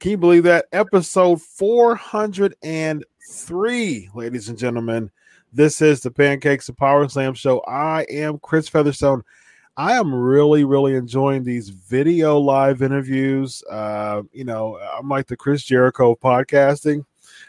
Can 0.00 0.10
you 0.12 0.16
believe 0.16 0.44
that? 0.44 0.66
Episode 0.70 1.42
403, 1.42 4.10
ladies 4.14 4.48
and 4.48 4.56
gentlemen. 4.56 5.10
This 5.52 5.82
is 5.82 6.00
the 6.00 6.12
Pancakes 6.12 6.68
and 6.68 6.78
Power 6.78 7.08
Slam 7.08 7.34
show. 7.34 7.58
I 7.66 8.06
am 8.08 8.38
Chris 8.38 8.68
Featherstone. 8.68 9.24
I 9.76 9.94
am 9.94 10.14
really, 10.14 10.62
really 10.62 10.94
enjoying 10.94 11.42
these 11.42 11.70
video 11.70 12.38
live 12.38 12.80
interviews. 12.80 13.60
Uh, 13.68 14.22
you 14.32 14.44
know, 14.44 14.78
I'm 14.96 15.08
like 15.08 15.26
the 15.26 15.36
Chris 15.36 15.64
Jericho 15.64 16.12
of 16.12 16.20
podcasting, 16.20 17.04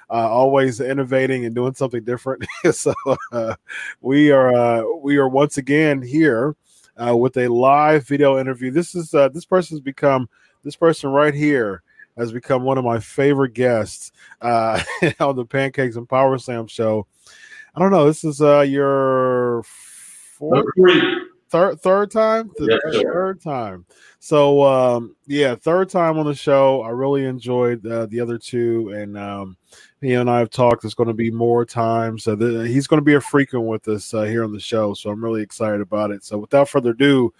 uh, 0.09 0.27
always 0.27 0.81
innovating 0.81 1.45
and 1.45 1.53
doing 1.53 1.75
something 1.75 2.03
different. 2.03 2.47
so 2.71 2.95
uh, 3.31 3.53
we 4.01 4.31
are 4.31 4.55
uh, 4.55 4.81
we 5.03 5.17
are 5.17 5.29
once 5.29 5.59
again 5.59 6.01
here 6.01 6.55
uh, 6.97 7.15
with 7.15 7.37
a 7.37 7.47
live 7.47 8.07
video 8.07 8.39
interview. 8.39 8.71
This 8.71 8.95
is 8.95 9.13
uh, 9.13 9.29
this 9.29 9.45
person's 9.45 9.81
become 9.81 10.27
this 10.63 10.75
person 10.75 11.11
right 11.11 11.35
here 11.35 11.83
has 12.19 12.31
become 12.31 12.63
one 12.63 12.77
of 12.77 12.83
my 12.83 12.99
favorite 12.99 13.53
guests 13.53 14.11
uh, 14.41 14.81
on 15.19 15.35
the 15.35 15.45
Pancakes 15.45 15.95
and 15.95 16.07
Power 16.07 16.37
Slam 16.37 16.67
show. 16.67 17.07
I 17.75 17.79
don't 17.79 17.91
know. 17.91 18.05
This 18.05 18.23
is 18.23 18.41
uh, 18.41 18.61
your 18.61 19.63
fourth, 19.63 20.65
third, 21.49 21.81
third 21.81 22.11
time, 22.11 22.51
Yes, 22.59 22.79
third 22.83 23.41
time. 23.41 23.85
So 24.19 24.63
um, 24.63 25.15
yeah, 25.27 25.55
third 25.55 25.89
time 25.89 26.17
on 26.17 26.25
the 26.25 26.35
show. 26.35 26.81
I 26.81 26.89
really 26.89 27.25
enjoyed 27.25 27.85
uh, 27.85 28.05
the 28.07 28.19
other 28.19 28.37
two, 28.37 28.89
and 28.89 29.17
um, 29.17 29.57
he 30.01 30.13
and 30.13 30.29
I 30.29 30.39
have 30.39 30.49
talked. 30.49 30.81
There's 30.81 30.93
going 30.93 31.07
to 31.07 31.13
be 31.13 31.31
more 31.31 31.65
times. 31.65 32.23
So 32.23 32.35
the, 32.35 32.67
he's 32.67 32.87
going 32.87 32.99
to 32.99 33.05
be 33.05 33.15
a 33.15 33.21
frequent 33.21 33.65
with 33.65 33.87
us 33.87 34.13
uh, 34.13 34.23
here 34.23 34.43
on 34.43 34.51
the 34.51 34.59
show. 34.59 34.93
So 34.93 35.09
I'm 35.09 35.23
really 35.23 35.41
excited 35.41 35.81
about 35.81 36.11
it. 36.11 36.23
So 36.23 36.37
without 36.37 36.69
further 36.69 36.91
ado, 36.91 37.33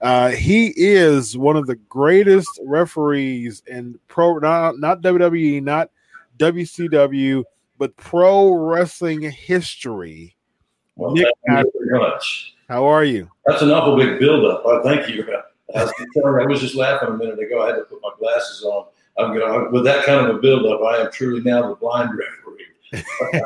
uh, 0.00 0.30
he 0.30 0.72
is 0.76 1.36
one 1.36 1.56
of 1.56 1.66
the 1.66 1.76
greatest 1.76 2.60
referees 2.64 3.62
in 3.66 3.98
pro, 4.08 4.38
not 4.38 4.78
not 4.78 5.02
WWE, 5.02 5.62
not 5.62 5.90
WCW, 6.38 7.44
but 7.78 7.96
pro 7.96 8.52
wrestling 8.52 9.22
history. 9.22 10.36
Well, 10.96 11.12
Nick 11.12 11.26
thank 11.46 11.66
you 11.74 11.86
very 11.88 12.00
much. 12.00 12.54
How 12.68 12.84
are 12.84 13.04
you? 13.04 13.30
That's 13.46 13.62
an 13.62 13.70
awful 13.70 13.96
big 13.96 14.18
buildup. 14.18 14.64
I 14.66 14.82
thank 14.82 15.08
you. 15.08 15.24
I 15.74 15.84
was, 15.84 15.92
I 16.16 16.46
was 16.46 16.60
just 16.60 16.74
laughing 16.74 17.08
a 17.08 17.16
minute 17.16 17.38
ago. 17.38 17.62
I 17.62 17.68
had 17.68 17.76
to 17.76 17.82
put 17.82 18.00
my 18.02 18.10
glasses 18.18 18.62
on. 18.64 18.86
I'm 19.18 19.36
gonna 19.36 19.70
with 19.70 19.84
that 19.84 20.04
kind 20.04 20.26
of 20.26 20.36
a 20.36 20.38
buildup. 20.38 20.80
I 20.82 20.98
am 20.98 21.10
truly 21.12 21.42
now 21.42 21.68
the 21.68 21.74
blind 21.74 22.10
referee. 22.16 22.66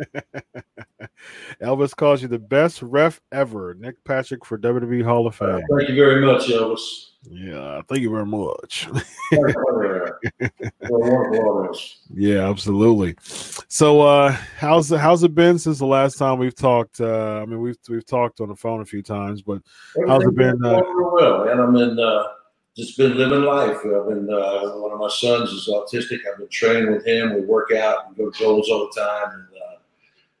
Elvis 1.62 1.94
calls 1.94 2.22
you 2.22 2.28
the 2.28 2.38
best 2.38 2.82
ref 2.82 3.20
ever. 3.32 3.74
Nick 3.74 4.02
Patrick 4.04 4.44
for 4.44 4.58
WWE 4.58 5.04
Hall 5.04 5.26
of 5.26 5.34
Fame. 5.34 5.62
Thank 5.76 5.90
you 5.90 5.94
very 5.94 6.24
much, 6.24 6.48
Elvis. 6.48 7.06
Yeah, 7.28 7.82
thank 7.86 8.00
you 8.00 8.10
very 8.10 8.24
much. 8.24 8.88
You're 9.30 9.48
a 9.48 10.64
wonderful 10.88 11.48
audience. 11.48 11.98
yeah, 12.14 12.48
absolutely. 12.48 13.14
So, 13.22 14.00
uh, 14.00 14.32
how's 14.56 14.88
how's 14.88 15.22
it 15.22 15.34
been 15.34 15.58
since 15.58 15.78
the 15.78 15.86
last 15.86 16.16
time 16.16 16.38
we've 16.38 16.54
talked? 16.54 17.00
Uh, 17.00 17.40
I 17.42 17.46
mean, 17.46 17.60
we've 17.60 17.76
we've 17.90 18.06
talked 18.06 18.40
on 18.40 18.48
the 18.48 18.56
phone 18.56 18.80
a 18.80 18.86
few 18.86 19.02
times, 19.02 19.42
but 19.42 19.60
How's 20.06 20.24
it 20.24 20.34
been, 20.34 20.64
uh, 20.64 20.80
well, 21.12 21.44
man. 21.44 21.60
I'm 21.60 21.76
in. 21.76 21.98
Uh, 21.98 22.24
just 22.76 22.96
been 22.96 23.18
living 23.18 23.42
life. 23.42 23.76
I've 23.76 24.08
been. 24.08 24.28
Uh, 24.32 24.76
one 24.76 24.92
of 24.92 24.98
my 24.98 25.08
sons 25.08 25.50
is 25.50 25.68
autistic. 25.68 26.20
I've 26.26 26.38
been 26.38 26.48
training 26.48 26.90
with 26.90 27.06
him. 27.06 27.34
We 27.34 27.42
work 27.42 27.72
out 27.72 28.06
and 28.06 28.16
go 28.16 28.30
to 28.30 28.42
goals 28.42 28.70
all 28.70 28.88
the 28.92 29.00
time, 29.00 29.30
and 29.32 29.46
uh, 29.49 29.49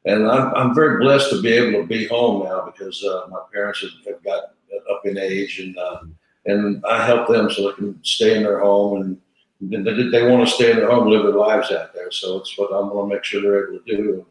and 0.04 0.28
I'm 0.28 0.54
I'm 0.54 0.74
very 0.74 0.98
blessed 0.98 1.30
to 1.30 1.42
be 1.42 1.52
able 1.52 1.80
to 1.80 1.86
be 1.86 2.06
home 2.06 2.44
now 2.44 2.64
because 2.64 3.02
uh, 3.04 3.26
my 3.28 3.40
parents 3.52 3.82
have, 3.82 4.14
have 4.14 4.24
got 4.24 4.42
up 4.90 5.02
in 5.04 5.18
age, 5.18 5.60
and 5.60 5.76
uh, 5.78 6.00
and 6.46 6.84
I 6.86 7.06
help 7.06 7.28
them 7.28 7.50
so 7.50 7.68
they 7.68 7.76
can 7.76 8.02
stay 8.02 8.36
in 8.36 8.42
their 8.42 8.60
home 8.60 9.02
and 9.02 9.20
they, 9.60 10.08
they 10.10 10.26
want 10.26 10.48
to 10.48 10.54
stay 10.54 10.70
in 10.70 10.78
their 10.78 10.90
home, 10.90 11.08
live 11.08 11.22
their 11.24 11.32
lives 11.32 11.70
out 11.70 11.92
there. 11.92 12.10
So 12.10 12.38
it's 12.38 12.56
what 12.56 12.72
I'm 12.72 12.88
going 12.88 13.10
to 13.10 13.14
make 13.14 13.24
sure 13.24 13.42
they're 13.42 13.68
able 13.68 13.84
to 13.84 13.96
do. 13.96 14.26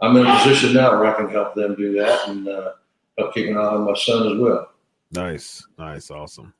I'm 0.00 0.16
in 0.16 0.26
a 0.26 0.38
position 0.38 0.74
now 0.74 0.98
where 0.98 1.14
I 1.14 1.16
can 1.16 1.30
help 1.30 1.54
them 1.54 1.76
do 1.76 1.92
that 2.00 2.28
and 2.28 2.48
uh, 2.48 2.72
help 3.16 3.34
keep 3.34 3.48
an 3.48 3.56
eye 3.56 3.60
on 3.60 3.84
my 3.84 3.94
son 3.94 4.32
as 4.32 4.38
well. 4.38 4.72
nice, 5.12 5.64
nice, 5.78 6.10
awesome. 6.10 6.52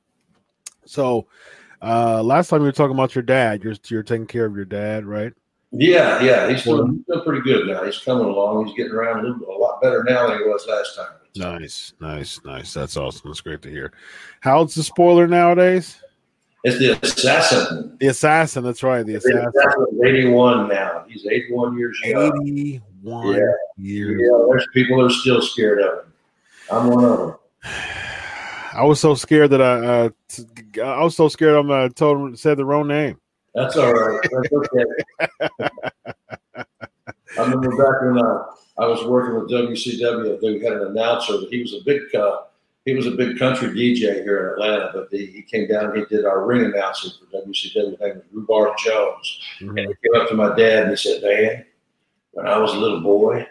So, 0.85 1.27
uh, 1.81 2.23
last 2.23 2.47
time 2.47 2.61
you 2.61 2.65
were 2.65 2.71
talking 2.71 2.95
about 2.95 3.15
your 3.15 3.23
dad, 3.23 3.63
you're 3.63 3.75
you're 3.87 4.03
taking 4.03 4.27
care 4.27 4.45
of 4.45 4.55
your 4.55 4.65
dad, 4.65 5.05
right? 5.05 5.33
Yeah, 5.75 6.21
yeah, 6.21 6.49
he's 6.49 6.63
doing, 6.63 6.97
he's 6.97 7.05
doing 7.07 7.25
pretty 7.25 7.41
good 7.41 7.67
now. 7.67 7.83
He's 7.83 7.97
coming 7.97 8.25
along. 8.25 8.67
He's 8.67 8.75
getting 8.77 8.93
around 8.93 9.25
a, 9.25 9.29
little, 9.29 9.55
a 9.55 9.57
lot 9.57 9.81
better 9.81 10.03
now 10.03 10.27
than 10.27 10.37
he 10.37 10.43
was 10.45 10.65
last 10.67 10.95
time. 10.95 11.15
Nice, 11.35 11.93
nice, 11.99 12.39
nice. 12.45 12.73
That's 12.73 12.95
awesome. 12.95 13.21
That's 13.25 13.41
great 13.41 13.63
to 13.63 13.69
hear. 13.69 13.91
How's 14.41 14.75
the 14.75 14.83
spoiler 14.83 15.27
nowadays? 15.27 15.97
It's 16.63 16.77
the 16.77 16.91
assassin. 17.03 17.97
The 17.99 18.07
assassin. 18.07 18.63
That's 18.63 18.83
right. 18.83 19.03
The 19.05 19.13
The 19.13 19.17
assassin. 19.17 19.47
assassin 19.57 19.85
is 19.93 20.01
81 20.05 20.69
now. 20.69 21.05
He's 21.09 21.25
81 21.25 21.77
years 21.77 21.99
young. 22.05 22.39
Eighty-one 22.47 23.27
Yeah. 23.35 23.39
years. 23.77 24.21
Yeah, 24.21 24.45
there's 24.47 24.67
people 24.75 24.97
that 24.99 25.05
are 25.05 25.09
still 25.09 25.41
scared 25.41 25.81
of 25.81 26.05
him. 26.05 26.13
I'm 26.71 26.87
one 26.87 27.03
of 27.03 27.17
them. 27.17 27.35
I 28.75 28.83
was 28.85 28.99
so 28.99 29.13
scared 29.15 29.49
that 29.51 29.61
I, 29.61 29.85
uh, 29.85 30.09
t- 30.27 30.81
I 30.81 31.03
was 31.03 31.15
so 31.15 31.27
scared. 31.27 31.55
I'm 31.55 31.69
uh, 31.69 31.89
told 31.89 32.17
him 32.19 32.35
said 32.35 32.57
the 32.57 32.65
wrong 32.65 32.87
name. 32.87 33.19
That's 33.53 33.77
all 33.77 33.93
right. 33.93 34.19
That's 34.31 34.51
okay. 34.51 34.85
I 37.37 37.41
remember 37.41 37.69
back 37.71 38.01
when 38.01 38.23
uh, 38.23 38.45
I 38.77 38.87
was 38.87 39.03
working 39.05 39.35
with 39.35 39.51
WCW, 39.51 40.39
they 40.39 40.59
had 40.59 40.73
an 40.73 40.87
announcer, 40.87 41.33
he 41.49 41.61
was 41.61 41.73
a 41.73 41.83
big 41.83 42.13
uh, 42.15 42.41
he 42.85 42.93
was 42.93 43.07
a 43.07 43.11
big 43.11 43.39
country 43.39 43.69
DJ 43.69 44.23
here 44.23 44.47
in 44.47 44.53
Atlanta. 44.53 44.91
But 44.93 45.09
the, 45.09 45.25
he 45.25 45.41
came 45.41 45.67
down, 45.67 45.85
and 45.85 45.97
he 45.97 46.05
did 46.05 46.25
our 46.25 46.45
ring 46.45 46.65
announcing 46.65 47.11
for 47.11 47.25
WCW. 47.37 47.91
His 47.91 47.99
name 47.99 48.15
was 48.15 48.23
Rhubarb 48.31 48.77
Jones, 48.77 49.39
and 49.59 49.79
he 49.79 49.85
came 49.85 50.21
up 50.21 50.27
to 50.29 50.35
my 50.35 50.53
dad 50.55 50.83
and 50.83 50.89
he 50.91 50.97
said, 50.97 51.21
Dad, 51.21 51.65
when 52.31 52.47
I 52.47 52.57
was 52.57 52.73
a 52.73 52.77
little 52.77 53.01
boy, 53.01 53.47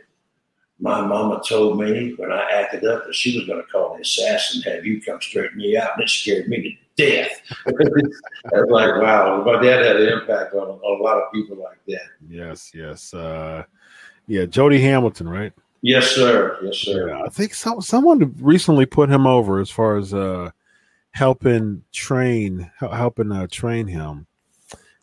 my 0.81 1.01
mama 1.01 1.41
told 1.49 1.81
me 1.81 2.15
when 2.17 2.31
I 2.31 2.43
acted 2.51 2.85
up 2.85 3.07
that 3.07 3.15
she 3.15 3.39
was 3.39 3.47
going 3.47 3.63
to 3.63 3.69
call 3.69 3.95
the 3.95 4.03
assassin, 4.03 4.63
have 4.63 4.85
you 4.85 5.01
come 5.01 5.21
straighten 5.21 5.57
me 5.57 5.77
out, 5.77 5.95
and 5.95 6.03
it 6.03 6.11
scared 6.11 6.49
me 6.49 6.63
to 6.63 6.82
death." 6.97 7.31
Was 7.67 8.71
like, 8.71 9.01
"Wow, 9.03 9.43
my 9.45 9.61
dad 9.63 9.85
had 9.85 9.97
an 10.01 10.09
impact 10.21 10.55
on, 10.55 10.69
on 10.69 11.01
a 11.01 11.03
lot 11.03 11.17
of 11.19 11.33
people 11.33 11.57
like 11.57 11.79
that." 11.89 12.07
Yes, 12.29 12.73
yes. 12.75 13.13
Uh, 13.15 13.65
yeah, 14.27 14.45
Jody 14.47 14.81
Hamilton, 14.81 15.29
right? 15.29 15.53
Yes, 15.83 16.07
sir. 16.13 16.59
Yes, 16.63 16.79
sir. 16.79 17.09
Yeah, 17.09 17.23
I 17.25 17.29
think 17.29 17.55
some 17.55 17.81
someone 17.81 18.35
recently 18.41 18.87
put 18.87 19.09
him 19.11 19.27
over 19.27 19.59
as 19.61 19.71
far 19.71 19.97
as 19.97 20.15
uh, 20.15 20.51
helping 21.11 21.83
train, 21.93 22.71
helping 22.79 23.33
uh, 23.33 23.47
train 23.51 23.87
him. 23.87 24.27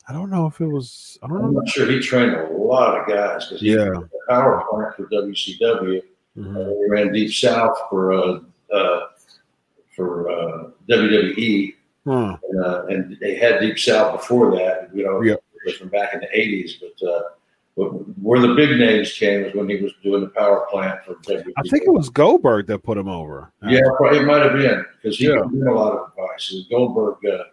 I 0.08 0.14
don't 0.14 0.32
know 0.32 0.48
if 0.48 0.60
it 0.60 0.68
was. 0.68 1.20
I 1.22 1.28
don't 1.28 1.38
I'm 1.38 1.54
know. 1.54 1.60
not 1.60 1.70
sure 1.70 1.86
he 1.90 2.00
trained 2.00 2.34
a 2.34 2.48
lot 2.52 2.98
of 3.00 3.08
guys 3.08 3.46
because 3.46 3.62
he 3.62 3.74
Yeah. 3.76 3.92
power 4.28 4.64
plant 4.70 4.96
for 4.96 5.04
WCW. 5.10 6.02
Mhm. 6.38 6.56
Uh, 6.56 6.70
he 6.70 6.90
ran 6.90 7.12
Deep 7.12 7.32
South 7.32 7.78
for 7.90 8.14
uh, 8.14 8.40
uh, 8.74 9.00
for 9.96 10.32
uh, 10.32 10.70
WWE, 10.90 11.76
Huh. 12.08 12.38
and, 12.50 12.64
uh, 12.64 12.86
and 12.88 13.18
they 13.20 13.36
had 13.36 13.60
Deep 13.60 13.78
South 13.78 14.20
before 14.20 14.56
that. 14.56 14.90
You 14.94 15.04
know, 15.06 15.38
was 15.66 15.76
from 15.76 15.90
back 15.90 16.14
in 16.14 16.22
the 16.22 16.28
'80s. 16.28 16.74
But, 16.80 17.08
uh, 17.08 17.22
but 17.76 17.88
where 18.22 18.40
the 18.42 18.54
big 18.56 18.78
names 18.78 19.14
came 19.14 19.44
was 19.44 19.54
when 19.54 19.70
he 19.70 19.78
was 19.78 19.92
doing 20.04 20.22
the 20.22 20.30
power 20.30 20.66
plant 20.70 21.04
for 21.06 21.16
WWE. 21.16 21.54
I 21.58 21.62
think 21.64 21.84
it 21.86 21.92
was 21.94 22.10
Goldberg 22.10 22.68
that 22.68 22.80
put 22.84 22.98
him 22.98 23.08
over. 23.08 23.52
Yeah, 23.64 23.80
it 24.12 24.26
might 24.26 24.42
have 24.42 24.54
been 24.54 24.86
because 25.02 25.18
he 25.18 25.28
Yeah. 25.28 25.42
gave 25.52 25.68
a 25.68 25.72
lot 25.72 25.94
of 25.94 26.10
advice. 26.10 26.54
And 26.54 26.66
Goldberg, 26.70 27.26
uh, 27.26 27.44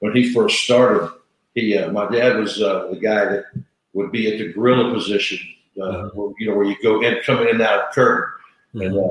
when 0.00 0.14
he 0.14 0.32
first 0.32 0.64
started, 0.64 1.08
he 1.54 1.76
uh, 1.78 1.90
my 1.92 2.08
dad 2.10 2.36
was 2.38 2.60
uh, 2.62 2.88
the 2.90 2.96
guy 2.96 3.24
that 3.24 3.44
would 3.92 4.10
be 4.10 4.32
at 4.32 4.38
the 4.38 4.52
gorilla 4.52 4.92
position, 4.92 5.38
uh, 5.80 5.84
Mhm. 5.84 6.14
where, 6.14 6.32
you 6.38 6.48
know, 6.48 6.56
where 6.56 6.64
you 6.64 6.76
go 6.82 7.00
in, 7.02 7.18
coming 7.24 7.44
in 7.48 7.54
and 7.56 7.62
out 7.62 7.88
of 7.88 7.94
curtain, 7.94 8.30
and 8.74 8.98
uh, 8.98 9.08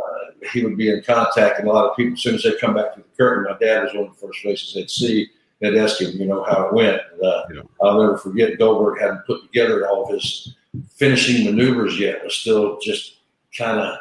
he 0.51 0.63
would 0.63 0.77
be 0.77 0.89
in 0.89 1.01
contact. 1.03 1.59
And 1.59 1.67
a 1.67 1.71
lot 1.71 1.89
of 1.89 1.95
people, 1.95 2.13
as 2.13 2.21
soon 2.21 2.35
as 2.35 2.43
they 2.43 2.55
come 2.57 2.73
back 2.73 2.95
to 2.95 3.01
the 3.01 3.07
curtain, 3.17 3.45
my 3.51 3.57
dad 3.57 3.83
was 3.83 3.93
one 3.93 4.05
of 4.07 4.19
the 4.19 4.27
first 4.27 4.39
faces 4.39 4.73
they'd 4.73 4.89
see. 4.89 5.27
They'd 5.59 5.77
ask 5.77 6.01
him, 6.01 6.11
you 6.19 6.25
know, 6.25 6.43
how 6.43 6.67
it 6.67 6.73
went. 6.73 7.01
And, 7.13 7.23
uh, 7.23 7.43
Yeah. 7.53 7.61
I'll 7.81 8.01
never 8.01 8.17
forget 8.17 8.57
Goldberg 8.57 8.99
hadn't 8.99 9.25
put 9.25 9.43
together 9.43 9.87
all 9.87 10.05
of 10.05 10.13
his 10.13 10.55
finishing 10.95 11.45
maneuvers 11.45 11.99
yet. 11.99 12.23
Was 12.23 12.35
still 12.35 12.79
just 12.79 13.17
kind 13.55 13.79
of 13.79 13.99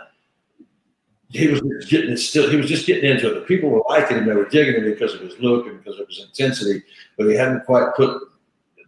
he 1.31 1.46
was 1.46 1.60
just 1.60 1.90
getting 1.90 2.10
it 2.10 2.19
still. 2.19 2.50
He 2.50 2.56
was 2.56 2.66
just 2.66 2.87
getting 2.87 3.08
into 3.08 3.31
it. 3.31 3.34
The 3.34 3.40
people 3.42 3.70
were 3.70 3.84
liking 3.88 4.19
him. 4.19 4.26
They 4.26 4.34
were 4.34 4.48
digging 4.48 4.82
him 4.82 4.90
because 4.90 5.14
of 5.14 5.20
his 5.20 5.38
look 5.38 5.66
and 5.66 5.82
because 5.82 6.00
of 6.00 6.08
his 6.08 6.25
intensity. 6.25 6.82
But 7.16 7.28
he 7.28 7.34
hadn't 7.34 7.66
quite 7.66 7.94
put 7.94 8.20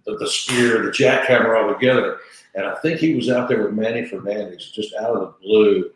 the, 0.05 0.17
the 0.17 0.27
spear, 0.29 0.83
the 0.83 0.91
jackhammer 0.91 1.57
all 1.57 1.73
together. 1.73 2.19
And 2.55 2.67
I 2.67 2.75
think 2.77 2.99
he 2.99 3.15
was 3.15 3.31
out 3.31 3.49
there 3.49 3.63
with 3.63 3.75
Manny 3.75 4.05
Fernandez, 4.05 4.73
just 4.73 4.93
out 4.95 5.15
of 5.15 5.21
the 5.21 5.35
blue. 5.41 5.91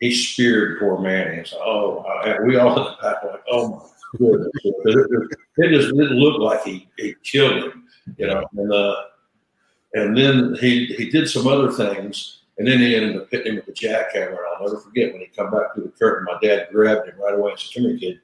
He 0.00 0.14
speared 0.14 0.78
poor 0.78 0.98
Manny. 0.98 1.38
Like, 1.38 1.52
oh, 1.54 2.04
we 2.44 2.56
all 2.56 2.76
in 2.76 2.84
the 2.84 2.96
back 3.02 3.24
like, 3.24 3.42
oh 3.50 3.68
my 3.68 4.18
goodness. 4.18 4.50
it, 5.56 5.70
just 5.70 5.88
didn't 5.88 6.18
look 6.18 6.40
like 6.40 6.62
he, 6.62 6.88
he 6.96 7.14
killed 7.24 7.64
him, 7.64 7.84
you 8.16 8.26
know. 8.26 8.44
And 8.56 8.72
uh, 8.72 8.94
and 9.94 10.16
then 10.16 10.56
he 10.60 10.86
he 10.86 11.10
did 11.10 11.28
some 11.28 11.48
other 11.48 11.72
things, 11.72 12.42
and 12.58 12.66
then 12.66 12.78
he 12.78 12.94
ended 12.94 13.16
up 13.16 13.28
hitting 13.30 13.52
him 13.52 13.56
with 13.56 13.66
the 13.66 13.72
jackhammer. 13.72 14.28
And 14.28 14.38
I'll 14.56 14.66
never 14.66 14.80
forget 14.80 15.12
when 15.12 15.20
he 15.20 15.28
come 15.28 15.50
back 15.50 15.74
through 15.74 15.84
the 15.84 15.90
curtain. 15.90 16.26
My 16.26 16.38
dad 16.40 16.68
grabbed 16.72 17.08
him 17.08 17.20
right 17.20 17.34
away 17.34 17.52
and 17.52 17.60
said, 17.60 17.74
"Come 17.74 17.90
here, 17.90 17.98
kid." 17.98 18.20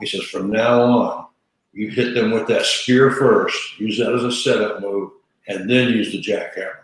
He 0.00 0.06
says, 0.06 0.22
"From 0.24 0.50
now 0.50 0.80
on, 0.82 1.26
you 1.72 1.90
hit 1.90 2.14
them 2.14 2.30
with 2.30 2.46
that 2.46 2.64
spear 2.64 3.10
first. 3.10 3.78
Use 3.80 3.98
that 3.98 4.12
as 4.12 4.22
a 4.22 4.30
setup 4.30 4.80
move, 4.80 5.10
and 5.48 5.68
then 5.68 5.88
use 5.88 6.12
the 6.12 6.22
jackhammer." 6.22 6.74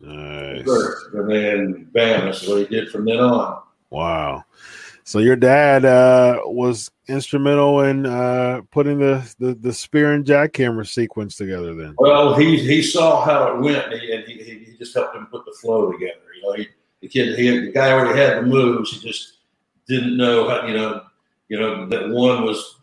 Nice. 0.00 0.64
First. 0.64 1.14
And 1.14 1.30
then, 1.30 1.88
bam! 1.92 2.26
That's 2.26 2.46
what 2.46 2.58
he 2.58 2.66
did 2.66 2.90
from 2.90 3.06
then 3.06 3.18
on. 3.18 3.62
Wow. 3.92 4.44
So 5.04 5.18
your 5.18 5.36
dad 5.36 5.84
uh, 5.84 6.40
was 6.44 6.90
instrumental 7.08 7.80
in 7.80 8.06
uh, 8.06 8.62
putting 8.70 8.98
the, 8.98 9.34
the 9.38 9.54
the 9.54 9.72
spear 9.72 10.12
and 10.12 10.24
jackhammer 10.24 10.88
sequence 10.88 11.36
together. 11.36 11.74
Then, 11.74 11.94
Well, 11.98 12.34
he 12.34 12.58
he 12.58 12.82
saw 12.82 13.24
how 13.24 13.54
it 13.54 13.60
went, 13.60 13.92
and 13.92 14.00
he, 14.00 14.42
he, 14.42 14.64
he 14.64 14.76
just 14.78 14.94
helped 14.94 15.16
him 15.16 15.26
put 15.26 15.44
the 15.44 15.52
flow 15.60 15.92
together. 15.92 16.20
You 16.36 16.42
know, 16.42 16.52
he, 16.54 16.68
the 17.00 17.08
kid, 17.08 17.38
he, 17.38 17.66
the 17.66 17.72
guy 17.72 17.92
already 17.92 18.18
had 18.18 18.38
the 18.38 18.42
moves. 18.42 18.92
He 18.92 19.06
just 19.06 19.38
didn't 19.86 20.16
know 20.16 20.48
how. 20.48 20.66
You 20.66 20.74
know, 20.74 21.02
you 21.48 21.60
know 21.60 21.86
that 21.88 22.08
one 22.08 22.44
was 22.44 22.76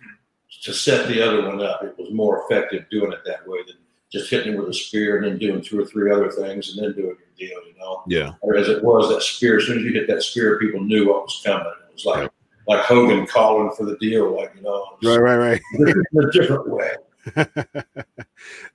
to 0.64 0.74
set 0.74 1.08
the 1.08 1.26
other 1.26 1.48
one 1.48 1.62
up. 1.62 1.84
It 1.84 1.96
was 1.98 2.12
more 2.12 2.44
effective 2.44 2.86
doing 2.92 3.14
it 3.14 3.22
that 3.26 3.48
way 3.48 3.60
than 3.66 3.78
just 4.12 4.30
hitting 4.30 4.54
him 4.54 4.60
with 4.60 4.70
a 4.70 4.74
spear 4.74 5.18
and 5.18 5.26
then 5.26 5.38
doing 5.38 5.62
two 5.62 5.80
or 5.80 5.86
three 5.86 6.12
other 6.12 6.30
things 6.30 6.76
and 6.76 6.86
then 6.86 7.02
doing 7.02 7.16
deal. 7.40 7.58
You 7.66 7.74
know, 7.80 8.04
yeah, 8.08 8.34
whereas 8.42 8.70
it 8.70 8.84
was 8.84 9.10
that 9.10 9.22
spear. 9.22 9.58
As 9.58 9.66
soon 9.66 9.80
as 9.80 9.84
you 9.84 9.94
hit 9.94 10.08
that 10.08 10.22
spear, 10.22 10.60
people 10.60 10.82
knew 10.82 11.08
what 11.08 11.24
was 11.24 11.42
coming. 11.44 11.66
It 11.90 11.94
was 11.94 12.06
like 12.06 12.32
like 12.68 12.86
Hogan 12.86 13.26
calling 13.26 13.72
for 13.76 13.86
the 13.86 13.98
deal, 13.98 14.36
like 14.36 14.54
you 14.56 14.62
know, 14.62 14.98
right, 15.04 15.18
right, 15.18 15.38
right. 15.38 15.62
in 15.80 16.24
a 16.24 16.32
different 16.32 16.70
way. 16.70 16.92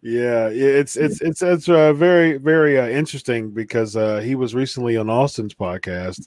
yeah, 0.02 0.49
it's 0.49 0.96
it's 0.96 1.20
it's 1.20 1.43
it's 1.43 1.69
uh, 1.69 1.93
very 1.93 2.37
very 2.37 2.78
uh, 2.78 2.88
interesting 2.88 3.50
because 3.50 3.96
uh, 3.96 4.19
he 4.19 4.34
was 4.34 4.55
recently 4.55 4.96
on 4.96 5.08
Austin's 5.08 5.55
podcast, 5.55 6.26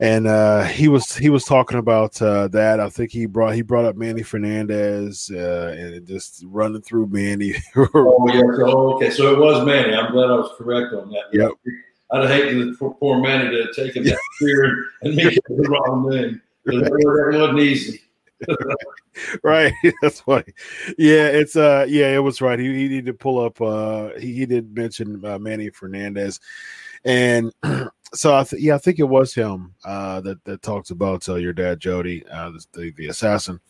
and 0.00 0.26
uh, 0.26 0.64
he 0.64 0.88
was 0.88 1.14
he 1.14 1.30
was 1.30 1.44
talking 1.44 1.78
about 1.78 2.20
uh, 2.20 2.48
that. 2.48 2.80
I 2.80 2.88
think 2.88 3.12
he 3.12 3.26
brought 3.26 3.54
he 3.54 3.62
brought 3.62 3.84
up 3.84 3.96
Manny 3.96 4.22
Fernandez 4.22 5.30
uh, 5.32 5.74
and 5.78 6.06
just 6.06 6.44
running 6.46 6.82
through 6.82 7.06
Manny. 7.08 7.54
oh 7.76 8.28
yeah, 8.32 8.42
so, 8.56 8.94
okay, 8.94 9.10
so 9.10 9.32
it 9.32 9.38
was 9.38 9.64
Manny. 9.64 9.94
I'm 9.94 10.12
glad 10.12 10.30
I 10.30 10.34
was 10.34 10.52
correct 10.58 10.92
on 10.94 11.10
that. 11.10 11.24
Yep. 11.32 11.52
I'd 12.10 12.28
hate 12.28 12.76
for 12.76 12.94
poor 12.94 13.18
Manny 13.20 13.50
to 13.50 13.64
have 13.64 13.74
taken 13.74 14.04
that 14.04 14.18
spear 14.36 14.84
and 15.02 15.16
make 15.16 15.36
it 15.36 15.44
the 15.48 15.68
wrong 15.68 16.10
name. 16.10 16.42
That 16.64 16.90
wasn't 17.32 17.58
easy. 17.60 18.00
right 19.44 19.72
that's 20.02 20.20
funny 20.20 20.52
yeah 20.98 21.26
it's 21.28 21.56
uh 21.56 21.86
yeah 21.88 22.08
it 22.08 22.18
was 22.18 22.42
right 22.42 22.58
he, 22.58 22.66
he 22.66 22.88
needed 22.88 23.06
to 23.06 23.14
pull 23.14 23.38
up 23.38 23.58
uh 23.60 24.10
he, 24.18 24.34
he 24.34 24.44
did 24.44 24.74
mention 24.76 25.24
uh, 25.24 25.38
manny 25.38 25.70
fernandez 25.70 26.40
and 27.04 27.52
so 28.14 28.34
i 28.36 28.44
th- 28.44 28.62
yeah 28.62 28.74
i 28.74 28.78
think 28.78 28.98
it 28.98 29.04
was 29.04 29.34
him 29.34 29.74
uh 29.84 30.20
that 30.20 30.42
that 30.44 30.62
talks 30.62 30.90
about 30.90 31.28
uh, 31.28 31.34
your 31.34 31.52
dad 31.52 31.80
jody 31.80 32.24
uh 32.30 32.50
the, 32.72 32.92
the 32.96 33.08
assassin. 33.08 33.60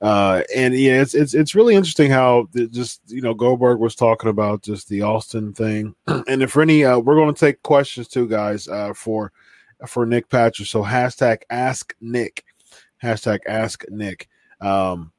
Uh 0.00 0.42
and 0.54 0.74
yeah 0.74 1.00
it's 1.00 1.14
it's 1.14 1.34
it's 1.34 1.54
really 1.54 1.74
interesting 1.74 2.10
how 2.10 2.48
just 2.70 3.00
you 3.06 3.22
know 3.22 3.34
goldberg 3.34 3.78
was 3.78 3.94
talking 3.94 4.30
about 4.30 4.62
just 4.62 4.88
the 4.88 5.02
austin 5.02 5.52
thing. 5.52 5.94
And 6.28 6.42
if 6.42 6.56
any 6.56 6.84
uh 6.84 6.98
we're 6.98 7.16
going 7.16 7.32
to 7.32 7.40
take 7.40 7.62
questions 7.62 8.08
too 8.08 8.28
guys 8.28 8.68
uh 8.68 8.92
for 8.92 9.32
for 9.86 10.06
nick 10.06 10.28
patrick 10.28 10.68
so 10.68 10.82
hashtag 10.82 11.42
ask 11.50 11.94
nick 12.00 12.44
hashtag 13.02 13.40
ask 13.46 13.84
nick. 13.88 14.28
Um, 14.60 15.12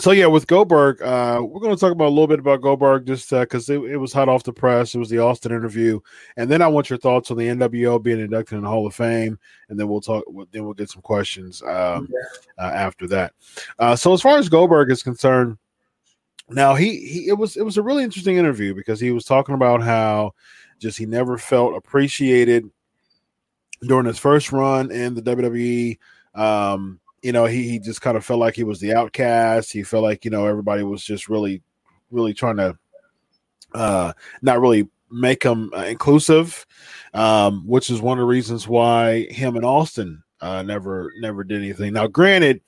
so 0.00 0.10
yeah, 0.10 0.26
with 0.26 0.46
Goldberg, 0.46 1.00
uh, 1.02 1.40
we're 1.42 1.60
going 1.60 1.74
to 1.74 1.80
talk 1.80 1.92
about 1.92 2.08
a 2.08 2.10
little 2.10 2.26
bit 2.26 2.40
about 2.40 2.60
Goldberg 2.60 3.06
just 3.06 3.30
because 3.30 3.70
uh, 3.70 3.80
it, 3.80 3.92
it, 3.92 3.96
was 3.96 4.12
hot 4.12 4.28
off 4.28 4.42
the 4.42 4.52
press. 4.52 4.94
It 4.94 4.98
was 4.98 5.08
the 5.08 5.20
Austin 5.20 5.52
interview, 5.52 6.00
and 6.36 6.50
then 6.50 6.62
I 6.62 6.66
want 6.66 6.90
your 6.90 6.98
thoughts 6.98 7.30
on 7.30 7.36
the 7.36 7.46
NWO 7.46 8.02
being 8.02 8.20
inducted 8.20 8.58
in 8.58 8.64
the 8.64 8.68
Hall 8.68 8.86
of 8.86 8.94
Fame, 8.94 9.38
and 9.68 9.78
then 9.78 9.88
we'll 9.88 10.00
talk. 10.00 10.24
Then 10.50 10.64
we'll 10.64 10.74
get 10.74 10.90
some 10.90 11.02
questions 11.02 11.62
um, 11.62 12.08
uh, 12.58 12.62
after 12.62 13.06
that. 13.08 13.32
Uh, 13.78 13.94
so 13.94 14.12
as 14.12 14.20
far 14.20 14.36
as 14.38 14.48
Goldberg 14.48 14.90
is 14.90 15.02
concerned, 15.02 15.58
now 16.48 16.74
he, 16.74 17.06
he 17.06 17.28
it 17.28 17.38
was 17.38 17.56
it 17.56 17.62
was 17.62 17.76
a 17.76 17.82
really 17.82 18.04
interesting 18.04 18.36
interview 18.36 18.74
because 18.74 19.00
he 19.00 19.12
was 19.12 19.24
talking 19.24 19.54
about 19.54 19.82
how 19.82 20.34
just 20.78 20.98
he 20.98 21.06
never 21.06 21.38
felt 21.38 21.76
appreciated 21.76 22.68
during 23.86 24.06
his 24.06 24.18
first 24.18 24.52
run 24.52 24.90
in 24.90 25.14
the 25.14 25.22
WWE. 25.22 25.98
Um, 26.34 27.00
you 27.24 27.32
know, 27.32 27.46
he, 27.46 27.66
he 27.66 27.78
just 27.78 28.02
kind 28.02 28.18
of 28.18 28.24
felt 28.24 28.38
like 28.38 28.54
he 28.54 28.64
was 28.64 28.80
the 28.80 28.92
outcast. 28.92 29.72
He 29.72 29.82
felt 29.82 30.02
like, 30.02 30.26
you 30.26 30.30
know, 30.30 30.44
everybody 30.44 30.82
was 30.82 31.02
just 31.02 31.26
really, 31.30 31.62
really 32.10 32.34
trying 32.34 32.58
to 32.58 32.76
uh, 33.72 34.12
not 34.42 34.60
really 34.60 34.90
make 35.10 35.42
him 35.42 35.72
uh, 35.74 35.84
inclusive, 35.84 36.66
um, 37.14 37.66
which 37.66 37.88
is 37.88 38.02
one 38.02 38.18
of 38.18 38.22
the 38.22 38.26
reasons 38.26 38.68
why 38.68 39.26
him 39.30 39.56
and 39.56 39.64
Austin 39.64 40.22
uh, 40.42 40.62
never 40.62 41.10
never 41.18 41.44
did 41.44 41.62
anything. 41.62 41.94
Now, 41.94 42.08
granted, 42.08 42.60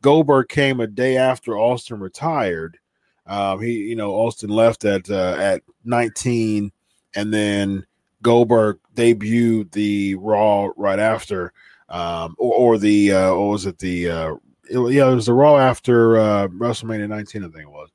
Goldberg 0.00 0.48
came 0.48 0.80
a 0.80 0.86
day 0.86 1.18
after 1.18 1.58
Austin 1.58 2.00
retired. 2.00 2.78
Um, 3.26 3.60
he, 3.60 3.72
you 3.72 3.96
know, 3.96 4.12
Austin 4.12 4.48
left 4.48 4.86
at 4.86 5.10
uh, 5.10 5.36
at 5.38 5.60
19, 5.84 6.72
and 7.14 7.34
then 7.34 7.84
Goldberg 8.22 8.78
debuted 8.94 9.70
the 9.72 10.14
Raw 10.14 10.70
right 10.78 10.98
after 10.98 11.52
um, 11.88 12.34
or, 12.38 12.54
or 12.54 12.78
the 12.78 13.12
uh, 13.12 13.34
what 13.34 13.48
was 13.48 13.66
it 13.66 13.78
the 13.78 14.10
uh, 14.10 14.34
it, 14.70 14.92
yeah 14.92 15.10
it 15.10 15.14
was 15.14 15.26
the 15.26 15.32
Raw 15.32 15.56
after 15.56 16.18
uh, 16.18 16.48
WrestleMania 16.48 17.08
19 17.08 17.44
I 17.44 17.48
think 17.48 17.62
it 17.62 17.70
was. 17.70 17.90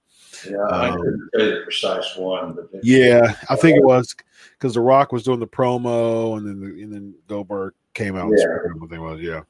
Yeah, 0.50 0.58
I 0.58 0.90
um, 0.90 0.98
couldn't 1.00 1.30
the 1.34 1.62
precise 1.64 2.18
one, 2.18 2.54
but 2.54 2.70
yeah, 2.84 3.36
I 3.50 3.56
think 3.56 3.78
it 3.78 3.84
was 3.84 4.14
because 4.58 4.74
The 4.74 4.82
Rock 4.82 5.12
was 5.12 5.24
doing 5.24 5.40
the 5.40 5.48
promo, 5.48 6.38
and 6.38 6.48
then 6.48 6.60
the, 6.60 6.84
and 6.84 6.94
then 6.94 7.16
Goldberg 7.28 7.74
came 7.94 8.16
out. 8.16 8.32
Yeah. 8.36 8.46
What 8.78 8.90
they 8.90 8.98
was, 8.98 9.22
yeah. 9.22 9.42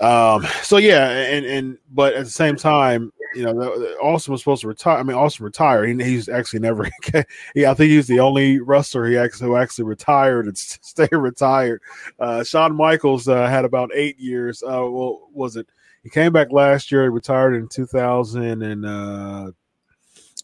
Um. 0.00 0.46
So 0.62 0.78
yeah, 0.78 1.10
and 1.10 1.46
and 1.46 1.78
but 1.90 2.14
at 2.14 2.24
the 2.24 2.30
same 2.30 2.56
time, 2.56 3.12
you 3.34 3.44
know, 3.44 3.60
Austin 4.00 4.32
was 4.32 4.40
supposed 4.40 4.62
to 4.62 4.68
retire. 4.68 4.98
I 4.98 5.02
mean, 5.02 5.16
Austin 5.16 5.44
retired. 5.44 5.88
He, 5.88 6.04
he's 6.04 6.28
actually 6.28 6.60
never. 6.60 6.88
yeah, 7.54 7.70
I 7.70 7.74
think 7.74 7.90
he's 7.90 8.06
the 8.06 8.20
only 8.20 8.60
wrestler 8.60 9.06
he 9.06 9.16
actually 9.16 9.48
who 9.48 9.56
actually 9.56 9.84
retired 9.84 10.46
and 10.46 10.56
stay 10.58 11.08
retired. 11.12 11.82
Uh, 12.18 12.44
Shawn 12.44 12.74
Michaels 12.74 13.28
uh, 13.28 13.46
had 13.48 13.64
about 13.64 13.90
eight 13.94 14.18
years. 14.18 14.62
Uh, 14.62 14.86
well, 14.88 15.28
was 15.32 15.56
it? 15.56 15.68
He 16.02 16.10
came 16.10 16.32
back 16.32 16.52
last 16.52 16.90
year. 16.92 17.02
He 17.02 17.08
retired 17.08 17.54
in 17.54 17.68
2011. 17.68 18.84
Uh, 18.84 19.50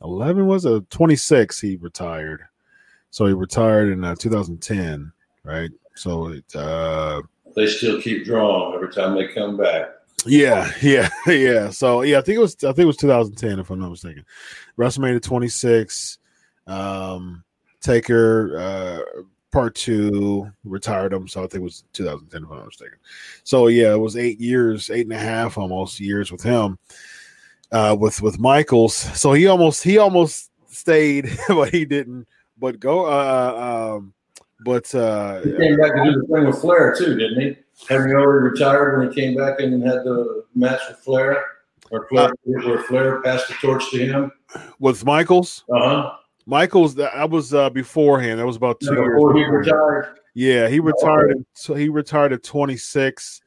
was 0.01 0.65
it 0.65 0.91
26? 0.91 1.61
He 1.61 1.77
retired. 1.77 2.43
So 3.11 3.27
he 3.27 3.33
retired 3.33 3.91
in 3.91 4.03
uh, 4.03 4.17
2010, 4.17 5.13
right? 5.45 5.71
So 5.95 6.29
it. 6.29 6.45
Uh, 6.55 7.23
they 7.55 7.67
still 7.69 8.01
keep 8.03 8.25
drawing 8.25 8.75
every 8.75 8.93
time 8.93 9.15
they 9.15 9.29
come 9.29 9.57
back. 9.57 9.91
Yeah, 10.27 10.71
yeah, 10.83 11.09
yeah. 11.27 11.71
So 11.71 12.03
yeah, 12.03 12.19
I 12.19 12.23
think 12.23 12.37
it 12.37 12.41
was 12.41 12.55
I 12.65 12.69
think 12.69 12.81
it 12.81 12.87
was 12.87 12.97
2010 12.97 13.59
if 13.59 13.71
I'm 13.71 13.81
not 13.81 13.91
mistaken. 13.91 14.25
WrestleMania 14.79 15.23
26, 15.23 16.19
um, 16.67 17.45
Taker 17.81 18.59
uh, 18.59 19.23
Part 19.53 19.75
Two 19.75 20.51
retired 20.65 21.13
him, 21.13 21.29
so 21.29 21.41
I 21.41 21.43
think 21.45 21.61
it 21.61 21.63
was 21.63 21.85
2010 21.93 22.43
if 22.43 22.51
I'm 22.51 22.57
not 22.57 22.67
mistaken. 22.67 22.99
So 23.45 23.69
yeah, 23.69 23.93
it 23.93 24.01
was 24.01 24.17
eight 24.17 24.41
years, 24.41 24.91
eight 24.91 25.07
and 25.07 25.13
a 25.13 25.19
half 25.19 25.59
almost 25.59 26.01
years 26.01 26.33
with 26.33 26.43
him, 26.43 26.79
uh, 27.71 27.97
with 27.99 28.21
with 28.23 28.39
Michaels. 28.39 28.95
So 28.95 29.33
he 29.33 29.47
almost 29.47 29.85
he 29.85 29.99
almost 29.99 30.51
stayed, 30.69 31.31
but 31.49 31.73
he 31.73 31.85
didn't. 31.85 32.27
But 32.59 32.79
go, 32.79 33.05
uh, 33.07 33.97
um, 33.97 34.15
but 34.65 34.95
uh, 34.95 35.43
he 35.43 35.53
came 35.57 35.77
back 35.77 35.95
to 35.95 36.05
do 36.05 36.21
the 36.21 36.27
thing 36.33 36.47
with 36.47 36.61
Flair 36.61 36.95
too, 36.97 37.17
didn't 37.17 37.41
he? 37.41 37.57
Having 37.89 38.13
already 38.13 38.51
retired 38.51 38.99
when 38.99 39.09
he 39.11 39.15
came 39.15 39.37
back 39.37 39.61
and 39.61 39.83
had 39.83 40.05
the 40.05 40.45
match 40.55 40.81
with 40.89 40.99
Flair, 40.99 41.45
or 41.91 42.07
Flair, 42.09 42.31
where 42.45 42.79
Flair 42.85 43.21
passed 43.23 43.49
the 43.49 43.55
torch 43.55 43.91
to 43.91 43.99
him 43.99 44.33
with 44.79 45.05
Michaels. 45.05 45.65
Uh 45.75 45.81
huh. 45.81 46.13
Michaels, 46.47 46.95
that 46.97 47.31
was 47.31 47.53
uh, 47.55 47.71
beforehand. 47.71 48.39
That 48.39 48.47
was 48.47 48.57
about 48.57 48.81
two 48.81 48.95
Yeah, 48.95 49.01
years 49.03 49.15
before 49.15 49.35
he 49.37 49.45
retired. 49.45 50.19
Yeah, 50.35 50.69
he 50.69 50.81
retired. 50.81 51.31
at- 51.33 51.37
So 51.55 51.75
he 51.75 51.89
retired 51.89 52.33
at 52.33 52.43
26. 52.43 53.41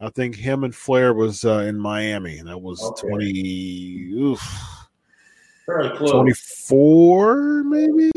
I 0.00 0.10
think 0.10 0.34
him 0.34 0.64
and 0.64 0.74
Flair 0.74 1.14
was 1.14 1.44
uh, 1.44 1.58
in 1.60 1.78
Miami, 1.78 2.38
and 2.38 2.48
that 2.48 2.58
was 2.58 2.82
Okay. 2.82 3.06
20, 3.08 4.10
oof, 4.14 4.88
Fairly 5.66 5.96
close. 5.96 6.10
24, 6.10 7.64
maybe 7.64 8.10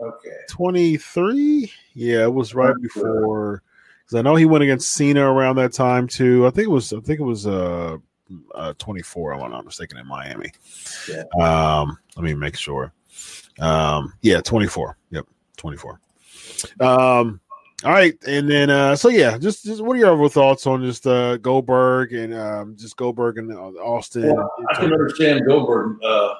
Okay. 0.00 0.36
23. 0.48 1.70
Yeah, 1.94 2.24
it 2.24 2.32
was 2.32 2.54
right 2.54 2.74
before 2.80 3.62
because 4.08 4.20
I 4.20 4.22
know 4.22 4.36
he 4.36 4.46
went 4.46 4.64
against 4.64 4.92
Cena 4.92 5.30
around 5.30 5.56
that 5.56 5.74
time 5.74 6.06
too. 6.06 6.46
I 6.46 6.50
think 6.50 6.66
it 6.66 6.70
was 6.70 6.92
I 6.94 7.00
think 7.00 7.20
it 7.20 7.24
was 7.24 7.46
uh, 7.46 7.98
uh 8.54 8.72
24. 8.78 9.34
I'm 9.34 9.50
not 9.50 9.66
mistaken 9.66 9.98
in 9.98 10.06
Miami. 10.06 10.50
Yeah. 11.08 11.24
Um, 11.38 11.98
let 12.16 12.24
me 12.24 12.32
make 12.34 12.56
sure. 12.56 12.94
Um, 13.60 14.14
yeah, 14.22 14.40
24. 14.40 14.96
Yep, 15.10 15.26
24. 15.58 16.00
Um, 16.80 17.40
all 17.84 17.92
right, 17.92 18.14
and 18.26 18.48
then 18.48 18.70
uh, 18.70 18.96
so 18.96 19.08
yeah, 19.08 19.36
just 19.36 19.64
just 19.64 19.82
what 19.82 19.96
are 19.96 20.00
your 20.00 20.08
overall 20.08 20.28
thoughts 20.28 20.66
on 20.66 20.82
just 20.82 21.06
uh 21.06 21.36
Goldberg 21.36 22.12
and 22.12 22.34
um 22.34 22.76
just 22.76 22.96
Goldberg 22.96 23.38
and 23.38 23.52
uh, 23.52 23.70
Austin? 23.80 24.34
Well, 24.34 24.50
I 24.70 24.74
can 24.74 24.92
understand 24.92 25.42
Goldberg 25.46 25.98
uh, 26.02 26.34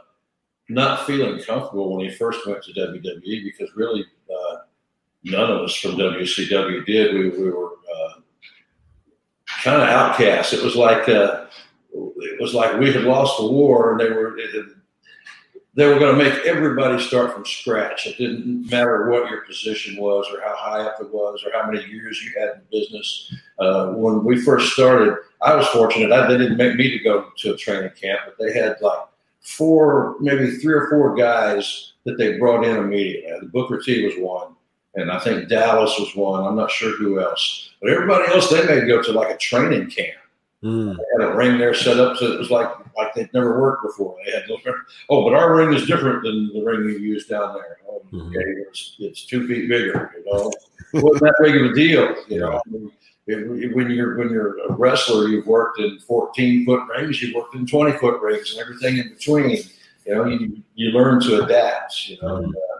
not 0.68 1.06
feeling 1.06 1.40
comfortable 1.42 1.94
when 1.94 2.08
he 2.08 2.14
first 2.16 2.46
went 2.46 2.62
to 2.64 2.72
WWE 2.72 3.44
because 3.44 3.70
really 3.76 4.04
uh, 4.30 4.56
none 5.24 5.50
of 5.50 5.62
us 5.62 5.74
from 5.76 5.92
WCW 5.92 6.84
did. 6.86 7.14
We, 7.14 7.28
we 7.30 7.50
were 7.50 7.72
uh, 7.72 8.20
kind 9.62 9.82
of 9.82 9.88
outcasts. 9.88 10.52
It 10.52 10.62
was 10.62 10.76
like 10.76 11.08
uh, 11.08 11.46
it 11.92 12.40
was 12.40 12.54
like 12.54 12.78
we 12.78 12.92
had 12.92 13.02
lost 13.02 13.38
the 13.38 13.46
war, 13.46 13.92
and 13.92 14.00
they 14.00 14.10
were 14.10 14.38
it, 14.38 14.66
they 15.74 15.86
were 15.86 15.98
going 15.98 16.16
to 16.16 16.24
make 16.24 16.44
everybody 16.44 17.00
start 17.00 17.32
from 17.32 17.44
scratch. 17.44 18.06
It 18.06 18.18
didn't 18.18 18.68
matter 18.68 19.08
what 19.10 19.30
your 19.30 19.42
position 19.42 19.96
was, 19.96 20.26
or 20.32 20.40
how 20.40 20.56
high 20.56 20.80
up 20.80 21.00
it 21.00 21.12
was, 21.12 21.44
or 21.44 21.52
how 21.52 21.70
many 21.70 21.84
years 21.86 22.22
you 22.22 22.32
had 22.38 22.56
in 22.56 22.62
business. 22.72 23.34
Uh, 23.58 23.92
when 23.92 24.24
we 24.24 24.40
first 24.40 24.72
started, 24.72 25.14
I 25.42 25.54
was 25.54 25.66
fortunate. 25.68 26.10
I, 26.10 26.26
they 26.26 26.38
didn't 26.38 26.56
make 26.56 26.76
me 26.76 26.90
to 26.90 27.04
go 27.04 27.30
to 27.36 27.54
a 27.54 27.56
training 27.56 27.92
camp, 28.00 28.20
but 28.26 28.44
they 28.44 28.52
had 28.52 28.76
like 28.80 29.06
four, 29.40 30.16
maybe 30.20 30.56
three 30.56 30.74
or 30.74 30.88
four 30.90 31.14
guys 31.14 31.92
that 32.04 32.18
they 32.18 32.38
brought 32.38 32.64
in 32.64 32.76
immediately. 32.76 33.38
The 33.40 33.46
Booker 33.46 33.80
T 33.80 34.04
was 34.04 34.14
one 34.18 34.56
and 35.00 35.10
I 35.10 35.18
think 35.18 35.48
Dallas 35.48 35.98
was 35.98 36.14
one. 36.14 36.44
I'm 36.46 36.56
not 36.56 36.70
sure 36.70 36.96
who 36.96 37.20
else, 37.20 37.70
but 37.80 37.90
everybody 37.90 38.32
else 38.32 38.50
they 38.50 38.64
made 38.66 38.86
go 38.88 39.02
to 39.02 39.12
like 39.12 39.34
a 39.34 39.36
training 39.38 39.90
camp. 39.90 40.14
Mm. 40.62 40.96
They 40.96 41.04
had 41.24 41.30
a 41.32 41.36
ring 41.36 41.56
there 41.58 41.72
set 41.74 42.00
up 42.00 42.16
so 42.16 42.32
it 42.32 42.38
was 42.38 42.50
like 42.50 42.68
like 42.96 43.14
they'd 43.14 43.32
never 43.32 43.60
worked 43.60 43.84
before. 43.84 44.16
They 44.24 44.32
had 44.32 44.42
oh, 45.10 45.24
but 45.24 45.34
our 45.34 45.54
ring 45.54 45.72
is 45.72 45.86
different 45.86 46.22
than 46.24 46.50
the 46.52 46.62
ring 46.62 46.80
you 46.88 46.98
use 46.98 47.26
down 47.26 47.54
there. 47.54 47.78
Oh, 47.88 48.02
Mhm. 48.12 48.28
okay, 48.28 48.44
it's, 48.68 48.96
it's 48.98 49.24
two 49.26 49.46
feet 49.46 49.68
bigger. 49.68 50.10
You 50.16 50.24
know, 50.32 50.50
it 50.94 51.04
wasn't 51.04 51.22
that 51.22 51.34
big 51.42 51.56
of 51.56 51.70
a 51.70 51.74
deal. 51.74 52.14
You 52.28 52.40
know, 52.40 52.60
It- 53.26 53.74
when 53.76 53.90
you're 53.90 54.16
when 54.16 54.30
you're 54.30 54.58
a 54.68 54.72
wrestler, 54.72 55.28
you've 55.28 55.46
worked 55.46 55.78
in 55.80 55.98
14 56.00 56.64
foot 56.64 56.82
rings, 56.88 57.20
you've 57.22 57.34
worked 57.34 57.54
in 57.54 57.66
20 57.66 57.92
foot 57.98 58.20
rings, 58.22 58.52
and 58.52 58.60
everything 58.60 58.96
in 58.96 59.10
between. 59.14 59.58
You 60.06 60.14
know, 60.14 60.24
you 60.24 60.62
you 60.74 60.90
learn 60.92 61.20
to 61.20 61.44
adapt. 61.44 62.08
You 62.08 62.16
know, 62.22 62.36
Mhm. 62.40 62.48
uh, 62.48 62.77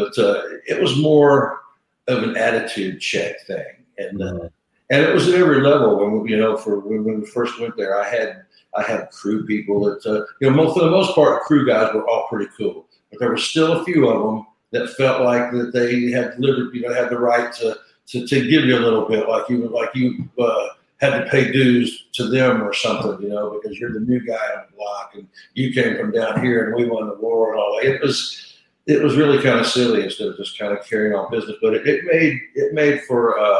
but 0.00 0.18
uh, 0.18 0.42
it 0.66 0.80
was 0.80 0.96
more 0.98 1.60
of 2.08 2.22
an 2.22 2.36
attitude 2.36 3.00
check 3.00 3.40
thing, 3.46 3.84
and 3.98 4.22
uh, 4.22 4.48
and 4.90 5.04
it 5.04 5.12
was 5.12 5.28
at 5.28 5.34
every 5.34 5.60
level. 5.60 5.98
When 5.98 6.20
we, 6.20 6.30
you 6.30 6.36
know, 6.36 6.56
for 6.56 6.80
when, 6.80 7.04
when 7.04 7.20
we 7.20 7.26
first 7.26 7.60
went 7.60 7.76
there, 7.76 8.00
I 8.00 8.08
had 8.08 8.42
I 8.76 8.82
had 8.82 9.10
crew 9.10 9.46
people 9.46 9.84
that 9.84 10.06
uh, 10.06 10.24
you 10.40 10.50
know, 10.50 10.56
most, 10.56 10.74
for 10.74 10.84
the 10.84 10.90
most 10.90 11.14
part, 11.14 11.42
crew 11.42 11.66
guys 11.66 11.92
were 11.94 12.08
all 12.08 12.28
pretty 12.28 12.50
cool, 12.56 12.86
but 13.10 13.20
there 13.20 13.30
were 13.30 13.36
still 13.36 13.80
a 13.80 13.84
few 13.84 14.08
of 14.08 14.22
them 14.22 14.46
that 14.72 14.94
felt 14.96 15.22
like 15.22 15.50
that 15.52 15.72
they 15.72 16.10
had 16.10 16.38
liberty, 16.38 16.78
you 16.78 16.88
know, 16.88 16.94
had 16.94 17.10
the 17.10 17.18
right 17.18 17.52
to 17.54 17.76
to, 18.08 18.26
to 18.26 18.48
give 18.48 18.64
you 18.64 18.76
a 18.76 18.80
little 18.80 19.08
bit, 19.08 19.28
like 19.28 19.48
you 19.48 19.68
like 19.68 19.94
you 19.94 20.28
uh, 20.38 20.68
had 21.00 21.10
to 21.10 21.30
pay 21.30 21.50
dues 21.50 22.06
to 22.12 22.28
them 22.28 22.62
or 22.62 22.72
something, 22.72 23.22
you 23.22 23.28
know, 23.28 23.50
because 23.50 23.78
you're 23.78 23.92
the 23.92 24.00
new 24.00 24.20
guy 24.20 24.34
on 24.56 24.64
the 24.70 24.76
block 24.76 25.12
and 25.14 25.26
you 25.54 25.72
came 25.72 25.96
from 25.96 26.10
down 26.10 26.42
here 26.42 26.66
and 26.66 26.74
we 26.74 26.88
won 26.88 27.08
the 27.08 27.14
war 27.14 27.52
and 27.52 27.60
all 27.60 27.76
that. 27.76 27.86
It 27.86 28.02
was 28.02 28.49
it 28.86 29.02
was 29.02 29.16
really 29.16 29.42
kind 29.42 29.60
of 29.60 29.66
silly 29.66 30.02
instead 30.04 30.28
of 30.28 30.36
just 30.36 30.58
kind 30.58 30.76
of 30.76 30.84
carrying 30.86 31.14
on 31.14 31.30
business, 31.30 31.56
but 31.62 31.74
it, 31.74 31.86
it 31.86 32.04
made 32.04 32.40
it 32.54 32.72
made 32.74 33.02
for 33.02 33.38
uh, 33.38 33.58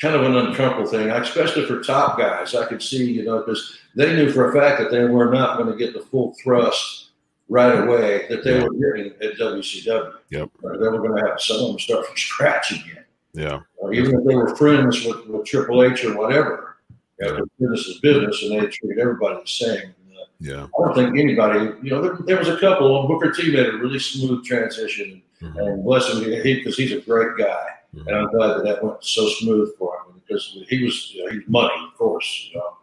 kind 0.00 0.14
of 0.14 0.22
an 0.22 0.36
uncomfortable 0.36 0.88
thing, 0.88 1.10
especially 1.10 1.66
for 1.66 1.82
top 1.82 2.18
guys. 2.18 2.54
I 2.54 2.66
could 2.66 2.82
see, 2.82 3.10
you 3.10 3.24
know, 3.24 3.38
because 3.38 3.78
they 3.94 4.14
knew 4.14 4.30
for 4.30 4.50
a 4.50 4.60
fact 4.60 4.78
that 4.80 4.90
they 4.90 5.04
were 5.04 5.30
not 5.32 5.58
going 5.58 5.70
to 5.70 5.76
get 5.76 5.94
the 5.94 6.00
full 6.06 6.34
thrust 6.42 7.10
right 7.48 7.78
away 7.78 8.26
that 8.28 8.44
they 8.44 8.60
were 8.60 8.70
getting 8.72 9.12
at 9.22 9.38
WCW. 9.38 10.14
Yep. 10.30 10.50
Or 10.62 10.78
they 10.78 10.88
were 10.88 10.98
going 10.98 11.16
to 11.22 11.28
have 11.30 11.40
some 11.40 11.58
of 11.60 11.68
them 11.68 11.78
start 11.78 12.06
from 12.06 12.16
scratch 12.16 12.72
again 12.72 13.04
Yeah. 13.34 13.60
or 13.76 13.92
even 13.94 14.18
if 14.18 14.26
they 14.26 14.34
were 14.34 14.54
friends 14.56 15.04
with, 15.04 15.26
with 15.26 15.46
Triple 15.46 15.84
H 15.84 16.04
or 16.04 16.16
whatever. 16.16 16.76
Know, 17.18 17.46
business 17.58 17.86
is 17.86 18.00
business, 18.00 18.42
and 18.42 18.52
they 18.60 18.66
treat 18.66 18.98
everybody 18.98 19.40
the 19.40 19.46
same. 19.48 19.94
Yeah. 20.38 20.64
I 20.64 20.84
don't 20.84 20.94
think 20.94 21.18
anybody, 21.18 21.72
you 21.82 21.90
know, 21.90 22.02
there, 22.02 22.16
there 22.26 22.38
was 22.38 22.48
a 22.48 22.58
couple. 22.58 23.06
Booker 23.08 23.32
T 23.32 23.52
made 23.52 23.66
a 23.66 23.76
really 23.78 23.98
smooth 23.98 24.44
transition, 24.44 25.22
Mhm. 25.42 25.56
and 25.58 25.84
bless 25.84 26.12
him, 26.12 26.22
he 26.24 26.54
because 26.54 26.76
he's 26.76 26.92
a 26.92 27.00
great 27.00 27.36
guy, 27.38 27.66
Mhm. 27.94 28.06
and 28.06 28.16
I'm 28.16 28.30
glad 28.30 28.48
that 28.56 28.64
that 28.64 28.84
went 28.84 29.02
so 29.02 29.26
smooth 29.28 29.70
for 29.78 29.94
him 29.96 30.20
because 30.20 30.56
he 30.68 30.84
was, 30.84 31.12
you 31.14 31.24
know, 31.24 31.30
he's 31.32 31.48
money, 31.48 31.74
of 31.86 31.96
course, 31.96 32.50
you 32.52 32.58
know. 32.58 32.76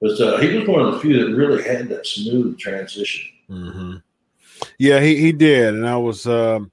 But 0.00 0.20
uh, 0.20 0.36
he 0.38 0.56
was 0.56 0.68
one 0.68 0.80
of 0.80 0.94
the 0.94 1.00
few 1.00 1.24
that 1.26 1.34
really 1.34 1.62
had 1.62 1.88
that 1.88 2.06
smooth 2.06 2.58
transition. 2.58 3.24
hmm 3.48 3.94
Yeah, 4.78 5.00
he, 5.00 5.16
he 5.16 5.32
did, 5.32 5.74
and 5.74 5.86
I 5.88 5.96
was 5.96 6.26
um, 6.26 6.70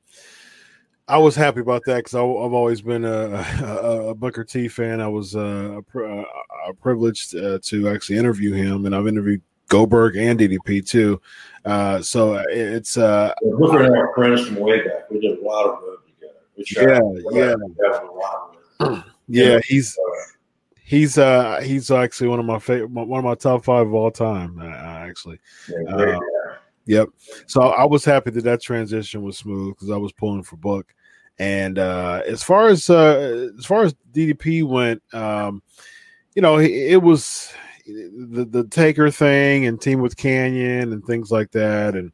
I 1.08 1.18
was 1.18 1.36
happy 1.36 1.60
about 1.60 1.84
that 1.86 1.98
because 1.98 2.16
I've 2.16 2.24
always 2.24 2.82
been 2.82 3.06
a, 3.06 3.28
a, 3.62 4.08
a 4.10 4.16
Booker 4.16 4.44
T 4.44 4.68
fan. 4.68 5.00
I 5.00 5.08
was 5.08 5.36
uh, 5.36 5.80
a, 5.96 6.00
uh, 6.02 6.74
privileged 6.82 7.36
uh, 7.36 7.60
to 7.64 7.90
actually 7.90 8.18
interview 8.18 8.54
him, 8.54 8.86
and 8.86 8.96
I've 8.96 9.08
interviewed 9.08 9.42
Goldberg 9.68 10.16
and 10.16 10.40
DDP 10.40 10.88
too. 10.88 11.22
Uh, 11.64 12.02
so 12.02 12.36
it's 12.50 12.98
uh, 12.98 13.34
Booker 13.42 13.84
and 13.84 13.96
I 13.96 14.00
are 14.00 14.14
friends 14.14 14.48
from 14.48 14.58
way 14.58 14.80
back. 14.80 15.10
We 15.10 15.20
did 15.20 15.40
a 15.40 15.42
lot 15.42 15.66
of 15.66 15.80
road 15.82 15.98
together. 16.08 16.40
We 16.56 16.66
yeah, 16.76 17.48
yeah, 17.48 17.56
we 17.56 17.74
traveled 17.76 18.12
a 18.12 18.14
lot 18.14 18.58
with. 18.80 19.04
yeah. 19.28 19.60
He's 19.66 19.98
he's 20.84 21.18
uh 21.18 21.60
he's 21.62 21.90
actually 21.90 22.28
one 22.28 22.40
of 22.40 22.46
my 22.46 22.60
favorite, 22.60 22.92
one 22.92 23.20
of 23.20 23.26
my 23.26 23.36
top 23.36 23.66
five 23.66 23.88
of 23.88 23.94
all 23.94 24.12
time. 24.12 24.60
Uh, 24.60 24.66
actually, 24.66 25.40
Yeah, 25.68 25.96
Uh. 25.96 26.20
Yep. 26.88 27.10
So 27.48 27.62
I 27.62 27.84
was 27.86 28.06
happy 28.06 28.30
that 28.32 28.44
that 28.44 28.62
transition 28.62 29.24
was 29.24 29.38
smooth 29.38 29.76
because 29.76 29.90
I 29.90 29.98
was 29.98 30.12
pulling 30.12 30.44
for 30.44 30.58
Book. 30.58 30.94
And 31.38 31.80
uh, 31.80 32.22
as 32.28 32.44
far 32.44 32.68
as 32.68 32.90
uh, 32.90 33.50
as 33.58 33.66
far 33.66 33.84
as 33.84 33.96
DDP 34.14 34.64
went, 34.64 35.02
um, 35.14 35.62
you 36.34 36.42
know, 36.42 36.58
it, 36.58 36.72
it 36.72 37.02
was 37.02 37.52
the 37.86 38.48
the 38.50 38.68
Taker 38.68 39.12
thing 39.12 39.66
and 39.66 39.80
team 39.80 40.02
with 40.02 40.18
Kanyon 40.18 40.94
and 40.94 41.06
things 41.06 41.32
like 41.32 41.52
that, 41.52 41.96
and 41.96 42.12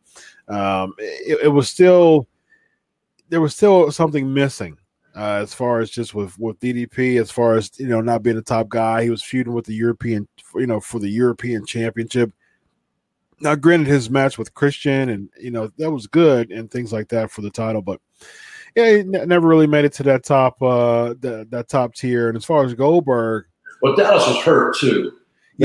um, 0.48 0.94
it, 0.98 1.40
it 1.44 1.50
was 1.50 1.70
still 1.70 2.28
there 3.30 3.42
was 3.42 3.56
still 3.56 3.92
something 3.92 4.34
missing 4.34 4.78
uh, 5.16 5.40
as 5.42 5.54
far 5.54 5.80
as 5.80 5.90
just 5.90 6.13
with 6.13 6.38
with 6.40 6.60
DDP, 6.60 7.20
as 7.20 7.32
far 7.32 7.56
as 7.56 7.72
you 7.80 7.88
know, 7.88 8.01
not 8.01 8.24
being 8.24 8.38
a 8.38 8.42
top 8.42 8.70
guy. 8.70 9.04
He 9.04 9.10
was 9.10 9.24
feuding 9.24 9.54
with 9.54 9.66
the 9.66 9.74
European, 9.74 10.28
you 10.56 10.68
know, 10.68 10.80
for 10.80 11.00
the 11.00 11.10
European 11.10 11.66
Championship. 11.66 12.32
Now, 13.40 13.56
granted, 13.56 13.88
his 13.88 14.10
match 14.10 14.38
with 14.38 14.54
Christian 14.54 15.10
and 15.10 15.30
you 15.40 15.51
know 15.51 15.72
that 15.78 15.92
was 15.92 16.08
good 16.08 16.51
and 16.51 16.70
things 16.70 16.94
like 16.94 17.10
that 17.10 17.32
for 17.32 17.42
the 17.42 17.50
title, 17.50 17.82
but 17.82 18.00
yeah, 18.75 18.98
he 18.98 19.04
ne- 19.04 19.25
never 19.25 19.48
really 19.48 19.68
made 19.68 19.86
it 19.86 19.94
to 19.94 20.04
that 20.04 20.24
top 20.24 20.62
uh 20.62 21.16
that 21.20 21.66
top 21.68 21.94
tier. 21.96 22.28
And 22.28 22.38
as 22.38 22.46
far 22.46 22.63
as 22.63 22.74
Goldberg, 22.74 23.46
Well, 23.82 23.96
Dallas 23.96 24.28
was 24.28 24.44
hurt 24.44 24.78
too. 24.78 25.13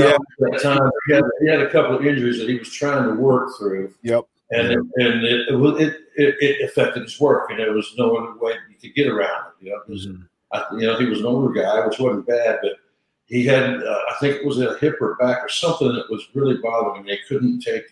Yeah. 0.03 0.17
That 0.39 0.61
time 0.61 0.89
he 1.07 1.13
had, 1.13 1.23
he 1.41 1.47
had 1.47 1.61
a 1.61 1.69
couple 1.71 1.95
of 1.97 2.05
injuries 2.05 2.39
that 2.39 2.49
he 2.49 2.57
was 2.57 2.71
trying 2.71 3.03
to 3.07 3.15
work 3.21 3.49
through, 3.57 3.93
yep, 4.03 4.23
and 4.51 4.71
it, 4.71 4.77
and 4.77 5.23
it, 5.25 5.49
it, 5.49 5.55
it, 5.81 5.95
it, 6.15 6.35
it 6.39 6.65
affected 6.69 7.03
his 7.03 7.19
work, 7.19 7.49
and 7.49 7.59
there 7.59 7.73
was 7.73 7.93
no 7.97 8.15
other 8.15 8.37
way 8.39 8.53
you 8.69 8.75
could 8.81 8.95
get 8.95 9.07
around 9.07 9.47
it. 9.59 9.65
You 9.65 9.71
know, 9.71 9.81
'cause 9.87 10.07
Mhm. 10.07 10.27
I, 10.53 10.63
you 10.73 10.87
know 10.87 10.97
he 10.97 11.05
was 11.05 11.19
an 11.19 11.25
older 11.25 11.53
guy, 11.53 11.85
which 11.85 11.99
wasn't 11.99 12.27
bad, 12.27 12.59
but 12.61 12.73
he 13.25 13.43
had 13.45 13.83
uh, 13.83 14.01
I 14.11 14.15
think 14.19 14.35
it 14.35 14.45
was 14.45 14.59
a 14.61 14.77
hip 14.77 14.95
or 15.01 15.15
back 15.15 15.43
or 15.43 15.49
something 15.49 15.87
that 15.93 16.09
was 16.09 16.25
really 16.33 16.57
bothering 16.57 17.01
him. 17.01 17.05
They 17.07 17.19
couldn't 17.27 17.59
take 17.61 17.83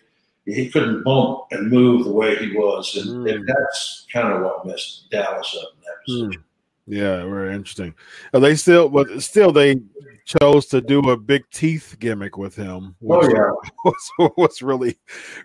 he 0.46 0.70
couldn't 0.70 1.02
bump 1.02 1.40
and 1.50 1.68
move 1.72 2.04
the 2.04 2.12
way 2.12 2.36
he 2.36 2.56
was, 2.56 2.94
and, 2.96 3.26
Mm. 3.26 3.34
and 3.34 3.48
that's 3.48 4.06
kind 4.12 4.32
of 4.32 4.42
what 4.42 4.64
messed 4.64 5.10
Dallas 5.10 5.56
up 5.60 5.72
in 5.74 5.80
that 5.82 6.04
position. 6.30 6.44
yeah, 6.86 7.16
very 7.24 7.52
interesting. 7.52 7.92
Uh, 8.32 8.38
they 8.38 8.54
still, 8.54 8.88
but 8.88 9.08
still, 9.20 9.50
they 9.50 9.80
chose 10.26 10.66
to 10.66 10.80
do 10.80 10.98
a 11.10 11.16
big 11.16 11.44
teeth 11.50 11.96
gimmick 12.00 12.36
with 12.36 12.54
him. 12.54 12.94
Oh 13.08 13.18
which 13.18 13.30
yeah, 13.32 13.50
was, 14.18 14.32
was 14.36 14.62
really, 14.62 14.98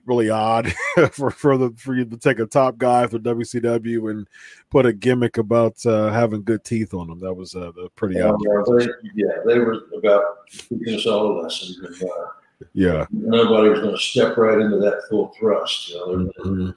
really 0.05 0.29
odd 0.29 0.73
for 1.11 1.31
for 1.31 1.57
the 1.57 1.71
for 1.77 1.95
you 1.95 2.03
to 2.05 2.17
take 2.17 2.39
a 2.39 2.45
top 2.45 2.77
guy 2.77 3.07
for 3.07 3.19
WCW 3.19 4.09
and 4.11 4.27
put 4.69 4.85
a 4.85 4.91
gimmick 4.93 5.37
about 5.37 5.83
uh, 5.85 6.09
having 6.11 6.43
good 6.43 6.63
teeth 6.65 6.93
on 6.93 7.09
him. 7.09 7.19
That 7.19 7.33
was 7.33 7.55
uh, 7.55 7.71
pretty 7.95 8.15
yeah, 8.15 8.31
odd. 8.31 8.39
they, 8.79 8.87
yeah, 9.15 9.35
they 9.45 9.59
were 9.59 9.77
about 9.97 10.47
teaching 10.49 10.95
us 10.95 11.05
all 11.05 11.39
a 11.39 11.43
lesson. 11.43 11.85
And, 11.85 12.03
uh, 12.09 12.25
Yeah. 12.73 13.05
nobody 13.11 13.69
was 13.69 13.79
going 13.79 13.95
to 13.95 14.01
step 14.01 14.35
right 14.37 14.59
into 14.59 14.77
that 14.77 15.03
full 15.09 15.31
thrust. 15.39 15.89
You 15.89 15.95
know, 15.95 16.31
Mhm. 16.43 16.75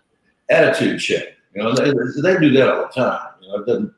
attitude 0.50 1.00
check. 1.00 1.24
You 1.54 1.62
know, 1.62 1.74
they, 1.74 1.90
they 2.22 2.38
do 2.38 2.50
that 2.52 2.68
all 2.68 2.82
the 2.82 2.88
time. 3.00 3.28
You 3.40 3.48
know, 3.48 3.54
it 3.62 3.66
doesn't. 3.66 3.94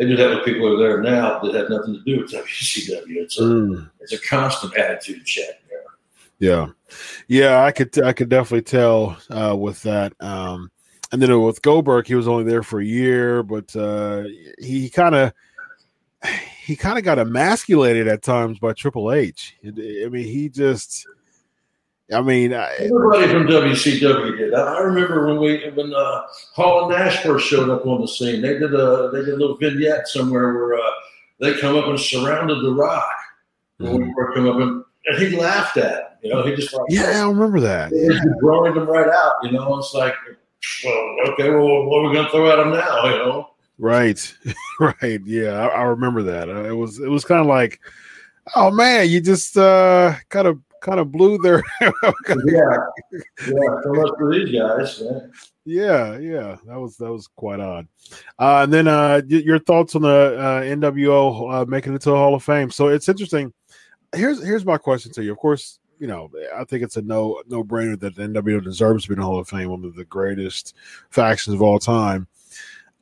They 0.00 0.06
do 0.06 0.16
that 0.16 0.30
with 0.34 0.46
people 0.46 0.62
who 0.66 0.76
are 0.76 0.78
there 0.78 1.02
now 1.02 1.40
that 1.40 1.54
have 1.54 1.68
nothing 1.68 1.92
to 1.92 2.00
do 2.06 2.22
with 2.22 2.32
WCW. 2.32 3.16
It's 3.16 3.38
a 3.38 3.42
Mm. 3.42 3.90
it's 4.00 4.14
a 4.14 4.18
constant 4.18 4.74
attitude 4.74 5.26
check 5.26 5.60
there. 5.68 5.82
Yeah, 6.38 6.68
yeah, 7.28 7.62
I 7.64 7.70
could 7.70 8.02
I 8.02 8.14
could 8.14 8.30
definitely 8.30 8.62
tell 8.62 9.18
uh, 9.28 9.54
with 9.54 9.82
that. 9.82 10.14
Um, 10.20 10.70
and 11.12 11.20
then 11.20 11.38
with 11.42 11.60
Goldberg, 11.60 12.06
he 12.06 12.14
was 12.14 12.28
only 12.28 12.44
there 12.44 12.62
for 12.62 12.80
a 12.80 12.84
year, 12.84 13.42
but 13.42 13.76
uh, 13.76 14.24
he 14.58 14.88
kind 14.88 15.14
of 15.14 15.34
he 16.62 16.76
kind 16.76 16.96
of 16.96 17.04
got 17.04 17.18
emasculated 17.18 18.08
at 18.08 18.22
times 18.22 18.58
by 18.58 18.72
Triple 18.72 19.12
H. 19.12 19.58
I 19.66 19.70
mean, 19.70 20.24
he 20.24 20.48
just. 20.48 21.06
I 22.12 22.20
mean, 22.22 22.52
everybody 22.52 23.28
from 23.28 23.46
WCW 23.46 24.36
did. 24.36 24.54
I 24.54 24.80
remember 24.80 25.26
when 25.28 25.40
we 25.40 25.70
when 25.70 25.94
uh, 25.94 26.22
Hall 26.54 26.82
and 26.82 26.98
Nash 26.98 27.22
first 27.22 27.46
showed 27.46 27.70
up 27.70 27.86
on 27.86 28.00
the 28.00 28.08
scene. 28.08 28.42
They 28.42 28.58
did 28.58 28.74
a 28.74 29.10
they 29.12 29.20
did 29.20 29.34
a 29.34 29.36
little 29.36 29.56
vignette 29.56 30.08
somewhere 30.08 30.52
where 30.54 30.74
uh, 30.74 30.90
they 31.38 31.58
come 31.60 31.76
up 31.76 31.86
and 31.86 31.98
surrounded 31.98 32.62
the 32.62 32.72
Rock. 32.72 33.06
Mm-hmm. 33.80 33.92
When 33.92 34.02
we 34.02 34.14
were 34.14 34.34
come 34.34 34.48
up 34.48 34.56
and, 34.56 34.84
and 35.06 35.18
he 35.18 35.36
laughed 35.36 35.76
at 35.76 35.92
him. 35.92 36.04
You 36.22 36.30
know, 36.30 36.42
he 36.42 36.54
just 36.54 36.74
like 36.74 36.86
yeah, 36.88 37.22
I 37.24 37.28
remember 37.28 37.60
that. 37.60 37.92
Yeah. 37.94 38.20
Throwing 38.40 38.74
them 38.74 38.88
right 38.88 39.08
out. 39.08 39.34
You 39.42 39.52
know, 39.52 39.78
it's 39.78 39.94
like, 39.94 40.14
well, 40.84 41.16
okay, 41.28 41.50
well, 41.50 41.84
what 41.84 41.98
are 41.98 42.08
we 42.08 42.14
gonna 42.14 42.28
throw 42.30 42.50
at 42.50 42.58
him 42.58 42.72
now? 42.72 43.04
You 43.06 43.18
know. 43.18 43.50
Right, 43.78 44.36
right, 44.80 45.20
yeah, 45.24 45.52
I, 45.52 45.66
I 45.68 45.82
remember 45.84 46.22
that. 46.24 46.50
Uh, 46.50 46.64
it 46.64 46.74
was 46.74 46.98
it 46.98 47.08
was 47.08 47.24
kind 47.24 47.40
of 47.40 47.46
like, 47.46 47.80
oh 48.56 48.70
man, 48.70 49.08
you 49.08 49.20
just 49.20 49.56
uh, 49.56 50.14
kind 50.28 50.46
of 50.46 50.60
kind 50.80 51.00
of 51.00 51.12
blew 51.12 51.38
their 51.38 51.62
yeah, 51.80 51.92
yeah. 52.28 53.80
So 53.82 53.92
much 53.92 54.10
for 54.18 54.32
these 54.32 54.58
guys. 54.58 55.02
Yeah. 55.02 55.20
Yeah, 55.66 56.18
yeah, 56.18 56.56
that 56.66 56.80
was 56.80 56.96
that 56.96 57.12
was 57.12 57.28
quite 57.28 57.60
odd. 57.60 57.86
Uh, 58.38 58.62
and 58.64 58.72
then 58.72 58.88
uh, 58.88 59.20
your 59.26 59.58
thoughts 59.58 59.94
on 59.94 60.02
the 60.02 60.08
uh, 60.08 60.62
NWO 60.62 61.62
uh, 61.62 61.64
making 61.66 61.94
it 61.94 62.00
to 62.02 62.10
the 62.10 62.16
Hall 62.16 62.34
of 62.34 62.42
Fame. 62.42 62.70
So 62.70 62.88
it's 62.88 63.08
interesting. 63.08 63.52
Here's 64.14 64.42
here's 64.42 64.64
my 64.64 64.78
question 64.78 65.12
to 65.12 65.22
you. 65.22 65.32
Of 65.32 65.38
course, 65.38 65.78
you 65.98 66.06
know 66.06 66.30
I 66.56 66.64
think 66.64 66.82
it's 66.82 66.96
a 66.96 67.02
no 67.02 67.42
no 67.46 67.62
brainer 67.62 67.98
that 68.00 68.16
the 68.16 68.22
NWO 68.22 68.64
deserves 68.64 69.04
to 69.04 69.10
be 69.10 69.12
in 69.12 69.20
the 69.20 69.26
Hall 69.26 69.38
of 69.38 69.48
Fame, 69.48 69.70
one 69.70 69.84
of 69.84 69.94
the 69.94 70.06
greatest 70.06 70.74
factions 71.10 71.54
of 71.54 71.62
all 71.62 71.78
time. 71.78 72.26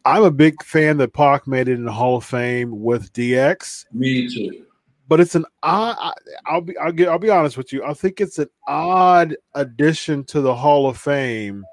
I'm 0.04 0.24
a 0.24 0.30
big 0.30 0.62
fan 0.62 0.96
that 0.98 1.12
Pac 1.12 1.46
made 1.46 1.68
it 1.68 1.74
in 1.74 1.84
the 1.84 1.92
Hall 1.92 2.16
of 2.16 2.24
Fame 2.24 2.82
with 2.82 3.12
DX. 3.12 3.86
Me 3.92 4.28
too. 4.28 4.66
But 5.08 5.20
it's 5.20 5.34
an 5.34 5.46
odd. 5.62 6.14
I'll 6.46 6.60
be. 6.60 6.76
I'll 6.76 6.92
get. 6.92 7.08
I'll 7.08 7.18
be 7.18 7.30
honest 7.30 7.56
with 7.56 7.72
you. 7.72 7.82
I 7.82 7.94
think 7.94 8.20
it's 8.20 8.38
an 8.38 8.50
odd 8.66 9.36
addition 9.54 10.24
to 10.24 10.40
the 10.40 10.54
Hall 10.54 10.86
of 10.86 10.98
Fame 10.98 11.64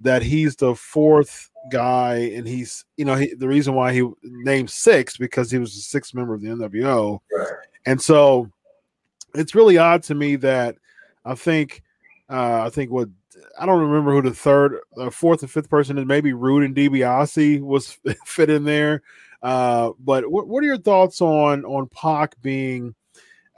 that 0.00 0.22
he's 0.22 0.56
the 0.56 0.74
fourth 0.74 1.48
guy, 1.70 2.16
and 2.16 2.46
he's 2.46 2.84
you 2.96 3.04
know 3.04 3.14
he, 3.14 3.34
the 3.34 3.46
reason 3.46 3.74
why 3.74 3.92
he 3.92 4.08
named 4.22 4.68
six 4.68 5.16
because 5.16 5.50
he 5.50 5.58
was 5.58 5.74
the 5.74 5.80
sixth 5.80 6.12
member 6.12 6.34
of 6.34 6.40
the 6.40 6.48
NWO, 6.48 7.20
right. 7.32 7.46
and 7.86 8.02
so 8.02 8.50
it's 9.34 9.54
really 9.54 9.78
odd 9.78 10.02
to 10.04 10.14
me 10.14 10.36
that 10.36 10.76
I 11.24 11.36
think 11.36 11.82
uh, 12.28 12.62
I 12.64 12.70
think 12.70 12.90
what 12.90 13.08
I 13.58 13.66
don't 13.66 13.80
remember 13.80 14.12
who 14.12 14.22
the 14.22 14.34
third, 14.34 14.78
uh, 14.96 15.10
fourth, 15.10 15.42
and 15.42 15.50
fifth 15.50 15.70
person 15.70 15.98
is. 15.98 16.06
Maybe 16.06 16.32
Rude 16.32 16.64
and 16.64 16.74
DiBiase 16.74 17.60
was 17.60 17.98
fit 18.26 18.50
in 18.50 18.64
there. 18.64 19.02
Uh, 19.42 19.92
but 19.98 20.30
what, 20.30 20.48
what 20.48 20.62
are 20.62 20.66
your 20.66 20.78
thoughts 20.78 21.20
on 21.20 21.64
on 21.64 21.88
Pac 21.88 22.40
being 22.42 22.94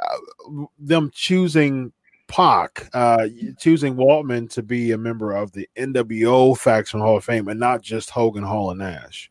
uh, 0.02 0.64
them 0.78 1.10
choosing 1.12 1.92
Pac, 2.26 2.88
uh, 2.94 3.28
choosing 3.58 3.94
Waltman 3.94 4.48
to 4.50 4.62
be 4.62 4.92
a 4.92 4.98
member 4.98 5.32
of 5.32 5.52
the 5.52 5.68
NWO 5.76 6.56
faction 6.56 7.00
Hall 7.00 7.18
of 7.18 7.24
Fame 7.24 7.48
and 7.48 7.60
not 7.60 7.82
just 7.82 8.10
Hogan, 8.10 8.44
Hall, 8.44 8.70
and 8.70 8.80
Nash? 8.80 9.30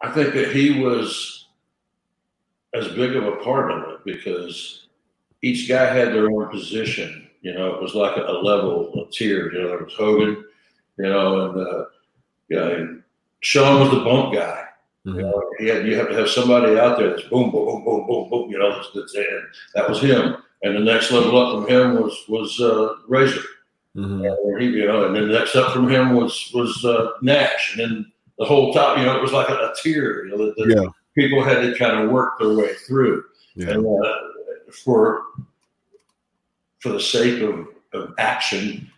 I 0.00 0.10
think 0.10 0.34
that 0.34 0.54
he 0.54 0.80
was 0.80 1.46
as 2.74 2.88
big 2.88 3.16
of 3.16 3.24
a 3.24 3.36
part 3.36 3.70
of 3.70 3.88
it 3.88 4.04
because 4.04 4.88
each 5.42 5.68
guy 5.68 5.86
had 5.94 6.08
their 6.08 6.30
own 6.30 6.50
position 6.50 7.28
you 7.40 7.54
know, 7.54 7.74
it 7.74 7.82
was 7.82 7.94
like 7.94 8.16
a, 8.16 8.22
a 8.22 8.42
level 8.42 8.92
of 8.94 9.10
tiers. 9.10 9.52
You 9.54 9.62
know, 9.62 9.68
there 9.68 9.84
was 9.84 9.94
Hogan, 9.94 10.44
you 10.98 11.04
know, 11.04 11.50
and 11.50 11.66
uh, 11.66 11.84
yeah, 12.48 12.84
Shawn 13.40 13.80
was 13.80 13.90
the 13.90 14.04
bump 14.04 14.34
guy. 14.34 14.64
Mm-hmm. 15.08 15.18
You 15.60 15.66
know, 15.66 15.74
had 15.74 15.86
you 15.86 15.96
have 15.96 16.08
to 16.08 16.14
have 16.14 16.28
somebody 16.28 16.78
out 16.78 16.98
there 16.98 17.10
that's 17.10 17.28
boom, 17.28 17.50
boom, 17.50 17.66
boom, 17.66 17.84
boom, 17.84 18.06
boom, 18.06 18.30
boom. 18.30 18.50
You 18.50 18.58
know, 18.58 18.74
that's, 18.74 18.88
that's 18.94 19.14
and 19.14 19.42
that 19.74 19.88
was 19.88 20.00
him. 20.00 20.36
And 20.62 20.74
the 20.74 20.80
next 20.80 21.10
level 21.10 21.38
up 21.38 21.54
from 21.54 21.74
him 21.74 22.02
was 22.02 22.24
was 22.28 22.60
uh, 22.60 22.94
Razor. 23.08 23.40
Mm-hmm. 23.96 24.24
And 24.24 24.60
he, 24.62 24.68
you 24.68 24.86
know, 24.86 25.06
and 25.06 25.16
then 25.16 25.28
the 25.28 25.38
next 25.38 25.56
up 25.56 25.72
from 25.72 25.88
him 25.88 26.14
was 26.14 26.50
was 26.54 26.84
uh, 26.84 27.12
Nash, 27.22 27.76
and 27.76 27.80
then 27.80 28.12
the 28.38 28.44
whole 28.44 28.72
top. 28.72 28.98
You 28.98 29.04
know, 29.04 29.16
it 29.16 29.22
was 29.22 29.32
like 29.32 29.48
a, 29.48 29.54
a 29.54 29.74
tier. 29.82 30.26
You 30.26 30.30
know, 30.30 30.46
that, 30.46 30.76
yeah. 30.76 30.86
people 31.14 31.42
had 31.42 31.62
to 31.62 31.76
kind 31.78 32.04
of 32.04 32.10
work 32.10 32.38
their 32.38 32.54
way 32.54 32.74
through. 32.74 33.24
Yeah. 33.54 33.70
And 33.70 33.86
uh, 33.86 34.14
for 34.84 35.22
for 36.80 36.90
the 36.90 37.00
sake 37.00 37.42
of, 37.42 37.66
of 37.92 38.14
action, 38.18 38.90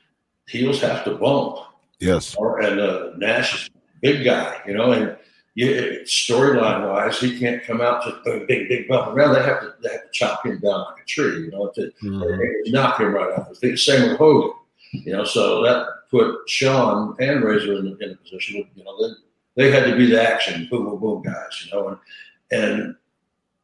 heels 0.48 0.80
have 0.82 1.04
to 1.04 1.14
bump. 1.14 1.58
Yes. 1.98 2.36
And 2.38 2.80
uh, 2.80 3.10
Nash 3.16 3.54
is 3.54 3.70
big 4.02 4.24
guy, 4.24 4.60
you 4.66 4.74
know, 4.74 4.92
and 4.92 5.16
storyline 5.66 6.88
wise, 6.88 7.18
he 7.18 7.38
can't 7.38 7.62
come 7.64 7.80
out 7.80 8.04
just 8.04 8.22
boom, 8.24 8.46
big, 8.46 8.68
big 8.68 8.88
bump 8.88 9.08
around. 9.08 9.34
They 9.34 9.42
have 9.42 9.60
to 9.60 9.74
they 9.82 9.90
have 9.90 10.02
to 10.02 10.10
chop 10.12 10.44
him 10.44 10.58
down 10.60 10.80
like 10.80 11.02
a 11.02 11.06
tree, 11.06 11.44
you 11.44 11.50
know, 11.50 11.70
to 11.74 11.92
mm-hmm. 12.02 12.72
knock 12.72 13.00
him 13.00 13.12
right 13.12 13.38
off 13.38 13.48
the 13.48 13.54
feet. 13.54 13.78
Same 13.78 14.08
with 14.08 14.18
Hogan, 14.18 14.52
you 14.92 15.12
know. 15.12 15.24
So 15.24 15.62
that 15.64 15.86
put 16.10 16.48
Sean 16.48 17.16
and 17.20 17.42
Razor 17.42 17.74
in, 17.78 17.96
in 18.00 18.10
a 18.12 18.16
position, 18.16 18.66
you 18.74 18.84
know, 18.84 19.14
they, 19.56 19.64
they 19.64 19.70
had 19.70 19.90
to 19.90 19.96
be 19.96 20.06
the 20.06 20.22
action 20.22 20.68
boom, 20.70 20.84
boom, 20.84 21.00
boom 21.00 21.22
guys, 21.22 21.64
you 21.64 21.72
know, 21.72 21.88
and 21.88 21.98
and 22.50 22.96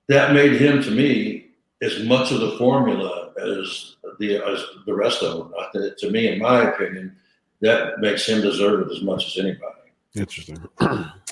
that 0.09 0.33
made 0.33 0.61
him 0.61 0.83
to 0.83 0.91
me 0.91 1.49
as 1.83 2.05
much 2.05 2.33
of 2.33 2.41
the 2.41 2.57
formula 2.59 3.33
as 3.41 3.97
the 4.19 4.37
as 4.37 4.65
the 4.87 4.95
rest 4.95 5.23
of 5.23 5.51
them. 5.51 5.93
To 5.99 6.11
me, 6.11 6.33
in 6.33 6.41
my 6.41 6.71
opinion, 6.71 7.17
that 7.61 8.01
makes 8.01 8.27
him 8.27 8.41
deserve 8.41 8.89
it 8.89 8.93
as 8.93 9.03
much 9.03 9.27
as 9.27 9.37
anybody. 9.39 9.77
Interesting. 10.15 10.59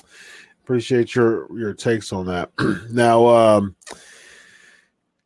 Appreciate 0.65 1.13
your 1.13 1.47
your 1.55 1.75
takes 1.75 2.11
on 2.11 2.25
that. 2.25 2.49
now, 2.89 3.27
um, 3.27 3.75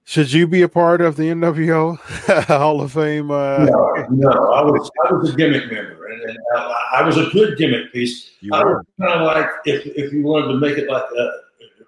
should 0.03 0.33
you 0.33 0.47
be 0.47 0.63
a 0.63 0.67
part 0.67 0.99
of 0.99 1.15
the 1.15 1.29
NWO 1.29 1.97
Hall 2.47 2.81
of 2.81 2.91
Fame? 2.91 3.31
Uh... 3.31 3.59
No, 3.59 3.93
no. 4.09 4.29
I 4.51 4.63
was 4.63 4.91
I 5.09 5.13
was 5.13 5.33
a 5.33 5.37
gimmick 5.37 5.71
member, 5.71 6.07
and, 6.07 6.21
and 6.29 6.37
I, 6.57 6.89
I, 6.95 7.03
was 7.03 7.15
a 7.15 7.29
good 7.29 7.57
gimmick 7.57 7.93
piece. 7.93 8.31
You 8.41 8.51
I 8.53 8.65
was 8.65 8.85
kind 8.99 9.13
of 9.13 9.27
like 9.27 9.47
if 9.63 9.85
if 9.85 10.11
you 10.11 10.23
wanted 10.23 10.47
to 10.47 10.57
make 10.57 10.77
it 10.77 10.89
like 10.89 11.05
a, 11.17 11.31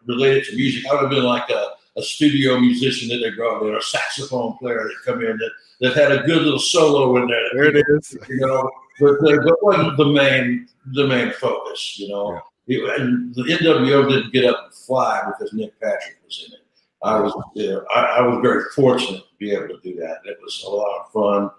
related 0.06 0.46
to 0.46 0.56
music, 0.56 0.86
I 0.90 0.94
would 0.94 1.02
have 1.02 1.10
been 1.10 1.26
like 1.26 1.50
a 1.50 1.72
a 1.98 2.02
studio 2.02 2.58
musician 2.58 3.10
that 3.10 3.18
they 3.18 3.36
brought 3.36 3.64
in, 3.64 3.76
a 3.76 3.82
saxophone 3.82 4.58
player 4.60 4.88
that 4.88 4.96
come 5.04 5.22
in 5.26 5.38
that, 5.38 5.52
that 5.82 5.94
had 5.94 6.14
a 6.14 6.24
good 6.24 6.44
little 6.44 6.58
solo 6.58 7.18
in 7.18 7.28
there. 7.28 7.50
There 7.52 7.76
it 7.76 7.86
is. 7.98 8.18
You 8.30 8.38
know, 8.48 8.72
but, 8.98 9.18
but 9.20 9.62
wasn't 9.62 9.98
the 9.98 10.06
main 10.06 10.70
the 10.94 11.06
main 11.06 11.34
focus. 11.34 12.00
You 12.00 12.08
know, 12.08 12.34
yeah. 12.34 12.40
And 12.75 13.34
the 13.36 13.43
NWO 13.43 14.10
didn't 14.10 14.34
get 14.34 14.45
up 14.45 14.65
and 14.65 14.73
fly 14.73 15.21
because 15.25 15.53
Nick 15.53 15.79
Patrick 15.79 16.17
was 16.25 16.45
in 16.47 16.53
it. 16.53 16.60
I 17.03 17.19
was 17.19 17.34
you 17.55 17.69
know, 17.69 17.86
I, 17.93 18.01
I, 18.01 18.21
was 18.21 18.39
very 18.43 18.63
fortunate 18.75 19.21
to 19.21 19.36
be 19.39 19.51
able 19.51 19.69
to 19.69 19.79
do 19.84 19.95
that. 19.95 20.19
It 20.25 20.38
was 20.41 20.63
a 20.67 20.69
lot 20.69 21.01
of 21.01 21.12
fun, 21.12 21.49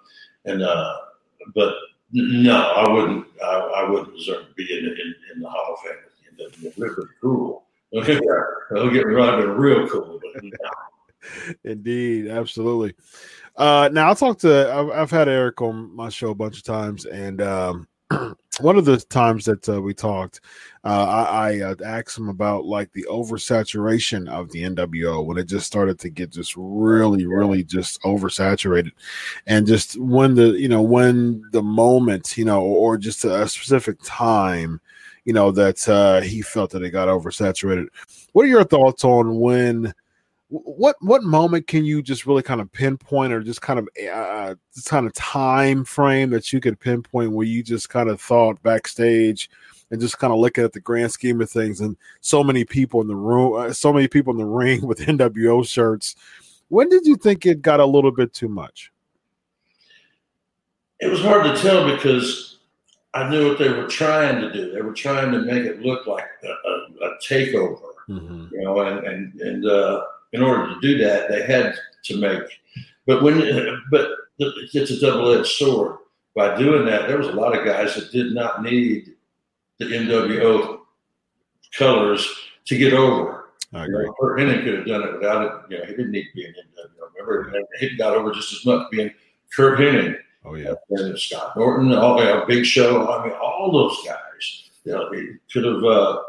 and 0.44 0.62
uh, 0.62 0.94
but 1.54 1.74
no, 2.12 2.60
I 2.60 2.88
wouldn't. 2.88 3.26
I, 3.42 3.58
I 3.76 3.90
wouldn't 3.90 4.16
deserve 4.16 4.46
to 4.48 4.54
be 4.54 4.72
in, 4.72 4.84
in, 4.84 5.14
in 5.34 5.40
the 5.40 5.48
Hall 5.48 5.74
of 5.74 5.80
Fame. 5.80 5.98
It 6.38 6.78
would 6.78 6.96
be 6.96 7.02
cool. 7.20 7.64
Don't 7.92 8.06
get 8.92 9.06
me 9.06 9.14
wrong, 9.14 9.40
been 9.40 9.50
real 9.50 9.88
cool. 9.88 10.20
Indeed, 11.64 12.28
absolutely. 12.28 12.94
Uh, 13.56 13.90
now 13.92 14.10
I 14.10 14.14
talked 14.14 14.40
to. 14.42 14.72
I've, 14.72 14.90
I've, 14.90 15.10
had 15.10 15.28
Eric 15.28 15.60
on 15.60 15.94
my 15.94 16.08
show 16.08 16.30
a 16.30 16.34
bunch 16.34 16.56
of 16.56 16.64
times, 16.64 17.04
and 17.04 17.42
um, 17.42 17.86
one 18.60 18.76
of 18.76 18.84
the 18.84 18.98
times 18.98 19.44
that 19.44 19.68
uh, 19.68 19.80
we 19.80 19.92
talked, 19.92 20.40
uh, 20.84 21.26
I, 21.28 21.52
I 21.52 21.60
uh, 21.60 21.74
asked 21.84 22.18
him 22.18 22.28
about 22.28 22.64
like 22.64 22.92
the 22.92 23.06
oversaturation 23.08 24.28
of 24.28 24.50
the 24.50 24.64
NWO 24.64 25.24
when 25.24 25.38
it 25.38 25.44
just 25.44 25.66
started 25.66 25.98
to 26.00 26.10
get 26.10 26.30
just 26.30 26.54
really, 26.56 27.24
really 27.24 27.62
just 27.62 28.02
oversaturated, 28.02 28.90
and 29.46 29.66
just 29.66 29.98
when 30.00 30.34
the 30.34 30.50
you 30.50 30.68
know 30.68 30.82
when 30.82 31.44
the 31.52 31.62
moment 31.62 32.36
you 32.36 32.44
know 32.44 32.62
or 32.62 32.96
just 32.96 33.24
a 33.24 33.48
specific 33.48 33.98
time 34.02 34.80
you 35.24 35.32
know 35.32 35.50
that 35.52 35.88
uh, 35.88 36.20
he 36.20 36.42
felt 36.42 36.70
that 36.70 36.82
it 36.82 36.90
got 36.90 37.08
oversaturated. 37.08 37.86
What 38.32 38.44
are 38.44 38.48
your 38.48 38.64
thoughts 38.64 39.04
on 39.04 39.38
when? 39.38 39.94
What 40.48 40.96
what 41.00 41.22
moment 41.22 41.66
can 41.66 41.84
you 41.84 42.02
just 42.02 42.26
really 42.26 42.42
kind 42.42 42.60
of 42.60 42.70
pinpoint, 42.72 43.32
or 43.32 43.40
just 43.40 43.62
kind 43.62 43.78
of 43.78 43.88
uh, 44.12 44.54
just 44.74 44.88
kind 44.88 45.06
of 45.06 45.14
time 45.14 45.84
frame 45.84 46.30
that 46.30 46.52
you 46.52 46.60
could 46.60 46.78
pinpoint 46.78 47.32
where 47.32 47.46
you 47.46 47.62
just 47.62 47.88
kind 47.88 48.10
of 48.10 48.20
thought 48.20 48.62
backstage 48.62 49.48
and 49.92 50.00
just 50.00 50.18
kind 50.18 50.32
of 50.32 50.38
looking 50.38 50.64
at 50.64 50.72
the 50.72 50.80
grand 50.80 51.12
scheme 51.12 51.40
of 51.42 51.50
things, 51.50 51.80
and 51.80 51.96
so 52.22 52.42
many 52.42 52.64
people 52.64 53.02
in 53.02 53.08
the 53.08 53.14
room, 53.14 53.54
uh, 53.54 53.72
so 53.72 53.92
many 53.92 54.08
people 54.08 54.32
in 54.32 54.38
the 54.38 54.44
ring 54.62 54.84
with 54.86 55.00
NWO 55.00 55.68
shirts. 55.68 56.16
When 56.68 56.88
did 56.88 57.06
you 57.06 57.16
think 57.16 57.44
it 57.44 57.60
got 57.60 57.78
a 57.78 57.86
little 57.86 58.10
bit 58.10 58.32
too 58.32 58.48
much? 58.48 58.90
It 60.98 61.10
was 61.10 61.20
hard 61.20 61.44
to 61.44 61.60
tell 61.60 61.94
because 61.94 62.60
I 63.12 63.28
knew 63.28 63.48
what 63.48 63.58
they 63.58 63.68
were 63.68 63.86
trying 63.86 64.40
to 64.40 64.50
do. 64.50 64.72
They 64.72 64.80
were 64.80 64.94
trying 64.94 65.30
to 65.32 65.40
make 65.40 65.64
it 65.64 65.82
look 65.82 66.06
like 66.06 66.24
a, 66.42 66.48
a, 66.48 67.08
a 67.08 67.18
takeover, 67.28 67.82
mm-hmm. 68.08 68.46
you 68.50 68.62
know, 68.62 68.80
and 68.80 69.06
and 69.06 69.40
and 69.40 69.66
uh, 69.66 70.04
in 70.32 70.42
order 70.42 70.72
to 70.72 70.80
do 70.80 70.96
that, 71.04 71.28
they 71.28 71.42
had 71.42 71.74
to 72.04 72.16
make. 72.16 72.42
But 73.06 73.22
when, 73.22 73.82
but 73.90 74.08
it's 74.38 74.90
a 74.90 75.00
double-edged 75.00 75.46
sword. 75.46 75.98
By 76.34 76.56
doing 76.56 76.86
that, 76.86 77.08
there 77.08 77.18
was 77.18 77.28
a 77.28 77.32
lot 77.32 77.54
of 77.54 77.66
guys 77.66 77.94
that 77.94 78.10
did 78.10 78.32
not 78.32 78.62
need 78.62 79.11
the 79.88 79.96
NWO 79.96 80.78
colors 81.76 82.28
to 82.66 82.76
get 82.76 82.92
over. 82.92 83.50
I 83.72 83.86
You 83.86 83.92
know, 83.92 84.14
Curt 84.20 84.38
Hennig 84.38 84.64
could 84.64 84.74
have 84.78 84.86
done 84.86 85.02
it 85.02 85.12
without 85.14 85.42
it. 85.46 85.70
You 85.70 85.78
know, 85.78 85.84
he 85.84 85.90
didn't 85.92 86.10
need 86.12 86.24
to 86.24 86.34
be 86.34 86.44
an 86.44 86.54
NWO. 86.54 87.26
Remember, 87.26 87.52
he 87.80 87.96
got 87.96 88.14
over 88.14 88.32
just 88.32 88.52
as 88.52 88.66
much 88.66 88.90
being 88.90 89.10
Curt 89.54 89.78
Hennig 89.78 90.16
Oh 90.44 90.54
yeah. 90.54 90.74
and 90.90 91.18
Scott 91.18 91.56
Norton, 91.56 91.92
all 91.94 92.18
you 92.18 92.24
know, 92.24 92.44
Big 92.46 92.64
Show. 92.64 93.08
I 93.08 93.24
mean, 93.24 93.34
all 93.34 93.70
those 93.70 93.96
guys. 94.04 94.70
You 94.84 94.92
know, 94.92 95.10
they 95.10 95.26
could 95.52 95.64
have. 95.64 95.84
Uh, 95.84 96.22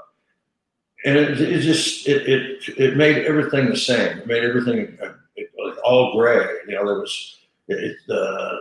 and 1.06 1.18
it, 1.18 1.42
it 1.42 1.60
just 1.62 2.08
it, 2.08 2.30
it 2.30 2.64
it 2.78 2.98
made 2.98 3.26
everything 3.26 3.70
the 3.70 3.78
same. 3.78 4.20
It 4.20 4.28
made 4.28 4.44
everything 4.44 4.98
uh, 5.02 5.14
it, 5.36 5.50
all 5.84 6.16
gray. 6.16 6.46
You 6.68 6.76
know, 6.76 6.86
there 6.86 7.00
was 7.00 7.38
it. 7.68 7.98
Uh, 8.10 8.58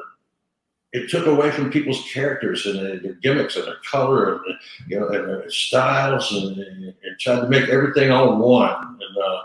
it 0.93 1.09
took 1.09 1.27
away 1.27 1.51
from 1.51 1.71
people's 1.71 2.07
characters 2.13 2.67
and 2.67 2.79
their, 2.79 2.99
their 3.01 3.15
gimmicks 3.15 3.57
and 3.57 3.67
their 3.67 3.79
color 3.91 4.35
and 4.35 4.41
you 4.89 5.01
know 5.01 5.09
and 5.09 5.29
their 5.29 5.51
styles 5.51 6.31
and, 6.33 6.59
and, 6.59 6.85
and 6.85 7.19
tried 7.19 7.41
to 7.41 7.49
make 7.49 7.69
everything 7.69 8.11
all 8.11 8.37
one. 8.37 8.99
And 9.01 9.25
uh, 9.25 9.43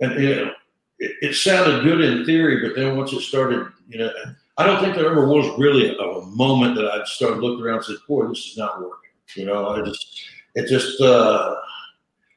and 0.00 0.22
you 0.22 0.34
know, 0.34 0.52
it, 0.98 1.12
it 1.20 1.34
sounded 1.34 1.84
good 1.84 2.00
in 2.00 2.24
theory, 2.24 2.66
but 2.66 2.74
then 2.74 2.96
once 2.96 3.12
it 3.12 3.20
started, 3.20 3.66
you 3.88 3.98
know, 3.98 4.10
I 4.56 4.66
don't 4.66 4.80
think 4.82 4.94
there 4.94 5.10
ever 5.10 5.26
was 5.26 5.58
really 5.58 5.96
a, 5.96 6.00
a 6.00 6.26
moment 6.26 6.76
that 6.76 6.86
I 6.86 7.04
started 7.04 7.40
looking 7.40 7.64
around 7.64 7.76
and 7.76 7.84
said, 7.84 7.96
"Boy, 8.08 8.26
this 8.28 8.46
is 8.46 8.56
not 8.56 8.80
working." 8.80 9.10
You 9.36 9.46
know, 9.46 9.68
I 9.68 9.82
just 9.82 10.22
it 10.54 10.66
just 10.66 11.00
uh, 11.00 11.56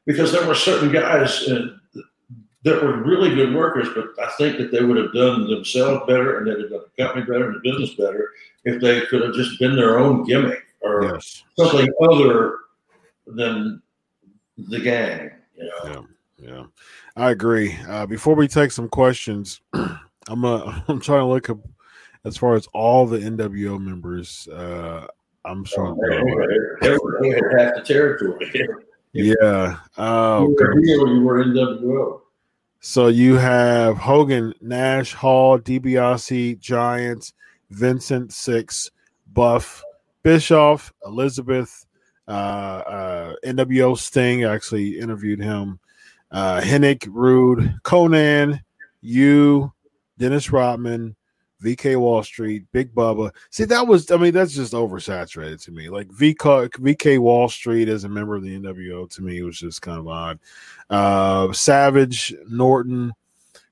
because 0.06 0.32
there 0.32 0.45
were 0.45 0.56
certain 0.56 0.91
guys 0.91 1.47
uh, 1.47 1.77
that 2.63 2.82
were 2.82 3.04
really 3.04 3.36
good 3.36 3.54
workers, 3.54 3.89
but 3.93 4.10
I 4.26 4.32
think 4.38 4.58
that 4.58 4.71
they 4.71 4.84
would 4.84 4.97
have 4.97 5.13
done 5.13 5.49
themselves 5.49 6.06
better 6.08 6.38
and 6.38 6.47
they'd 6.47 6.62
have 6.62 6.69
done 6.69 6.82
the 6.95 7.04
company 7.04 7.26
better 7.26 7.49
and 7.49 7.56
the 7.56 7.69
business 7.71 7.93
better 7.95 8.30
if 8.65 8.82
they 8.82 9.02
could 9.08 9.21
have 9.21 9.34
just 9.34 9.60
been 9.60 9.76
their 9.76 9.99
own 9.99 10.23
gimmick 10.23 10.63
or 10.82 11.04
Yes. 11.04 11.43
something 11.60 11.88
other 12.10 12.60
than 13.28 13.82
the 14.58 14.80
gang. 14.80 15.32
You 15.58 15.65
know, 15.65 16.08
Yeah. 16.39 16.49
Yeah. 16.49 16.63
I 17.15 17.32
agree. 17.32 17.78
Uh, 17.88 18.06
before 18.06 18.36
we 18.36 18.47
take 18.47 18.71
some 18.71 18.89
questions, 18.89 19.62
I'm 19.73 20.45
uh, 20.45 20.80
I'm 20.88 20.99
trying 20.99 21.19
to 21.21 21.26
look 21.26 21.49
up 21.49 21.60
as 22.26 22.38
far 22.38 22.56
as 22.56 22.67
all 22.73 23.06
the 23.06 23.19
NWO 23.19 23.80
members. 23.80 24.47
Uh, 24.47 25.08
I'm 25.45 25.65
sure. 25.65 25.95
they, 26.82 27.30
had 27.30 27.43
half 27.60 27.76
the 27.76 27.84
territory. 27.86 28.67
Yeah. 29.15 29.78
Oh, 29.95 30.47
you 30.49 30.56
were 30.60 30.82
heel, 30.82 31.08
you 31.15 31.21
were 31.21 31.45
NWO. 31.45 32.21
So 32.86 33.08
you 33.08 33.38
have 33.38 33.96
Hogan, 33.98 34.54
Nash, 34.60 35.13
Hall, 35.13 35.58
DiBiase, 35.58 36.60
Giants, 36.60 37.32
Vincent, 37.69 38.34
Six, 38.34 38.91
Buff, 39.32 39.82
Bischoff, 40.22 40.91
Elizabeth, 41.06 41.86
uh, 42.28 42.32
uh, 42.32 43.36
NWO 43.46 43.98
Sting. 43.98 44.43
Actually 44.43 45.00
interviewed 45.00 45.39
him. 45.39 45.80
Uh, 46.30 46.60
Hennig, 46.60 47.08
Rude, 47.10 47.74
Konnan, 47.86 48.60
you, 49.00 49.72
Dennis 50.17 50.52
Rodman, 50.52 51.15
VK 51.63 51.97
Wall 51.99 52.21
Street, 52.23 52.65
Big 52.71 52.93
Bubba. 52.93 53.32
See, 53.49 53.63
that 53.65 53.88
was, 53.88 54.12
I 54.12 54.17
mean, 54.17 54.34
that's 54.34 54.54
just 54.54 54.73
oversaturated 54.73 55.63
to 55.63 55.71
me. 55.71 55.89
Like 55.89 56.10
VK, 56.10 56.69
VK 56.69 57.19
Wall 57.19 57.47
Street 57.47 57.88
as 57.89 58.04
a 58.04 58.10
member 58.10 58.36
of 58.36 58.43
the 58.43 58.60
NWO 58.60 59.10
to 59.12 59.21
me 59.21 59.41
was 59.41 59.58
just 59.58 59.82
kind 59.82 59.99
of 59.99 60.08
odd. 60.08 60.39
Uh, 60.89 61.52
Savage, 61.54 62.36
Norton, 62.49 63.13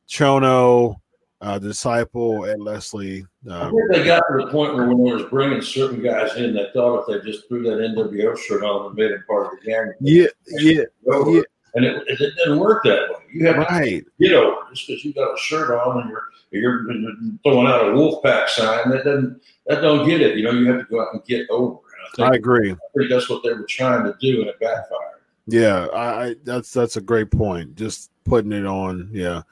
Chono, 0.08 0.96
uh, 1.42 1.58
Disciple, 1.60 2.44
and 2.46 2.62
Leslie. 2.64 3.26
I 3.50 3.54
Uh, 3.54 3.72
think 3.72 3.92
they 3.92 4.04
got 4.04 4.22
to 4.30 4.46
the 4.46 4.52
point 4.52 4.76
where 4.76 4.88
when 4.88 5.04
they 5.04 5.12
was 5.12 5.24
bringing 5.24 5.62
certain 5.62 6.02
guys 6.02 6.36
in, 6.38 6.54
they 6.54 6.70
thought 6.74 7.06
if 7.10 7.24
they 7.24 7.32
just 7.32 7.48
threw 7.48 7.64
that 7.64 7.80
NWO 7.80 8.38
shirt 8.38 8.64
on 8.64 8.88
and 8.88 8.96
made 8.96 9.12
them 9.12 9.24
part 9.28 9.48
of 9.48 9.60
the 9.60 9.66
gang, 9.66 9.92
yeah, 10.02 10.28
yeah, 10.60 10.84
yeah. 11.04 11.42
And 11.74 11.86
it, 11.86 12.04
it, 12.08 12.18
didn't 12.38 12.60
work 12.60 12.84
that 12.84 13.10
way. 13.10 13.24
You 13.32 13.48
have 13.48 13.56
to 13.56 13.62
right. 13.62 14.06
get 14.20 14.34
over 14.34 14.58
just 14.74 14.88
because 14.88 15.06
you 15.06 15.14
got 15.14 15.34
a 15.34 15.38
shirt 15.38 15.72
on 15.72 16.02
and 16.02 16.10
you're 16.10 16.24
you're 16.52 16.86
throwing 17.44 17.68
out 17.68 17.88
a 17.88 17.94
wolf 17.94 18.22
pack 18.24 18.50
sign. 18.50 18.90
That 18.90 19.06
doesn't 19.06 19.42
that 19.68 19.82
don't 19.82 20.08
get 20.08 20.22
it. 20.22 20.38
You 20.38 20.44
know, 20.44 20.52
you 20.52 20.72
have 20.72 20.80
to 20.80 20.86
go 20.86 21.02
out 21.02 21.14
and 21.14 21.24
get 21.26 21.50
over 21.50 21.78
it. 21.78 22.22
I 22.22 22.30
I 22.30 22.36
agree. 22.36 22.72
I 22.72 22.76
think 22.98 23.10
that's 23.10 23.30
what 23.30 23.44
they 23.44 23.54
were 23.54 23.64
trying 23.64 24.04
to 24.04 24.16
do, 24.20 24.42
and 24.42 24.50
it 24.50 24.60
backfired. 24.60 25.22
Yeah, 25.48 25.88
I, 25.88 26.26
I 26.26 26.36
that's 26.44 26.72
that's 26.72 26.98
a 26.98 27.02
great 27.02 27.32
point. 27.32 27.76
Just 27.76 28.12
putting 28.26 28.52
it 28.52 28.66
on. 28.66 29.10
Yeah. 29.12 29.44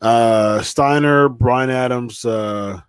Uh 0.00 0.62
Steiner, 0.62 1.28
Brian 1.28 1.70
Adams, 1.70 2.24
uh 2.24 2.80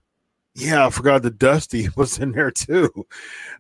yeah, 0.55 0.85
I 0.85 0.89
forgot 0.89 1.21
the 1.21 1.31
Dusty 1.31 1.87
was 1.95 2.19
in 2.19 2.31
there 2.31 2.51
too. 2.51 2.89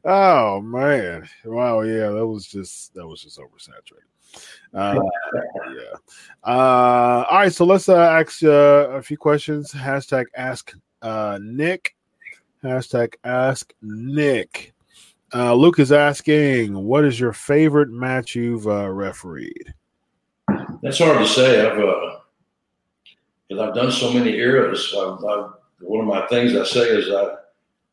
Oh 0.03 0.61
man. 0.61 1.27
Wow, 1.45 1.81
yeah, 1.81 2.09
that 2.09 2.25
was 2.25 2.45
just 2.45 2.93
that 2.95 3.07
was 3.07 3.21
just 3.21 3.39
oversaturated. 3.39 4.09
Uh, 4.73 4.99
yeah. 5.73 5.95
Uh 6.43 7.25
all 7.29 7.37
right, 7.37 7.53
so 7.53 7.65
let's 7.65 7.89
uh 7.89 7.97
ask 7.97 8.43
uh, 8.43 8.89
a 8.91 9.01
few 9.01 9.17
questions. 9.17 9.71
Hashtag 9.71 10.25
ask 10.35 10.73
uh 11.01 11.39
Nick. 11.41 11.95
Hashtag 12.63 13.15
ask 13.23 13.73
Nick. 13.81 14.73
Uh, 15.33 15.53
Luke 15.53 15.79
is 15.79 15.91
asking, 15.91 16.73
what 16.73 17.05
is 17.05 17.19
your 17.19 17.33
favorite 17.33 17.89
match 17.89 18.35
you've 18.35 18.67
uh, 18.67 18.89
refereed? 18.89 19.73
That's 20.81 20.97
hard 20.97 21.19
to 21.19 21.27
say. 21.27 21.65
I've 21.65 21.77
uh, 21.77 22.19
because 23.47 23.67
I've 23.67 23.75
done 23.75 23.91
so 23.91 24.11
many 24.11 24.35
eras. 24.35 24.93
I've, 24.97 25.23
I've, 25.23 25.51
one 25.81 26.01
of 26.01 26.07
my 26.07 26.25
things 26.27 26.55
I 26.55 26.63
say 26.63 26.81
is 26.81 27.09
I, 27.09 27.35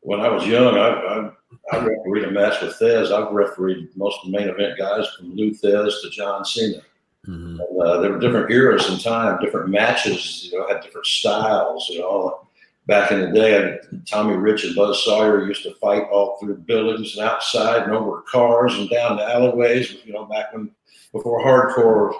when 0.01 0.19
I 0.19 0.29
was 0.29 0.45
young, 0.47 0.77
I, 0.77 1.29
I, 1.71 1.77
I 1.77 1.85
refereed 1.85 2.23
a 2.25 2.31
match 2.31 2.61
with 2.61 2.77
Thesz. 2.79 3.11
I've 3.11 3.31
refereed 3.31 3.89
most 3.95 4.19
of 4.23 4.31
the 4.31 4.37
main 4.37 4.49
event 4.49 4.77
guys 4.77 5.07
from 5.17 5.35
Lou 5.35 5.51
Thesz 5.51 6.01
to 6.01 6.09
John 6.09 6.45
Cena. 6.45 6.81
Mhm. 7.27 7.59
And, 7.59 7.81
uh, 7.81 7.99
there 8.01 8.11
were 8.11 8.19
different 8.19 8.51
eras 8.51 8.89
in 8.89 8.99
time, 8.99 9.39
different 9.41 9.69
matches. 9.69 10.45
You 10.45 10.59
know, 10.59 10.67
had 10.67 10.81
different 10.81 11.07
styles. 11.07 11.89
You 11.89 11.99
know, 11.99 12.47
back 12.87 13.11
in 13.11 13.19
the 13.21 13.31
day, 13.31 13.79
Tommy 14.09 14.35
Rich 14.35 14.63
and 14.63 14.75
Buzz 14.75 15.03
Sawyer 15.03 15.45
used 15.45 15.63
to 15.63 15.73
fight 15.75 16.03
all 16.11 16.37
through 16.37 16.57
buildings 16.59 17.17
and 17.17 17.27
outside 17.27 17.83
and 17.83 17.91
over 17.93 18.21
cars 18.21 18.77
and 18.77 18.89
down 18.89 19.17
the 19.17 19.23
alleyways. 19.23 19.97
You 20.05 20.13
know, 20.13 20.25
back 20.25 20.53
when 20.53 20.71
before 21.11 21.43
hardcore, 21.43 22.13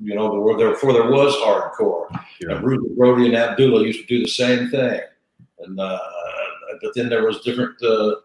you 0.00 0.14
know, 0.14 0.28
were 0.30 0.56
there 0.56 0.70
before 0.70 0.92
there 0.92 1.10
was 1.10 1.34
hardcore. 1.36 2.08
Yeah. 2.40 2.56
And 2.56 2.64
Rudy 2.64 2.94
Brody 2.96 3.26
and 3.26 3.36
Abdullah 3.36 3.84
used 3.84 4.00
to 4.00 4.06
do 4.06 4.22
the 4.22 4.28
same 4.28 4.70
thing. 4.70 5.00
And 5.60 5.78
uh, 5.78 5.98
but 6.80 6.92
then 6.94 7.08
there 7.08 7.26
was 7.26 7.40
different. 7.40 7.82
Uh, 7.82 8.16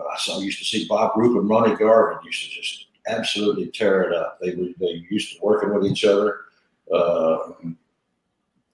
I 0.00 0.38
used 0.38 0.58
to 0.58 0.64
see 0.64 0.86
Bob 0.88 1.12
Roop 1.16 1.38
and 1.40 1.48
Ronnie 1.48 1.76
Garvin 1.76 2.18
used 2.24 2.42
to 2.44 2.60
just 2.60 2.86
absolutely 3.06 3.68
tear 3.68 4.02
it 4.02 4.14
up. 4.14 4.38
They 4.40 4.54
were 4.54 4.68
they 4.78 5.04
used 5.10 5.34
to 5.34 5.38
working 5.42 5.72
with 5.74 5.86
each 5.90 6.04
other. 6.04 6.40
Uh, 6.92 7.52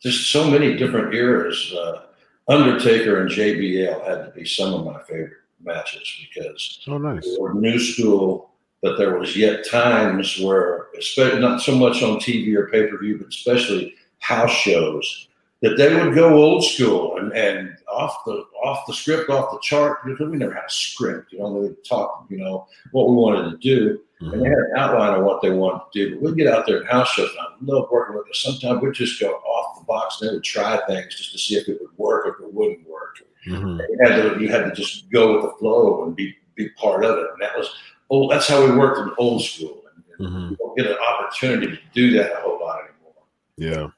just 0.01 0.31
so 0.31 0.49
many 0.51 0.77
different 0.77 1.15
eras. 1.15 1.73
Uh, 1.75 2.03
Undertaker 2.49 3.21
and 3.23 3.31
JBL 3.31 4.07
had 4.07 4.27
to 4.27 4.33
be 4.35 4.45
some 4.45 4.75
of 4.75 4.85
my 4.85 5.01
favorite 5.05 5.33
matches 5.63 6.15
because 6.35 6.81
Oh, 6.87 6.99
nice. 6.99 7.25
they 7.25 7.37
were 7.41 7.55
new 7.55 7.79
school, 7.79 8.51
but 8.83 8.99
there 8.99 9.19
was 9.19 9.35
yet 9.35 9.67
times 9.67 10.39
where, 10.39 10.89
especially 10.99 11.41
not 11.41 11.63
so 11.63 11.75
much 11.75 12.03
on 12.03 12.19
TV 12.19 12.55
or 12.55 12.69
pay 12.69 12.87
per 12.87 12.99
view, 12.99 13.17
but 13.17 13.29
especially 13.29 13.95
house 14.19 14.51
shows, 14.51 15.29
that 15.65 15.77
they 15.77 15.95
would 15.95 16.15
go 16.15 16.35
old 16.35 16.65
school 16.65 17.17
and, 17.17 17.33
and 17.33 17.77
off 17.89 18.25
the 18.27 18.45
off 18.63 18.87
the 18.87 18.93
script, 18.93 19.31
off 19.31 19.51
the 19.53 19.59
chart. 19.63 20.05
Because 20.05 20.29
we 20.29 20.37
never 20.37 20.55
had 20.55 20.65
a 20.67 20.71
script, 20.71 21.33
you 21.33 21.39
know. 21.39 21.67
They 21.67 21.75
talk, 21.89 22.27
you 22.29 22.37
know, 22.39 22.67
what 22.93 23.09
we 23.09 23.17
wanted 23.17 23.51
to 23.51 23.57
do, 23.57 24.01
and 24.21 24.43
they 24.43 24.49
had 24.49 24.59
an 24.59 24.73
outline 24.77 25.19
of 25.19 25.25
what 25.25 25.41
they 25.43 25.51
wanted 25.51 25.81
to 25.93 26.09
do. 26.09 26.15
But 26.15 26.23
we'd 26.23 26.37
get 26.37 26.53
out 26.53 26.67
there 26.67 26.81
in 26.81 26.87
house 26.87 27.11
shows. 27.13 27.31
And 27.31 27.39
I 27.41 27.75
love 27.75 27.89
working 27.91 28.15
with 28.15 28.25
them. 28.27 28.35
Sometimes 28.35 28.83
we'd 28.83 28.95
just 28.95 29.19
go 29.21 29.31
off 29.33 29.79
the 29.81 29.85
box 29.87 30.21
and 30.21 30.31
they 30.31 30.35
would 30.35 30.45
try 30.45 30.79
things 30.87 31.15
just 31.15 31.33
to 31.33 31.39
see 31.39 31.57
if 31.57 31.69
it 31.69 31.81
would 31.81 31.97
work 31.99 32.27
or 32.27 32.35
if 32.35 32.41
it 32.41 32.55
wouldn't 32.55 32.89
work 32.89 33.19
Mhm. 33.47 33.79
you 33.79 33.99
had 34.03 34.17
to 34.23 34.41
you 34.41 34.49
had 34.49 34.65
to 34.65 34.73
just 34.73 35.11
go 35.11 35.35
with 35.35 35.43
the 35.43 35.59
flow 35.59 36.05
and 36.05 36.17
be 36.17 36.35
be 36.55 36.69
part 36.71 37.05
of 37.05 37.19
it. 37.19 37.27
And 37.33 37.41
that 37.43 37.57
was 37.59 37.69
oh, 38.11 38.29
that's 38.31 38.49
how 38.49 38.65
we 38.65 38.77
worked 38.77 38.99
in 39.01 39.11
old 39.19 39.43
school. 39.43 39.83
And, 40.19 40.29
Mhm. 40.29 40.51
we 40.51 40.57
don't 40.57 40.77
get 40.77 40.87
an 40.87 40.97
opportunity 40.97 41.67
to 41.69 41.79
do 41.93 42.13
that 42.19 42.33
a 42.33 42.41
whole 42.43 42.59
lot 42.61 42.81
anymore. 42.81 43.15
Yeah. 43.57 43.89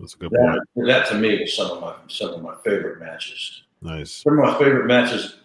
That's 0.00 0.14
a 0.14 0.16
good 0.18 0.30
point. 0.32 0.60
That, 0.76 0.86
that 0.86 1.08
to 1.08 1.14
me 1.16 1.40
was 1.40 1.54
some 1.54 1.70
of 1.70 1.80
my 1.80 1.94
some 2.08 2.30
of 2.30 2.42
my 2.42 2.54
favorite 2.64 2.98
matches. 3.00 3.62
Nice. 3.82 4.10
Some 4.12 4.38
of 4.38 4.44
my 4.44 4.58
favorite 4.58 4.86
matches. 4.86 5.36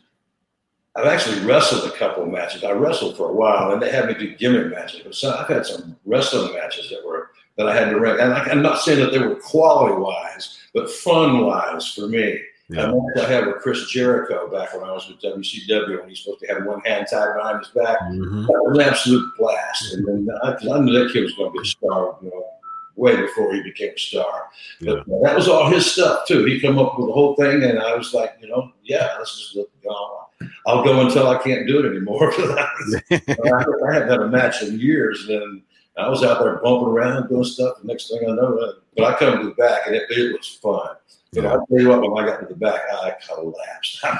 I've 0.97 1.07
actually 1.07 1.45
wrestled 1.45 1.91
a 1.91 1.95
couple 1.97 2.23
of 2.23 2.29
matches. 2.29 2.63
I 2.63 2.71
wrestled 2.71 3.17
for 3.17 3.29
a 3.29 3.33
while, 3.33 3.71
and 3.71 3.81
they 3.81 3.91
had 3.91 4.07
me 4.07 4.13
do 4.13 4.33
gimmick 4.35 4.71
matches. 4.71 5.01
But 5.03 5.13
some, 5.13 5.33
I've 5.37 5.47
had 5.49 5.65
some 5.65 5.97
wrestling 6.05 6.53
matches 6.53 6.89
that 6.89 7.05
were 7.05 7.31
that 7.57 7.67
I 7.67 7.75
had 7.75 7.89
to 7.89 7.99
run. 7.99 8.19
And 8.19 8.33
I, 8.33 8.45
I'm 8.45 8.61
not 8.61 8.79
saying 8.79 8.99
that 9.01 9.11
they 9.11 9.19
were 9.19 9.35
quality 9.35 9.95
wise, 9.95 10.57
but 10.73 10.89
fun 10.89 11.45
wise 11.45 11.93
for 11.93 12.07
me. 12.07 12.39
Yeah. 12.69 12.91
And 12.91 13.21
I 13.21 13.27
had 13.27 13.45
with 13.45 13.57
Chris 13.57 13.89
Jericho 13.91 14.49
back 14.49 14.73
when 14.73 14.83
I 14.89 14.91
was 14.93 15.07
with 15.07 15.21
WCW, 15.21 15.99
when 15.99 16.09
he's 16.09 16.23
supposed 16.23 16.39
to 16.41 16.47
have 16.47 16.65
one 16.65 16.79
hand 16.81 17.07
tied 17.11 17.35
behind 17.35 17.59
his 17.59 17.67
back. 17.69 17.99
Mhm. 18.01 18.47
That 18.47 18.63
was 18.63 18.77
an 18.77 18.83
absolute 18.85 19.31
blast. 19.37 19.93
And 19.93 20.07
then 20.07 20.27
I, 20.43 20.53
'cause 20.53 20.67
I 20.69 20.79
knew 20.79 20.93
that 20.97 21.11
kid 21.13 21.23
was 21.23 21.33
going 21.33 21.51
to 21.51 21.53
be 21.53 21.61
a 21.61 21.65
star, 21.65 22.17
you 22.23 22.29
know, 22.29 22.43
way 22.95 23.15
before 23.15 23.53
he 23.53 23.61
became 23.61 23.93
a 23.95 23.99
star. 23.99 24.49
But 24.81 24.99
uh, 24.99 25.03
that 25.23 25.35
was 25.35 25.47
all 25.47 25.69
his 25.69 25.91
stuff 25.91 26.27
too. 26.27 26.45
He 26.45 26.59
come 26.59 26.77
up 26.79 26.97
with 26.97 27.07
the 27.07 27.13
whole 27.13 27.35
thing, 27.35 27.63
and 27.63 27.79
I 27.79 27.95
was 27.95 28.13
like, 28.13 28.35
you 28.41 28.47
know, 28.47 28.71
yeah, 28.83 29.15
let's 29.17 29.37
just 29.37 29.55
look. 29.55 29.69
You 29.83 29.89
know, 29.89 30.49
I'll 30.67 30.83
go 30.83 31.01
until 31.01 31.27
I 31.27 31.37
can't 31.37 31.67
do 31.67 31.79
it 31.79 31.89
anymore. 31.89 32.31
I 33.11 33.93
haven't 33.93 34.09
had 34.09 34.19
a 34.19 34.27
match 34.27 34.61
in 34.63 34.79
years, 34.79 35.27
and 35.27 35.29
then 35.29 35.63
I 35.97 36.09
was 36.09 36.23
out 36.23 36.39
there 36.41 36.57
bumping 36.57 36.89
around 36.89 37.29
doing 37.29 37.43
stuff. 37.43 37.77
The 37.81 37.87
next 37.87 38.09
thing 38.09 38.19
I 38.27 38.33
know, 38.33 38.57
uh, 38.57 38.73
but 38.95 39.05
I 39.05 39.17
come 39.17 39.39
to 39.39 39.45
the 39.45 39.55
back 39.55 39.87
and 39.87 39.95
it, 39.95 40.03
it 40.09 40.37
was 40.37 40.59
fun. 40.61 40.95
You 41.31 41.41
know, 41.41 41.49
I 41.49 41.53
tell 41.53 41.81
you 41.81 41.89
what, 41.89 42.01
when 42.01 42.23
I 42.23 42.27
got 42.27 42.39
to 42.41 42.45
the 42.45 42.55
back, 42.55 42.81
I 42.93 43.13
collapsed. 43.27 43.99
I 44.03 44.17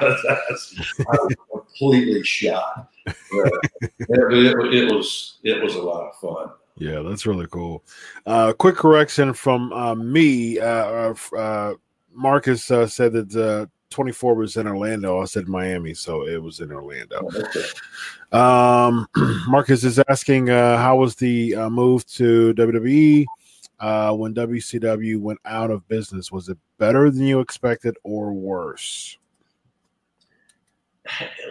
was 0.99 1.35
completely 1.51 2.23
shot. 2.23 2.89
Uh, 3.07 3.11
it, 3.13 4.09
it, 4.09 4.73
it 4.73 4.93
was 4.93 5.37
it 5.43 5.63
was 5.63 5.75
a 5.75 5.81
lot 5.81 6.09
of 6.09 6.19
fun. 6.19 6.51
Yeah, 6.77 6.99
that's 6.99 7.25
really 7.25 7.47
cool. 7.47 7.83
Uh, 8.25 8.53
quick 8.53 8.75
correction 8.75 9.33
from 9.33 9.71
uh, 9.71 9.95
me. 9.95 10.59
Uh, 10.59 11.13
uh 11.37 11.73
Marcus 12.15 12.71
uh, 12.71 12.87
said 12.87 13.13
that 13.13 13.35
uh, 13.35 13.65
24 13.89 14.35
was 14.35 14.57
in 14.57 14.67
Orlando. 14.67 15.21
I 15.21 15.25
said 15.25 15.47
Miami, 15.47 15.93
so 15.93 16.27
it 16.27 16.41
was 16.41 16.59
in 16.59 16.71
Orlando. 16.71 17.29
Oh, 18.31 18.37
um, 18.37 19.07
Marcus 19.47 19.83
is 19.83 19.99
asking, 20.09 20.49
uh, 20.49 20.77
how 20.77 20.97
was 20.97 21.15
the 21.15 21.55
uh, 21.55 21.69
move 21.69 22.05
to 22.07 22.53
WWE 22.55 23.25
uh, 23.79 24.13
when 24.13 24.33
WCW 24.33 25.19
went 25.19 25.39
out 25.45 25.71
of 25.71 25.87
business? 25.87 26.31
Was 26.31 26.49
it 26.49 26.57
better 26.77 27.09
than 27.09 27.23
you 27.23 27.39
expected 27.39 27.95
or 28.03 28.33
worse? 28.33 29.17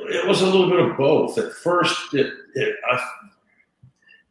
It 0.09 0.27
was 0.27 0.43
a 0.43 0.47
little 0.47 0.69
bit 0.69 0.81
of 0.81 0.97
both. 0.97 1.39
At 1.39 1.53
first, 1.53 2.13
it, 2.13 2.33
it 2.55 2.75
I 2.91 3.09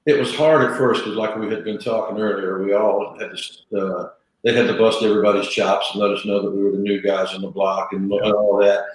it 0.06 0.20
was 0.20 0.36
hard 0.36 0.70
at 0.70 0.78
first 0.78 1.04
because, 1.04 1.18
like 1.18 1.36
we 1.38 1.50
had 1.50 1.64
been 1.64 1.80
talking 1.80 2.20
earlier, 2.20 2.64
we 2.64 2.74
all 2.74 3.18
had 3.20 3.32
to 3.36 3.78
uh, 3.78 4.10
they 4.44 4.54
had 4.54 4.68
to 4.68 4.78
bust 4.78 5.04
everybody's 5.04 5.48
chops 5.48 5.92
and 5.92 6.02
let 6.02 6.12
us 6.12 6.26
know 6.26 6.42
that 6.42 6.52
we 6.52 6.64
were 6.64 6.72
the 6.72 6.78
new 6.78 7.02
guys 7.02 7.34
on 7.34 7.42
the 7.42 7.50
block 7.50 7.94
and, 7.94 8.12
and 8.12 8.34
all 8.34 8.58
that. 8.58 8.86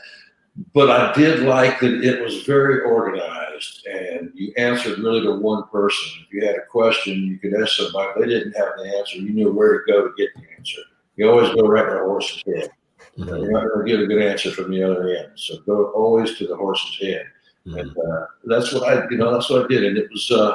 But 0.74 0.90
I 0.90 1.12
did 1.14 1.40
like 1.40 1.80
that 1.80 2.04
it 2.04 2.22
was 2.22 2.42
very 2.42 2.82
organized 2.82 3.86
and 3.86 4.30
you 4.34 4.52
answered 4.56 4.98
really 4.98 5.22
to 5.22 5.36
one 5.36 5.64
person. 5.68 6.24
If 6.26 6.32
you 6.32 6.46
had 6.46 6.56
a 6.56 6.66
question, 6.70 7.14
you 7.26 7.38
could 7.38 7.60
ask 7.60 7.76
somebody. 7.76 8.20
They 8.20 8.26
didn't 8.26 8.56
have 8.56 8.72
the 8.76 8.94
answer. 8.98 9.18
You 9.18 9.30
knew 9.30 9.52
where 9.52 9.78
to 9.78 9.92
go 9.92 10.08
to 10.08 10.14
get 10.18 10.30
the 10.34 10.42
answer. 10.56 10.82
You 11.16 11.30
always 11.30 11.54
go 11.54 11.66
right 11.66 11.84
to 11.84 11.94
the 11.94 12.00
horse's 12.00 12.42
head. 12.46 12.70
Mm-hmm. 13.16 13.28
You're 13.28 13.52
not 13.52 13.68
going 13.68 13.86
to 13.86 13.92
get 13.92 14.00
a 14.00 14.06
good 14.06 14.22
answer 14.22 14.50
from 14.50 14.70
the 14.70 14.82
other 14.82 15.08
end. 15.08 15.32
So 15.36 15.58
go 15.60 15.86
always 15.92 16.36
to 16.38 16.46
the 16.46 16.56
horse's 16.56 16.98
head. 17.00 17.26
Mm-hmm. 17.66 17.78
And 17.78 17.96
uh, 17.96 18.26
that's 18.44 18.72
what 18.72 18.82
I, 18.82 19.08
you 19.10 19.16
know, 19.16 19.32
that's 19.32 19.48
what 19.48 19.64
I 19.64 19.68
did. 19.68 19.84
And 19.84 19.96
it 19.96 20.10
was, 20.10 20.30
uh, 20.30 20.54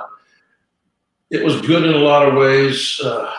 it 1.34 1.44
was 1.44 1.60
good 1.62 1.84
in 1.84 1.96
a 1.96 2.06
lot 2.06 2.28
of 2.28 2.36
ways, 2.36 3.02
uh, 3.04 3.34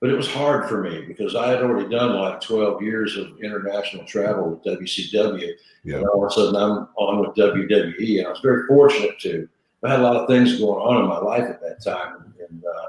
but 0.00 0.08
it 0.08 0.16
was 0.16 0.26
hard 0.26 0.66
for 0.70 0.82
me 0.82 1.02
because 1.02 1.36
I 1.36 1.50
had 1.50 1.60
already 1.60 1.86
done 1.90 2.16
like 2.16 2.40
12 2.40 2.80
years 2.80 3.14
of 3.18 3.38
international 3.42 4.06
travel 4.06 4.50
with 4.50 4.64
WCW. 4.64 5.50
Yeah. 5.84 5.96
And 5.96 6.06
all 6.08 6.24
of 6.24 6.30
a 6.30 6.34
sudden 6.34 6.56
I'm 6.56 6.88
on 6.96 7.20
with 7.20 7.36
WWE, 7.36 8.18
and 8.18 8.26
I 8.26 8.30
was 8.30 8.40
very 8.40 8.66
fortunate 8.66 9.18
to. 9.20 9.46
I 9.84 9.90
had 9.90 10.00
a 10.00 10.02
lot 10.02 10.16
of 10.16 10.28
things 10.28 10.58
going 10.58 10.80
on 10.80 11.02
in 11.02 11.08
my 11.08 11.18
life 11.18 11.44
at 11.44 11.60
that 11.60 11.84
time, 11.84 12.34
and 12.48 12.64
uh, 12.64 12.88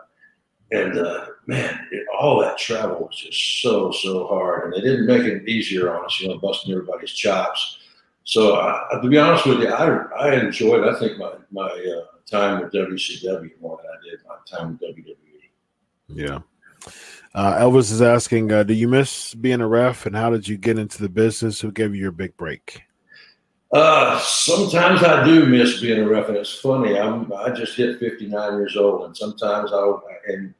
and 0.71 0.97
uh, 0.97 1.25
man, 1.45 1.87
it, 1.91 2.07
all 2.17 2.39
that 2.39 2.57
travel 2.57 3.01
was 3.01 3.17
just 3.17 3.61
so 3.61 3.91
so 3.91 4.27
hard, 4.27 4.63
and 4.63 4.73
they 4.73 4.81
didn't 4.81 5.05
make 5.05 5.23
it 5.23 5.47
easier 5.47 5.93
on 5.93 6.05
us, 6.05 6.19
you 6.21 6.29
know, 6.29 6.39
busting 6.39 6.71
everybody's 6.71 7.11
chops. 7.11 7.79
So 8.23 8.55
to 8.55 9.07
be 9.07 9.17
honest 9.17 9.45
with 9.45 9.59
you, 9.59 9.67
I 9.67 9.87
I 10.17 10.35
enjoyed. 10.35 10.87
I 10.87 10.97
think 10.97 11.17
my 11.17 11.33
my 11.51 11.67
uh, 11.67 12.16
time 12.29 12.61
with 12.61 12.73
WCW 12.73 13.51
more 13.61 13.77
than 13.77 13.91
I 13.91 14.09
did 14.09 14.19
my 14.27 14.35
time 14.45 14.77
with 14.79 14.95
WWE. 14.95 15.15
Yeah. 16.07 16.39
Uh, 17.33 17.59
Elvis 17.59 17.91
is 17.91 18.01
asking, 18.01 18.51
uh, 18.51 18.63
do 18.63 18.73
you 18.73 18.87
miss 18.87 19.33
being 19.33 19.61
a 19.61 19.67
ref, 19.67 20.05
and 20.05 20.15
how 20.15 20.29
did 20.29 20.47
you 20.47 20.57
get 20.57 20.77
into 20.79 21.01
the 21.01 21.09
business? 21.09 21.59
Who 21.59 21.71
gave 21.71 21.93
you 21.93 22.01
your 22.01 22.11
big 22.11 22.35
break? 22.37 22.81
Uh, 23.71 24.17
sometimes 24.19 25.03
I 25.03 25.25
do 25.25 25.45
miss 25.45 25.81
being 25.81 25.99
a 25.99 26.07
ref, 26.07 26.29
and 26.29 26.37
it's 26.37 26.59
funny. 26.59 26.97
I'm 26.97 27.31
I 27.33 27.49
just 27.49 27.75
hit 27.75 27.99
59 27.99 28.53
years 28.53 28.77
old, 28.77 29.05
and 29.05 29.15
sometimes 29.15 29.71
I 29.73 29.93
and 30.29 30.53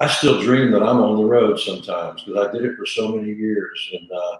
I 0.00 0.08
still 0.08 0.40
dream 0.40 0.72
that 0.72 0.82
I'm 0.82 0.98
on 0.98 1.18
the 1.18 1.24
road 1.24 1.60
sometimes 1.60 2.22
because 2.22 2.48
I 2.48 2.52
did 2.52 2.64
it 2.64 2.76
for 2.76 2.86
so 2.86 3.14
many 3.14 3.32
years, 3.32 3.90
and 3.92 4.10
uh, 4.10 4.38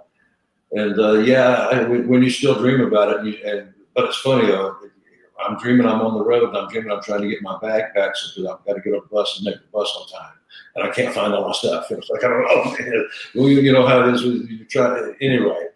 and 0.72 0.98
uh, 0.98 1.18
yeah, 1.20 1.68
I, 1.70 1.84
when 1.84 2.22
you 2.22 2.30
still 2.30 2.54
dream 2.54 2.80
about 2.80 3.10
it, 3.10 3.18
and, 3.18 3.26
you, 3.28 3.38
and 3.44 3.74
but 3.94 4.06
it's 4.06 4.18
funny 4.18 4.46
though. 4.46 4.76
I'm 5.44 5.59
dreaming 5.59 5.87
I'm 5.87 6.01
on 6.01 6.14
the 6.14 6.25
road. 6.25 6.55
I'm 6.55 6.68
dreaming 6.68 6.90
I'm 6.90 7.03
trying 7.03 7.22
to 7.22 7.29
get 7.29 7.42
my 7.42 7.59
bag 7.61 7.94
back 7.94 8.14
because 8.14 8.38
I've 8.38 8.64
got 8.64 8.75
to 8.75 8.81
get 8.81 8.94
on 8.94 9.01
the 9.03 9.14
bus 9.14 9.37
and 9.37 9.46
make 9.46 9.61
the 9.61 9.68
bus 9.72 9.94
on 10.01 10.09
time. 10.09 10.35
And 10.75 10.85
I 10.85 10.90
can't 10.90 11.14
find 11.14 11.35
all 11.35 11.46
my 11.46 11.53
stuff. 11.53 11.90
It's 11.90 12.09
like, 12.11 12.25
I 12.25 12.29
don't 12.29 12.42
know. 12.42 13.05
Well, 13.35 13.49
you, 13.49 13.72
know 13.72 13.87
how 13.87 14.07
it 14.07 14.14
is 14.14 14.22
with 14.22 14.49
you 14.49 14.64
try 14.64 14.88
to, 14.88 15.14
anyway. 15.20 15.66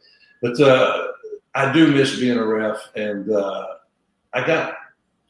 But 0.41 0.59
uh, 0.61 1.09
I 1.55 1.73
do 1.73 1.93
miss 1.93 2.19
being 2.19 2.39
a 2.39 2.47
ref. 2.47 2.79
And 2.97 3.31
uh, 3.31 3.67
I 4.33 4.47
got 4.47 4.77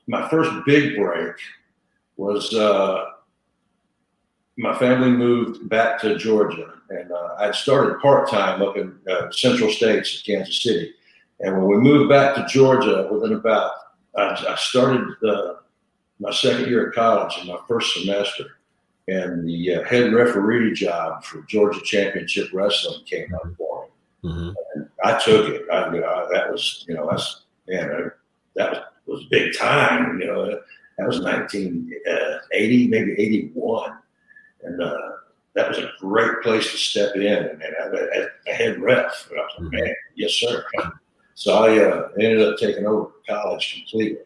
my 0.07 0.29
first 0.29 0.51
big 0.67 0.97
break 0.97 1.35
was 2.17 2.55
uh, 2.55 3.07
my 4.59 4.79
family 4.79 5.11
moved 5.11 5.69
back 5.69 6.01
to 6.03 6.17
Georgia. 6.17 6.75
And 6.91 7.11
uh, 7.11 7.37
I'd 7.39 7.55
started 7.55 8.01
part 8.01 8.29
time 8.29 8.63
up 8.63 8.77
in 8.77 8.97
uh, 9.11 9.31
Central 9.31 9.71
States, 9.71 10.23
in 10.27 10.37
Kansas 10.37 10.63
City. 10.63 10.93
And 11.41 11.57
when 11.57 11.67
we 11.67 11.77
moved 11.79 12.11
back 12.11 12.35
to 12.37 12.47
Georgia, 12.47 13.09
within 13.11 13.33
about 13.33 13.73
I, 14.17 14.47
I 14.49 14.57
started 14.57 15.15
uh, 15.27 15.55
my 16.19 16.31
second 16.33 16.69
year 16.69 16.89
of 16.89 16.95
college 16.95 17.39
in 17.41 17.49
my 17.49 17.59
first 17.69 17.95
semester, 17.95 18.45
and 19.09 19.49
the 19.49 19.75
uh, 19.75 19.85
head 19.85 20.13
referee 20.13 20.75
job 20.75 21.25
for 21.25 21.43
Georgia 21.49 21.81
Championship 21.83 22.49
Wrestling 22.53 23.05
came 23.07 23.35
up 23.35 23.43
for 23.57 23.85
me. 23.85 24.31
Mm-hmm. 24.31 24.51
And 24.75 24.89
I 25.05 25.19
took 25.19 25.49
it. 25.49 25.63
I, 25.73 25.93
you 25.95 26.01
know, 26.01 26.29
that 26.31 26.51
was, 26.51 26.85
you 26.89 26.95
know, 26.95 27.09
that's 27.11 27.43
man, 27.67 28.13
that 28.57 28.71
was, 28.71 28.79
was 29.07 29.25
big 29.31 29.57
time. 29.57 30.21
You 30.21 30.27
know, 30.27 30.47
that 30.47 31.07
was 31.07 31.21
1980, 31.21 31.97
uh, 32.07 32.89
maybe 32.91 33.13
81, 33.19 33.93
and 34.63 34.83
uh, 34.83 34.99
that 35.55 35.69
was 35.69 35.79
a 35.79 35.91
great 35.99 36.43
place 36.43 36.71
to 36.71 36.77
step 36.77 37.17
in 37.17 37.23
and, 37.23 37.63
and 37.63 37.75
have 37.79 37.95
a, 37.95 38.29
a, 38.47 38.53
head 38.53 38.81
ref. 38.81 39.29
I 39.31 39.35
was 39.35 39.51
like, 39.59 39.67
mm-hmm. 39.67 39.77
man, 39.77 39.95
yes, 40.15 40.35
sir. 40.35 40.65
So 41.41 41.55
I 41.55 41.79
uh, 41.79 42.09
ended 42.21 42.47
up 42.47 42.59
taking 42.59 42.85
over 42.85 43.13
college 43.27 43.73
completely. 43.73 44.25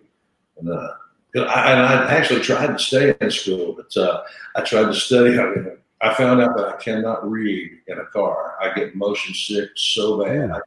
And, 0.59 0.69
uh, 0.69 0.95
I, 1.37 1.71
and 1.71 1.81
I 1.81 2.13
actually 2.13 2.41
tried 2.41 2.67
to 2.67 2.79
stay 2.79 3.15
in 3.21 3.31
school, 3.31 3.73
but 3.77 3.97
uh, 3.97 4.25
I 4.57 4.63
tried 4.63 4.87
to 4.87 4.95
study. 4.95 5.39
I, 5.39 5.45
mean, 5.45 5.77
I 6.01 6.13
found 6.15 6.43
out 6.43 6.57
that 6.57 6.67
I 6.67 6.77
cannot 6.79 7.31
read 7.31 7.71
in 7.87 8.01
a 8.01 8.05
car. 8.07 8.57
I 8.61 8.75
get 8.75 8.97
motion 8.97 9.33
sick 9.33 9.71
so 9.77 10.25
bad. 10.25 10.51
I, 10.51 10.59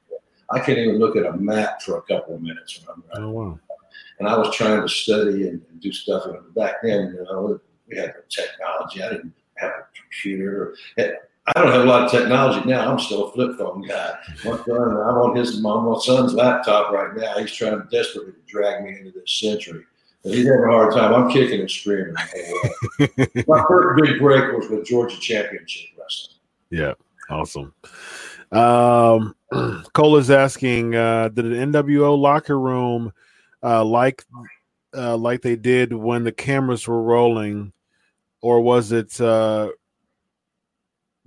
I 0.50 0.60
can't 0.62 0.78
even 0.78 1.00
look 1.00 1.18
at 1.18 1.26
a 1.26 1.34
map 1.34 1.82
for 1.82 1.98
a 1.98 2.02
couple 2.04 2.36
of 2.36 2.42
minutes 2.42 2.80
when 2.80 2.96
I'm 2.96 3.04
driving. 3.10 3.26
Oh, 3.26 3.32
wow. 3.32 3.60
And 4.20 4.30
I 4.30 4.38
was 4.38 4.56
trying 4.56 4.82
to 4.82 4.88
study 4.88 5.50
and, 5.50 5.62
and 5.70 5.82
do 5.82 5.92
stuff. 5.92 6.28
And 6.28 6.56
back 6.56 6.76
then, 6.82 7.14
you 7.14 7.26
know, 7.26 7.60
we 7.90 7.98
had 7.98 8.14
no 8.16 8.22
technology. 8.30 9.04
I 9.04 9.10
didn't 9.10 9.34
have 9.58 9.72
a 9.72 9.86
computer. 10.02 10.78
I 11.56 11.62
don't 11.62 11.72
have 11.72 11.84
a 11.84 11.86
lot 11.86 12.04
of 12.04 12.12
technology 12.12 12.68
now. 12.68 12.92
I'm 12.92 13.00
still 13.00 13.30
a 13.30 13.32
flip 13.32 13.58
phone 13.58 13.82
guy. 13.82 14.16
My 14.44 14.52
son, 14.52 14.68
I'm 14.68 15.18
on 15.18 15.36
his 15.36 15.62
my 15.62 15.98
son's 16.02 16.34
laptop 16.34 16.92
right 16.92 17.16
now. 17.16 17.38
He's 17.38 17.54
trying 17.54 17.82
desperately 17.90 18.34
to 18.34 18.40
drag 18.48 18.84
me 18.84 18.98
into 19.00 19.12
this 19.12 19.40
century. 19.40 19.84
But 20.24 20.34
he's 20.34 20.46
having 20.46 20.66
a 20.66 20.72
hard 20.72 20.94
time. 20.94 21.14
I'm 21.14 21.30
kicking 21.30 21.62
and 21.62 21.72
screaming. 21.72 22.14
my 23.48 23.64
first 23.70 24.02
big 24.02 24.20
break 24.20 24.52
was 24.58 24.70
with 24.70 24.86
Georgia 24.86 25.18
Championship 25.20 25.90
Wrestling. 25.98 26.38
Yeah, 26.70 26.94
awesome. 27.30 27.74
Um, 28.52 29.36
Cole 29.94 30.18
is 30.18 30.30
asking, 30.30 30.96
uh, 30.96 31.30
did 31.30 31.46
an 31.46 31.72
NWO 31.72 32.18
locker 32.18 32.60
room 32.60 33.14
uh, 33.64 33.86
like 33.86 34.26
uh, 34.96 35.16
like 35.16 35.42
they 35.42 35.56
did 35.56 35.94
when 35.94 36.24
the 36.24 36.32
cameras 36.32 36.88
were 36.88 37.02
rolling, 37.02 37.72
or 38.42 38.62
was 38.62 38.92
it 38.92 39.20
uh, 39.22 39.70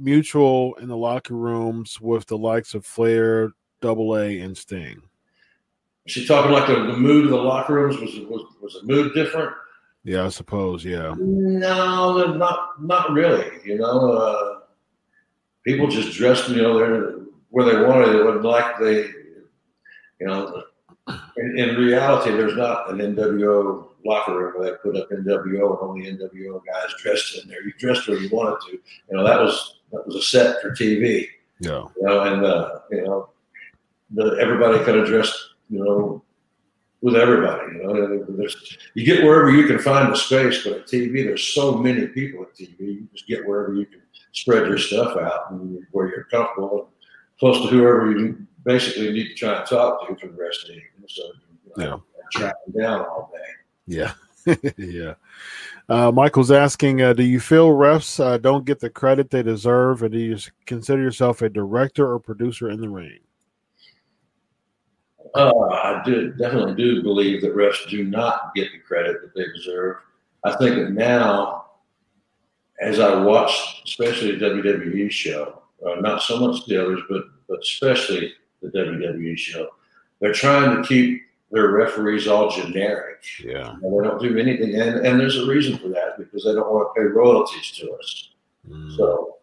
mutual 0.00 0.74
in 0.76 0.88
the 0.88 0.96
locker 0.96 1.34
rooms 1.34 2.00
with 2.00 2.26
the 2.26 2.38
likes 2.38 2.74
of 2.74 2.84
Flair, 2.84 3.52
Double 3.80 4.16
A, 4.16 4.40
and 4.40 4.56
Sting. 4.56 5.02
She 6.06 6.26
talking 6.26 6.50
like 6.50 6.66
the, 6.66 6.74
the 6.74 6.96
mood 6.96 7.26
of 7.26 7.30
the 7.30 7.36
locker 7.36 7.74
rooms 7.74 8.00
was 8.00 8.18
was 8.28 8.42
was 8.60 8.74
the 8.80 8.86
mood 8.92 9.14
different? 9.14 9.52
Yeah, 10.02 10.24
I 10.24 10.28
suppose. 10.30 10.84
Yeah. 10.84 11.14
No, 11.18 12.34
not 12.34 12.82
not 12.82 13.12
really. 13.12 13.46
You 13.64 13.78
know, 13.78 14.12
uh, 14.12 14.60
people 15.64 15.88
just 15.88 16.16
dressed. 16.16 16.48
You 16.48 16.62
know, 16.62 17.26
where 17.50 17.64
they 17.64 17.84
wanted. 17.84 18.16
It 18.16 18.24
wasn't 18.24 18.44
like 18.44 18.78
they, 18.78 19.02
you 20.20 20.26
know. 20.26 20.64
In, 21.40 21.58
in 21.58 21.76
reality, 21.76 22.30
there's 22.30 22.56
not 22.56 22.90
an 22.90 22.98
NWO 22.98 23.86
locker 24.04 24.38
room 24.38 24.52
where 24.56 24.70
they 24.70 24.76
put 24.78 24.96
up 24.96 25.10
NWO 25.10 25.80
and 25.80 25.88
only 25.88 26.12
NWO 26.12 26.60
guys 26.64 26.94
dressed 27.02 27.38
in 27.38 27.48
there. 27.48 27.62
You 27.64 27.72
dressed 27.78 28.08
where 28.08 28.18
you 28.18 28.28
wanted 28.30 28.60
to. 28.66 28.72
You 28.72 29.16
know, 29.16 29.24
that 29.24 29.40
was 29.40 29.80
that 29.92 30.06
was 30.06 30.16
a 30.16 30.22
set 30.22 30.60
for 30.60 30.70
TV. 30.70 31.26
Yeah. 31.60 31.84
You 31.96 32.02
know, 32.02 32.20
and 32.22 32.44
uh, 32.44 32.78
you 32.90 33.04
know, 33.04 33.28
the, 34.10 34.38
everybody 34.40 34.82
could 34.84 34.96
have 34.96 35.06
dressed, 35.06 35.36
you 35.68 35.84
know, 35.84 36.22
with 37.02 37.16
everybody. 37.16 37.76
You 37.76 37.82
know, 37.82 38.24
there's, 38.28 38.78
you 38.94 39.04
get 39.04 39.24
wherever 39.24 39.50
you 39.50 39.66
can 39.66 39.78
find 39.78 40.12
the 40.12 40.16
space, 40.16 40.62
but 40.64 40.72
at 40.72 40.86
TV, 40.86 41.24
there's 41.24 41.54
so 41.54 41.76
many 41.76 42.06
people 42.08 42.42
at 42.42 42.54
TV. 42.54 42.78
You 42.78 43.08
just 43.12 43.26
get 43.26 43.46
wherever 43.46 43.74
you 43.74 43.86
can 43.86 44.02
spread 44.32 44.68
your 44.68 44.78
stuff 44.78 45.16
out 45.16 45.50
and 45.50 45.86
where 45.92 46.08
you're 46.08 46.24
comfortable 46.24 46.78
and 46.78 46.88
close 47.38 47.62
to 47.62 47.68
whoever 47.68 48.10
you 48.10 48.46
basically 48.64 49.12
need 49.12 49.28
to 49.28 49.34
try 49.34 49.58
and 49.58 49.66
talk 49.66 50.06
to 50.08 50.16
for 50.16 50.26
the 50.26 50.42
rest 50.42 50.62
of 50.62 50.68
the 50.68 50.74
evening. 50.74 51.08
So 51.08 51.22
you 51.76 51.84
know, 51.84 52.02
yeah. 52.14 52.40
track 52.40 52.54
them 52.66 52.82
down 52.82 53.00
all 53.00 53.32
day. 53.32 53.50
Yeah. 53.86 54.12
yeah. 54.76 55.14
Uh, 55.88 56.12
Michael's 56.12 56.50
asking, 56.52 57.02
uh, 57.02 57.12
do 57.12 57.24
you 57.24 57.40
feel 57.40 57.70
refs 57.70 58.24
uh, 58.24 58.38
don't 58.38 58.64
get 58.64 58.78
the 58.78 58.90
credit 58.90 59.30
they 59.30 59.42
deserve, 59.42 60.02
and 60.02 60.12
do 60.12 60.18
you 60.18 60.38
consider 60.66 61.02
yourself 61.02 61.42
a 61.42 61.48
director 61.48 62.10
or 62.10 62.18
producer 62.18 62.70
in 62.70 62.80
the 62.80 62.88
ring? 62.88 63.18
Uh, 65.34 65.52
I 65.72 66.02
do 66.04 66.32
definitely 66.32 66.74
do 66.74 67.02
believe 67.02 67.42
that 67.42 67.54
refs 67.54 67.88
do 67.88 68.04
not 68.04 68.54
get 68.54 68.70
the 68.72 68.78
credit 68.78 69.20
that 69.20 69.34
they 69.34 69.46
deserve. 69.54 69.96
I 70.44 70.56
think 70.56 70.76
that 70.76 70.92
now, 70.92 71.66
as 72.80 72.98
I 72.98 73.22
watch, 73.22 73.82
especially 73.84 74.36
the 74.36 74.46
WWE 74.46 75.10
show, 75.10 75.62
uh, 75.86 75.96
not 76.00 76.22
so 76.22 76.38
much 76.38 76.66
the 76.66 76.82
others, 76.82 77.00
but 77.08 77.24
but 77.48 77.60
especially 77.62 78.32
the 78.62 78.68
WWE 78.68 79.36
show, 79.36 79.68
they're 80.20 80.32
trying 80.32 80.76
to 80.76 80.86
keep 80.86 81.22
their 81.50 81.70
referees 81.70 82.28
all 82.28 82.50
generic. 82.50 83.22
Yeah. 83.42 83.72
And 83.82 83.82
they 83.82 84.08
don't 84.08 84.22
do 84.22 84.38
anything, 84.38 84.74
and 84.74 85.04
and 85.06 85.20
there's 85.20 85.38
a 85.38 85.46
reason 85.46 85.78
for 85.78 85.88
that 85.88 86.18
because 86.18 86.44
they 86.44 86.52
don't 86.54 86.70
want 86.70 86.94
to 86.94 87.00
pay 87.00 87.06
royalties 87.06 87.72
to 87.72 87.92
us. 87.92 88.30
Mm. 88.68 88.96
So, 88.96 89.36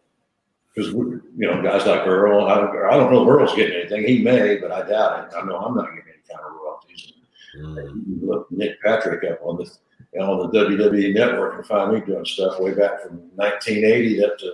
because 0.74 0.92
you 0.92 1.22
know, 1.36 1.62
guys 1.62 1.86
like 1.86 2.06
Earl, 2.06 2.46
I 2.46 2.54
don't, 2.56 2.84
I 2.86 2.96
don't 2.96 3.12
know 3.12 3.22
if 3.22 3.28
Earl's 3.28 3.54
getting 3.56 3.80
anything. 3.80 4.06
He 4.06 4.22
may, 4.22 4.56
but 4.56 4.72
I 4.72 4.88
doubt 4.88 5.28
it. 5.28 5.36
I 5.36 5.44
know 5.44 5.58
I'm 5.58 5.74
not 5.74 5.86
getting 5.86 6.04
any 6.08 6.22
kind 6.30 6.46
of 6.46 6.52
royalties. 6.52 7.12
Mm. 7.58 8.04
You 8.06 8.26
look 8.26 8.50
Nick 8.50 8.80
Patrick 8.82 9.24
up 9.30 9.40
on 9.42 9.56
the 9.56 9.70
you 10.14 10.20
know, 10.20 10.40
on 10.40 10.50
the 10.50 10.58
WWE 10.58 11.14
network 11.14 11.56
and 11.56 11.66
find 11.66 11.92
me 11.92 12.00
doing 12.00 12.24
stuff 12.24 12.58
way 12.60 12.72
back 12.72 13.02
from 13.02 13.18
1980 13.34 14.24
up 14.24 14.38
to 14.38 14.52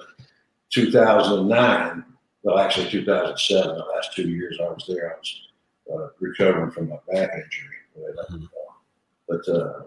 2009. 0.71 2.05
Well, 2.45 2.59
actually 2.59 2.91
2007. 2.91 3.75
The 3.77 3.85
last 3.85 4.15
two 4.15 4.29
years 4.29 4.59
I 4.61 4.65
was 4.65 4.85
there, 4.87 5.15
I 5.15 5.19
was 5.19 5.49
uh, 5.93 6.09
recovering 6.21 6.71
from 6.71 6.93
a 6.93 6.97
back 7.13 7.31
injury. 7.35 7.77
when 7.95 8.07
they 8.07 8.17
let 8.21 8.31
me 8.33 8.47
go. 8.53 8.75
But 9.29 9.49
uh, 9.49 9.83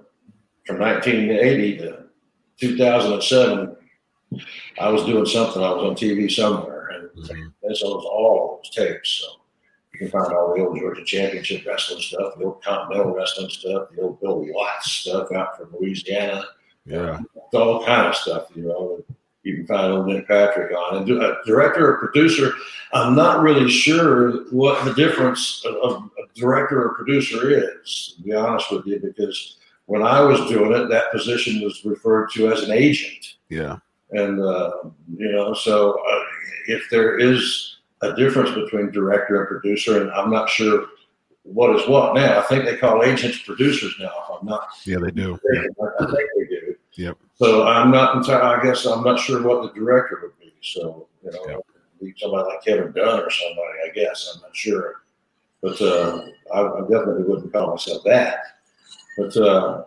from 0.66 0.80
1980 0.80 1.78
to 1.78 2.04
2007, 2.60 3.76
I 4.80 4.90
was 4.90 5.04
doing 5.06 5.26
something. 5.28 5.62
I 5.64 5.70
was 5.72 5.84
on 5.84 5.96
TV 5.96 6.30
somewhere, 6.32 6.88
and 6.90 7.10
Mhm. 7.12 7.54
this 7.62 7.82
was 7.84 8.04
all 8.06 8.60
those 8.64 8.70
tapes. 8.72 9.10
So 9.24 9.40
you 9.94 10.00
can 10.00 10.10
find 10.10 10.34
all 10.34 10.56
the 10.56 10.66
old 10.66 10.78
Georgia 10.80 11.04
Championship 11.06 11.64
wrestling 11.66 12.02
stuff, 12.02 12.34
the 12.38 12.46
old 12.46 12.64
Continental 12.64 13.14
wrestling 13.14 13.50
stuff, 13.50 13.90
the 13.96 14.02
old 14.02 14.20
Bill 14.20 14.44
Watts 14.52 14.92
stuff 14.92 15.32
out 15.32 15.58
from 15.58 15.74
Louisiana, 15.80 16.44
Yeah. 16.86 17.20
all 17.54 17.86
kind 17.86 18.08
of 18.08 18.16
stuff. 18.16 18.48
You 18.56 18.64
know, 18.64 19.04
you 19.48 19.56
can 19.58 19.68
find 19.68 19.92
old 19.94 20.08
Nick 20.08 20.28
Patrick 20.28 20.72
on. 20.76 20.98
And 20.98 21.10
a 21.10 21.38
director 21.46 21.94
or 21.94 21.98
producer, 21.98 22.54
I'm 22.94 23.16
not 23.16 23.42
really 23.42 23.70
sure 23.70 24.44
what 24.52 24.84
the 24.86 24.94
difference 24.94 25.64
of, 25.66 25.76
of 25.76 26.04
a 26.20 26.40
director 26.40 26.84
or 26.84 26.94
producer 26.96 27.50
is. 27.50 28.14
To 28.18 28.24
be 28.24 28.34
honest 28.34 28.72
with 28.72 28.86
you, 28.86 29.00
because 29.00 29.58
when 29.86 30.04
I 30.04 30.20
was 30.22 30.40
doing 30.50 30.74
it, 30.74 30.90
that 30.90 31.12
position 31.12 31.62
was 31.64 31.84
referred 31.86 32.30
to 32.34 32.52
as 32.52 32.64
an 32.64 32.72
agent 32.72 33.36
Yeah. 33.50 33.78
and 34.12 34.42
uh, 34.42 34.72
you 35.16 35.32
know 35.32 35.54
so 35.54 35.92
uh, 36.12 36.24
if 36.68 36.84
there 36.92 37.18
is 37.18 37.78
a 38.02 38.14
difference 38.16 38.52
between 38.52 38.92
director 38.92 39.40
and 39.40 39.48
producer 39.48 40.02
and 40.02 40.12
i'm 40.12 40.30
not 40.30 40.48
sure 40.50 40.86
what 41.44 41.74
is 41.78 41.88
what 41.88 42.14
now 42.14 42.40
i 42.40 42.44
think 42.44 42.64
they 42.66 42.76
call 42.78 43.04
agents 43.04 43.40
producers 43.40 43.94
now 44.00 44.12
if 44.24 44.28
i'm 44.42 44.46
not 44.46 44.68
Yeah, 44.86 45.00
they 45.04 45.12
do. 45.12 45.40
Yeah. 45.54 45.62
i 46.02 46.06
think 46.06 46.28
they 46.38 46.46
do 46.56 46.76
Yep. 46.98 47.18
so 47.36 47.66
i'm 47.68 47.92
not 47.92 48.18
entirely 48.18 48.60
i 48.60 48.64
guess 48.64 48.86
i'm 48.86 49.04
not 49.04 49.20
sure 49.20 49.42
what 49.44 49.62
the 49.74 49.80
director 49.80 50.20
would 50.24 50.38
be 50.40 50.54
so 50.62 51.08
you 51.24 51.32
know 51.32 51.46
Yep. 51.48 51.60
be 52.02 52.14
somebody 52.18 52.48
like 52.50 52.64
kevin 52.64 52.92
dunn 52.92 53.20
or 53.20 53.30
somebody 53.30 53.78
i 53.86 53.90
guess 53.94 54.32
i'm 54.36 54.42
not 54.42 54.56
sure 54.56 55.04
but 55.62 55.82
uh, 55.82 56.22
I, 56.54 56.62
I 56.62 56.82
definitely 56.82 57.24
wouldn't 57.24 57.52
call 57.54 57.72
myself 57.72 58.04
that 58.06 58.40
but 59.18 59.36
uh, 59.38 59.84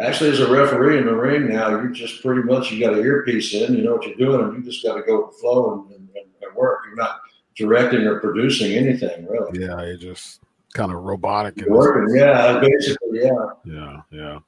actually 0.00 0.30
as 0.30 0.40
a 0.40 0.50
referee 0.50 0.98
in 0.98 1.06
the 1.06 1.14
ring 1.14 1.48
now 1.48 1.80
you 1.82 1.90
just 1.92 2.22
pretty 2.22 2.42
much 2.42 2.70
you 2.70 2.80
got 2.84 2.94
an 2.94 3.00
earpiece 3.04 3.54
in 3.54 3.74
you 3.74 3.82
know 3.82 3.94
what 3.96 4.06
you're 4.06 4.16
doing 4.16 4.40
and 4.42 4.56
you 4.56 4.62
just 4.70 4.84
got 4.84 4.94
to 4.96 5.02
go 5.02 5.26
with 5.26 5.36
the 5.36 5.40
flow 5.40 5.86
and, 5.90 5.96
and, 5.96 6.08
and 6.16 6.54
work 6.56 6.80
you're 6.86 6.96
not 6.96 7.20
directing 7.56 8.00
or 8.06 8.20
producing 8.20 8.72
anything 8.72 9.26
really 9.26 9.60
Yeah. 9.60 9.80
It 9.80 10.00
just 10.00 10.40
kind 10.74 10.92
of 10.92 11.02
robotic. 11.04 11.54
working 11.66 12.14
yeah 12.16 12.58
basically 12.60 13.20
yeah 13.22 13.30
Yeah, 13.64 13.96
yeah. 14.10 14.38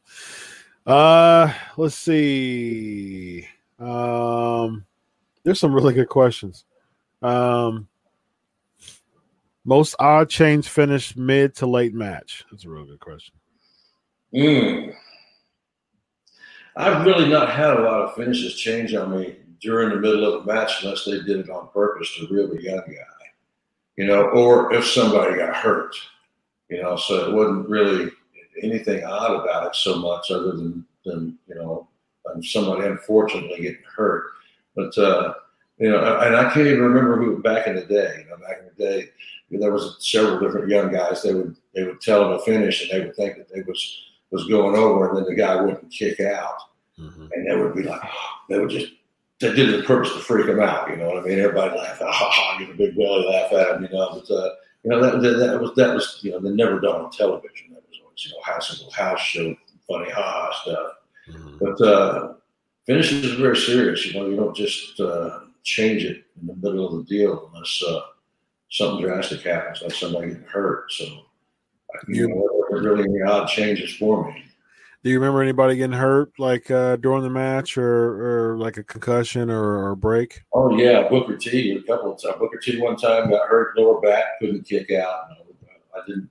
Uh, 0.88 1.53
let's 1.77 1.96
see. 1.96 3.46
Um, 3.79 4.87
there's 5.44 5.61
some 5.61 5.74
really 5.74 5.92
good 5.92 6.09
questions. 6.09 6.64
Um, 7.20 7.88
most 9.66 9.96
odd 9.98 10.31
change 10.31 10.66
finish 10.66 11.14
mid 11.14 11.55
to 11.57 11.66
late 11.66 11.92
match. 11.92 12.42
That's 12.51 12.64
a 12.64 12.70
real 12.70 12.87
good 12.87 13.01
question. 13.01 13.35
Mm. 14.35 14.94
I've 16.74 17.05
really 17.05 17.29
not 17.29 17.51
had 17.51 17.77
a 17.77 17.83
lot 17.83 18.01
of 18.01 18.14
finishes 18.14 18.55
change 18.55 18.94
on 18.94 19.11
me 19.14 19.37
during 19.61 19.90
the 19.90 19.96
middle 19.96 20.24
of 20.24 20.42
a 20.42 20.46
match 20.46 20.83
unless 20.83 21.05
they 21.05 21.20
did 21.20 21.40
it 21.40 21.51
on 21.51 21.68
purpose 21.68 22.16
to 22.16 22.29
reel 22.29 22.48
the 22.48 22.62
young 22.62 22.79
guy, 22.79 23.27
you 23.96 24.07
know, 24.07 24.22
or 24.29 24.72
if 24.72 24.87
somebody 24.87 25.37
got 25.37 25.55
hurt, 25.55 25.94
you 26.70 26.81
know. 26.81 26.96
So 26.96 27.29
it 27.29 27.35
wasn't 27.35 27.68
really 27.68 28.11
anything 28.62 29.05
odd 29.05 29.42
about 29.42 29.66
it 29.66 29.77
so 29.77 29.97
much, 29.97 30.31
other 30.31 30.53
than 30.53 30.85
than 31.05 31.38
you 31.49 31.55
know, 31.55 31.88
um, 32.31 32.42
somebody 32.42 32.87
unfortunately 32.87 33.61
getting 33.61 33.83
hurt. 33.97 34.25
But 34.77 34.97
uh, 34.99 35.35
you 35.79 35.90
know, 35.90 36.18
and 36.21 36.37
I 36.37 36.53
can't 36.53 36.66
even 36.66 36.83
remember 36.83 37.16
who 37.16 37.42
back 37.42 37.66
in 37.66 37.77
the 37.77 37.85
day. 37.85 38.25
You 38.25 38.31
know, 38.31 38.37
back 38.37 38.59
in 38.61 38.66
the 38.77 38.85
day, 38.85 39.09
there 39.51 39.73
was 39.73 39.97
several 40.01 40.40
different 40.40 40.68
young 40.68 40.92
guys. 40.92 41.23
They 41.23 41.35
would 41.35 41.57
they 41.75 41.85
would 41.85 42.01
tell 42.01 42.29
them 42.29 42.38
to 42.38 42.44
finish, 42.44 42.83
and 42.83 42.90
they 42.90 43.05
would 43.07 43.16
think 43.16 43.37
that 43.37 43.49
they 43.53 43.62
was 43.62 44.05
was 44.31 44.47
going 44.47 44.77
over, 44.77 45.09
and 45.09 45.18
then 45.18 45.25
the 45.25 45.35
guy 45.35 45.61
wouldn't 45.61 45.90
kick 45.90 46.21
out, 46.21 46.59
Mhm. 47.01 47.31
and 47.33 47.47
they 47.51 47.57
would 47.57 47.75
be 47.75 47.83
like, 47.83 48.01
they 48.49 48.59
would 48.59 48.71
just 48.71 48.92
they 49.40 49.55
did 49.55 49.71
it 49.71 49.81
on 49.81 49.87
purpose 49.87 50.12
to 50.12 50.18
freak 50.18 50.49
him 50.49 50.61
out. 50.61 50.90
You 50.90 50.97
know 50.97 51.09
what 51.09 51.18
I 51.18 51.27
mean? 51.27 51.38
Everybody 51.38 51.79
laugh, 51.79 51.99
ha 51.99 52.11
ha, 52.11 52.29
ha, 52.31 52.59
give 52.59 52.71
a 52.71 52.75
big 52.75 52.97
belly 52.97 53.25
laugh 53.27 53.53
at 53.53 53.77
him. 53.77 53.85
You 53.85 53.88
know, 53.90 54.09
but 54.21 54.35
uh, 54.35 54.51
you 54.83 54.90
know 54.90 55.01
that, 55.01 55.23
that 55.23 55.37
that 55.38 55.61
was 55.61 55.71
that 55.77 55.94
was 55.94 56.18
you 56.23 56.33
know 56.33 56.40
they 56.40 56.51
never 56.51 56.81
done 56.81 57.01
on 57.03 57.11
television. 57.11 57.73
That 57.73 57.88
you 58.25 58.33
know 58.33 58.43
house 58.43 58.71
little 58.71 58.93
house 58.93 59.21
show, 59.21 59.55
funny 59.89 60.11
ha 60.11 60.23
ha 60.23 60.53
stuff. 60.63 60.93
Mhm. 61.31 61.59
But 61.61 61.87
uh, 61.87 62.35
finishing 62.87 63.19
is 63.19 63.33
very 63.33 63.57
serious. 63.57 64.07
You 64.07 64.21
know, 64.21 64.29
you 64.29 64.37
don't 64.37 64.57
just 64.57 64.99
uh, 65.01 65.41
change 65.63 66.05
it 66.05 66.25
in 66.41 66.47
the 66.47 66.55
middle 66.57 66.87
of 66.87 66.97
the 66.97 67.05
deal 67.05 67.51
unless 67.53 67.83
uh, 67.87 68.01
something 68.71 69.05
drastic 69.05 69.43
happens, 69.43 69.83
like 69.83 69.93
somebody 69.93 70.29
getting 70.29 70.45
hurt. 70.45 70.91
So, 70.93 71.05
you 72.07 72.29
know, 72.29 72.35
there 72.71 72.83
weren't 72.83 72.85
really 72.85 73.05
any 73.05 73.23
odd 73.23 73.49
changes 73.49 73.95
for 73.97 74.27
me. 74.27 74.45
Do 75.05 75.11
you 75.11 75.21
remember 75.21 75.43
anybody 75.43 75.77
getting 75.77 75.97
hurt 75.97 76.33
like 76.39 76.71
uh, 76.71 76.97
during 76.97 77.23
the 77.23 77.31
match 77.31 77.79
or, 77.79 78.51
or 78.53 78.59
like 78.59 78.79
a 78.79 78.83
concussion 78.83 79.49
or, 79.49 79.63
or 79.63 79.91
a 79.93 79.97
break? 79.97 80.43
Oh 80.53 80.77
yeah, 80.77 81.09
Booker 81.09 81.37
T. 81.37 81.73
A 81.73 81.83
couple 81.83 82.13
of 82.13 82.21
times. 82.21 82.35
Booker 82.39 82.59
T. 82.59 82.81
One 82.81 82.97
time 82.97 83.31
got 83.31 83.49
hurt 83.49 83.79
lower 83.79 84.01
back, 84.01 84.39
couldn't 84.41 84.67
kick 84.67 84.91
out. 84.91 85.31
I 85.95 86.01
didn't. 86.07 86.29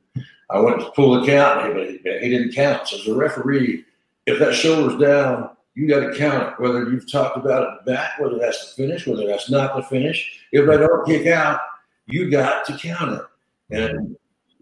I 0.49 0.60
went 0.60 0.79
to 0.79 0.91
pull 0.91 1.19
the 1.19 1.27
count, 1.27 1.73
but 1.73 1.88
he, 1.88 1.97
he 1.97 2.29
didn't 2.29 2.53
count. 2.53 2.88
So 2.88 2.97
as 2.97 3.07
a 3.07 3.13
referee, 3.13 3.83
if 4.25 4.39
that 4.39 4.53
shoulder's 4.53 4.99
down, 4.99 5.49
you 5.75 5.88
got 5.88 5.99
to 5.99 6.17
count 6.17 6.53
it. 6.53 6.62
Whether 6.62 6.89
you've 6.89 7.12
talked 7.12 7.38
about 7.38 7.63
it 7.63 7.86
back, 7.86 8.19
whether 8.19 8.39
that's 8.39 8.73
the 8.73 8.83
finish, 8.83 9.05
whether 9.05 9.27
that's 9.27 9.49
not 9.49 9.75
the 9.75 9.83
finish. 9.83 10.39
If 10.51 10.65
they 10.67 10.77
don't 10.77 11.05
kick 11.05 11.27
out, 11.27 11.60
you 12.05 12.31
got 12.31 12.65
to 12.65 12.77
count 12.77 13.19
it. 13.19 13.25
And 13.69 14.15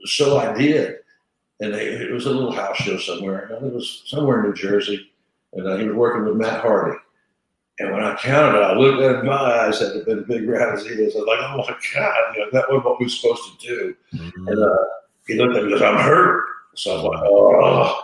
so 0.06 0.38
I 0.38 0.54
did. 0.58 0.98
And 1.62 1.74
they, 1.74 1.86
it 1.88 2.12
was 2.12 2.26
a 2.26 2.32
little 2.32 2.52
house 2.52 2.78
show 2.78 2.98
somewhere. 2.98 3.48
It 3.50 3.62
was 3.62 4.04
somewhere 4.08 4.43
in 4.43 4.50
New 4.50 4.56
Jersey. 4.56 5.12
And 5.54 5.65
uh, 5.65 5.78
he 5.78 5.88
was 5.88 5.95
working 5.95 6.26
with 6.26 6.36
Matt 6.36 6.62
Hardy. 6.62 6.98
And 7.80 7.91
when 7.91 8.04
I 8.04 8.15
counted 8.15 8.58
it, 8.58 8.63
I 8.63 8.74
looked 8.74 9.02
at 9.02 9.24
my 9.26 9.34
eyes 9.34 9.80
had 9.80 10.06
been 10.06 10.19
as 10.19 10.26
big 10.26 10.48
round 10.50 10.78
as 10.78 10.86
he 10.86 10.91
is. 10.91 11.15
I 11.15 11.19
was 11.19 11.28
like, 11.28 11.39
oh 11.41 11.58
my 11.58 11.78
God, 11.93 12.36
you 12.36 12.41
know, 12.41 12.50
that 12.52 12.69
was 12.69 12.84
what 12.84 13.00
we 13.00 13.06
were 13.06 13.10
supposed 13.10 13.60
to 13.60 13.67
do. 13.67 13.95
Mhm. 14.13 14.52
And 14.52 14.63
uh, 14.63 14.78
he 15.28 15.36
looked 15.36 15.56
at 15.56 15.64
me 15.64 15.72
and 15.72 15.80
goes, 15.80 15.82
I'm 15.82 15.98
hurt. 15.98 16.44
So 16.76 16.92
I 16.92 16.96
was 16.96 17.04
like, 17.06 17.24
oh. 17.26 18.02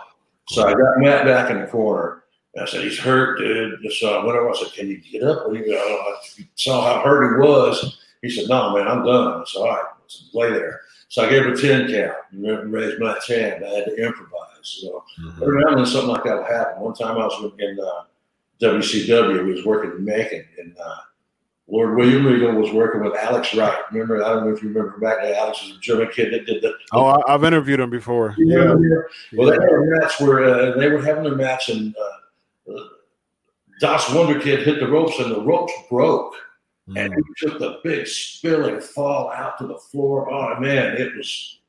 So 0.48 0.66
I 0.66 0.72
got 0.72 0.98
Matt 0.98 1.24
back 1.26 1.50
in 1.50 1.60
the 1.60 1.66
corner. 1.66 2.24
And 2.54 2.64
I 2.64 2.66
said, 2.66 2.82
he's 2.82 2.98
hurt, 2.98 3.38
dude. 3.38 3.80
So 3.92 4.18
I 4.20 4.24
went 4.24 4.36
over. 4.38 4.50
I 4.50 4.54
said, 4.54 4.72
can 4.72 4.88
you 4.88 4.98
get 4.98 5.22
up? 5.22 5.46
Do 5.50 5.56
you, 5.56 5.76
I 5.78 6.16
saw 6.56 6.82
how 6.96 7.02
hurt 7.02 7.34
he 7.34 7.48
was. 7.48 7.98
He 8.22 8.30
said, 8.30 8.48
no, 8.48 8.74
man, 8.76 8.86
I'm 8.88 9.04
done. 9.04 9.40
I 9.40 9.44
said, 9.46 9.60
all 9.60 9.68
right, 9.68 9.84
let's 10.00 10.30
lay 10.34 10.50
there. 10.50 10.80
So 11.08 11.24
I 11.26 11.30
gave 11.30 11.44
him 11.44 11.52
a 11.52 11.56
10 11.56 11.88
count. 11.90 12.16
Remember, 12.32 12.66
raised 12.78 12.98
my 13.00 13.18
hand. 13.28 13.64
I 13.64 13.68
had 13.68 13.84
to 13.86 13.96
improvise. 13.96 14.38
So 14.62 15.04
Mhm. 15.20 15.42
every 15.42 15.60
now 15.62 15.68
and 15.70 15.78
then 15.78 15.86
something 15.86 16.08
like 16.10 16.24
that 16.24 16.36
will 16.36 16.44
happen. 16.44 16.82
One 16.82 16.94
time 16.94 17.18
I 17.18 17.24
was 17.26 17.52
in 17.58 17.78
uh, 17.80 18.04
WCW. 18.60 19.44
We 19.46 19.52
was 19.54 19.64
working 19.66 19.90
in 19.92 20.04
Macon, 20.04 20.44
and 20.58 20.76
uh, 20.78 20.94
Lord 21.68 21.96
William 21.96 22.26
Regal 22.26 22.52
was 22.54 22.70
working 22.72 23.02
with 23.02 23.14
Alex 23.14 23.54
Wright. 23.54 23.78
Remember? 23.92 24.22
I 24.22 24.30
don't 24.30 24.44
know 24.46 24.52
if 24.54 24.62
you 24.62 24.68
remember 24.68 24.98
back 24.98 25.18
then. 25.22 25.34
Alex 25.34 25.62
was 25.62 25.76
a 25.76 25.80
German 25.80 26.08
kid 26.12 26.32
that 26.32 26.44
did 26.44 26.60
the. 26.62 26.74
Oh, 26.92 27.06
I, 27.06 27.34
I've 27.34 27.44
interviewed 27.44 27.80
him 27.80 27.88
before. 27.90 28.34
You 28.36 28.48
Yeah. 28.52 29.38
Well, 29.38 29.48
they 29.48 29.54
had 29.54 29.72
a 29.72 30.00
match 30.00 30.20
where 30.20 30.44
uh, 30.44 30.76
they 30.76 30.88
were 30.88 31.00
having 31.00 31.22
their 31.24 31.36
match, 31.36 31.68
and 31.68 31.94
uh, 31.96 32.72
uh, 32.72 32.84
Das 33.80 34.04
Wunderkind 34.06 34.64
hit 34.64 34.80
the 34.80 34.88
ropes, 34.88 35.18
and 35.18 35.30
the 35.30 35.40
ropes 35.40 35.72
broke, 35.88 36.34
and 36.96 37.12
Mhm. 37.12 37.16
he 37.16 37.46
took 37.46 37.58
the 37.58 37.78
big 37.84 38.06
spilling 38.06 38.80
fall 38.80 39.30
out 39.30 39.56
to 39.58 39.66
the 39.66 39.76
floor. 39.78 40.30
Oh 40.32 40.58
man, 40.60 40.96
it 40.96 41.16
was, 41.16 41.60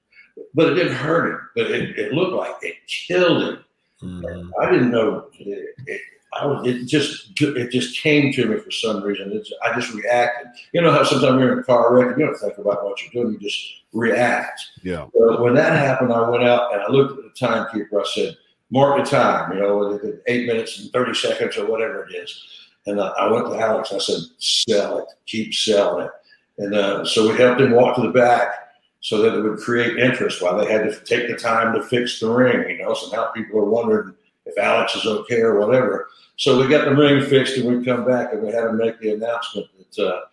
but 0.56 0.72
it 0.72 0.76
didn't 0.76 0.96
hurt 0.96 1.30
him. 1.32 1.40
But 1.56 1.72
it, 1.72 1.98
it 1.98 2.14
looked 2.14 2.34
like 2.34 2.56
it 2.62 2.76
killed 2.88 3.44
him. 3.44 3.64
Mhm. 4.02 4.50
I 4.60 4.72
didn't 4.72 4.92
know. 4.92 5.28
It, 5.40 5.76
it, 5.88 6.02
I 6.40 6.46
was. 6.46 6.68
It 6.68 6.86
just. 6.86 7.40
It 7.42 7.72
just 7.72 8.00
came 8.00 8.32
to 8.34 8.46
me 8.46 8.58
for 8.60 8.72
some 8.72 9.04
reason. 9.04 9.32
It's, 9.34 9.52
I 9.64 9.74
just 9.74 9.94
reacted. 9.94 10.48
You 10.74 10.82
know 10.82 10.92
how 10.92 11.04
sometimes 11.04 11.40
you're 11.40 11.54
in 11.54 11.60
a 11.60 11.64
car 11.64 11.94
wreck, 11.94 12.12
and 12.12 12.20
you 12.20 12.26
don't 12.26 12.38
think 12.38 12.58
about 12.58 12.84
what 12.84 13.02
you're 13.02 13.24
doing. 13.24 13.34
You 13.34 13.40
just 13.40 13.60
react. 13.92 14.62
Yeah. 14.84 15.08
Well, 15.14 15.44
when 15.44 15.54
that 15.56 15.74
happened, 15.78 16.14
I 16.14 16.30
went 16.30 16.44
out 16.44 16.74
and 16.74 16.82
I 16.82 16.90
looked 16.90 17.18
at 17.18 17.24
the 17.24 17.48
timekeeper. 17.48 18.02
I 18.02 18.06
said, 18.14 18.38
"Mark 18.72 19.04
the 19.04 19.10
time." 19.10 19.54
You 19.54 19.60
know, 19.62 20.00
eight 20.28 20.48
minutes 20.48 20.80
and 20.80 20.92
thirty 20.92 21.14
seconds 21.14 21.58
or 21.58 21.66
whatever 21.66 22.08
it 22.08 22.16
is. 22.16 22.44
And 22.86 23.00
I, 23.00 23.08
I 23.08 23.32
went 23.32 23.48
to 23.48 23.60
Alex. 23.60 23.94
I 23.94 24.00
said, 24.00 24.20
"Sell 24.40 25.00
it. 25.00 25.06
Keep 25.26 25.54
selling 25.54 26.06
it." 26.06 26.12
And 26.58 26.76
uh, 26.76 27.06
so 27.06 27.30
we 27.30 27.38
helped 27.38 27.62
him 27.62 27.72
walk 27.72 27.96
to 27.96 28.02
the 28.02 28.10
back 28.10 28.52
so 29.00 29.22
that 29.22 29.38
it 29.38 29.42
would 29.42 29.60
create 29.60 29.98
interest 29.98 30.42
while 30.42 30.58
they 30.58 30.72
had 30.72 30.84
to 30.84 31.00
take 31.04 31.28
the 31.28 31.36
time 31.36 31.74
to 31.74 31.84
fix 31.84 32.20
the 32.20 32.30
ring. 32.30 32.70
You 32.70 32.84
know, 32.84 32.94
so 32.94 33.16
now 33.16 33.32
people 33.32 33.60
are 33.60 33.66
wondering 33.66 34.16
if 34.46 34.58
Alex 34.58 34.96
is 34.96 35.06
okay 35.06 35.40
or 35.40 35.60
whatever. 35.60 36.08
So 36.44 36.60
we 36.60 36.68
got 36.68 36.84
the 36.84 36.94
ring 36.94 37.24
fixed, 37.24 37.56
and 37.56 37.66
we 37.66 37.86
come 37.86 38.04
back 38.04 38.34
and 38.34 38.44
we 38.44 38.52
had 38.52 38.64
to 38.64 38.74
make 38.74 39.00
the 39.00 39.14
announcement 39.14 39.68
that 39.96 40.28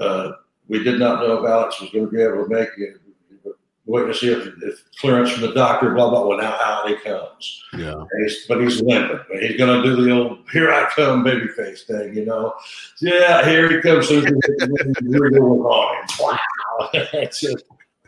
uh, 0.00 0.02
uh, 0.02 0.32
we 0.66 0.82
did 0.82 0.98
not 0.98 1.20
know 1.20 1.38
if 1.38 1.48
Alex 1.48 1.80
was 1.80 1.88
going 1.90 2.06
to 2.06 2.10
be 2.10 2.20
able 2.20 2.42
to 2.42 2.48
make 2.48 2.70
it. 2.78 3.00
Waiting 3.84 4.12
to 4.12 4.18
see 4.18 4.32
if, 4.32 4.44
if 4.64 4.82
clearance 5.00 5.30
from 5.30 5.42
the 5.42 5.54
doctor, 5.54 5.94
blah 5.94 6.10
blah. 6.10 6.26
Well, 6.26 6.38
now 6.38 6.58
out 6.60 6.88
he 6.88 6.96
comes. 6.96 7.62
Yeah. 7.78 7.94
He's, 8.24 8.44
but 8.48 8.60
he's 8.60 8.82
limping. 8.82 9.20
But 9.28 9.40
he's 9.40 9.56
going 9.56 9.80
to 9.80 9.88
do 9.88 10.02
the 10.02 10.10
old 10.10 10.38
"Here 10.50 10.72
I 10.72 10.90
come" 10.96 11.22
baby 11.22 11.46
face 11.46 11.84
thing, 11.84 12.16
you 12.16 12.24
know. 12.26 12.52
Yeah, 13.00 13.48
here 13.48 13.70
he 13.70 13.80
comes. 13.80 14.08
So 14.08 14.24
we're 15.04 15.30
going 15.30 15.60
on 15.60 15.96
him. 15.96 16.08
Wow, 16.18 16.90
it's 16.92 17.40
just 17.40 17.62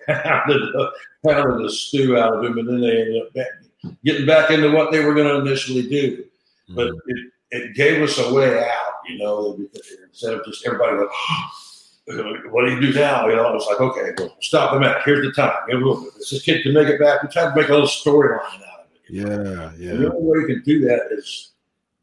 pounded 0.08 0.60
the, 0.60 0.90
pounded 1.24 1.64
the 1.64 1.70
stew 1.70 2.18
out 2.18 2.34
of 2.34 2.44
him, 2.44 2.58
and 2.58 2.68
then 2.68 2.80
they 2.80 3.00
ended 3.00 3.22
up 3.22 3.92
getting 4.04 4.26
back 4.26 4.50
into 4.50 4.72
what 4.72 4.90
they 4.90 5.04
were 5.04 5.14
going 5.14 5.28
to 5.28 5.48
initially 5.48 5.88
do. 5.88 6.24
But 6.70 6.88
Mhm. 6.90 6.98
it, 7.06 7.32
it 7.50 7.74
gave 7.74 8.02
us 8.02 8.18
a 8.18 8.32
way 8.32 8.58
out, 8.58 8.94
you 9.08 9.18
know. 9.18 9.58
Instead 10.06 10.34
of 10.34 10.44
just 10.44 10.66
everybody 10.66 10.96
going, 10.96 11.08
"What 12.52 12.66
do 12.66 12.72
you 12.74 12.80
do 12.80 12.92
now?" 12.92 13.28
You 13.28 13.36
know, 13.36 13.54
it's 13.54 13.66
like, 13.66 13.80
okay, 13.80 14.12
well, 14.18 14.36
stop 14.40 14.72
the 14.74 14.80
match. 14.80 15.02
Here's 15.04 15.24
the 15.26 15.32
time. 15.32 15.54
Know, 15.68 16.06
if 16.08 16.14
this 16.30 16.42
kid 16.42 16.62
can 16.62 16.74
make 16.74 16.88
it 16.88 17.00
back. 17.00 17.22
We 17.22 17.28
tried 17.28 17.50
to 17.50 17.56
make 17.56 17.68
a 17.68 17.72
little 17.72 17.86
storyline 17.86 18.40
out 18.40 18.80
of 18.80 18.86
it. 18.92 19.00
yeah. 19.10 19.24
And 19.24 19.78
Yeah. 19.78 19.92
the 19.94 20.14
only 20.14 20.22
way 20.22 20.38
you 20.40 20.46
can 20.46 20.62
do 20.64 20.80
that 20.88 21.08
is 21.12 21.50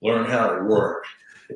learn 0.01 0.25
how 0.25 0.55
to 0.55 0.63
work. 0.63 1.05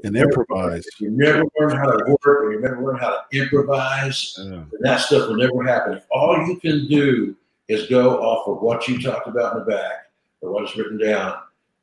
And 0.03 0.15
improvise. 0.15 0.85
If 0.85 1.01
you 1.01 1.09
never 1.09 1.43
learn 1.59 1.75
how 1.75 1.89
to 1.91 2.15
work 2.23 2.43
and 2.43 2.53
you 2.53 2.59
never 2.61 2.79
learn 2.83 2.97
how 2.99 3.09
to 3.09 3.37
improvise, 3.37 4.37
Yeah. 4.39 4.61
that 4.81 4.97
stuff 4.99 5.27
will 5.29 5.37
never 5.37 5.63
happen. 5.63 5.99
All 6.11 6.37
you 6.47 6.57
can 6.57 6.87
do 6.87 7.35
is 7.67 7.87
go 7.87 8.19
off 8.21 8.47
of 8.47 8.61
what 8.61 8.87
you 8.87 9.01
talked 9.01 9.27
about 9.27 9.53
in 9.53 9.59
the 9.59 9.65
back 9.65 10.11
or 10.41 10.51
what 10.51 10.63
is 10.63 10.75
written 10.77 10.99
down, 10.99 11.39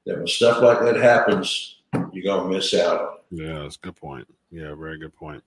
then 0.07 0.19
when 0.19 0.27
stuff 0.27 0.63
like 0.63 0.81
that 0.81 0.97
happens, 0.97 1.81
you're 2.13 2.25
gonna 2.25 2.49
miss 2.49 2.73
out 2.73 3.01
on 3.01 3.15
it. 3.15 3.45
Yeah, 3.45 3.59
that's 3.61 3.77
a 3.77 3.81
good 3.81 3.97
point. 3.97 4.27
Yeah, 4.51 4.75
very 4.75 4.99
good 4.99 5.15
point. 5.15 5.43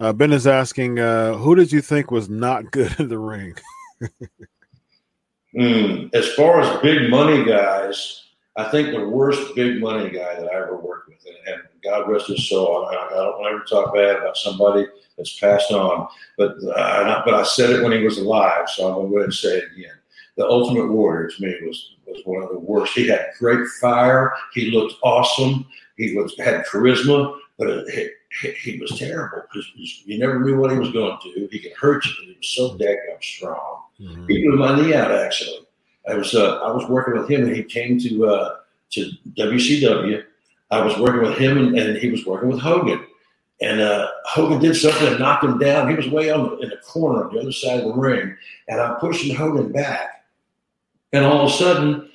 Uh, 0.00 0.12
ben 0.12 0.32
is 0.32 0.46
asking, 0.46 0.98
uh, 0.98 1.34
who 1.34 1.54
did 1.54 1.70
you 1.70 1.80
think 1.80 2.10
was 2.10 2.28
not 2.28 2.70
good 2.72 2.98
in 2.98 3.08
the 3.08 3.18
ring? 3.18 3.54
Mm, 5.54 6.12
as 6.14 6.32
far 6.32 6.60
as 6.60 6.80
big 6.80 7.10
money 7.10 7.44
guys, 7.44 8.22
I 8.56 8.64
think 8.64 8.90
the 8.90 9.06
worst 9.06 9.54
big 9.54 9.80
money 9.80 10.10
guy 10.10 10.34
that 10.34 10.50
I 10.50 10.56
ever 10.56 10.76
worked 10.76 11.08
with, 11.08 11.24
and, 11.26 11.54
and 11.54 11.62
God 11.84 12.10
rest 12.10 12.28
his 12.28 12.48
soul, 12.48 12.86
I, 12.86 12.94
I 12.94 13.10
don't 13.10 13.38
want 13.38 13.44
to 13.44 13.56
ever 13.56 13.84
talk 13.84 13.94
bad 13.94 14.16
about 14.16 14.36
somebody 14.36 14.86
that's 15.16 15.38
passed 15.38 15.70
on, 15.70 16.08
but 16.38 16.56
uh, 16.64 17.22
but 17.24 17.34
I 17.34 17.42
said 17.42 17.70
it 17.70 17.82
when 17.82 17.92
he 17.92 18.02
was 18.02 18.18
alive, 18.18 18.68
so 18.68 18.86
I'm 18.86 18.94
going 18.94 19.06
to 19.06 19.10
go 19.10 19.16
ahead 19.18 19.24
and 19.26 19.34
say 19.34 19.58
it 19.58 19.64
again. 19.76 19.94
The 20.36 20.46
Ultimate 20.46 20.90
Warrior 20.90 21.28
to 21.28 21.42
me 21.42 21.54
was 21.66 21.96
was 22.06 22.22
one 22.24 22.42
of 22.42 22.50
the 22.50 22.58
worst. 22.58 22.94
He 22.94 23.06
had 23.08 23.26
great 23.38 23.66
fire. 23.80 24.32
He 24.54 24.70
looked 24.70 24.94
awesome. 25.02 25.66
He 25.96 26.14
was 26.16 26.36
had 26.38 26.64
charisma, 26.66 27.36
but 27.58 27.68
it, 27.68 28.12
he, 28.40 28.50
he 28.52 28.78
was 28.78 28.98
terrible 28.98 29.42
because 29.52 29.70
you 29.74 30.18
never 30.18 30.40
knew 30.40 30.58
what 30.58 30.72
he 30.72 30.78
was 30.78 30.90
going 30.90 31.18
to 31.22 31.34
do. 31.34 31.48
He 31.50 31.58
could 31.58 31.72
hurt 31.72 32.04
you, 32.06 32.12
but 32.18 32.26
he 32.28 32.36
was 32.36 32.48
so 32.48 32.76
daggum 32.78 33.22
strong. 33.22 33.82
Mhm. 34.00 34.28
He 34.30 34.42
blew 34.46 34.56
my 34.56 34.74
knee 34.80 34.94
out 34.94 35.10
actually. 35.12 35.66
I 36.08 36.14
was 36.14 36.34
uh, 36.34 36.56
I 36.62 36.72
was 36.72 36.88
working 36.88 37.14
with 37.20 37.30
him 37.30 37.44
and 37.44 37.54
he 37.54 37.62
came 37.62 37.98
to 38.00 38.26
uh, 38.26 38.56
to 38.92 39.10
WCW. 39.36 40.24
I 40.70 40.80
was 40.80 40.96
working 40.98 41.20
with 41.22 41.36
him 41.36 41.58
and, 41.58 41.78
and 41.78 41.98
he 41.98 42.10
was 42.10 42.24
working 42.24 42.48
with 42.48 42.58
Hogan. 42.60 43.04
And 43.60 43.80
uh, 43.80 44.08
Hogan 44.24 44.58
did 44.60 44.74
something 44.74 45.06
and 45.06 45.20
knocked 45.20 45.44
him 45.44 45.58
down. 45.58 45.88
He 45.88 45.94
was 45.94 46.08
way 46.08 46.30
on 46.30 46.42
the, 46.42 46.56
in 46.58 46.70
the 46.70 46.78
corner 46.78 47.28
on 47.28 47.34
the 47.34 47.40
other 47.40 47.52
side 47.52 47.80
of 47.80 47.84
the 47.84 47.92
ring, 47.94 48.34
and 48.68 48.80
I'm 48.80 48.96
pushing 48.96 49.34
Hogan 49.36 49.70
back. 49.70 50.21
And 51.12 51.24
all 51.24 51.46
of 51.46 51.50
a 51.50 51.54
sudden, 51.54 52.10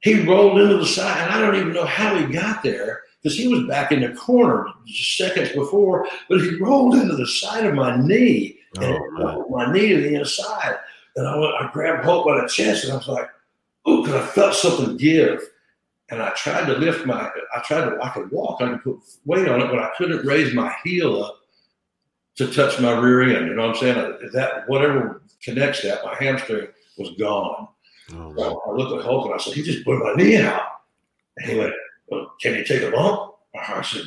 he 0.00 0.26
rolled 0.26 0.58
into 0.58 0.78
the 0.78 0.86
side, 0.86 1.20
and 1.22 1.32
I 1.32 1.40
don't 1.40 1.56
even 1.56 1.72
know 1.72 1.84
how 1.84 2.16
he 2.16 2.32
got 2.32 2.62
there 2.62 3.02
because 3.22 3.36
he 3.36 3.48
was 3.48 3.66
back 3.68 3.92
in 3.92 4.00
the 4.00 4.14
corner 4.14 4.66
seconds 4.86 5.50
before. 5.50 6.08
But 6.28 6.40
he 6.40 6.56
rolled 6.56 6.94
into 6.94 7.16
the 7.16 7.26
side 7.26 7.66
of 7.66 7.74
my 7.74 7.96
knee, 7.96 8.58
and 8.80 8.84
Oh, 9.18 9.46
man. 9.50 9.66
my 9.66 9.72
knee 9.72 9.88
to 9.90 10.00
the 10.00 10.14
inside. 10.14 10.78
And 11.16 11.26
I, 11.28 11.36
went, 11.36 11.54
I 11.54 11.70
grabbed 11.72 12.04
Hulk 12.04 12.26
by 12.26 12.40
the 12.40 12.48
chest, 12.48 12.84
and 12.84 12.92
I 12.92 12.96
was 12.96 13.08
like, 13.08 13.28
"Oh!" 13.84 14.02
Because 14.02 14.22
I 14.22 14.26
felt 14.26 14.54
something 14.54 14.96
give, 14.96 15.42
and 16.08 16.22
I 16.22 16.30
tried 16.30 16.66
to 16.66 16.74
lift 16.78 17.04
my. 17.04 17.30
I 17.54 17.60
tried 17.66 17.90
to. 17.90 17.98
I 18.02 18.08
could 18.10 18.30
walk. 18.30 18.62
I 18.62 18.70
could 18.70 18.82
put 18.84 18.98
weight 19.26 19.48
on 19.48 19.60
it, 19.60 19.66
but 19.66 19.80
I 19.80 19.90
couldn't 19.98 20.24
raise 20.24 20.54
my 20.54 20.72
heel 20.84 21.22
up 21.22 21.40
to 22.36 22.50
touch 22.50 22.80
my 22.80 22.92
rear 22.98 23.22
end. 23.36 23.48
You 23.48 23.54
know 23.54 23.66
what 23.66 23.76
I'm 23.76 23.80
saying? 23.82 24.30
That 24.32 24.66
whatever 24.68 25.20
connects 25.42 25.82
that, 25.82 26.04
my 26.04 26.14
hamstring 26.14 26.68
was 26.96 27.10
gone. 27.18 27.68
Oh. 28.14 28.34
So 28.36 28.62
I 28.66 28.72
looked 28.72 28.98
at 28.98 29.04
Hulk 29.04 29.26
and 29.26 29.34
I 29.34 29.38
said, 29.38 29.54
he 29.54 29.62
just 29.62 29.84
blew 29.84 29.98
my 29.98 30.14
knee 30.14 30.36
out. 30.38 30.62
And 31.36 31.50
he 31.50 31.58
went, 31.58 31.74
well, 32.08 32.32
can 32.40 32.54
you 32.54 32.64
take 32.64 32.82
a 32.82 32.90
bump? 32.90 33.34
I 33.54 33.82
said, 33.82 34.02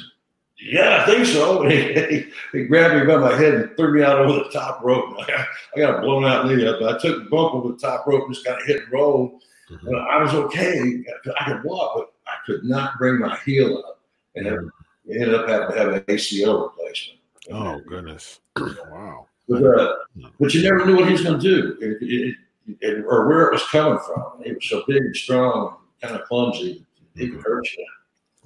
yeah, 0.59 1.01
I 1.01 1.05
think 1.05 1.25
so. 1.25 1.63
And 1.63 1.71
he, 1.71 1.93
he, 1.93 2.25
he 2.51 2.65
grabbed 2.65 2.95
me 2.95 3.05
by 3.05 3.17
my 3.17 3.35
head 3.35 3.53
and 3.53 3.75
threw 3.75 3.93
me 3.93 4.03
out 4.03 4.19
over 4.19 4.43
the 4.43 4.49
top 4.49 4.83
rope. 4.83 5.15
I 5.19 5.25
got, 5.27 5.47
I 5.75 5.79
got 5.79 5.99
a 5.99 6.01
blown 6.01 6.25
out 6.25 6.47
knee 6.47 6.67
up. 6.67 6.79
But 6.79 6.95
I 6.95 6.99
took 6.99 7.23
the 7.23 7.29
bump 7.29 7.53
over 7.55 7.73
the 7.73 7.79
top 7.79 8.07
rope 8.07 8.25
and 8.25 8.33
just 8.33 8.45
kind 8.45 8.59
of 8.59 8.67
hit 8.67 8.83
and 8.83 8.91
rolled. 8.91 9.41
Mhm. 9.69 9.87
And 9.87 9.97
I 9.97 10.21
was 10.21 10.33
okay. 10.33 11.03
I 11.39 11.45
could 11.45 11.63
walk, 11.63 11.93
but 11.95 12.13
I 12.27 12.35
could 12.45 12.63
not 12.63 12.97
bring 12.97 13.19
my 13.19 13.37
heel 13.45 13.77
up. 13.77 13.99
And 14.35 14.47
it, 14.47 14.59
it 15.05 15.21
ended 15.21 15.35
up 15.35 15.47
having 15.47 15.69
to 15.69 15.77
have 15.77 15.93
an 15.93 15.99
ACL 16.01 16.63
replacement. 16.63 17.19
Oh, 17.51 17.79
goodness. 17.87 18.39
wow. 18.57 19.27
But, 19.49 19.63
uh, 19.63 19.95
but 20.39 20.53
you 20.53 20.63
never 20.63 20.85
knew 20.85 20.95
what 20.95 21.05
he 21.05 21.11
was 21.11 21.23
going 21.23 21.39
to 21.39 21.43
do 21.43 21.77
it, 21.81 21.97
it, 22.01 22.35
it, 22.81 23.03
or 23.07 23.27
where 23.27 23.47
it 23.47 23.53
was 23.53 23.65
coming 23.67 23.99
from. 23.99 24.43
He 24.43 24.53
was 24.53 24.67
so 24.67 24.83
big 24.87 24.97
and 24.97 25.15
strong, 25.15 25.77
kind 26.01 26.15
of 26.15 26.25
clumsy. 26.25 26.85
He 27.15 27.29
could 27.29 27.41
hurt 27.41 27.67
you. 27.77 27.85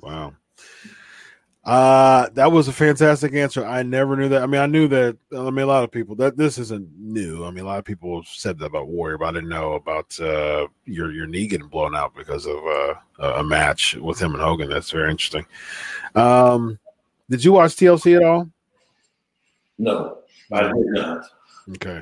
Wow. 0.02 0.34
Uh, 1.68 2.30
that 2.30 2.50
was 2.50 2.70
a 2.70 2.74
fantastic 2.74 3.34
answer. 3.34 3.66
I 3.66 3.84
never 3.84 4.16
knew 4.16 4.30
that. 4.30 4.42
I 4.42 4.46
mean, 4.46 4.62
I 4.62 4.68
knew 4.68 4.88
that. 4.88 5.18
I 5.34 5.50
mean, 5.50 5.64
a 5.64 5.66
lot 5.66 5.84
of 5.84 5.92
people 5.92 6.16
that 6.16 6.38
this 6.38 6.58
isn't 6.58 6.88
new. 6.98 7.44
I 7.44 7.52
mean, 7.52 7.66
a 7.66 7.68
lot 7.68 7.78
of 7.78 7.84
people 7.84 8.24
said 8.26 8.58
that 8.60 8.68
about 8.68 8.88
Warrior, 8.88 9.18
but 9.18 9.26
I 9.26 9.32
didn't 9.34 9.50
know 9.50 9.74
about 9.74 10.18
uh, 10.22 10.68
your 10.86 11.12
your 11.12 11.28
knee 11.28 11.46
getting 11.46 11.68
blown 11.68 11.94
out 11.94 12.16
because 12.16 12.46
of 12.46 12.56
uh, 12.56 12.94
a 13.20 13.44
match 13.44 13.96
with 13.96 14.18
him 14.18 14.34
and 14.34 14.42
Hogan. 14.42 14.70
That's 14.70 14.92
very 14.92 15.12
interesting. 15.12 15.46
Um, 16.16 16.80
did 17.30 17.44
you 17.44 17.52
watch 17.52 17.76
TLC 17.76 18.16
at 18.16 18.24
all? 18.24 18.50
No, 19.78 20.20
I 20.54 20.64
did 20.64 20.74
not. 20.74 21.26
Okay. 21.72 22.02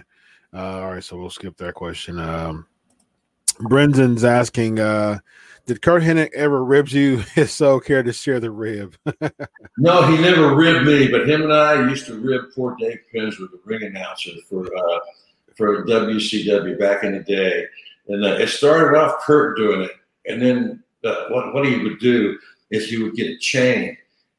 Uh, 0.56 0.82
all 0.82 0.94
right, 0.94 1.04
so 1.04 1.18
we'll 1.18 1.30
skip 1.30 1.58
that 1.58 1.74
question. 1.74 2.18
Um, 2.18 2.66
Brendan's 3.60 4.24
asking, 4.24 4.80
uh, 4.80 5.20
did 5.66 5.82
Curt 5.82 6.04
Hennig 6.04 6.32
ever 6.34 6.64
rib 6.64 6.88
you? 6.90 7.24
If 7.36 7.52
so, 7.52 7.80
care 7.80 8.04
to 8.04 8.14
share 8.14 8.40
the 8.40 8.52
rib? 8.52 8.96
No, 9.78 10.08
he 10.08 10.18
never 10.22 10.56
ribbed 10.56 10.88
me, 10.88 11.10
but 11.10 11.28
him 11.28 11.42
and 11.42 11.52
I 11.52 11.90
used 11.90 12.06
to 12.08 12.16
rib 12.16 12.46
poor 12.56 12.78
Dave 12.80 13.00
Penzer, 13.14 13.40
the 13.40 13.60
ring 13.66 13.84
announcer 13.84 14.32
for 14.50 14.66
uh, 14.66 15.00
for 15.58 15.86
WCW 15.86 16.80
back 16.80 17.04
in 17.04 17.12
the 17.12 17.20
day. 17.20 17.66
And 18.08 18.24
uh, 18.24 18.38
it 18.40 18.48
started 18.48 18.98
off 18.98 19.20
Kurt 19.20 19.58
doing 19.58 19.82
it, 19.82 19.92
and 20.28 20.42
then 20.42 20.82
uh, 21.04 21.26
what 21.28 21.54
what 21.54 21.66
he 21.66 21.84
would 21.84 22.00
do 22.00 22.40
is 22.72 22.88
he 22.88 23.04
would 23.04 23.16
get 23.16 23.28
a 23.28 23.38
chain, 23.40 23.98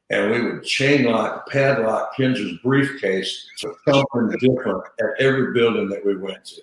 and 0.09 0.31
we 0.31 0.41
would 0.41 0.63
chain 0.63 1.05
lock, 1.05 1.49
padlock 1.49 2.15
Penzer's 2.15 2.57
briefcase 2.63 3.47
to 3.59 3.73
something 3.87 4.37
different 4.39 4.83
at 4.99 5.19
every 5.19 5.53
building 5.53 5.89
that 5.89 6.05
we 6.05 6.15
went 6.15 6.45
to. 6.45 6.61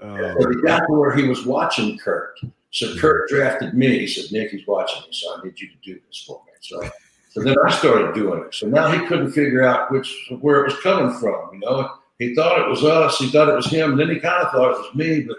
Uh, 0.00 0.34
But 0.38 0.50
he 0.50 0.62
got 0.62 0.80
to 0.80 0.92
where 0.92 1.14
he 1.14 1.24
was 1.24 1.44
watching 1.44 1.98
Curt. 1.98 2.38
So 2.70 2.96
Curt 2.98 3.28
drafted 3.28 3.74
me. 3.74 4.00
He 4.00 4.06
said, 4.06 4.30
Nick, 4.30 4.50
he's 4.50 4.66
watching 4.66 5.02
me, 5.02 5.08
so 5.10 5.34
I 5.34 5.44
need 5.44 5.58
you 5.60 5.68
to 5.68 5.74
do 5.82 6.00
this 6.06 6.24
for 6.26 6.40
me. 6.46 6.52
So, 6.60 6.82
so 7.30 7.42
then 7.42 7.56
I 7.66 7.70
started 7.72 8.14
doing 8.14 8.44
it. 8.44 8.54
So 8.54 8.68
now 8.68 8.90
he 8.92 9.04
couldn't 9.06 9.32
figure 9.32 9.62
out 9.64 9.90
which 9.90 10.28
where 10.40 10.60
it 10.60 10.72
was 10.72 10.80
coming 10.80 11.18
from. 11.18 11.54
You 11.54 11.60
know, 11.60 11.90
he 12.18 12.34
thought 12.34 12.60
it 12.60 12.68
was 12.68 12.84
us. 12.84 13.18
He 13.18 13.30
thought 13.30 13.48
it 13.48 13.56
was 13.56 13.66
him. 13.66 13.92
And 13.92 14.00
then 14.00 14.10
he 14.10 14.20
kind 14.20 14.44
of 14.44 14.52
thought 14.52 14.72
it 14.72 14.78
was 14.78 14.94
me. 14.94 15.22
But 15.22 15.38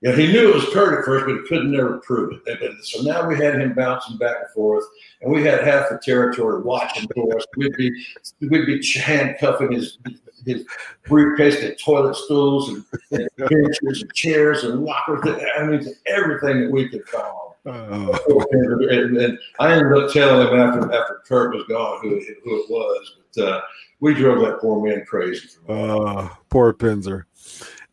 you 0.00 0.10
know, 0.10 0.16
he 0.16 0.28
knew 0.28 0.50
it 0.50 0.54
was 0.54 0.72
Curt 0.72 0.98
at 0.98 1.04
first, 1.04 1.26
but 1.26 1.34
he 1.34 1.48
couldn't 1.48 1.72
never 1.72 1.98
prove 1.98 2.40
it. 2.46 2.62
And 2.62 2.84
so 2.84 3.02
now 3.02 3.26
we 3.26 3.36
had 3.36 3.60
him 3.60 3.74
bouncing 3.74 4.16
back 4.16 4.36
and 4.40 4.50
forth, 4.54 4.84
and 5.22 5.32
we 5.32 5.42
had 5.42 5.64
half 5.64 5.88
the 5.90 5.98
territory 5.98 6.62
watching 6.62 7.08
for 7.14 7.36
us. 7.36 7.44
We'd 7.56 7.76
be 7.76 8.06
we'd 8.40 8.66
be 8.66 8.80
handcuffing 9.00 9.72
his 9.72 9.98
his 10.46 10.64
briefcase 11.04 11.56
to 11.60 11.74
toilet 11.76 12.14
stools 12.14 12.68
and, 12.68 12.84
and 13.10 13.28
benches 13.48 14.02
and 14.02 14.14
chairs 14.14 14.62
and 14.62 14.84
lockers. 14.84 15.20
I 15.58 15.64
mean, 15.64 15.84
everything 16.06 16.60
that 16.62 16.70
we 16.70 16.88
could 16.88 17.06
find. 17.08 17.34
Uh, 17.66 18.16
and, 18.52 19.16
and 19.18 19.38
I 19.58 19.72
ended 19.72 19.92
up 19.92 20.12
telling 20.12 20.46
him 20.46 20.60
after 20.60 20.80
after 20.94 21.22
Curt 21.26 21.54
was 21.54 21.64
gone 21.68 22.00
who 22.02 22.16
it, 22.16 22.36
who 22.44 22.62
it 22.62 22.70
was, 22.70 23.16
but 23.34 23.44
uh, 23.44 23.60
we 23.98 24.14
drove 24.14 24.40
that 24.42 24.60
poor 24.60 24.86
man 24.86 25.04
crazy. 25.06 25.48
For 25.66 25.72
a 25.72 25.98
while. 25.98 26.18
uh, 26.18 26.28
poor 26.48 26.72
Penzer. 26.72 27.24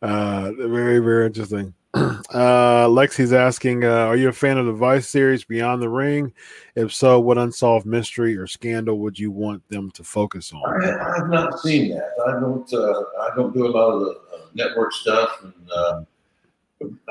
Uh, 0.01 0.51
very, 0.51 0.99
very 0.99 1.25
interesting. 1.25 1.73
Uh, 2.35 2.87
Lexi's 2.87 3.31
asking, 3.31 3.85
uh, 3.85 4.07
are 4.07 4.17
you 4.17 4.27
a 4.27 4.33
fan 4.33 4.57
of 4.57 4.65
the 4.65 4.73
Vice 4.73 5.07
series 5.07 5.45
Beyond 5.45 5.81
the 5.81 5.87
Ring? 5.87 6.33
If 6.75 6.93
so, 6.93 7.17
what 7.21 7.37
unsolved 7.37 7.85
mystery 7.85 8.35
or 8.35 8.45
scandal 8.45 8.99
would 8.99 9.17
you 9.17 9.31
want 9.31 9.65
them 9.69 9.89
to 9.91 10.03
focus 10.03 10.51
on? 10.51 10.83
I, 10.83 11.15
I've 11.15 11.29
not 11.29 11.57
seen 11.59 11.91
that. 11.91 12.09
I 12.27 12.31
don't. 12.41 12.73
Uh, 12.73 13.03
I 13.21 13.29
don't 13.37 13.53
do 13.53 13.67
a 13.67 13.69
lot 13.69 13.91
of 13.91 13.99
the 14.01 14.11
uh, 14.33 14.39
network 14.53 14.91
stuff, 14.91 15.43
and 15.43 15.53
uh, 15.73 16.01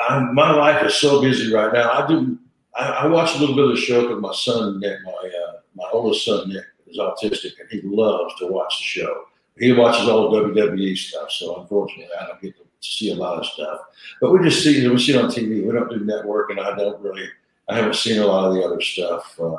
I, 0.06 0.20
my 0.32 0.52
life 0.52 0.84
is 0.84 0.94
so 0.96 1.22
busy 1.22 1.54
right 1.54 1.72
now. 1.72 1.90
I 1.90 2.06
do. 2.06 2.38
I, 2.76 2.88
I 2.88 3.06
watch 3.06 3.34
a 3.34 3.38
little 3.38 3.56
bit 3.56 3.64
of 3.64 3.70
the 3.70 3.80
show 3.80 4.02
because 4.02 4.20
my 4.20 4.34
son 4.34 4.80
Nick, 4.80 4.98
my 5.06 5.30
my 5.74 5.88
oldest 5.92 6.26
son 6.26 6.50
Nick, 6.50 6.66
is 6.86 6.98
autistic, 6.98 7.52
and 7.58 7.70
he 7.70 7.80
loves 7.82 8.34
to 8.40 8.48
watch 8.48 8.76
the 8.78 8.84
show. 8.84 9.24
He 9.58 9.72
watches 9.72 10.08
all 10.08 10.30
the 10.30 10.40
WWE 10.50 10.98
stuff, 10.98 11.30
so 11.30 11.62
unfortunately, 11.62 12.12
I 12.20 12.26
don't 12.26 12.42
get 12.42 12.56
to 12.58 12.63
see 12.84 13.10
a 13.12 13.14
lot 13.14 13.38
of 13.38 13.46
stuff. 13.46 13.80
But 14.20 14.32
we 14.32 14.42
just 14.48 14.62
see 14.62 14.86
we 14.88 14.98
see 14.98 15.14
it 15.14 15.22
on 15.24 15.30
TV. 15.30 15.64
We 15.66 15.72
don't 15.72 15.90
do 15.90 16.00
network, 16.04 16.50
and 16.50 16.60
I 16.60 16.74
don't 16.76 17.00
really. 17.00 17.28
I 17.68 17.76
haven't 17.76 17.96
seen 17.96 18.20
a 18.20 18.26
lot 18.26 18.46
of 18.48 18.54
the 18.54 18.62
other 18.62 18.80
stuff. 18.80 19.38
Uh, 19.40 19.56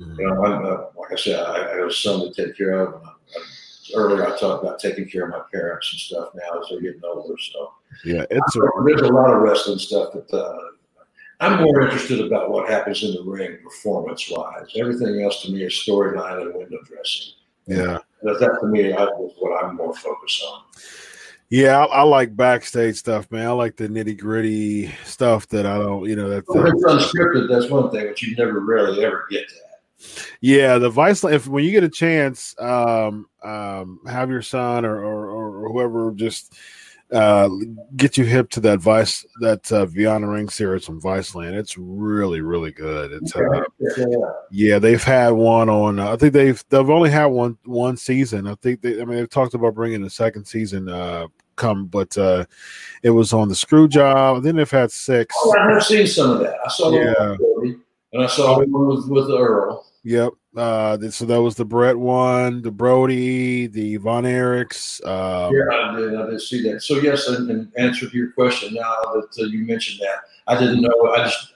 Mhm. 0.00 0.16
you 0.18 0.26
know, 0.26 0.44
I'm, 0.46 0.64
uh, 0.64 0.76
like 0.96 1.12
I 1.12 1.16
said, 1.16 1.40
I, 1.40 1.72
I 1.72 1.76
have 1.76 1.88
a 1.88 1.92
son 1.92 2.20
to 2.20 2.32
take 2.32 2.56
care 2.56 2.80
of. 2.80 2.94
And 2.94 3.04
I, 3.04 3.08
I, 3.10 4.00
earlier, 4.00 4.24
I 4.26 4.38
talked 4.38 4.64
about 4.64 4.78
taking 4.78 5.06
care 5.06 5.24
of 5.24 5.30
my 5.30 5.42
parents 5.52 5.90
and 5.92 6.00
stuff 6.00 6.30
now 6.34 6.58
as 6.60 6.68
they're 6.70 6.80
getting 6.80 7.02
older. 7.04 7.34
So 7.52 7.72
Yeah, 8.06 8.24
it's 8.30 8.56
a, 8.56 8.60
there's 8.86 9.02
a 9.02 9.12
lot 9.12 9.30
of 9.34 9.42
wrestling 9.42 9.78
stuff 9.78 10.14
that 10.14 10.32
uh, 10.32 10.56
I'm 11.40 11.60
more 11.62 11.82
interested 11.82 12.20
about 12.24 12.50
what 12.50 12.70
happens 12.70 13.02
in 13.02 13.12
the 13.14 13.22
ring, 13.24 13.58
performance 13.62 14.30
wise. 14.30 14.68
Everything 14.76 15.20
else 15.22 15.42
to 15.42 15.52
me 15.52 15.64
is 15.64 15.72
storyline 15.74 16.40
and 16.42 16.54
window 16.54 16.78
dressing. 16.86 17.32
yeah. 17.66 17.98
That, 18.22 18.38
that 18.40 18.58
to 18.62 18.68
me 18.68 18.92
I, 18.94 19.04
is 19.04 19.32
what 19.38 19.62
I'm 19.62 19.76
more 19.76 19.92
focused 19.94 20.42
on. 20.44 20.62
Yeah, 21.50 21.84
I, 21.84 21.84
I 21.84 22.02
like 22.02 22.36
backstage 22.36 22.96
stuff, 22.96 23.30
man. 23.32 23.46
I 23.46 23.50
like 23.50 23.76
the 23.76 23.88
nitty 23.88 24.18
gritty 24.18 24.94
stuff 25.04 25.48
that 25.48 25.66
I 25.66 25.78
don't, 25.78 26.08
you 26.08 26.14
know, 26.14 26.28
that, 26.28 26.44
If 26.48 26.74
it's 26.74 26.84
unscripted, 26.84 27.48
that's 27.48 27.68
one 27.68 27.90
thing, 27.90 28.06
but 28.06 28.22
you 28.22 28.36
never 28.36 28.60
really 28.60 29.04
ever 29.04 29.26
get 29.28 29.48
to 29.48 29.54
that. 29.54 29.70
Yeah, 30.40 30.78
the 30.78 30.88
Vice. 30.88 31.24
If 31.24 31.48
when 31.48 31.64
you 31.64 31.72
get 31.72 31.84
a 31.84 31.88
chance, 31.88 32.54
um, 32.60 33.26
um, 33.42 34.00
have 34.06 34.30
your 34.30 34.42
son 34.42 34.84
or 34.84 35.04
or, 35.04 35.64
or 35.66 35.72
whoever 35.72 36.12
just 36.12 36.54
uh, 37.12 37.48
get 37.96 38.16
you 38.16 38.24
hip 38.24 38.48
to 38.50 38.60
that 38.60 38.78
Vice 38.80 39.26
that 39.40 39.70
uh, 39.72 39.84
the 39.86 40.26
Ring 40.26 40.48
series 40.48 40.86
from 40.86 41.00
Viceland. 41.02 41.54
It's 41.54 41.76
really 41.76 42.40
really 42.40 42.70
good. 42.70 43.12
It's 43.12 43.34
uh, 43.34 43.40
Yeah. 43.80 44.06
yeah, 44.50 44.78
they've 44.78 45.02
had 45.02 45.30
one 45.30 45.68
on. 45.68 45.98
Uh, 45.98 46.12
I 46.12 46.16
think 46.16 46.32
they've 46.32 46.62
they've 46.70 46.88
only 46.90 47.10
had 47.10 47.26
one 47.26 47.58
one 47.64 47.96
season. 47.96 48.46
I 48.46 48.54
think 48.56 48.80
they. 48.80 49.02
I 49.02 49.04
mean, 49.04 49.18
they've 49.18 49.28
talked 49.28 49.54
about 49.54 49.74
bringing 49.74 50.04
a 50.04 50.10
second 50.10 50.46
season 50.46 50.88
uh, 50.88 51.26
come, 51.60 51.86
but 51.86 52.16
uh, 52.18 52.44
it 53.02 53.10
was 53.10 53.32
on 53.32 53.48
the 53.48 53.54
Screw 53.54 53.86
Job. 53.86 54.42
Then 54.42 54.56
they've 54.56 54.70
had 54.70 54.90
six. 54.90 55.34
Oh, 55.38 55.54
I 55.58 55.72
have 55.74 55.84
seen 55.84 56.06
some 56.06 56.30
of 56.30 56.40
that. 56.40 56.56
I 56.64 56.68
saw 56.70 56.90
the 56.90 56.96
Yeah. 56.98 57.14
one 57.20 57.30
with 57.30 57.38
Cody, 57.40 57.76
and 58.14 58.22
I 58.22 58.26
saw 58.26 58.58
one 58.58 58.86
with, 58.88 59.08
with 59.08 59.30
Earl. 59.30 59.86
Yep. 60.02 60.32
Uh, 60.56 60.98
so 61.10 61.26
that 61.26 61.40
was 61.40 61.54
the 61.54 61.64
Brett 61.64 61.96
one, 61.96 62.62
the 62.62 62.70
Brody, 62.72 63.66
the 63.68 63.96
Von 63.98 64.24
Erichs. 64.24 65.04
Um, 65.06 65.54
Yeah, 65.54 65.76
I 65.76 65.96
did. 65.96 66.14
I 66.16 66.30
did 66.30 66.40
see 66.40 66.62
that. 66.70 66.82
So 66.82 66.94
yes, 66.94 67.28
and, 67.28 67.48
and 67.50 67.72
answer 67.78 68.08
to 68.08 68.16
your 68.16 68.32
question 68.32 68.74
now 68.74 68.94
that 69.14 69.28
uh, 69.38 69.44
you 69.46 69.64
mentioned 69.64 70.00
that, 70.00 70.20
I 70.48 70.58
didn't 70.58 70.80
know. 70.80 71.12
I 71.14 71.24
just 71.24 71.54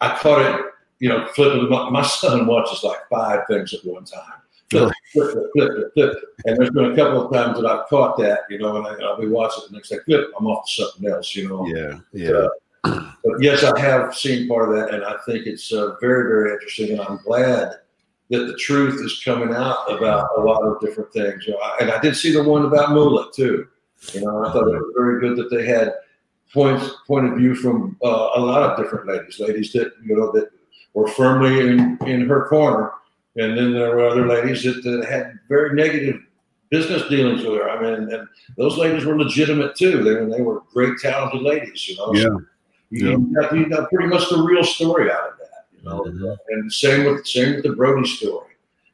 I 0.00 0.16
caught 0.18 0.42
it. 0.42 0.66
You 1.00 1.08
know, 1.08 1.26
flipping. 1.34 1.68
My, 1.70 1.88
my 1.90 2.02
son 2.02 2.46
watches 2.52 2.82
like 2.82 2.98
five 3.10 3.40
things 3.48 3.72
at 3.74 3.84
one 3.84 4.04
time. 4.04 4.40
Flip, 4.70 4.92
flip, 5.12 5.32
flip, 5.32 5.46
flip, 5.54 5.70
flip, 5.74 5.92
flip. 5.94 6.16
And 6.46 6.56
there's 6.58 6.70
been 6.70 6.92
a 6.92 6.96
couple 6.96 7.26
of 7.26 7.32
times 7.32 7.60
that 7.60 7.66
I've 7.66 7.86
caught 7.88 8.16
that. 8.18 8.40
You 8.50 8.58
know, 8.58 8.76
and, 8.76 8.86
I, 8.86 8.94
and 8.94 9.04
I'll 9.04 9.20
be 9.20 9.28
watching 9.28 9.64
it, 9.64 9.66
and 9.66 9.74
next 9.74 9.90
thing, 9.90 10.00
flip, 10.04 10.30
I'm 10.38 10.46
off 10.46 10.66
to 10.66 10.82
something 10.82 11.10
else. 11.10 11.34
You 11.34 11.48
know. 11.48 11.66
yeah, 11.66 11.98
yeah, 12.12 12.46
But 13.24 13.40
yes, 13.40 13.64
I 13.64 13.78
have 13.78 14.14
seen 14.14 14.48
part 14.48 14.68
of 14.68 14.76
that, 14.76 14.94
and 14.94 15.04
I 15.04 15.16
think 15.26 15.46
it's 15.46 15.72
uh, 15.72 15.96
very, 16.00 16.28
very 16.28 16.52
interesting. 16.52 16.92
And 16.92 17.00
I'm 17.00 17.18
glad 17.18 17.72
that 18.30 18.46
the 18.46 18.56
truth 18.56 19.00
is 19.04 19.22
coming 19.24 19.54
out 19.54 19.90
about 19.90 20.28
a 20.36 20.40
lot 20.40 20.62
of 20.62 20.80
different 20.80 21.12
things. 21.12 21.46
You 21.46 21.52
know, 21.52 21.60
I, 21.60 21.76
and 21.80 21.90
I 21.90 22.00
did 22.00 22.16
see 22.16 22.32
the 22.32 22.42
one 22.42 22.64
about 22.64 22.92
Moolah 22.92 23.30
too. 23.34 23.66
You 24.12 24.22
know, 24.22 24.44
I 24.44 24.52
thought 24.52 24.68
it 24.68 24.72
was 24.72 24.92
very 24.96 25.20
good 25.20 25.36
that 25.36 25.54
they 25.54 25.66
had 25.66 25.94
points 26.52 26.88
point 27.06 27.26
of 27.26 27.36
view 27.36 27.54
from 27.54 27.96
uh, 28.02 28.30
a 28.34 28.40
lot 28.40 28.62
of 28.62 28.78
different 28.78 29.08
ladies, 29.08 29.40
ladies 29.40 29.72
that 29.72 29.92
you 30.04 30.16
know 30.16 30.30
that 30.32 30.50
were 30.94 31.08
firmly 31.08 31.60
in 31.60 31.98
in 32.06 32.28
her 32.28 32.46
corner, 32.46 32.92
and 33.36 33.56
then 33.58 33.72
there 33.72 33.96
were 33.96 34.06
other 34.06 34.26
ladies 34.26 34.62
that, 34.64 34.82
that 34.84 35.06
had 35.08 35.38
very 35.48 35.74
negative 35.74 36.20
business 36.70 37.08
dealings 37.08 37.44
with 37.44 37.54
her. 37.60 37.70
I 37.70 37.80
mean, 37.80 38.12
and 38.12 38.28
those 38.56 38.76
ladies 38.76 39.04
were 39.04 39.18
legitimate 39.18 39.76
too. 39.76 40.02
They 40.02 40.14
were 40.14 40.26
they 40.30 40.42
were 40.42 40.62
great, 40.72 40.98
talented 40.98 41.42
ladies. 41.42 41.88
You 41.88 41.96
know, 41.96 42.14
yeah. 42.14 42.22
So 42.22 42.40
you, 42.90 43.10
you 43.10 43.34
got, 43.34 43.56
you 43.56 43.68
got 43.68 43.90
pretty 43.90 44.08
much 44.08 44.28
the 44.30 44.42
real 44.42 44.64
story 44.64 45.10
out 45.10 45.30
of 45.30 45.38
that. 45.38 45.66
You 45.76 45.88
know, 45.88 46.00
Mhm. 46.02 46.36
and 46.48 46.72
same 46.72 47.04
with 47.06 47.26
same 47.26 47.54
with 47.56 47.64
the 47.64 47.72
Brody 47.72 48.06
story. 48.08 48.50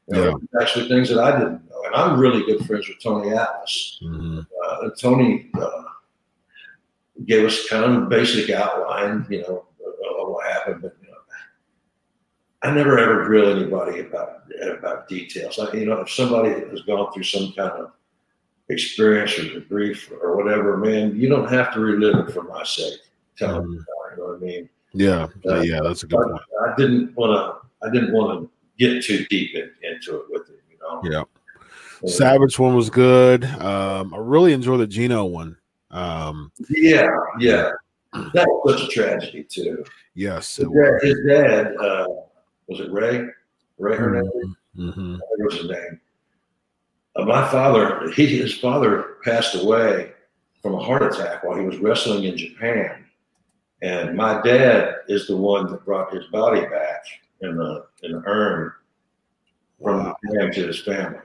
You 0.08 0.16
know, 0.16 0.40
Actually, 0.60 0.88
things 0.88 1.08
that 1.10 1.18
I 1.18 1.38
didn't 1.38 1.68
know, 1.70 1.82
and 1.86 1.94
I'm 1.94 2.18
really 2.18 2.44
good 2.44 2.66
friends 2.66 2.88
with 2.88 3.00
Tony 3.02 3.30
Atlas. 3.32 4.00
Mhm. 4.02 4.46
Uh, 4.64 4.90
Tony 4.98 5.50
uh, 5.54 5.82
gave 7.26 7.44
us 7.44 7.68
kind 7.68 7.84
of 7.84 8.02
a 8.02 8.06
basic 8.06 8.50
outline, 8.50 9.26
you 9.30 9.42
know, 9.42 9.66
of, 9.86 10.28
what 10.28 10.46
happened, 10.46 10.82
but 10.82 10.96
I 12.62 12.70
never 12.70 12.98
ever 12.98 13.24
grill 13.24 13.56
anybody 13.56 14.00
about 14.00 14.42
about 14.78 15.08
details. 15.08 15.56
Like, 15.58 15.72
you 15.74 15.86
know, 15.86 16.00
if 16.00 16.10
somebody 16.10 16.50
has 16.50 16.82
gone 16.82 17.12
through 17.12 17.22
some 17.22 17.52
kind 17.56 17.70
of 17.72 17.92
experience 18.68 19.38
or 19.38 19.60
grief 19.60 20.10
or 20.22 20.36
whatever, 20.36 20.76
man, 20.76 21.16
you 21.16 21.28
don't 21.28 21.48
have 21.48 21.72
to 21.74 21.80
relive 21.80 22.28
it 22.28 22.32
for 22.32 22.42
my 22.42 22.62
sake. 22.64 23.00
Tell 23.38 23.54
them, 23.62 23.72
you 23.72 24.16
know 24.18 24.24
what 24.32 24.36
I 24.36 24.38
mean? 24.40 24.68
Yeah, 24.92 25.28
uh, 25.48 25.60
yeah, 25.60 25.80
that's 25.82 26.02
a 26.02 26.06
good 26.06 26.16
point. 26.16 26.40
I, 26.66 26.72
I 26.72 26.76
didn't 26.76 27.14
want 27.16 27.32
to. 27.32 27.86
I 27.86 27.90
didn't 27.90 28.12
want 28.12 28.40
to 28.42 28.50
get 28.78 29.02
too 29.02 29.24
deep 29.30 29.54
in, 29.54 29.70
into 29.82 30.16
it 30.20 30.26
with 30.28 30.50
it. 30.50 30.60
You 30.70 30.76
know. 30.82 31.00
Yeah, 31.04 31.22
And- 32.02 32.10
Savage 32.10 32.58
one 32.58 32.74
was 32.76 32.90
good. 32.90 33.44
Um, 33.44 34.12
I 34.12 34.18
really 34.18 34.52
enjoyed 34.52 34.80
the 34.80 34.86
Gino 34.86 35.24
one. 35.24 35.56
Um, 35.90 36.52
Yeah, 36.68 37.08
yeah. 37.38 37.70
That 38.34 38.46
was 38.48 38.80
such 38.80 38.88
a 38.88 38.92
tragedy 38.92 39.44
too. 39.44 39.84
yes, 40.14 40.56
His 40.56 40.66
dad, 40.68 40.98
his 41.02 41.16
dad 41.26 41.76
uh, 41.76 42.06
was 42.70 42.80
it 42.80 42.92
Ray? 42.92 43.26
Ray 43.78 43.96
Hernandez. 43.96 44.32
Mhm. 44.78 45.18
What 45.18 45.40
was 45.44 45.54
his 45.58 45.68
name? 45.70 46.00
Uh, 47.16 47.24
my 47.24 47.46
father, 47.50 48.08
he 48.12 48.26
his 48.26 48.56
father 48.56 49.16
passed 49.24 49.56
away 49.56 50.12
from 50.62 50.74
a 50.74 50.78
heart 50.82 51.02
attack 51.02 51.42
while 51.42 51.58
he 51.58 51.66
was 51.66 51.78
wrestling 51.78 52.24
in 52.24 52.36
Japan, 52.36 53.04
and 53.82 54.16
my 54.16 54.40
dad 54.42 54.96
is 55.08 55.26
the 55.26 55.36
one 55.36 55.66
that 55.72 55.84
brought 55.84 56.14
his 56.14 56.24
body 56.26 56.60
back 56.66 57.02
in 57.40 57.58
a 57.60 57.82
in 58.06 58.14
an 58.14 58.22
urn 58.26 58.72
from 59.82 60.04
Wow. 60.04 60.16
Japan 60.24 60.52
to 60.52 60.66
his 60.68 60.80
family. 60.82 61.18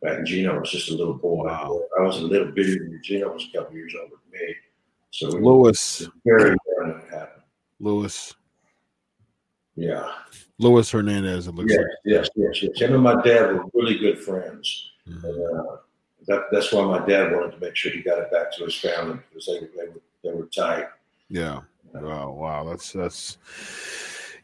Back 0.00 0.16
when 0.18 0.26
Gino 0.26 0.58
was 0.58 0.70
just 0.70 0.90
a 0.90 0.94
little 0.94 1.14
boy. 1.14 1.44
Wow. 1.44 1.82
I 1.98 2.02
was 2.02 2.18
a 2.18 2.22
little 2.22 2.50
bitty 2.52 2.78
when 2.80 3.00
Gino 3.02 3.32
was 3.32 3.46
a 3.52 3.58
couple 3.58 3.74
years 3.76 3.94
older 4.00 4.14
than 4.30 4.40
me. 4.48 4.54
So 5.10 5.28
Lewis, 5.28 6.08
very 6.24 6.50
young 6.50 6.58
when 6.66 6.90
it 7.00 7.10
happened. 7.10 7.42
Lewis, 7.80 8.34
Yeah. 9.76 10.12
Lewis 10.58 10.90
Hernandez. 10.90 11.46
It 11.46 11.54
looks 11.54 11.72
Yes, 11.72 11.78
like. 11.80 11.88
yes, 12.04 12.28
yes, 12.36 12.62
yes. 12.62 12.80
Him 12.80 12.94
and 12.94 13.02
my 13.02 13.20
dad 13.22 13.52
were 13.52 13.64
really 13.74 13.98
good 13.98 14.18
friends. 14.18 14.90
Mhm. 15.08 15.24
And, 15.24 15.58
uh, 15.60 15.76
that, 16.26 16.44
that's 16.50 16.72
why 16.72 16.84
my 16.84 17.04
dad 17.06 17.32
wanted 17.32 17.52
to 17.52 17.58
make 17.60 17.76
sure 17.76 17.92
he 17.92 18.00
got 18.00 18.18
it 18.18 18.30
back 18.30 18.50
to 18.56 18.64
his 18.64 18.76
family 18.76 19.18
because 19.28 19.46
they, 19.46 19.60
they, 19.60 19.88
were, 19.88 20.00
they 20.22 20.32
were 20.32 20.46
tight. 20.46 20.86
Yeah. 21.28 21.60
Wow. 21.92 22.32
Wow. 22.32 22.64
That's 22.64 22.92
that's. 22.92 23.38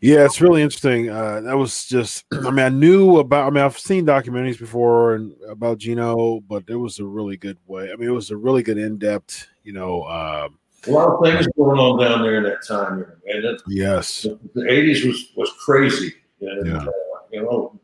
Yeah, 0.02 0.24
it's 0.24 0.40
really 0.40 0.62
interesting. 0.62 1.10
Uh, 1.10 1.40
that 1.42 1.56
was 1.56 1.86
just. 1.86 2.24
I 2.32 2.50
mean, 2.50 2.58
I 2.60 2.68
knew 2.68 3.18
about. 3.18 3.46
I 3.46 3.50
mean, 3.50 3.64
I've 3.64 3.78
seen 3.78 4.06
documentaries 4.06 4.58
before 4.58 5.14
and 5.14 5.34
about 5.48 5.78
Gino, 5.78 6.40
but 6.40 6.64
it 6.68 6.76
was 6.76 6.98
a 7.00 7.04
really 7.04 7.36
good 7.36 7.58
way. 7.66 7.90
I 7.92 7.96
mean, 7.96 8.08
it 8.08 8.12
was 8.12 8.30
a 8.30 8.36
really 8.36 8.62
good 8.62 8.78
in 8.78 8.98
depth. 8.98 9.48
You 9.64 9.72
know. 9.72 10.04
Um, 10.04 10.58
A 10.86 10.90
lot 10.90 11.08
of 11.08 11.22
things 11.24 11.46
going 11.56 11.78
on 11.78 12.00
down 12.00 12.22
there 12.22 12.36
in 12.36 12.44
that 12.44 12.66
time, 12.66 12.98
you 13.00 13.04
know, 13.06 13.12
and 13.26 13.44
it, 13.44 13.62
yes. 13.68 14.22
the, 14.22 14.38
80s 14.62 15.06
was, 15.06 15.32
was 15.36 15.52
crazy. 15.64 16.14
And, 16.40 16.66
Yeah. 16.66 16.78
uh, 16.78 16.90
you 17.30 17.42
know, 17.42 17.78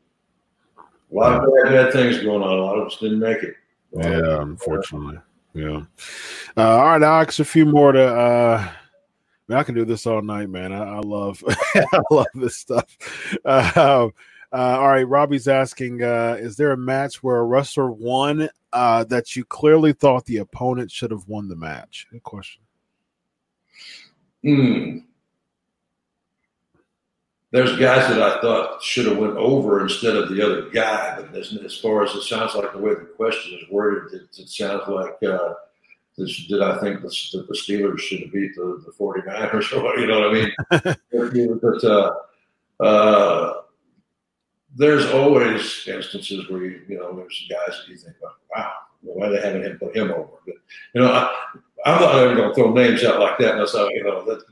a 0.79 1.15
lot 1.15 1.45
of 1.45 1.51
bad, 1.65 1.73
bad 1.73 1.93
things 1.93 2.19
going 2.19 2.43
on. 2.43 2.59
A 2.59 2.61
lot 2.63 2.79
of 2.79 2.87
us 2.87 2.97
didn't 2.99 3.19
make 3.21 3.43
it. 3.43 3.55
Yeah. 3.93 4.41
Unfortunately. 4.43 5.19
Yeah. 5.55 5.83
Uh, 6.57 6.77
all 6.79 6.85
right, 6.87 7.03
Alex. 7.03 7.39
A 7.39 7.45
few 7.45 7.67
more 7.67 7.93
to. 7.93 8.03
uh 8.03 8.69
Man, 9.49 9.59
I 9.59 9.63
can 9.63 9.77
do 9.77 9.85
this 9.85 10.07
all 10.09 10.23
night, 10.23 10.49
man. 10.51 10.73
I, 10.73 10.97
I 10.97 10.99
love, 10.99 11.41
I 11.77 12.01
love 12.11 12.27
this 12.35 12.57
stuff. 12.57 12.85
Uh, 13.45 13.71
uh, 13.77 14.09
all 14.53 14.89
right, 14.89 15.07
Robbie's 15.07 15.47
asking: 15.47 16.03
uh, 16.03 16.37
Is 16.41 16.57
there 16.57 16.73
a 16.73 16.77
match 16.77 17.23
where 17.23 17.37
a 17.37 17.45
wrestler 17.45 17.91
won 17.93 18.49
uh, 18.73 19.05
that 19.05 19.37
you 19.37 19.45
clearly 19.45 19.93
thought 19.93 20.25
the 20.25 20.39
opponent 20.39 20.91
should 20.91 21.13
have 21.13 21.29
won 21.29 21.49
the 21.49 21.55
match? 21.57 22.09
Good 22.11 22.25
question. 22.25 22.63
Hmm. 24.43 24.99
there's 27.51 27.79
guys 27.79 28.09
that 28.09 28.23
I 28.23 28.41
thought 28.41 28.83
should 28.83 29.07
have 29.07 29.19
went 29.19 29.37
over 29.37 29.83
instead 29.83 30.15
of 30.15 30.29
the 30.29 30.45
other 30.45 30.69
guy. 30.71 31.17
But 31.17 31.35
as, 31.35 31.57
as 31.65 31.79
far 31.79 32.05
as 32.05 32.15
it 32.15 32.23
sounds 32.23 32.55
like 32.55 32.73
the 32.73 32.79
way 32.79 32.95
the 32.95 33.13
question 33.17 33.59
is 33.59 33.65
worded, 33.71 34.13
it, 34.13 34.39
it 34.39 34.49
sounds 34.49 34.83
like 34.89 35.21
uh, 35.23 35.55
this, 36.17 36.47
did 36.47 36.63
I 36.63 36.79
think 36.79 37.03
the, 37.03 37.09
that 37.09 37.47
the 37.49 37.55
Steelers 37.55 37.99
should 37.99 38.21
have 38.21 38.33
beat 38.33 38.55
the, 38.55 38.83
the 38.85 38.93
49ers 38.93 39.73
or 39.77 39.83
what? 39.83 39.99
You 39.99 40.07
know 40.07 40.21
what 40.21 40.31
I 40.31 41.33
mean? 41.33 41.59
but 41.61 41.85
uh, 41.85 42.83
uh, 42.83 43.63
there's 44.75 45.07
always 45.07 45.87
instances 45.89 46.49
where 46.51 46.65
you, 46.65 46.83
you 46.89 46.99
know 46.99 47.17
there's 47.17 47.47
guys 47.51 47.79
that 47.79 47.89
you 47.89 47.97
think, 47.97 48.17
wow, 48.55 48.73
why 49.15 49.29
they 49.29 49.41
haven't 49.41 49.65
him 49.65 49.79
put 49.79 49.97
him 49.97 50.11
over? 50.11 50.29
But 50.45 50.55
you 50.95 51.01
know, 51.01 51.13
I, 51.13 51.31
I'm 51.85 52.01
not 52.01 52.23
even 52.23 52.37
going 52.37 52.49
to 52.49 52.55
throw 52.55 52.73
names 52.73 53.05
out 53.05 53.21
like 53.21 53.39
that 53.39 53.55
unless 53.55 53.75
I, 53.75 53.89
you 53.91 54.05
know, 54.05 54.25
that, 54.25 54.43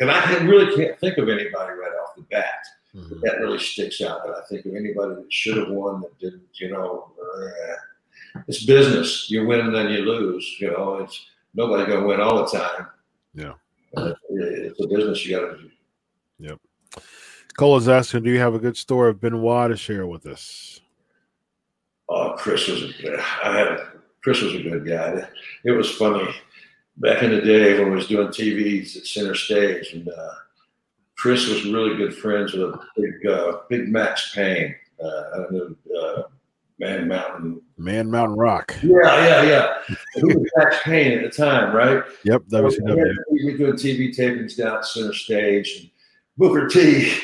and 0.00 0.10
I 0.10 0.38
really 0.44 0.74
can't 0.76 0.98
think 0.98 1.18
of 1.18 1.28
anybody 1.28 1.72
right 1.72 1.92
off 2.02 2.16
the 2.16 2.22
bat 2.22 2.66
mm-hmm. 2.94 3.20
that 3.22 3.40
really 3.40 3.58
sticks 3.58 4.00
out. 4.00 4.20
But 4.24 4.36
I 4.36 4.40
think 4.48 4.66
of 4.66 4.74
anybody 4.74 5.14
that 5.14 5.32
should 5.32 5.56
have 5.56 5.70
won 5.70 6.00
that 6.02 6.18
didn't. 6.18 6.48
You 6.54 6.72
know, 6.72 7.12
uh, 7.20 8.42
it's 8.48 8.64
business. 8.64 9.30
You 9.30 9.46
win 9.46 9.60
and 9.60 9.74
then 9.74 9.88
you 9.90 9.98
lose. 9.98 10.56
You 10.60 10.72
know, 10.72 10.96
it's 10.96 11.26
nobody 11.54 11.86
going 11.86 12.02
to 12.02 12.06
win 12.06 12.20
all 12.20 12.44
the 12.44 12.58
time. 12.58 12.86
Yeah, 13.34 13.54
uh, 13.96 14.12
it's 14.30 14.80
a 14.80 14.86
business 14.86 15.24
you 15.24 15.36
got 15.36 15.52
to 15.52 15.58
do. 15.58 15.70
Yep. 16.38 16.60
Cole 17.56 17.78
is 17.78 17.88
asking, 17.88 18.22
do 18.22 18.30
you 18.30 18.38
have 18.38 18.54
a 18.54 18.58
good 18.58 18.76
story 18.76 19.10
of 19.10 19.20
Benoit 19.20 19.70
to 19.70 19.76
share 19.78 20.06
with 20.06 20.26
us? 20.26 20.82
Oh, 22.08 22.34
Chris 22.38 22.68
was 22.68 22.82
a, 22.82 23.20
I 23.44 23.58
had 23.58 23.80
Chris 24.22 24.40
was 24.40 24.54
a 24.54 24.62
good 24.62 24.86
guy. 24.86 25.28
It 25.64 25.72
was 25.72 25.90
funny 25.90 26.34
back 26.98 27.22
in 27.22 27.30
the 27.30 27.40
day 27.40 27.78
when 27.78 27.92
I 27.92 27.94
was 27.94 28.06
doing 28.06 28.28
TVs 28.28 28.96
at 28.96 29.06
Center 29.06 29.34
Stage, 29.34 29.92
and 29.92 30.08
uh, 30.08 30.34
Chris 31.16 31.48
was 31.48 31.64
really 31.64 31.96
good 31.96 32.14
friends 32.14 32.52
with 32.52 32.62
a 32.62 32.80
big, 32.96 33.26
uh, 33.26 33.58
big 33.68 33.88
Max 33.88 34.34
Payne. 34.34 34.74
Uh, 35.02 35.06
I 35.06 35.36
don't 35.36 35.52
know, 35.52 36.00
uh, 36.00 36.22
Man 36.78 37.08
Mountain. 37.08 37.60
Man 37.78 38.10
Mountain 38.10 38.36
Rock. 38.36 38.74
Yeah, 38.82 38.98
yeah, 39.02 39.42
yeah. 39.42 39.96
He 40.14 40.24
was 40.24 40.50
Max 40.56 40.76
Payne 40.82 41.18
at 41.18 41.22
the 41.22 41.30
time, 41.30 41.74
right? 41.74 42.02
Yep, 42.24 42.42
that 42.48 42.62
was. 42.62 42.78
We 43.30 43.44
were 43.44 43.56
doing 43.56 43.74
TV 43.74 44.16
tapings 44.16 44.56
down 44.56 44.78
at 44.78 44.86
Center 44.86 45.14
Stage, 45.14 45.76
and 45.80 45.90
Booker 46.36 46.68
T 46.68 47.18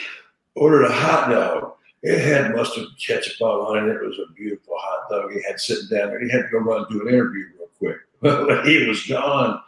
ordered 0.54 0.84
a 0.84 0.92
hot 0.92 1.30
dog. 1.30 1.72
It 2.02 2.20
had 2.20 2.54
mustard 2.54 2.84
and 2.84 2.98
ketchup 2.98 3.40
on 3.40 3.88
it. 3.88 3.94
It 3.94 4.02
was 4.02 4.18
a 4.18 4.32
beautiful 4.32 4.74
hot 4.76 5.08
dog. 5.08 5.32
He 5.32 5.42
had 5.46 5.60
sitting 5.60 5.96
down 5.96 6.08
there. 6.08 6.24
He 6.24 6.30
had 6.30 6.42
to 6.42 6.48
go 6.48 6.58
run 6.58 6.84
and 6.84 6.88
do 6.88 7.06
an 7.06 7.14
interview 7.14 7.46
real 7.58 7.68
quick. 7.78 7.96
But 8.22 8.46
when 8.46 8.64
he 8.64 8.86
was 8.86 9.04
gone, 9.04 9.60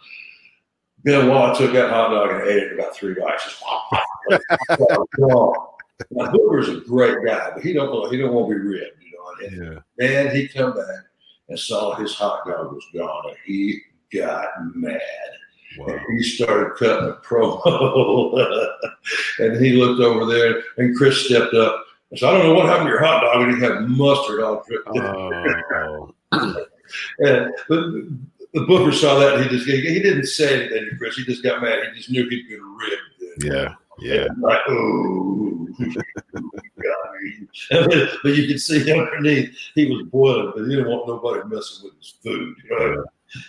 Bill 1.02 1.28
Wall 1.28 1.54
took 1.56 1.72
that 1.72 1.90
hot 1.90 2.10
dog 2.10 2.30
and 2.30 2.48
ate 2.48 2.62
it 2.62 2.72
in 2.72 2.78
about 2.78 2.94
three 2.94 3.14
bites. 3.14 3.62
now 4.70 6.30
Booker's 6.30 6.68
a 6.68 6.80
great 6.80 7.18
guy, 7.26 7.50
but 7.52 7.64
he 7.64 7.72
don't 7.72 8.10
he 8.12 8.16
don't 8.16 8.32
want 8.32 8.48
to 8.50 8.54
be 8.54 8.60
ripped, 8.60 9.02
you 9.02 9.12
know. 9.12 9.46
And 9.46 9.74
yeah. 9.74 9.80
man, 9.98 10.34
he 10.34 10.48
come 10.48 10.72
back 10.72 11.04
and 11.48 11.58
saw 11.58 11.94
his 11.96 12.14
hot 12.14 12.46
dog 12.46 12.72
was 12.72 12.86
gone, 12.94 13.30
and 13.30 13.36
he 13.44 13.80
got 14.12 14.46
mad. 14.74 15.00
Wow. 15.78 15.86
And 15.88 16.00
he 16.16 16.22
started 16.22 16.76
cutting 16.78 17.08
a 17.08 17.14
promo, 17.14 18.68
and 19.40 19.64
he 19.64 19.72
looked 19.72 20.00
over 20.00 20.32
there, 20.32 20.62
and 20.78 20.96
Chris 20.96 21.26
stepped 21.26 21.54
up. 21.54 21.84
And 22.14 22.18
said, 22.20 22.28
"I 22.28 22.38
don't 22.38 22.46
know 22.46 22.54
what 22.54 22.66
happened 22.66 22.86
to 22.86 22.90
your 22.90 23.04
hot 23.04 23.22
dog," 23.22 23.42
and 23.42 23.56
he 23.56 23.60
had 23.60 23.88
mustard 23.88 24.40
all 24.40 24.64
dripped. 24.66 24.88
Oh. 24.88 26.14
and 27.18 27.52
but 27.68 27.80
the 28.52 28.60
Booker 28.66 28.92
saw 28.92 29.18
that 29.18 29.34
and 29.34 29.44
he 29.44 29.50
just 29.50 29.68
he, 29.68 30.00
didn't 30.00 30.26
say 30.26 30.60
anything 30.60 30.90
to 30.90 30.96
Chris. 30.96 31.16
He 31.16 31.24
just 31.24 31.42
got 31.42 31.60
mad. 31.60 31.80
He 31.88 31.98
just 31.98 32.10
knew 32.10 32.28
he'd 32.28 32.48
get 32.48 32.60
a 32.60 32.62
rib. 32.62 32.98
Yeah, 33.40 33.74
yeah. 33.98 34.26
Like, 34.38 34.60
oh, 34.68 35.68
but 38.22 38.34
you 38.34 38.46
can 38.46 38.58
see 38.58 38.92
underneath 38.92 39.56
he 39.74 39.86
was 39.86 40.06
boiling, 40.06 40.52
but 40.54 40.64
he 40.64 40.76
didn't 40.76 40.88
want 40.88 41.08
nobody 41.08 41.42
messing 41.48 41.84
with 41.84 41.96
his 41.98 42.14
food. 42.22 42.56
You 42.64 42.78
know? 42.78 43.04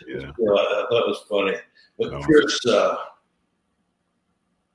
Yeah, 0.08 0.16
yeah. 0.22 0.32
So 0.38 0.58
I, 0.58 0.62
I, 0.62 0.86
thought 0.90 1.04
it 1.04 1.08
was 1.08 1.26
funny. 1.30 1.58
But 2.00 2.14
oh. 2.14 2.22
Chris, 2.22 2.66
uh, 2.66 2.96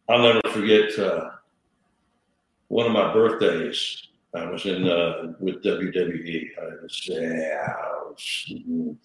I'll 0.08 0.22
never 0.22 0.40
forget 0.50 0.96
uh, 0.96 1.30
one 2.70 2.86
of 2.86 2.92
my 2.92 3.12
birthdays. 3.12 4.06
I 4.32 4.48
was 4.48 4.64
in 4.64 4.86
uh, 4.88 5.34
with 5.40 5.62
WWE. 5.64 6.50
I 6.56 6.82
was, 6.82 7.02
yeah, 7.04 7.66
I 7.66 8.02
was 8.08 8.52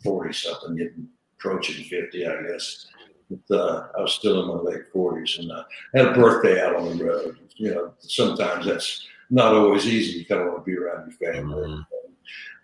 forty 0.03 0.33
something, 0.33 0.77
getting 0.77 1.09
approaching 1.39 1.83
50, 1.83 2.27
I 2.27 2.41
guess. 2.43 2.87
But, 3.29 3.55
uh, 3.55 3.87
I 3.97 4.01
was 4.01 4.13
still 4.13 4.41
in 4.41 4.47
my 4.47 4.71
late 4.71 4.93
40s 4.93 5.39
and 5.39 5.51
uh, 5.51 5.63
had 5.95 6.05
a 6.07 6.13
birthday 6.13 6.63
out 6.63 6.75
on 6.75 6.97
the 6.97 7.03
road. 7.03 7.37
You 7.55 7.73
know, 7.73 7.93
sometimes 7.99 8.67
that's 8.67 9.07
not 9.31 9.55
always 9.55 9.87
easy. 9.87 10.19
You 10.19 10.25
kind 10.25 10.41
of 10.41 10.47
want 10.47 10.65
to 10.65 10.71
be 10.71 10.77
around 10.77 11.11
your 11.11 11.33
family. 11.33 11.67
Mm-hmm. 11.67 11.81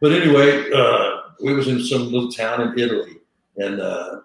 But 0.02 0.12
anyway, 0.12 0.72
uh, 0.72 1.10
we 1.44 1.54
was 1.54 1.68
in 1.68 1.84
some 1.84 2.12
little 2.12 2.32
town 2.32 2.62
in 2.62 2.78
Italy, 2.78 3.18
and 3.58 3.82
uh, 3.82 4.22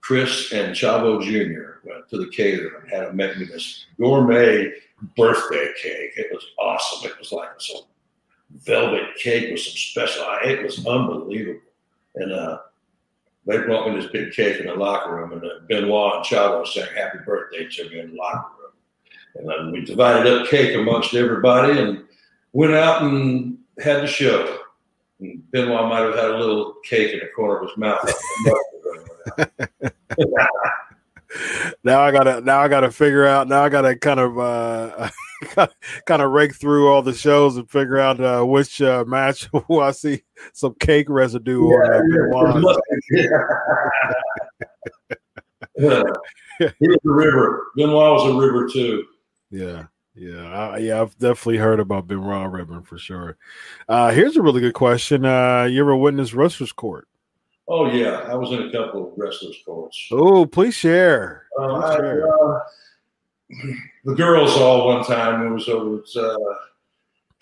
Chris 0.00 0.52
and 0.52 0.74
Chavo 0.74 1.22
Jr. 1.22 1.86
went 1.86 2.08
to 2.08 2.18
the 2.18 2.28
caterer 2.28 2.80
and 2.80 2.90
had 2.90 3.04
a 3.04 3.12
make 3.12 3.36
me 3.38 3.44
this 3.44 3.86
gourmet 3.98 4.72
birthday 5.16 5.72
cake. 5.80 6.12
It 6.16 6.28
was 6.32 6.44
awesome. 6.58 7.10
It 7.10 7.18
was 7.18 7.32
like 7.32 7.48
some 7.58 7.82
velvet 8.50 9.16
cake 9.16 9.50
with 9.50 9.60
some 9.60 9.76
special. 9.76 10.24
It 10.44 10.62
was 10.62 10.84
unbelievable. 10.86 11.60
And 12.14 12.32
uh, 12.32 12.58
they 13.46 13.58
brought 13.58 13.88
me 13.88 14.00
this 14.00 14.10
big 14.10 14.32
cake 14.32 14.60
in 14.60 14.66
the 14.66 14.74
locker 14.74 15.14
room, 15.14 15.32
and 15.32 15.44
uh, 15.44 15.60
Benoit 15.68 16.16
and 16.16 16.24
Chavo 16.24 16.66
sang 16.66 16.88
"Happy 16.96 17.18
Birthday" 17.24 17.68
to 17.68 17.90
me 17.90 18.00
in 18.00 18.10
the 18.10 18.16
locker 18.16 18.50
room. 18.58 18.72
And 19.36 19.48
then 19.48 19.72
we 19.72 19.84
divided 19.84 20.32
up 20.32 20.48
cake 20.48 20.74
amongst 20.74 21.14
everybody, 21.14 21.78
and 21.78 22.04
went 22.52 22.74
out 22.74 23.02
and 23.02 23.58
had 23.78 24.02
the 24.02 24.06
show. 24.06 24.60
And 25.20 25.50
Benoit 25.50 25.88
might 25.88 26.00
have 26.00 26.14
had 26.14 26.30
a 26.30 26.38
little 26.38 26.76
cake 26.84 27.12
in 27.12 27.20
the 27.20 27.28
corner 27.34 27.60
of 27.60 27.68
his 27.68 27.76
mouth. 27.76 28.12
now 31.84 32.00
I 32.00 32.12
gotta 32.12 32.40
now 32.40 32.60
I 32.60 32.68
gotta 32.68 32.90
figure 32.90 33.26
out 33.26 33.48
now 33.48 33.62
I 33.62 33.68
gotta 33.68 33.96
kind 33.96 34.20
of 34.20 34.38
uh 34.38 35.10
kind 36.06 36.22
of 36.22 36.30
rake 36.30 36.54
through 36.54 36.88
all 36.88 37.02
the 37.02 37.12
shows 37.12 37.56
and 37.56 37.70
figure 37.70 37.98
out 37.98 38.20
uh, 38.20 38.44
which 38.44 38.80
uh, 38.80 39.04
match 39.06 39.48
will 39.68 39.80
I 39.80 39.90
see 39.92 40.22
some 40.52 40.74
cake 40.74 41.08
residue 41.08 41.70
yeah, 41.70 41.76
on 42.34 42.64
yeah. 45.78 46.70
he 46.78 46.88
was 46.88 46.98
a 47.04 47.10
river. 47.10 47.66
Benoit 47.76 48.12
was 48.14 48.34
a 48.34 48.38
river 48.38 48.68
too. 48.68 49.04
Yeah. 49.50 49.86
Yeah, 50.18 50.46
I, 50.46 50.78
yeah, 50.78 51.02
I've 51.02 51.18
definitely 51.18 51.58
heard 51.58 51.78
about 51.78 52.06
Benoit 52.06 52.50
Ribbon 52.50 52.82
for 52.84 52.96
sure. 52.96 53.36
Uh, 53.86 54.12
here's 54.12 54.34
a 54.38 54.40
really 54.40 54.62
good 54.62 54.72
question. 54.72 55.26
Uh, 55.26 55.64
you 55.64 55.78
ever 55.82 55.94
witnessed 55.94 56.32
wrestlers 56.32 56.72
court? 56.72 57.06
Oh 57.68 57.90
yeah, 57.90 58.26
I 58.28 58.34
was 58.34 58.52
in 58.52 58.62
a 58.62 58.72
couple 58.72 59.08
of 59.08 59.18
wrestlers 59.18 59.56
courts. 59.64 60.08
Oh, 60.12 60.46
please 60.46 60.74
share. 60.74 61.46
Uh, 61.58 61.80
please 61.80 61.94
share. 61.94 62.28
I, 62.28 62.30
uh, 62.30 62.60
the 64.04 64.14
girls 64.14 64.56
all 64.56 64.86
one 64.86 65.04
time 65.04 65.46
it 65.46 65.50
was 65.50 65.68
over 65.68 66.02
uh, 66.16 66.54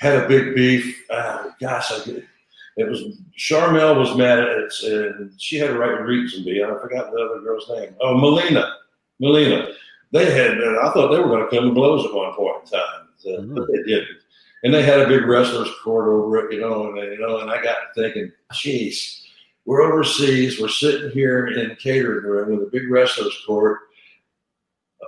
had 0.00 0.22
a 0.22 0.28
big 0.28 0.54
beef. 0.54 1.04
Uh, 1.10 1.50
gosh, 1.60 1.92
I 1.92 2.04
get, 2.04 2.24
it 2.76 2.88
was 2.88 3.02
Sharmell 3.38 3.98
was 3.98 4.16
mad 4.16 4.38
at 4.38 4.48
it, 4.48 4.72
and 4.82 5.32
she 5.40 5.56
had 5.56 5.70
a 5.70 5.78
right 5.78 6.00
reason 6.00 6.40
to 6.40 6.50
be. 6.50 6.64
I 6.64 6.68
forgot 6.80 7.12
the 7.12 7.20
other 7.20 7.40
girl's 7.40 7.68
name. 7.68 7.94
Oh, 8.00 8.16
Melina, 8.16 8.74
Melina. 9.20 9.68
They 10.12 10.30
had. 10.32 10.52
I 10.58 10.90
thought 10.92 11.10
they 11.10 11.20
were 11.20 11.28
going 11.28 11.48
to 11.48 11.56
come 11.56 11.68
to 11.68 11.74
blows 11.74 12.04
at 12.04 12.14
one 12.14 12.34
point 12.34 12.64
in 12.64 12.78
time, 12.78 13.08
mm-hmm. 13.26 13.54
but 13.54 13.66
they 13.70 13.82
didn't. 13.82 14.18
And 14.62 14.72
they 14.72 14.82
had 14.82 15.00
a 15.00 15.08
big 15.08 15.26
wrestlers 15.26 15.68
court 15.82 16.08
over 16.08 16.38
it, 16.38 16.54
you 16.54 16.60
know, 16.60 16.88
and 16.88 16.96
you 16.96 17.18
know, 17.18 17.40
and 17.40 17.50
I 17.50 17.62
got 17.62 17.76
thinking, 17.94 18.32
geez, 18.52 19.23
we're 19.64 19.82
overseas, 19.82 20.60
we're 20.60 20.68
sitting 20.68 21.10
here 21.10 21.48
in 21.48 21.68
the 21.68 21.76
catering 21.76 22.24
room 22.24 22.50
with 22.50 22.68
a 22.68 22.70
big 22.70 22.90
wrestlers 22.90 23.42
court 23.46 23.80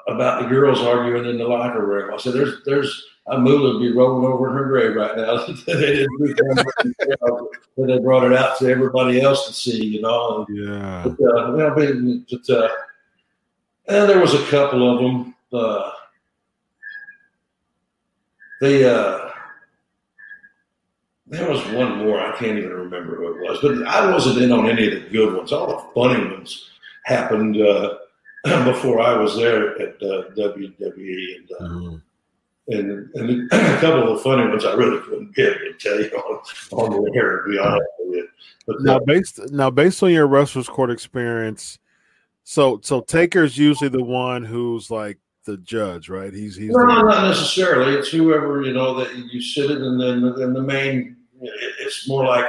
about 0.09 0.43
the 0.43 0.49
girls 0.49 0.81
arguing 0.81 1.29
in 1.29 1.39
the 1.39 1.45
locker 1.45 1.85
room. 1.85 2.13
I 2.13 2.17
said, 2.17 2.33
"There's, 2.33 2.63
there's 2.65 3.07
Amula 3.29 3.75
would 3.75 3.81
be 3.81 3.93
rolling 3.93 4.25
over 4.25 4.49
in 4.49 4.55
her 4.55 4.65
grave 4.67 4.95
right 4.95 5.17
now. 5.17 5.45
they 5.67 6.07
they 7.77 7.99
brought 7.99 8.25
it 8.25 8.33
out 8.33 8.59
to 8.59 8.69
everybody 8.69 9.21
else 9.21 9.49
to 9.49 9.53
see, 9.53 9.85
you 9.85 10.01
know. 10.01 10.47
Yeah. 10.49 11.03
But, 11.05 11.13
uh, 11.13 11.53
well, 11.53 11.75
but, 11.75 12.51
uh, 12.51 12.69
and 13.89 14.09
there 14.09 14.21
was 14.21 14.35
a 14.35 14.47
couple 14.47 14.91
of 14.91 15.03
them. 15.03 15.35
Uh, 15.53 15.91
the 18.61 18.97
uh, 18.97 19.26
there 21.29 21.51
was 21.51 21.65
one 21.69 21.99
more. 21.99 22.21
I 22.21 22.37
can't 22.37 22.59
even 22.59 22.71
remember 22.71 23.17
who 23.17 23.35
it 23.35 23.49
was, 23.49 23.59
but 23.61 23.87
I 23.87 24.11
wasn't 24.11 24.39
in 24.39 24.53
on 24.53 24.69
any 24.69 24.87
of 24.87 25.03
the 25.03 25.11
good 25.11 25.35
ones. 25.35 25.53
All 25.53 25.67
the 25.67 26.01
funny 26.01 26.23
ones 26.31 26.71
happened. 27.05 27.61
Uh, 27.61 27.97
before 28.65 29.01
I 29.01 29.17
was 29.17 29.37
there 29.37 29.81
at 29.81 29.97
uh, 30.01 30.31
WWE, 30.37 31.37
and, 31.37 31.51
uh, 31.59 31.65
mm-hmm. 31.65 31.97
and 32.69 33.11
and 33.15 33.53
a 33.53 33.81
couple 33.81 34.09
of 34.09 34.17
the 34.17 34.23
funny 34.23 34.49
ones 34.49 34.65
I 34.65 34.75
really 34.75 35.01
couldn't 35.01 35.35
get 35.35 35.55
to 35.59 35.73
tell 35.81 36.01
you 36.01 36.11
on, 36.11 36.43
on 36.73 37.05
the 37.05 37.19
air. 37.19 37.43
To 37.43 37.51
be 37.51 37.59
honest 37.59 37.83
with 37.99 38.15
you, 38.15 38.29
but 38.67 38.83
now 38.83 39.01
based 39.01 39.41
now 39.51 39.71
based 39.71 40.01
on 40.03 40.13
your 40.13 40.29
wrestlers 40.29 40.69
court 40.69 40.93
experience, 40.93 41.81
so 42.45 42.79
so 42.85 43.01
Taker's 43.01 43.59
usually 43.59 43.91
the 43.91 44.05
one 44.05 44.45
who's 44.45 44.93
like 44.93 45.19
the 45.45 45.57
judge, 45.59 46.09
right? 46.09 46.33
He's 46.33 46.55
he's 46.55 46.71
No, 46.71 46.87
the, 46.87 47.03
not 47.03 47.27
necessarily. 47.27 47.95
It's 47.95 48.11
whoever 48.11 48.63
you 48.63 48.75
know 48.75 48.95
that 49.01 49.13
you 49.17 49.41
sit 49.41 49.73
it, 49.73 49.81
and 49.81 50.01
then 50.01 50.35
then 50.37 50.53
the 50.53 50.63
main. 50.63 51.16
It- 51.41 51.75
It's 51.81 52.09
more 52.09 52.25
like 52.25 52.47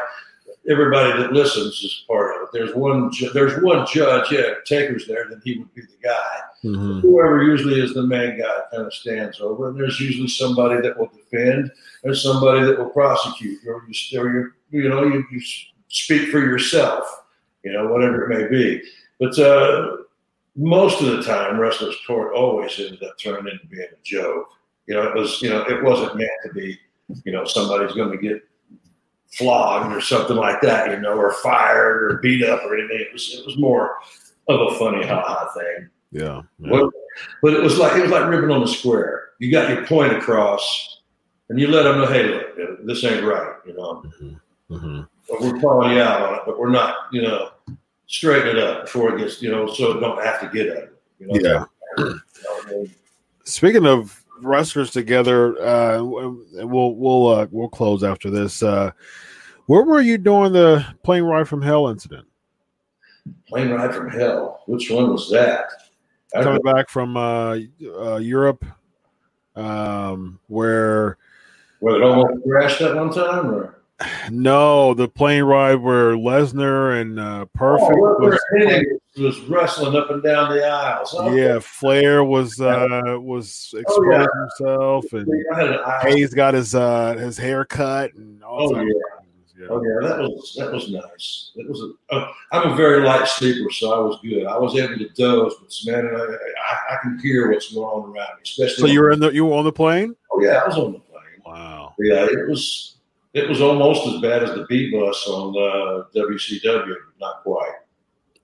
everybody 0.69 1.21
that 1.21 1.33
listens 1.33 1.73
is 1.83 2.03
part 2.07 2.35
of 2.35 2.41
it. 2.43 2.49
There's 2.53 2.73
one. 2.75 3.11
ju- 3.11 3.29
There's 3.33 3.61
one 3.61 3.85
judge. 3.87 4.31
Yeah, 4.31 4.55
Taker's 4.65 5.07
there, 5.07 5.25
then 5.29 5.41
he 5.43 5.59
would 5.59 5.73
be 5.73 5.81
the 5.81 5.97
guy. 6.03 6.39
Mhm. 6.63 7.01
Whoever 7.01 7.43
usually 7.43 7.79
is 7.79 7.93
the 7.93 8.01
main 8.03 8.37
guy 8.39 8.59
kind 8.71 8.85
of 8.87 8.93
stands 8.93 9.39
over, 9.39 9.69
and 9.69 9.79
there's 9.79 9.99
usually 9.99 10.27
somebody 10.27 10.81
that 10.81 10.97
will 10.97 11.11
defend. 11.15 11.71
There's 12.03 12.21
somebody 12.23 12.65
that 12.65 12.77
will 12.79 12.89
prosecute, 12.89 13.59
or 13.67 13.83
you, 13.87 14.19
or 14.19 14.29
you, 14.29 14.51
you 14.83 14.89
know, 14.89 15.03
you, 15.03 15.23
you 15.31 15.41
speak 15.89 16.29
for 16.29 16.39
yourself. 16.39 17.05
You 17.63 17.73
know, 17.73 17.87
whatever 17.87 18.23
it 18.31 18.37
may 18.37 18.47
be. 18.47 18.81
But 19.19 19.37
uh, 19.39 19.97
most 20.55 21.01
of 21.01 21.07
the 21.15 21.23
time, 21.23 21.59
wrestlers' 21.59 21.97
court 22.07 22.33
always 22.33 22.79
ended 22.79 23.03
up 23.03 23.17
turning 23.19 23.51
into 23.51 23.65
being 23.67 23.87
a 23.91 24.03
joke. 24.03 24.47
You 24.87 24.95
know, 24.95 25.03
it 25.03 25.15
was, 25.15 25.41
you 25.41 25.49
know, 25.49 25.61
it 25.63 25.83
wasn't 25.83 26.15
meant 26.15 26.31
to 26.45 26.53
be. 26.53 26.79
You 27.23 27.31
know, 27.31 27.45
somebody's 27.45 27.95
going 27.95 28.11
to 28.11 28.17
get 28.17 28.43
flogged 29.33 29.93
or 29.95 30.01
something 30.01 30.35
like 30.35 30.61
that. 30.61 30.91
You 30.91 30.99
know, 30.99 31.13
or 31.17 31.33
fired 31.33 32.03
or 32.03 32.17
beat 32.17 32.43
up 32.43 32.63
or 32.63 32.77
anything. 32.77 32.99
It 32.99 33.13
was, 33.13 33.33
it 33.33 33.45
was 33.45 33.57
more 33.57 33.97
of 34.47 34.59
a 34.73 34.75
funny 34.79 35.05
ha 35.05 35.21
ha 35.21 35.49
thing. 35.53 35.89
yeah. 36.11 36.41
yeah. 36.59 36.69
But, 36.69 36.89
but 37.41 37.53
it 37.53 37.61
was 37.61 37.77
like 37.77 37.97
it 37.97 38.01
was 38.01 38.11
like 38.11 38.29
ribbon 38.29 38.51
on 38.51 38.61
the 38.61 38.67
square. 38.67 39.29
You 39.39 39.51
got 39.51 39.69
your 39.69 39.85
point 39.85 40.13
across, 40.13 41.01
and 41.49 41.59
you 41.59 41.67
let 41.67 41.83
them 41.83 41.99
know, 41.99 42.07
hey, 42.07 42.23
look, 42.23 42.85
this 42.85 43.03
ain't 43.03 43.23
right. 43.25 43.55
You 43.65 43.73
know, 43.75 44.03
Mhm. 44.69 45.07
but 45.29 45.41
we're 45.41 45.59
calling 45.59 45.91
you 45.95 46.01
out 46.01 46.21
on 46.21 46.35
it, 46.35 46.41
but 46.45 46.59
we're 46.59 46.69
not. 46.69 46.95
You 47.11 47.21
know, 47.23 47.49
straighten 48.07 48.55
it 48.55 48.63
up 48.63 48.85
before 48.85 49.13
it 49.15 49.19
gets. 49.19 49.41
You 49.41 49.51
know, 49.51 49.67
so 49.67 49.97
it 49.97 49.99
don't 49.99 50.23
have 50.23 50.39
to 50.41 50.47
get 50.47 50.69
ugly. 50.75 50.87
You 51.19 51.27
know, 51.27 51.39
Yeah. 51.39 51.65
You 51.97 52.03
know 52.05 52.19
I 52.65 52.71
mean? 52.71 52.95
Speaking 53.43 53.85
of 53.87 54.16
wrestlers 54.41 54.91
together, 54.91 55.59
uh, 55.61 56.03
we'll 56.03 56.95
we'll 56.95 57.27
uh, 57.27 57.47
we'll 57.51 57.69
close 57.69 58.03
after 58.03 58.29
this. 58.29 58.63
Uh, 58.63 58.91
where 59.67 59.83
were 59.83 60.01
you 60.01 60.17
during 60.17 60.53
the 60.53 60.85
plane 61.03 61.23
ride 61.23 61.47
from 61.47 61.61
hell 61.61 61.89
incident? 61.89 62.27
Plane 63.47 63.69
ride 63.69 63.93
from 63.93 64.09
hell. 64.09 64.63
Which 64.67 64.89
one 64.89 65.11
was 65.11 65.29
that? 65.31 65.65
I 66.35 66.43
Coming 66.43 66.61
back 66.61 66.89
from 66.89 67.15
uh, 67.17 67.57
uh, 67.99 68.17
Europe, 68.17 68.65
um, 69.55 70.39
where 70.47 71.17
Where 71.79 71.95
it 71.95 72.03
almost 72.03 72.43
crashed 72.43 72.81
at 72.81 72.95
one 72.95 73.13
time, 73.13 73.53
or 73.53 73.77
no, 74.29 74.93
the 74.93 75.07
plane 75.07 75.43
ride 75.43 75.75
where 75.75 76.15
Lesnar 76.15 77.01
and 77.01 77.19
uh, 77.19 77.45
Perfect 77.53 77.91
oh, 77.91 78.17
was, 78.19 78.39
was 79.17 79.39
wrestling 79.41 79.95
up 79.95 80.09
and 80.09 80.23
down 80.23 80.53
the 80.53 80.65
aisles. 80.65 81.15
Oh, 81.17 81.33
yeah, 81.35 81.59
Flair 81.59 82.23
was 82.23 82.59
uh, 82.61 83.17
was 83.19 83.73
exposing 83.77 84.11
yeah. 84.11 84.27
himself, 84.59 85.13
and 85.13 85.27
I 85.53 85.59
had 85.59 85.69
an 85.69 85.79
eye. 85.79 85.99
Hayes 86.03 86.33
got 86.33 86.53
his 86.53 86.75
uh, 86.75 87.13
his 87.13 87.37
hair 87.37 87.65
cut 87.65 88.13
and 88.13 88.43
all 88.43 88.75
Oh, 88.75 88.81
yeah. 88.81 88.93
Yeah. 89.59 89.67
Oh 89.71 89.83
yeah, 89.83 90.07
that 90.07 90.19
was 90.19 90.55
that 90.59 90.71
was 90.71 90.91
nice. 90.91 91.51
It 91.55 91.67
was. 91.67 91.81
A, 91.81 92.15
uh, 92.15 92.31
I'm 92.51 92.73
a 92.73 92.75
very 92.75 93.01
light 93.01 93.27
sleeper, 93.27 93.71
so 93.71 93.91
I 93.91 93.99
was 93.99 94.19
good. 94.21 94.45
I 94.45 94.55
was 94.55 94.77
able 94.77 94.99
to 94.99 95.09
doze, 95.09 95.55
but 95.59 95.73
man, 95.91 96.05
I, 96.15 96.19
I, 96.19 96.93
I 96.93 96.97
can 97.01 97.17
hear 97.19 97.51
what's 97.51 97.73
going 97.73 97.87
on 97.87 98.03
around 98.03 98.35
me. 98.35 98.43
Especially. 98.43 98.81
So 98.81 98.85
you 98.85 99.01
were 99.01 99.09
in 99.09 99.19
the 99.19 99.31
you 99.31 99.45
were 99.45 99.55
on 99.55 99.65
the 99.65 99.71
plane? 99.71 100.15
Oh 100.31 100.39
yeah, 100.41 100.61
I 100.63 100.67
was 100.67 100.77
on 100.77 100.93
the 100.93 100.99
plane. 100.99 101.41
Wow. 101.43 101.95
Yeah, 101.97 102.25
it 102.25 102.47
was. 102.47 102.97
It 103.33 103.49
was 103.49 103.59
almost 103.61 104.07
as 104.07 104.21
bad 104.21 104.43
as 104.43 104.51
the 104.51 104.65
B 104.69 104.91
bus 104.91 105.27
on 105.27 105.49
uh, 105.55 106.03
WCW. 106.15 106.95
Not 107.19 107.41
quite. 107.41 107.73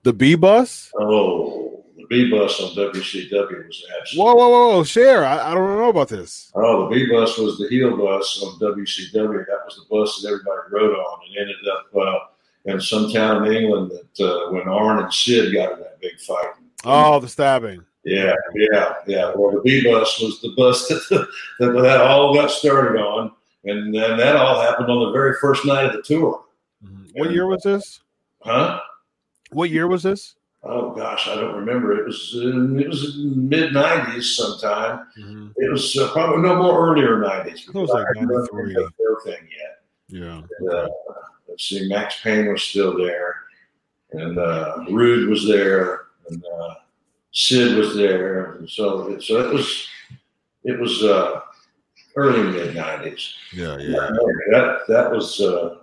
The 0.04 0.12
B 0.12 0.34
bus? 0.34 0.92
Oh, 1.00 1.82
the 1.96 2.04
B 2.10 2.30
bus 2.30 2.60
on 2.60 2.76
WCW 2.76 3.66
was 3.66 3.86
absolutely. 3.98 4.18
Whoa, 4.18 4.34
whoa, 4.34 4.48
whoa, 4.50 4.76
whoa! 4.76 4.84
Share. 4.84 5.24
I, 5.24 5.50
I 5.50 5.54
don't 5.54 5.78
know 5.78 5.88
about 5.88 6.10
this. 6.10 6.52
Oh, 6.54 6.90
the 6.90 6.94
B 6.94 7.10
bus 7.10 7.38
was 7.38 7.56
the 7.56 7.68
heel 7.68 7.96
bus 7.96 8.42
on 8.42 8.58
WCW. 8.58 9.46
That 9.46 9.62
was 9.64 9.76
the 9.76 9.86
bus 9.90 10.20
that 10.20 10.28
everybody 10.28 10.60
rode 10.70 10.94
on, 10.94 11.20
and 11.26 11.38
ended 11.38 11.56
up 11.72 11.86
uh, 11.96 12.18
in 12.66 12.82
some 12.82 13.10
town 13.10 13.46
in 13.46 13.54
England 13.54 13.92
that 13.92 14.24
uh, 14.26 14.50
when 14.52 14.68
Arn 14.68 15.02
and 15.02 15.12
Sid 15.12 15.54
got 15.54 15.72
in 15.72 15.78
that 15.78 15.98
big 16.02 16.20
fight. 16.20 16.52
Oh, 16.84 17.18
the 17.18 17.28
stabbing. 17.28 17.82
Yeah, 18.04 18.34
yeah, 18.54 18.96
yeah. 19.06 19.32
Well, 19.34 19.52
the 19.52 19.62
B 19.64 19.84
bus 19.90 20.20
was 20.20 20.38
the 20.42 20.52
bus 20.54 20.86
that, 20.88 21.28
that 21.60 21.72
that 21.80 22.02
all 22.02 22.34
got 22.34 22.50
started 22.50 23.00
on, 23.00 23.32
and 23.64 23.94
then 23.94 24.18
that 24.18 24.36
all 24.36 24.60
happened 24.60 24.90
on 24.90 25.06
the 25.06 25.12
very 25.12 25.36
first 25.40 25.64
night 25.64 25.86
of 25.86 25.92
the 25.94 26.02
tour. 26.02 26.44
What 27.14 27.30
year 27.30 27.46
was 27.46 27.62
this? 27.62 28.00
Huh? 28.42 28.80
What 29.54 29.70
year 29.70 29.86
was 29.86 30.02
this? 30.02 30.34
Oh 30.62 30.90
gosh, 30.90 31.28
I 31.28 31.34
don't 31.34 31.54
remember. 31.56 31.92
It 31.98 32.06
was 32.06 32.32
in, 32.34 32.80
it 32.80 32.88
was 32.88 33.16
mid 33.18 33.72
nineties 33.72 34.34
sometime. 34.34 35.06
It 35.56 35.70
was 35.70 35.96
uh, 35.96 36.10
probably 36.12 36.42
no 36.42 36.56
more 36.56 36.90
earlier 36.90 37.20
nineties. 37.20 37.68
It 37.68 37.74
was 37.74 37.90
like 37.90 38.06
93. 38.16 38.74
thing 39.24 39.48
yet. 39.50 39.82
Yeah. 40.08 40.42
And, 40.58 40.70
uh, 40.70 40.88
let's 41.48 41.68
see, 41.68 41.88
Max 41.88 42.20
Payne 42.22 42.50
was 42.50 42.62
still 42.62 42.96
there, 42.96 43.36
and 44.12 44.38
uh, 44.38 44.84
Rude 44.90 45.28
was 45.28 45.46
there, 45.46 46.06
and 46.30 46.42
uh, 46.60 46.74
Sid 47.32 47.76
was 47.76 47.94
there, 47.94 48.54
and 48.54 48.68
so 48.68 49.18
so 49.18 49.40
it 49.40 49.52
was 49.52 49.86
it 50.64 50.80
was 50.80 51.04
uh, 51.04 51.40
early 52.16 52.42
mid 52.42 52.74
nineties. 52.74 53.34
Yeah, 53.52 53.76
yeah. 53.78 54.08
That 54.50 54.78
that 54.88 55.10
was 55.10 55.40
uh, 55.40 55.76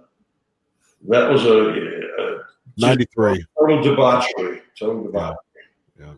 that 1.08 1.30
was 1.30 1.46
a, 1.46 2.22
a 2.22 2.42
Ninety 2.78 3.06
three. 3.14 3.44
total 3.60 3.82
debauchery, 3.84 4.62
total 4.78 5.04
debauchery. 5.04 5.38
Yeah. 6.00 6.14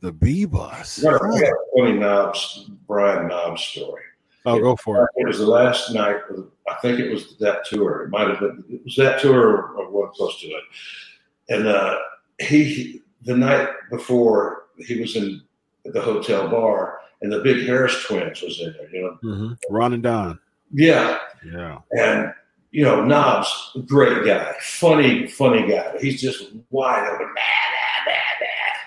The 0.00 0.12
B 0.12 0.44
bus. 0.44 1.02
A 1.02 1.08
I 1.08 1.12
got 1.12 1.54
funny 1.76 1.92
Knobbs, 1.94 2.70
Brian 2.86 3.28
Knobbs 3.28 3.62
story. 3.62 4.02
Oh, 4.46 4.58
go 4.60 4.76
for 4.76 5.04
it. 5.04 5.10
It 5.22 5.26
was 5.26 5.38
the 5.38 5.46
last 5.46 5.92
night. 5.92 6.16
I 6.68 6.74
think 6.80 7.00
it 7.00 7.10
was 7.10 7.36
that 7.38 7.64
tour. 7.66 8.04
It 8.04 8.10
might 8.10 8.28
have 8.28 8.40
been. 8.40 8.64
It 8.70 8.84
was 8.84 8.94
that 8.96 9.20
tour 9.20 9.72
or 9.76 9.90
one 9.90 10.10
close 10.14 10.40
to 10.40 10.46
it. 10.46 10.62
And 11.48 11.66
uh, 11.66 11.98
he, 12.40 13.02
the 13.24 13.36
night 13.36 13.68
before, 13.90 14.66
he 14.78 15.00
was 15.00 15.16
in 15.16 15.42
the 15.84 16.00
hotel 16.00 16.48
bar, 16.48 17.00
and 17.20 17.32
the 17.32 17.40
big 17.40 17.66
Harris 17.66 18.04
twins 18.06 18.40
was 18.42 18.60
in 18.60 18.72
there. 18.74 18.88
You 18.90 19.18
know. 19.22 19.36
hmm 19.36 19.52
Ron 19.70 19.94
and 19.94 20.02
Don. 20.02 20.38
Yeah, 20.72 21.18
Yeah. 21.44 21.78
and 21.92 22.32
you 22.78 22.84
know, 22.84 23.04
Knobbs, 23.04 23.76
great 23.86 24.24
guy, 24.24 24.54
funny, 24.60 25.26
funny 25.26 25.68
guy. 25.68 25.98
He's 26.00 26.20
just 26.20 26.52
wide 26.70 27.08
open, 27.08 27.34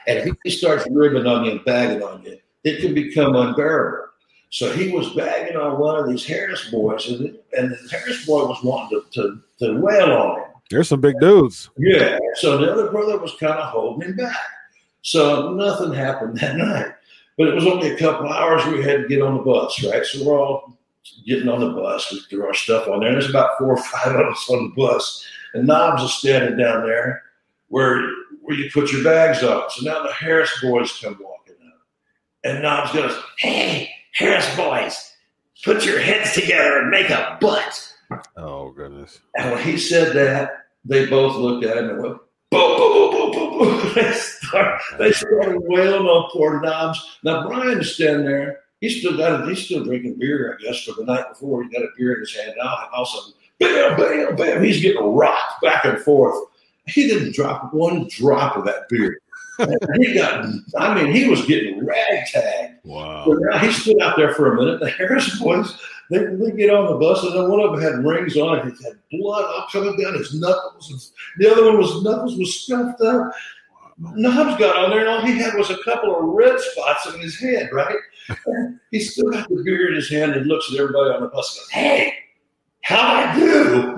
and 0.07 0.29
if 0.29 0.37
he 0.45 0.49
starts 0.49 0.87
ribbing 0.89 1.27
on 1.27 1.43
you 1.43 1.51
and 1.51 1.65
bagging 1.65 2.01
on 2.01 2.23
you, 2.23 2.37
it 2.63 2.79
can 2.79 2.93
become 2.93 3.35
unbearable. 3.35 4.07
So 4.49 4.71
he 4.71 4.93
was 4.93 5.09
bagging 5.09 5.57
on 5.57 5.77
one 5.77 5.99
of 5.99 6.07
these 6.07 6.25
Harris 6.25 6.71
boys, 6.71 7.09
and, 7.09 7.37
and 7.51 7.71
the 7.71 7.89
Harris 7.91 8.25
boy 8.25 8.45
was 8.45 8.63
wanting 8.63 9.01
to, 9.11 9.21
to, 9.21 9.41
to 9.59 9.81
wail 9.81 10.13
on 10.13 10.39
him. 10.39 10.47
There's 10.69 10.87
some 10.87 11.01
big 11.01 11.19
dudes. 11.19 11.69
Yeah. 11.77 12.17
So 12.35 12.59
the 12.59 12.71
other 12.71 12.91
brother 12.91 13.17
was 13.17 13.35
kind 13.41 13.59
of 13.59 13.71
holding 13.71 14.07
him 14.07 14.15
back. 14.15 14.37
So 15.01 15.51
nothing 15.51 15.91
happened 15.91 16.37
that 16.37 16.55
night. 16.55 16.93
But 17.37 17.49
it 17.49 17.55
was 17.55 17.67
only 17.67 17.91
a 17.91 17.97
couple 17.97 18.29
hours 18.29 18.65
we 18.67 18.81
had 18.81 19.01
to 19.01 19.07
get 19.09 19.21
on 19.21 19.35
the 19.35 19.43
bus, 19.43 19.83
right? 19.83 20.05
So 20.05 20.23
we're 20.23 20.39
all 20.39 20.77
getting 21.25 21.49
on 21.49 21.59
the 21.59 21.69
bus. 21.69 22.11
We 22.11 22.19
threw 22.21 22.45
our 22.45 22.53
stuff 22.53 22.87
on 22.87 22.99
there. 22.99 23.11
There's 23.11 23.29
about 23.29 23.57
four 23.57 23.73
or 23.73 23.83
five 23.83 24.15
of 24.15 24.27
us 24.27 24.49
on 24.49 24.63
the 24.63 24.75
bus. 24.75 25.25
And 25.53 25.67
Knobbs 25.67 26.03
is 26.03 26.13
standing 26.13 26.57
down 26.57 26.85
there 26.85 27.23
where, 27.67 28.01
where 28.41 28.57
you 28.57 28.69
put 28.71 28.91
your 28.91 29.03
bags 29.03 29.43
on. 29.43 29.69
So 29.69 29.85
now 29.85 30.03
the 30.03 30.13
Harris 30.13 30.51
boys 30.61 30.97
come 30.99 31.17
walking 31.21 31.55
up. 31.67 31.81
And 32.43 32.61
Knobbs 32.61 32.93
goes, 32.93 33.21
Hey, 33.37 33.89
Harris 34.13 34.55
boys, 34.55 35.13
put 35.63 35.85
your 35.85 35.99
heads 35.99 36.33
together 36.33 36.79
and 36.79 36.89
make 36.89 37.09
a 37.09 37.37
butt. 37.39 37.93
Oh 38.35 38.71
goodness. 38.71 39.19
And 39.37 39.51
when 39.51 39.63
he 39.63 39.77
said 39.77 40.13
that, 40.15 40.51
they 40.83 41.05
both 41.05 41.35
looked 41.35 41.65
at 41.65 41.77
him 41.77 41.89
and 41.89 42.01
went, 42.01 42.17
boom, 42.49 42.77
boom, 42.77 43.11
boom, 43.11 43.11
boom, 43.11 43.31
boom, 43.31 43.59
boom. 43.59 43.91
they, 43.95 44.11
start, 44.13 44.81
they 44.97 45.11
started 45.11 45.61
wailing 45.61 46.07
on 46.07 46.29
poor 46.31 46.61
Knobbs. 46.61 47.17
Now, 47.23 47.47
Brian's 47.47 47.93
standing 47.93 48.25
there. 48.25 48.59
He's 48.81 48.99
still 48.99 49.15
got, 49.15 49.47
he's 49.47 49.63
still 49.63 49.83
drinking 49.85 50.15
beer, 50.15 50.57
I 50.59 50.63
guess, 50.63 50.83
for 50.83 50.93
the 50.93 51.05
night 51.05 51.29
before. 51.29 51.63
He 51.63 51.69
got 51.69 51.83
a 51.83 51.89
beer 51.97 52.15
in 52.15 52.19
his 52.21 52.35
hand 52.35 52.55
now. 52.57 52.77
And 52.83 52.89
all 52.93 53.03
of 53.03 53.07
a 53.07 53.11
sudden, 53.11 53.33
bam, 53.59 53.97
bam, 53.97 54.35
bam, 54.35 54.63
he's 54.63 54.81
getting 54.81 55.03
rocked 55.03 55.61
back 55.61 55.85
and 55.85 55.99
forth. 55.99 56.35
He 56.87 57.07
didn't 57.07 57.35
drop 57.35 57.73
one 57.73 58.07
drop 58.09 58.57
of 58.57 58.65
that 58.65 58.89
beer. 58.89 59.19
He 59.99 60.15
got, 60.15 60.45
I 60.77 60.95
mean, 60.95 61.13
he 61.13 61.29
was 61.29 61.45
getting 61.45 61.85
ragtag. 61.85 62.77
Wow. 62.83 63.25
Now 63.27 63.59
he 63.59 63.71
stood 63.71 64.01
out 64.01 64.17
there 64.17 64.33
for 64.33 64.53
a 64.53 64.55
minute. 64.55 64.79
The 64.79 64.89
Harris 64.89 65.39
boys, 65.39 65.79
they, 66.09 66.17
they 66.17 66.51
get 66.51 66.71
on 66.71 66.91
the 66.91 66.97
bus, 66.97 67.23
and 67.23 67.35
then 67.35 67.49
one 67.49 67.59
of 67.59 67.71
them 67.71 67.81
had 67.81 68.03
rings 68.03 68.35
on 68.35 68.57
it. 68.57 68.65
He 68.65 68.83
had 68.83 68.97
blood 69.11 69.43
all 69.43 69.67
coming 69.71 69.95
down 70.01 70.17
his 70.17 70.33
knuckles. 70.33 71.13
The 71.37 71.51
other 71.51 71.65
one 71.65 71.77
was 71.77 72.03
knuckles 72.03 72.35
was 72.37 72.61
scuffed 72.61 73.01
up. 73.01 73.31
Knobbs 74.15 74.57
got 74.57 74.75
on 74.77 74.89
there, 74.89 75.01
and 75.01 75.09
all 75.09 75.21
he 75.21 75.37
had 75.37 75.53
was 75.53 75.69
a 75.69 75.77
couple 75.83 76.17
of 76.17 76.23
red 76.23 76.59
spots 76.59 77.05
on 77.05 77.19
his 77.19 77.39
head, 77.39 77.69
right? 77.71 77.97
He 78.91 78.99
still 78.99 79.29
got 79.31 79.47
the 79.49 79.61
beer 79.63 79.89
in 79.89 79.95
his 79.95 80.09
hand 80.09 80.33
and 80.33 80.47
looks 80.47 80.71
at 80.71 80.79
everybody 80.79 81.11
on 81.11 81.21
the 81.21 81.27
bus 81.27 81.57
and 81.57 81.61
goes, 81.61 81.69
Hey, 81.71 82.13
how'd 82.81 83.27
I 83.27 83.39
do? 83.39 83.95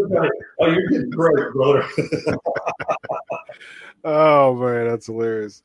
oh, 0.60 0.66
you're 0.66 0.88
getting 0.88 1.10
great, 1.10 1.52
brother. 1.52 1.84
Oh 4.02 4.54
man, 4.54 4.86
that's 4.86 5.06
hilarious. 5.06 5.62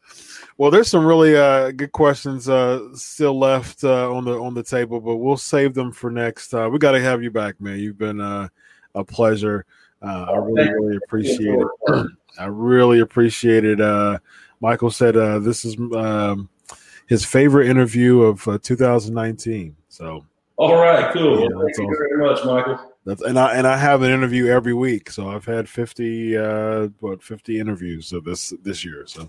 Well, 0.58 0.70
there's 0.70 0.90
some 0.90 1.06
really 1.06 1.38
uh, 1.38 1.72
good 1.72 1.92
questions 1.94 2.50
uh, 2.50 2.94
still 2.94 3.38
left 3.38 3.84
uh, 3.84 4.14
on 4.14 4.26
the 4.26 4.38
on 4.38 4.54
the 4.54 4.64
table, 4.64 5.00
but 5.00 5.18
we'll 5.18 5.38
save 5.38 5.74
them 5.74 5.92
for 5.92 6.12
next. 6.12 6.54
Uh, 6.54 6.70
we 6.70 6.78
got 6.78 6.92
to 6.92 7.02
have 7.02 7.24
you 7.24 7.32
back, 7.32 7.62
man. 7.62 7.80
You've 7.80 7.98
been 7.98 8.20
uh, 8.20 8.50
a 8.94 9.04
pleasure. 9.06 9.66
Uh, 10.02 10.26
I 10.30 10.38
really, 10.38 10.74
really 10.74 10.98
appreciate 10.98 11.60
it. 11.60 12.08
I 12.40 12.46
really 12.46 13.00
appreciate 13.00 13.64
it. 13.64 13.80
Uh, 13.80 14.20
Michael 14.60 14.92
said 14.92 15.16
uh, 15.16 15.40
this 15.40 15.64
is 15.64 15.78
um, 15.96 16.50
his 17.08 17.26
favorite 17.26 17.68
interview 17.68 18.22
of 18.22 18.47
uh, 18.47 18.58
2019. 18.62 19.76
So, 19.89 20.26
All 20.58 20.76
right, 20.76 21.12
cool. 21.14 21.41
Yeah, 21.41 21.47
Well, 21.56 21.68
thank 21.76 21.89
you 21.89 21.97
very 21.97 22.18
much, 22.24 22.43
Michael. 22.45 22.80
that's 23.06 23.22
and 23.22 23.38
I 23.38 23.53
and 23.56 23.68
I 23.68 23.78
have 23.78 24.01
an 24.01 24.12
interview 24.12 24.47
every 24.47 24.74
week. 24.74 25.12
So 25.12 25.30
I've 25.30 25.45
had 25.45 25.70
50 25.70 26.38
uh, 26.38 26.88
what 26.99 27.22
50 27.24 27.60
interviews 27.60 28.12
of 28.14 28.24
this 28.24 28.53
this 28.64 28.84
year. 28.84 29.06
So 29.08 29.28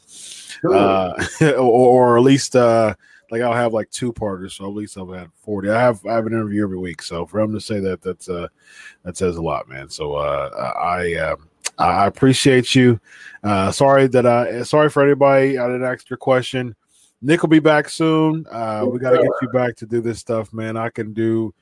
Cool. 0.62 0.74
uh, 0.74 1.14
or, 1.59 2.14
or 2.14 2.16
at 2.16 2.22
least 2.22 2.57
uh, 2.57 2.95
like 3.31 3.43
I'll 3.43 3.53
have 3.53 3.72
like 3.74 3.91
two 3.91 4.12
parters, 4.12 4.55
so 4.55 4.64
at 4.66 4.72
least 4.74 4.97
I've 4.97 5.09
had 5.12 5.31
forty. 5.35 5.68
I 5.68 5.81
have 5.81 6.05
I 6.07 6.14
have 6.14 6.27
an 6.27 6.33
interview 6.33 6.62
every 6.62 6.79
week, 6.79 7.03
so 7.03 7.27
for 7.27 7.41
him 7.41 7.53
to 7.55 7.61
say 7.61 7.81
that 7.81 8.01
that's 8.01 8.29
uh 8.29 8.47
that 9.03 9.16
says 9.16 9.37
a 9.37 9.43
lot, 9.43 9.68
man. 9.68 9.89
So 9.91 10.14
uh, 10.14 10.49
I 10.81 11.14
um 11.14 11.49
I 11.79 12.07
appreciate 12.07 12.74
you. 12.74 12.99
Uh, 13.43 13.70
sorry 13.72 14.07
that 14.07 14.27
I 14.27 14.62
sorry 14.62 14.89
for 14.91 15.03
anybody 15.05 15.59
I 15.59 15.66
didn't 15.66 15.85
ask 15.85 16.09
your 16.09 16.16
question. 16.18 16.74
Nick 17.27 17.43
will 17.43 17.49
be 17.49 17.59
back 17.59 17.89
soon. 17.89 18.47
Uh, 18.49 18.87
we 18.89 19.01
got 19.01 19.11
to 19.11 19.16
get 19.16 19.27
you 19.43 19.49
back 19.49 19.74
to 19.77 19.85
do 19.85 20.01
this 20.01 20.20
stuff, 20.20 20.53
man. 20.53 20.77
I 20.77 20.91
can 20.91 21.12
do. 21.12 21.53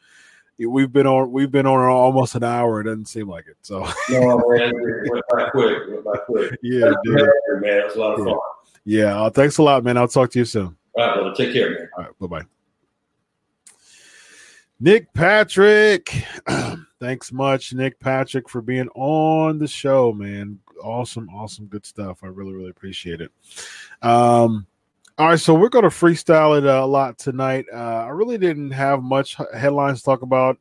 We've 0.59 0.93
been 0.93 1.07
on. 1.07 1.33
We've 1.33 1.51
been 1.51 1.65
on 1.67 1.81
almost 1.89 2.35
an 2.35 2.45
hour. 2.45 2.83
It 2.83 2.85
doesn't 2.85 3.07
seem 3.07 3.31
like 3.31 3.47
it. 3.47 3.57
So 3.63 3.79
no, 4.11 4.43
man, 4.47 4.73
it 4.77 5.11
went 5.11 5.25
by 5.31 5.49
quick. 5.49 5.79
It 5.89 5.91
went 5.91 6.05
by 6.05 6.19
quick. 6.27 6.59
yeah, 6.63 6.93
dude. 7.03 7.17
man, 7.63 7.79
it 7.79 7.87
was 7.87 7.97
a 7.97 7.99
lot 7.99 8.21
of 8.21 8.27
Yeah. 8.27 8.33
fun. 8.33 8.39
yeah. 8.85 9.23
Uh, 9.23 9.31
thanks 9.31 9.57
a 9.57 9.63
lot, 9.63 9.83
man. 9.85 9.97
I'll 9.97 10.07
talk 10.07 10.31
to 10.33 10.39
you 10.39 10.45
soon. 10.45 10.77
All 10.99 11.07
right, 11.07 11.15
brother. 11.15 11.35
Take 11.35 11.55
care, 11.55 11.71
man. 11.71 11.89
All 11.97 12.05
right, 12.05 12.19
bye 12.21 12.27
bye. 12.27 12.43
Nick 14.81 15.11
Patrick, 15.15 16.13
thanks 17.01 17.33
much, 17.33 17.73
Nick 17.73 17.99
Patrick, 18.01 18.51
for 18.51 18.61
being 18.61 18.89
on 18.95 19.59
the 19.59 19.67
show, 19.69 20.13
man. 20.13 20.59
Awesome, 20.83 21.31
awesome, 21.31 21.67
good 21.67 21.87
stuff. 21.87 22.19
I 22.23 22.27
really, 22.27 22.53
really 22.53 22.69
appreciate 22.69 23.23
it. 23.23 23.33
Um, 24.03 24.67
all 25.17 25.29
right, 25.29 25.39
so 25.39 25.55
we're 25.55 25.69
going 25.69 25.85
to 25.85 25.91
freestyle 25.91 26.59
it 26.59 26.67
uh, 26.67 26.85
a 26.85 26.87
lot 26.87 27.19
tonight. 27.19 27.67
Uh, 27.73 28.05
I 28.05 28.09
really 28.09 28.37
didn't 28.37 28.73
have 28.73 29.03
much 29.03 29.37
headlines 29.57 30.01
to 30.01 30.05
talk 30.05 30.23
about. 30.23 30.59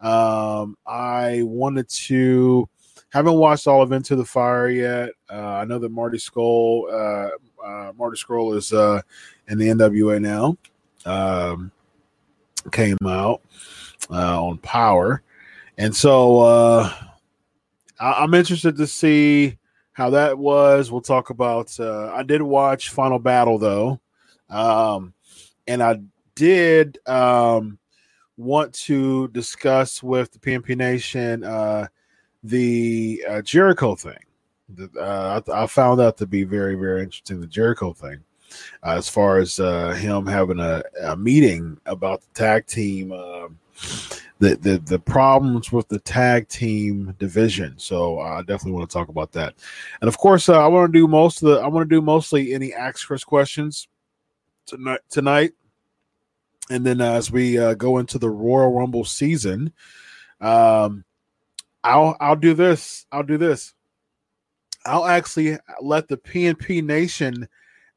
Um, 0.00 0.76
I 0.86 1.42
wanted 1.44 1.88
to 1.88 2.68
haven't 3.10 3.34
watched 3.34 3.68
all 3.68 3.80
of 3.80 3.92
Into 3.92 4.16
the 4.16 4.24
Fire 4.24 4.68
yet. 4.68 5.10
Uh, 5.30 5.34
I 5.36 5.64
know 5.64 5.78
that 5.78 5.92
Marty 5.92 6.18
Scurll, 6.18 6.92
uh, 6.92 7.64
uh, 7.64 7.92
Marty 7.96 8.20
Scurll 8.20 8.56
is 8.56 8.72
uh, 8.72 9.00
in 9.48 9.58
the 9.58 9.68
NWA 9.68 10.20
now. 10.20 10.56
Um, 11.06 11.70
came 12.72 12.98
out 13.06 13.42
on 14.10 14.58
Power, 14.58 15.22
and 15.78 15.94
so 15.94 16.40
I- 16.40 16.92
I'm 18.00 18.34
interested 18.34 18.76
to 18.76 18.86
see 18.88 19.56
how 19.94 20.10
that 20.10 20.36
was. 20.36 20.92
We'll 20.92 21.00
talk 21.00 21.30
about. 21.30 21.78
Uh, 21.80 22.12
I 22.12 22.22
did 22.22 22.42
watch 22.42 22.90
Final 22.90 23.18
Battle 23.18 23.58
though, 23.58 24.00
um, 24.50 25.14
and 25.66 25.82
I 25.82 26.00
did 26.34 26.98
um, 27.08 27.78
want 28.36 28.74
to 28.74 29.28
discuss 29.28 30.02
with 30.02 30.32
the 30.32 30.38
PNP 30.38 30.76
Nation 30.76 31.44
uh, 31.44 31.86
the 32.42 33.24
uh, 33.26 33.42
Jericho 33.42 33.94
thing. 33.94 34.18
Uh, 34.98 35.40
I, 35.48 35.62
I 35.62 35.66
found 35.66 36.00
that 36.00 36.16
to 36.18 36.26
be 36.26 36.44
very, 36.44 36.74
very 36.74 37.02
interesting. 37.02 37.40
The 37.40 37.46
Jericho 37.46 37.92
thing, 37.92 38.18
uh, 38.82 38.96
as 38.96 39.08
far 39.08 39.38
as 39.38 39.60
uh, 39.60 39.92
him 39.92 40.26
having 40.26 40.58
a, 40.58 40.82
a 41.02 41.16
meeting 41.16 41.78
about 41.86 42.22
the 42.22 42.28
tag 42.34 42.66
team, 42.66 43.12
um 43.12 43.58
the, 44.44 44.56
the 44.56 44.78
the 44.78 44.98
problems 44.98 45.72
with 45.72 45.88
the 45.88 45.98
tag 46.00 46.48
team 46.48 47.14
division. 47.18 47.74
So 47.78 48.20
uh, 48.20 48.38
I 48.38 48.38
definitely 48.40 48.72
want 48.72 48.90
to 48.90 48.94
talk 48.94 49.08
about 49.08 49.32
that. 49.32 49.54
And 50.00 50.08
of 50.08 50.18
course, 50.18 50.48
uh, 50.48 50.62
I 50.62 50.66
want 50.66 50.92
to 50.92 50.98
do 50.98 51.08
most 51.08 51.42
of 51.42 51.48
the. 51.48 51.60
I 51.60 51.68
want 51.68 51.88
to 51.88 51.94
do 51.94 52.02
mostly 52.02 52.52
any 52.52 52.74
Ask 52.74 53.06
Chris 53.06 53.24
questions 53.24 53.88
tonight. 54.66 55.00
Tonight, 55.08 55.52
and 56.70 56.84
then 56.84 57.00
as 57.00 57.30
we 57.30 57.58
uh, 57.58 57.74
go 57.74 57.98
into 57.98 58.18
the 58.18 58.28
Royal 58.30 58.72
Rumble 58.72 59.04
season, 59.04 59.72
um, 60.40 61.04
I'll 61.82 62.16
I'll 62.20 62.36
do 62.36 62.52
this. 62.52 63.06
I'll 63.10 63.22
do 63.22 63.38
this. 63.38 63.72
I'll 64.84 65.06
actually 65.06 65.56
let 65.80 66.08
the 66.08 66.18
PNP 66.18 66.84
Nation 66.84 67.48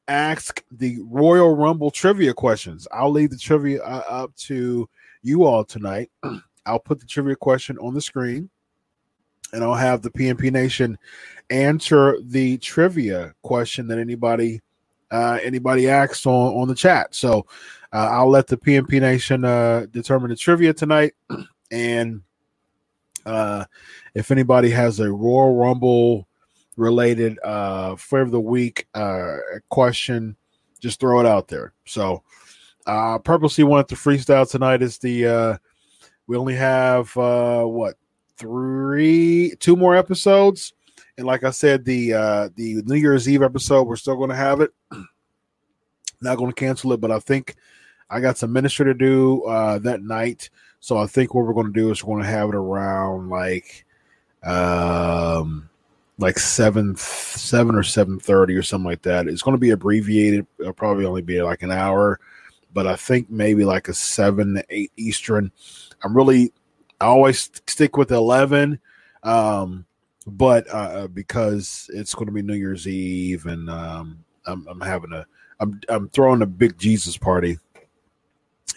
ask 0.07 0.63
the 0.71 0.99
Royal 1.03 1.53
Rumble 1.53 1.91
trivia 1.91 2.33
questions. 2.33 2.87
I'll 2.93 3.11
leave 3.11 3.31
the 3.31 3.37
trivia 3.37 3.83
uh, 3.83 4.03
up 4.07 4.33
to 4.35 4.87
you 5.21 5.45
all 5.45 5.63
tonight. 5.63 6.11
I'll 6.65 6.79
put 6.79 6.99
the 6.99 7.05
trivia 7.05 7.35
question 7.35 7.77
on 7.77 7.93
the 7.93 8.01
screen, 8.01 8.49
and 9.53 9.63
I'll 9.63 9.73
have 9.73 10.01
the 10.01 10.09
PNP 10.09 10.51
Nation 10.51 10.97
answer 11.49 12.17
the 12.21 12.57
trivia 12.57 13.33
question 13.41 13.87
that 13.87 13.99
anybody 13.99 14.61
uh, 15.11 15.39
anybody 15.41 15.89
asks 15.89 16.25
on 16.25 16.53
on 16.53 16.67
the 16.67 16.75
chat. 16.75 17.15
So 17.15 17.45
uh, 17.93 18.09
I'll 18.11 18.29
let 18.29 18.47
the 18.47 18.57
PNP 18.57 18.99
Nation 18.99 19.45
uh, 19.45 19.85
determine 19.91 20.29
the 20.29 20.35
trivia 20.35 20.73
tonight, 20.73 21.13
and 21.71 22.21
uh, 23.25 23.65
if 24.13 24.31
anybody 24.31 24.69
has 24.69 24.99
a 24.99 25.11
Royal 25.11 25.55
Rumble 25.55 26.27
related 26.77 27.39
uh 27.43 27.95
flavor 27.95 28.25
of 28.25 28.31
the 28.31 28.39
week 28.39 28.87
uh 28.93 29.37
question 29.69 30.35
just 30.79 30.99
throw 30.99 31.19
it 31.19 31.25
out 31.25 31.47
there 31.47 31.73
so 31.85 32.21
uh 32.87 33.19
purposely 33.19 33.63
wanted 33.63 33.87
to 33.87 33.95
freestyle 33.95 34.49
tonight 34.49 34.81
is 34.81 34.97
the 34.97 35.27
uh 35.27 35.57
we 36.25 36.35
only 36.35 36.55
have 36.55 37.15
uh 37.17 37.63
what 37.63 37.95
three 38.37 39.53
two 39.59 39.75
more 39.75 39.95
episodes 39.95 40.73
and 41.17 41.27
like 41.27 41.43
i 41.43 41.51
said 41.51 41.85
the 41.85 42.13
uh 42.13 42.49
the 42.55 42.81
new 42.85 42.95
year's 42.95 43.29
eve 43.29 43.43
episode 43.43 43.83
we're 43.83 43.95
still 43.95 44.15
going 44.15 44.29
to 44.29 44.35
have 44.35 44.61
it 44.61 44.71
not 46.21 46.37
going 46.37 46.49
to 46.49 46.55
cancel 46.55 46.93
it 46.93 47.01
but 47.01 47.11
i 47.11 47.19
think 47.19 47.55
i 48.09 48.19
got 48.19 48.37
some 48.37 48.51
ministry 48.51 48.85
to 48.85 48.93
do 48.93 49.43
uh 49.43 49.77
that 49.77 50.01
night 50.01 50.49
so 50.79 50.97
i 50.97 51.05
think 51.05 51.33
what 51.33 51.45
we're 51.45 51.53
going 51.53 51.71
to 51.71 51.79
do 51.79 51.91
is 51.91 52.03
we're 52.03 52.15
going 52.15 52.25
to 52.25 52.29
have 52.31 52.49
it 52.49 52.55
around 52.55 53.29
like 53.29 53.85
um 54.43 55.69
like 56.19 56.39
seven 56.39 56.95
seven 56.95 57.75
or 57.75 57.83
seven 57.83 58.19
thirty 58.19 58.55
or 58.55 58.63
something 58.63 58.89
like 58.89 59.03
that. 59.03 59.27
It's 59.27 59.41
going 59.41 59.53
to 59.55 59.59
be 59.59 59.69
abbreviated. 59.71 60.47
It'll 60.59 60.73
probably 60.73 61.05
only 61.05 61.21
be 61.21 61.41
like 61.41 61.63
an 61.63 61.71
hour, 61.71 62.19
but 62.77 62.85
I 62.85 62.95
think 62.95 63.31
maybe 63.31 63.65
like 63.65 63.87
a 63.87 63.93
seven 63.95 64.53
to 64.53 64.65
eight 64.69 64.91
Eastern. 64.97 65.51
I'm 66.03 66.15
really 66.15 66.53
I 67.01 67.05
always 67.05 67.49
stick 67.65 67.97
with 67.97 68.11
eleven, 68.11 68.79
um, 69.23 69.87
but 70.27 70.67
uh, 70.71 71.07
because 71.07 71.89
it's 71.91 72.13
going 72.13 72.27
to 72.27 72.31
be 72.31 72.43
New 72.43 72.53
Year's 72.53 72.87
Eve 72.87 73.47
and 73.47 73.67
um, 73.67 74.23
I'm, 74.45 74.67
I'm 74.67 74.79
having 74.79 75.11
a 75.11 75.25
I'm 75.59 75.81
I'm 75.89 76.09
throwing 76.09 76.43
a 76.43 76.45
big 76.45 76.77
Jesus 76.77 77.17
party 77.17 77.57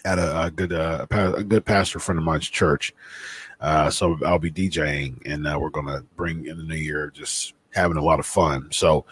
at 0.03 0.17
a, 0.17 0.45
a 0.45 0.49
good 0.49 0.73
uh, 0.73 1.05
a 1.11 1.43
good 1.43 1.63
pastor 1.63 1.99
friend 1.99 2.17
of 2.17 2.25
mine's 2.25 2.49
church. 2.49 2.95
Uh, 3.59 3.91
so 3.91 4.17
I'll 4.25 4.39
be 4.39 4.49
DJing, 4.49 5.21
and 5.27 5.45
uh, 5.45 5.59
we're 5.61 5.69
gonna 5.69 6.03
bring 6.15 6.47
in 6.47 6.57
the 6.57 6.63
new 6.63 6.73
year, 6.73 7.11
just 7.13 7.53
having 7.69 7.97
a 7.97 8.03
lot 8.03 8.19
of 8.19 8.25
fun. 8.25 8.67
So 8.71 9.05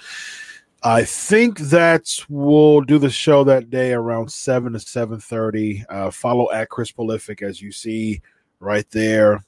I 0.82 1.04
think 1.04 1.60
that 1.60 2.08
we'll 2.30 2.82
do 2.82 3.00
the 3.00 3.10
show 3.10 3.44
that 3.44 3.70
day 3.70 3.92
around 3.92 4.32
seven 4.32 4.74
to 4.74 4.80
seven 4.80 5.20
thirty. 5.20 5.84
Uh, 5.90 6.10
follow 6.10 6.50
at 6.52 6.70
Chris 6.70 6.92
Prolific 6.92 7.42
as 7.42 7.62
you 7.62 7.72
see 7.72 8.22
right 8.62 8.90
there. 8.92 9.44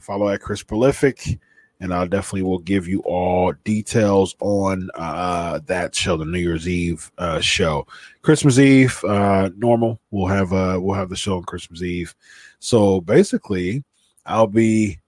Follow 0.00 0.28
at 0.28 0.42
Chris 0.42 0.62
Prolific, 0.62 1.38
and 1.80 1.94
I 1.94 2.06
definitely 2.06 2.42
will 2.42 2.58
give 2.58 2.86
you 2.86 3.00
all 3.00 3.54
details 3.64 4.36
on 4.40 4.90
uh, 4.94 5.60
that 5.64 5.94
show, 5.94 6.18
the 6.18 6.26
New 6.26 6.38
Year's 6.38 6.68
Eve 6.68 7.10
uh, 7.16 7.40
show. 7.40 7.86
Christmas 8.20 8.58
Eve, 8.58 9.02
uh, 9.04 9.48
normal. 9.56 9.98
We'll 10.10 10.26
have 10.26 10.52
uh, 10.52 10.78
we'll 10.78 10.94
have 10.94 11.08
the 11.08 11.16
show 11.16 11.38
on 11.38 11.44
Christmas 11.44 11.80
Eve. 11.80 12.14
So 12.58 13.00
basically, 13.00 13.82
I'll 14.26 14.46
be 14.46 14.98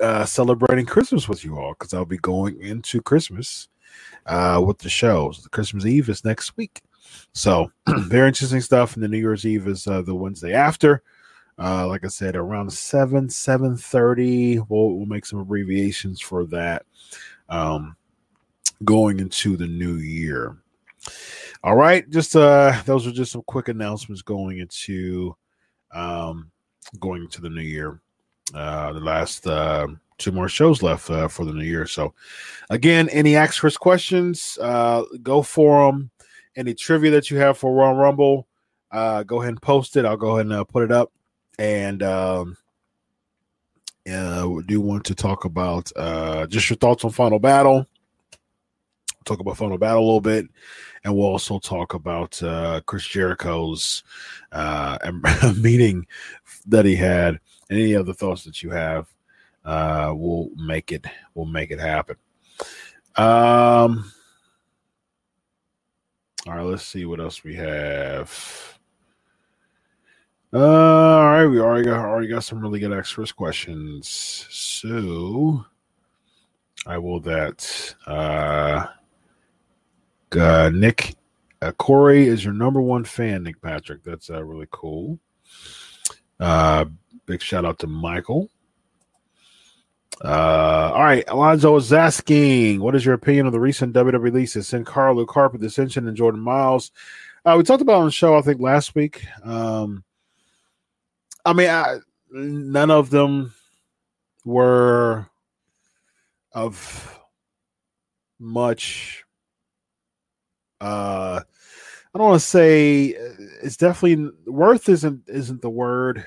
uh, 0.00 0.24
celebrating 0.24 0.86
Christmas 0.86 1.28
with 1.28 1.44
you 1.44 1.56
all 1.56 1.74
because 1.74 1.94
I'll 1.94 2.04
be 2.04 2.18
going 2.18 2.60
into 2.60 3.00
Christmas 3.00 3.68
uh, 4.28 4.62
with 4.64 4.78
the 4.78 4.88
shows. 4.88 5.42
The 5.42 5.48
Christmas 5.48 5.86
Eve 5.86 6.08
is 6.08 6.24
next 6.24 6.56
week, 6.56 6.80
so 7.32 7.70
very 7.88 8.28
interesting 8.28 8.60
stuff. 8.60 8.94
And 8.94 9.02
the 9.02 9.08
New 9.08 9.18
Year's 9.18 9.46
Eve 9.46 9.66
is 9.66 9.86
uh, 9.86 10.02
the 10.02 10.14
Wednesday 10.14 10.52
after. 10.52 11.02
Uh, 11.60 11.88
like 11.88 12.04
I 12.04 12.08
said, 12.08 12.36
around 12.36 12.72
seven 12.72 13.28
seven 13.28 13.76
thirty. 13.76 14.60
We'll 14.60 14.94
we'll 14.94 15.06
make 15.06 15.26
some 15.26 15.40
abbreviations 15.40 16.20
for 16.20 16.44
that. 16.46 16.86
Um, 17.48 17.96
going 18.84 19.18
into 19.18 19.56
the 19.56 19.66
new 19.66 19.94
year. 19.94 20.56
All 21.64 21.74
right, 21.74 22.08
just 22.10 22.36
uh, 22.36 22.80
those 22.86 23.06
are 23.06 23.12
just 23.12 23.32
some 23.32 23.42
quick 23.42 23.66
announcements 23.66 24.22
going 24.22 24.58
into 24.58 25.34
um, 25.92 26.52
going 27.00 27.22
into 27.22 27.40
the 27.40 27.50
new 27.50 27.62
year 27.62 28.00
uh, 28.54 28.92
the 28.92 29.00
last 29.00 29.46
uh, 29.46 29.86
two 30.18 30.32
more 30.32 30.48
shows 30.48 30.82
left 30.82 31.08
uh, 31.10 31.28
for 31.28 31.44
the 31.44 31.52
new 31.52 31.64
year. 31.64 31.86
So, 31.86 32.12
again, 32.70 33.08
any 33.10 33.36
Ask 33.36 33.60
Chris 33.60 33.76
questions, 33.76 34.58
uh, 34.60 35.04
go 35.22 35.42
for 35.42 35.90
them. 35.90 36.10
Any 36.56 36.74
trivia 36.74 37.12
that 37.12 37.30
you 37.30 37.38
have 37.38 37.56
for 37.56 37.72
Royal 37.72 37.94
Rumble, 37.94 38.48
uh, 38.90 39.22
go 39.22 39.40
ahead 39.40 39.50
and 39.50 39.62
post 39.62 39.96
it. 39.96 40.04
I'll 40.04 40.16
go 40.16 40.34
ahead 40.34 40.46
and 40.46 40.54
uh, 40.54 40.64
put 40.64 40.82
it 40.82 40.90
up. 40.90 41.12
And 41.58 42.02
um, 42.02 42.56
uh, 44.12 44.46
we 44.48 44.62
do 44.64 44.80
want 44.80 45.04
to 45.04 45.14
talk 45.14 45.44
about 45.44 45.90
uh, 45.96 46.46
just 46.46 46.68
your 46.70 46.76
thoughts 46.76 47.04
on 47.04 47.10
Final 47.10 47.38
Battle. 47.38 47.86
Talk 49.24 49.40
about 49.40 49.58
Final 49.58 49.78
Battle 49.78 50.02
a 50.02 50.04
little 50.04 50.20
bit, 50.20 50.46
and 51.04 51.14
we'll 51.14 51.26
also 51.26 51.58
talk 51.58 51.94
about 51.94 52.42
uh, 52.42 52.80
Chris 52.86 53.06
Jericho's 53.06 54.02
uh, 54.52 54.98
meeting 55.56 56.06
that 56.66 56.84
he 56.86 56.96
had. 56.96 57.38
Any 57.70 57.94
other 57.94 58.14
thoughts 58.14 58.44
that 58.44 58.62
you 58.62 58.70
have, 58.70 59.06
uh, 59.64 60.12
we'll 60.14 60.50
make 60.56 60.92
it. 60.92 61.04
We'll 61.34 61.46
make 61.46 61.70
it 61.70 61.80
happen. 61.80 62.16
Um. 63.16 64.12
All 66.46 66.54
right, 66.54 66.64
let's 66.64 66.84
see 66.84 67.04
what 67.04 67.20
else 67.20 67.44
we 67.44 67.56
have. 67.56 68.78
Uh, 70.50 70.58
all 70.58 71.24
right, 71.24 71.46
we 71.46 71.60
already 71.60 71.84
got 71.84 71.98
already 71.98 72.28
got 72.28 72.42
some 72.44 72.60
really 72.60 72.80
good 72.80 72.92
extras 72.92 73.32
questions. 73.32 74.08
So 74.48 75.66
I 76.86 76.96
will 76.96 77.20
that 77.20 77.94
uh, 78.06 78.86
uh 80.34 80.70
Nick 80.72 81.16
uh, 81.60 81.72
Corey 81.72 82.26
is 82.26 82.44
your 82.44 82.54
number 82.54 82.80
one 82.80 83.04
fan, 83.04 83.42
Nick 83.42 83.60
Patrick. 83.60 84.02
That's 84.04 84.30
uh, 84.30 84.42
really 84.42 84.68
cool. 84.70 85.18
Uh, 86.40 86.86
big 87.26 87.42
shout 87.42 87.66
out 87.66 87.78
to 87.80 87.86
Michael. 87.86 88.48
Uh, 90.24 90.90
all 90.94 91.04
right, 91.04 91.24
Alonzo 91.28 91.76
is 91.76 91.92
asking, 91.92 92.80
what 92.80 92.96
is 92.96 93.04
your 93.04 93.14
opinion 93.14 93.46
of 93.46 93.52
the 93.52 93.60
recent 93.60 93.94
WWE 93.94 94.20
releases? 94.20 94.68
Sin 94.68 94.84
Cara, 94.84 95.14
Luke 95.14 95.30
Harper, 95.30 95.58
Dissension, 95.58 96.08
and 96.08 96.16
Jordan 96.16 96.40
Myles. 96.40 96.90
Uh, 97.44 97.54
we 97.56 97.62
talked 97.62 97.82
about 97.82 98.00
on 98.00 98.06
the 98.06 98.10
show, 98.10 98.36
I 98.36 98.42
think, 98.42 98.60
last 98.60 98.94
week. 98.94 99.24
Um, 99.44 100.02
I 101.44 101.52
mean, 101.52 101.70
I, 101.70 101.98
none 102.30 102.90
of 102.90 103.10
them 103.10 103.54
were 104.44 105.28
of 106.52 107.18
much. 108.40 109.24
Uh, 110.80 111.40
I 112.14 112.18
don't 112.18 112.28
want 112.28 112.40
to 112.40 112.46
say 112.46 113.14
it's 113.62 113.76
definitely 113.76 114.30
worth 114.46 114.88
isn't 114.88 115.22
isn't 115.28 115.62
the 115.62 115.70
word. 115.70 116.26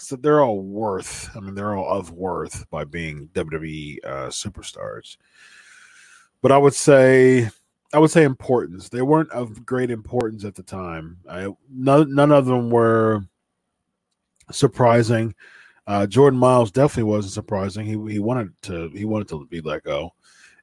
So 0.00 0.16
they're 0.16 0.42
all 0.42 0.60
worth. 0.60 1.30
I 1.36 1.40
mean, 1.40 1.54
they're 1.54 1.76
all 1.76 1.98
of 1.98 2.10
worth 2.10 2.68
by 2.70 2.84
being 2.84 3.28
WWE 3.34 3.98
uh, 4.04 4.26
superstars. 4.28 5.16
But 6.40 6.52
I 6.52 6.58
would 6.58 6.74
say, 6.74 7.48
I 7.92 7.98
would 7.98 8.10
say 8.10 8.24
importance. 8.24 8.88
They 8.88 9.02
weren't 9.02 9.30
of 9.30 9.64
great 9.66 9.90
importance 9.90 10.44
at 10.44 10.54
the 10.54 10.62
time. 10.62 11.18
I, 11.28 11.48
none, 11.70 12.14
none 12.14 12.32
of 12.32 12.46
them 12.46 12.70
were 12.70 13.24
surprising. 14.50 15.34
Uh, 15.86 16.06
Jordan 16.06 16.38
Myles 16.38 16.70
definitely 16.70 17.10
wasn't 17.10 17.32
surprising. 17.32 17.86
He 17.86 18.12
he 18.12 18.18
wanted 18.18 18.52
to 18.62 18.90
he 18.90 19.06
wanted 19.06 19.28
to 19.28 19.46
be 19.46 19.62
let 19.62 19.84
go, 19.84 20.12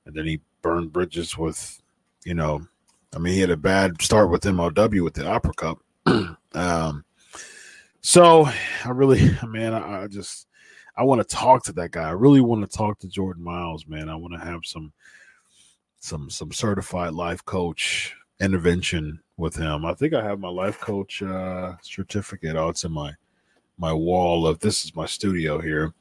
and 0.05 0.15
then 0.15 0.25
he 0.25 0.39
burned 0.61 0.93
bridges 0.93 1.35
with, 1.35 1.81
you 2.23 2.35
know, 2.35 2.61
I 3.15 3.17
mean 3.17 3.33
he 3.33 3.39
had 3.39 3.49
a 3.49 3.57
bad 3.57 3.99
start 4.01 4.29
with 4.29 4.43
MLW 4.43 5.03
with 5.03 5.15
the 5.15 5.27
Opera 5.27 5.53
Cup. 5.55 5.79
um, 6.53 7.03
so 8.05 8.45
I 8.45 8.89
really, 8.89 9.31
man, 9.47 9.73
I, 9.73 10.03
I 10.03 10.07
just 10.07 10.47
I 10.95 11.03
want 11.03 11.27
to 11.27 11.35
talk 11.35 11.63
to 11.63 11.73
that 11.73 11.89
guy. 11.89 12.03
I 12.03 12.11
really 12.11 12.39
want 12.39 12.61
to 12.61 12.77
talk 12.77 12.99
to 12.99 13.07
Jordan 13.07 13.43
Myles, 13.43 13.87
man. 13.87 14.09
I 14.09 14.15
want 14.15 14.33
to 14.33 14.45
have 14.45 14.61
some 14.63 14.93
some 16.01 16.29
some 16.29 16.51
certified 16.51 17.13
life 17.13 17.43
coach 17.45 18.15
intervention 18.39 19.19
with 19.37 19.55
him. 19.55 19.85
I 19.85 19.95
think 19.95 20.13
I 20.13 20.23
have 20.23 20.39
my 20.39 20.49
life 20.49 20.79
coach 20.79 21.23
uh 21.23 21.73
certificate. 21.81 22.55
Oh, 22.55 22.69
it's 22.69 22.83
in 22.83 22.91
my 22.91 23.11
my 23.79 23.91
wall 23.91 24.45
of 24.45 24.59
this 24.59 24.85
is 24.85 24.95
my 24.95 25.07
studio 25.07 25.59
here. 25.59 25.91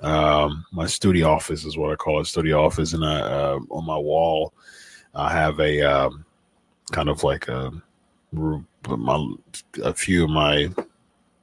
Um, 0.00 0.64
my 0.70 0.86
studio 0.86 1.28
office 1.28 1.64
is 1.64 1.76
what 1.76 1.90
I 1.90 1.96
call 1.96 2.20
it, 2.20 2.26
studio 2.26 2.64
office, 2.64 2.92
and 2.92 3.04
I 3.04 3.20
uh, 3.20 3.58
on 3.68 3.84
my 3.84 3.98
wall 3.98 4.54
I 5.12 5.32
have 5.32 5.58
a 5.58 5.82
um, 5.82 6.24
kind 6.92 7.08
of 7.08 7.24
like 7.24 7.48
a 7.48 7.72
my 8.30 9.34
a 9.82 9.92
few 9.92 10.24
of 10.24 10.30
my 10.30 10.70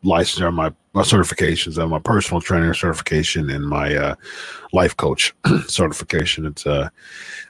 license 0.04 0.41
or 0.41 0.52
my 0.52 0.74
my 0.93 1.02
certifications 1.02 1.78
and 1.78 1.91
my 1.91 2.00
personal 2.00 2.41
trainer 2.41 2.74
certification 2.74 3.50
and 3.50 3.68
my 3.68 3.95
uh, 3.95 4.16
life 4.74 4.95
coach 4.97 5.34
certification. 5.68 6.45
It's 6.45 6.66
uh, 6.66 6.89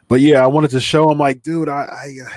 but 0.07 0.21
yeah, 0.21 0.43
I 0.43 0.47
wanted 0.47 0.71
to 0.71 0.79
show 0.79 1.09
him 1.09 1.17
like, 1.17 1.41
dude, 1.41 1.69
I 1.69 1.83
I, 1.83 2.15
uh, 2.25 2.29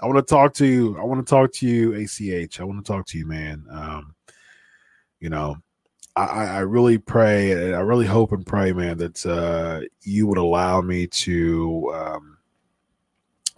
I 0.00 0.06
want 0.06 0.18
to 0.18 0.34
talk 0.34 0.54
to 0.54 0.66
you. 0.66 0.98
I 0.98 1.04
want 1.04 1.26
to 1.26 1.30
talk 1.30 1.52
to 1.54 1.66
you, 1.66 1.94
ACH. 1.94 2.60
I 2.60 2.64
want 2.64 2.84
to 2.84 2.92
talk 2.92 3.06
to 3.06 3.18
you, 3.18 3.26
man. 3.26 3.64
Um, 3.70 4.14
you 5.20 5.30
know, 5.30 5.56
I, 6.16 6.46
I 6.46 6.58
really 6.60 6.98
pray, 6.98 7.74
I 7.74 7.80
really 7.80 8.06
hope 8.06 8.32
and 8.32 8.46
pray, 8.46 8.72
man, 8.72 8.96
that 8.98 9.24
uh, 9.26 9.82
you 10.02 10.26
would 10.26 10.38
allow 10.38 10.80
me 10.80 11.06
to 11.08 11.92
um, 11.94 12.38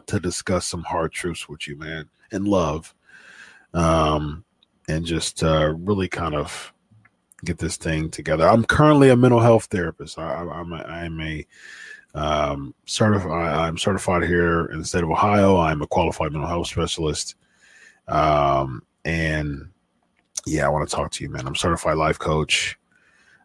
to 0.06 0.18
discuss 0.18 0.66
some 0.66 0.82
hard 0.82 1.12
truths 1.12 1.48
with 1.48 1.68
you, 1.68 1.76
man, 1.76 2.08
and 2.32 2.48
love, 2.48 2.94
um, 3.74 4.44
and 4.88 5.04
just 5.04 5.44
uh, 5.44 5.74
really 5.78 6.08
kind 6.08 6.34
of 6.34 6.72
get 7.44 7.58
this 7.58 7.76
thing 7.76 8.10
together. 8.10 8.48
I'm 8.48 8.64
currently 8.64 9.10
a 9.10 9.16
mental 9.16 9.40
health 9.40 9.66
therapist. 9.66 10.18
I, 10.18 10.34
I'm 10.34 10.72
a, 10.72 10.76
I'm 10.76 11.20
a 11.20 11.46
um, 12.14 12.74
certified. 12.86 13.52
I'm 13.52 13.78
certified 13.78 14.24
here 14.24 14.66
in 14.66 14.80
the 14.80 14.84
state 14.84 15.04
of 15.04 15.10
Ohio. 15.10 15.58
I'm 15.58 15.82
a 15.82 15.86
qualified 15.86 16.32
mental 16.32 16.48
health 16.48 16.68
specialist, 16.68 17.36
um, 18.08 18.82
and 19.04 19.68
yeah, 20.46 20.66
I 20.66 20.70
want 20.70 20.88
to 20.88 20.94
talk 20.94 21.12
to 21.12 21.24
you, 21.24 21.30
man. 21.30 21.46
I'm 21.46 21.54
certified 21.54 21.96
life 21.96 22.18
coach. 22.18 22.78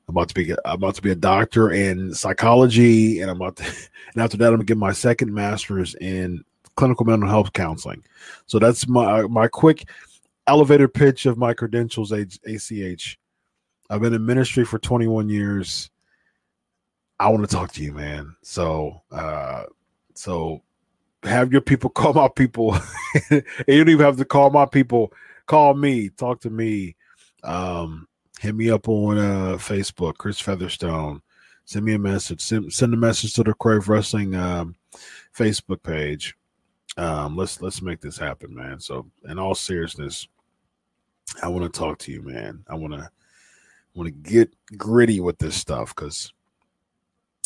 I'm 0.07 0.15
about 0.15 0.29
to 0.29 0.33
be 0.33 0.51
I'm 0.65 0.75
about 0.75 0.95
to 0.95 1.01
be 1.01 1.11
a 1.11 1.15
doctor 1.15 1.71
in 1.71 2.13
psychology, 2.13 3.19
and 3.19 3.29
I'm 3.29 3.37
about 3.37 3.57
to, 3.57 3.63
and 4.13 4.23
after 4.23 4.37
that, 4.37 4.47
I'm 4.47 4.53
gonna 4.53 4.63
get 4.63 4.77
my 4.77 4.93
second 4.93 5.33
master's 5.33 5.95
in 5.95 6.43
clinical 6.75 7.05
mental 7.05 7.29
health 7.29 7.53
counseling. 7.53 8.03
So 8.47 8.59
that's 8.59 8.87
my 8.87 9.23
my 9.23 9.47
quick 9.47 9.85
elevator 10.47 10.87
pitch 10.87 11.25
of 11.25 11.37
my 11.37 11.53
credentials. 11.53 12.11
ACH. 12.11 13.17
I've 13.89 14.01
been 14.01 14.13
in 14.13 14.25
ministry 14.25 14.65
for 14.65 14.79
21 14.79 15.29
years. 15.29 15.89
I 17.19 17.29
want 17.29 17.47
to 17.47 17.55
talk 17.55 17.71
to 17.73 17.83
you, 17.83 17.93
man. 17.93 18.35
So, 18.41 19.01
uh, 19.11 19.63
so 20.13 20.61
have 21.23 21.51
your 21.51 21.61
people 21.61 21.89
call 21.91 22.13
my 22.13 22.29
people. 22.29 22.77
you 23.31 23.43
don't 23.67 23.89
even 23.89 24.05
have 24.05 24.17
to 24.17 24.25
call 24.25 24.49
my 24.49 24.65
people 24.65 25.13
call 25.45 25.73
me, 25.73 26.09
talk 26.09 26.41
to 26.41 26.49
me. 26.49 26.95
Um, 27.43 28.07
hit 28.39 28.55
me 28.55 28.69
up 28.69 28.87
on 28.87 29.17
uh, 29.17 29.57
Facebook, 29.57 30.17
Chris 30.17 30.39
Featherstone. 30.39 31.21
Send 31.65 31.85
me 31.85 31.93
a 31.93 31.99
message. 31.99 32.41
Send, 32.41 32.71
send 32.73 32.93
a 32.93 32.97
message 32.97 33.33
to 33.33 33.43
the 33.43 33.53
Crave 33.53 33.87
Wrestling 33.87 34.35
um, 34.35 34.75
Facebook 35.35 35.81
page. 35.83 36.35
Um, 36.97 37.35
let's 37.35 37.61
let's 37.61 37.81
make 37.81 38.01
this 38.01 38.17
happen, 38.17 38.53
man. 38.53 38.79
So, 38.79 39.07
in 39.27 39.39
all 39.39 39.55
seriousness, 39.55 40.27
I 41.41 41.47
want 41.47 41.71
to 41.71 41.79
talk 41.79 41.97
to 41.99 42.11
you, 42.11 42.21
man. 42.21 42.63
I 42.67 42.75
want 42.75 42.93
to 42.93 43.09
want 43.95 44.07
to 44.07 44.31
get 44.31 44.53
gritty 44.77 45.19
with 45.19 45.37
this 45.37 45.55
stuff 45.55 45.95
because 45.95 46.31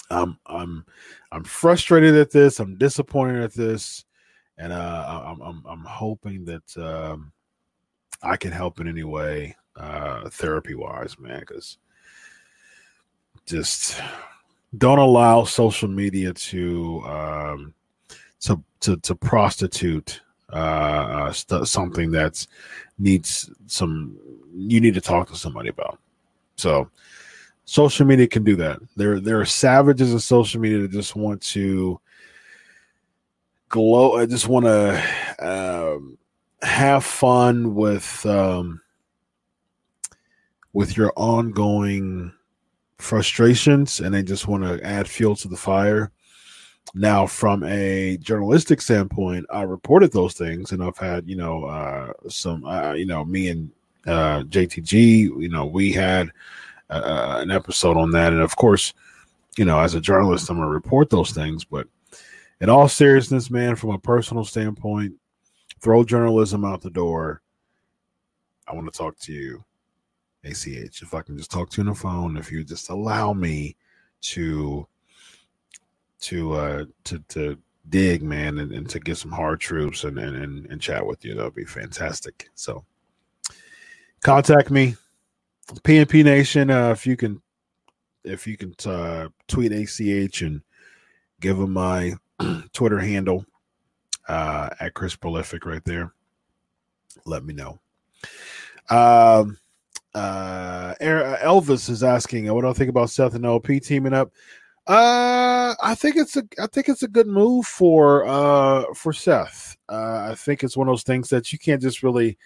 I'm 0.10 0.38
I'm 0.46 0.86
I'm 1.32 1.44
frustrated 1.44 2.16
at 2.16 2.32
this. 2.32 2.60
I'm 2.60 2.78
disappointed 2.78 3.44
at 3.44 3.54
this, 3.54 4.06
and 4.58 4.72
uh, 4.72 5.24
I'm 5.26 5.42
I'm 5.42 5.64
I'm 5.68 5.84
hoping 5.86 6.46
that 6.46 6.78
um, 6.78 7.32
I 8.24 8.38
can 8.38 8.52
help 8.52 8.80
in 8.80 8.88
any 8.88 9.04
way, 9.04 9.56
uh, 9.76 10.30
therapy 10.30 10.76
wise, 10.76 11.20
man, 11.20 11.42
because 11.42 11.78
just 13.46 14.02
don't 14.78 15.00
allow 15.00 15.44
social 15.44 15.88
media 15.88 16.34
to 16.34 17.02
um, 17.06 17.74
to 18.42 18.62
to, 18.82 18.98
to 18.98 19.16
prostitute 19.16 20.22
uh, 20.52 20.56
uh 20.56 21.32
st- 21.32 21.68
something 21.68 22.12
that's 22.12 22.48
needs 23.00 23.50
some 23.68 24.18
you 24.54 24.82
need 24.82 24.94
to 24.94 25.02
talk 25.02 25.30
to 25.30 25.36
somebody 25.36 25.70
about. 25.70 26.00
So 26.56 26.90
social 27.66 28.06
media 28.06 28.28
can 28.28 28.44
do 28.44 28.56
that. 28.56 28.80
There 28.96 29.20
there 29.20 29.40
are 29.40 29.46
savages 29.46 30.14
in 30.14 30.20
social 30.20 30.60
media 30.60 30.80
that 30.80 30.92
just 30.92 31.16
want 31.16 31.42
to 31.44 32.00
glow. 33.70 34.18
I 34.18 34.26
just 34.26 34.48
want 34.48 34.66
to 34.66 35.04
um, 35.40 36.18
have 36.62 37.04
fun 37.04 37.76
with 37.76 38.26
um, 38.26 38.82
with 40.74 40.98
your 40.98 41.12
ongoing 41.16 42.32
frustrations 43.00 44.00
and 44.00 44.14
they 44.14 44.24
just 44.24 44.48
want 44.48 44.64
to 44.64 44.84
add 44.86 45.08
fuel 45.08 45.36
to 45.36 45.48
the 45.48 45.58
fire. 45.58 46.12
Now, 46.94 47.28
from 47.28 47.64
a 47.64 48.18
journalistic 48.18 48.82
standpoint, 48.82 49.46
I 49.52 49.64
reported 49.64 50.12
those 50.12 50.34
things, 50.34 50.72
and 50.72 50.84
I've 50.84 50.98
had 50.98 51.28
you 51.28 51.36
know 51.36 51.66
uh, 51.66 52.14
some 52.30 52.66
uh, 52.66 52.94
you 52.94 53.06
know 53.06 53.26
me 53.26 53.50
and 53.50 53.72
uh, 54.08 54.44
JTG, 54.44 55.20
you 55.42 55.50
know, 55.50 55.66
we 55.66 55.92
had 55.92 56.32
uh, 56.90 57.40
an 57.42 57.52
episode 57.52 57.98
on 57.98 58.12
that. 58.12 58.32
And 58.32 58.42
of 58.42 58.56
course, 58.56 58.94
you 59.58 59.66
know, 59.66 59.80
as 59.80 59.96
a 59.96 60.02
journalist, 60.02 60.50
I'm 60.50 60.58
to 60.58 60.66
report 60.66 61.10
those 61.10 61.32
things. 61.32 61.66
But 61.66 61.88
in 62.62 62.70
all 62.70 62.88
seriousness, 62.88 63.52
man, 63.52 63.76
from 63.76 63.92
a 63.92 64.00
personal 64.00 64.46
standpoint, 64.46 65.14
throw 65.82 66.04
journalism 66.04 66.64
out 66.64 66.82
the 66.82 66.90
door. 66.90 67.42
I 68.68 68.74
want 68.74 68.92
to 68.92 68.98
talk 68.98 69.18
to 69.20 69.34
you, 69.34 69.64
ACH. 70.44 71.02
If 71.02 71.14
I 71.14 71.22
can 71.22 71.38
just 71.38 71.52
talk 71.52 71.70
to 71.72 71.82
you 71.82 71.88
on 71.88 71.94
the 71.94 72.00
phone, 72.00 72.38
if 72.38 72.52
you 72.52 72.64
just 72.64 72.90
allow 72.90 73.34
me 73.34 73.76
to 74.22 74.88
to 76.22 76.54
uh 76.54 76.86
to 77.06 77.20
to 77.30 77.58
dig, 77.90 78.24
man, 78.24 78.60
and, 78.60 78.72
and 78.72 78.90
to 78.90 79.00
get 79.00 79.18
some 79.18 79.32
hard 79.32 79.60
troops 79.60 80.04
and, 80.04 80.18
and 80.18 80.36
and 80.36 80.66
and 80.68 80.82
chat 80.82 81.06
with 81.06 81.24
you, 81.24 81.36
that 81.36 81.44
would 81.44 81.56
be 81.56 81.66
fantastic. 81.66 82.50
So 82.56 82.86
contact 84.24 84.72
me, 84.72 84.96
PNP 85.84 86.24
Nation. 86.24 86.70
Uh, 86.70 86.92
if 86.92 87.06
you 87.06 87.16
can, 87.16 87.42
if 88.24 88.48
you 88.48 88.58
can 88.58 88.74
uh, 88.86 89.30
tweet 89.48 89.72
ACH 89.72 90.42
and 90.42 90.62
give 91.40 91.58
him 91.58 91.74
my 91.74 92.14
Twitter 92.74 93.00
handle 93.00 93.46
uh, 94.28 94.70
at 94.80 94.94
Chris 94.94 95.16
Prolific 95.16 95.66
right 95.66 95.84
there. 95.86 96.14
Let 97.26 97.44
me 97.44 97.54
know. 97.54 97.80
Um, 98.90 99.58
uh, 100.14 100.96
Elvis 101.00 101.90
is 101.90 102.04
asking, 102.04 102.52
"What 102.54 102.62
do 102.62 102.70
I 102.70 102.74
think 102.74 102.90
about 102.90 103.10
Seth 103.10 103.36
and 103.36 103.46
LP 103.46 103.80
teaming 103.80 104.14
up?" 104.14 104.32
Uh, 104.88 105.76
I 105.84 105.96
think 105.96 106.16
it's 106.16 106.38
a 106.38 106.44
I 106.62 106.68
think 106.68 106.88
it's 106.88 107.04
a 107.04 107.10
good 107.10 107.28
move 107.28 107.66
for 107.66 108.26
uh 108.26 108.86
for 108.96 109.12
Seth. 109.12 109.76
Uh, 109.90 110.30
I 110.32 110.36
think 110.36 110.64
it's 110.64 110.78
one 110.78 110.88
of 110.88 110.94
those 110.94 111.04
things 111.04 111.30
that 111.30 111.52
you 111.52 111.60
can't 111.60 111.82
just 111.82 112.04
really. 112.04 112.38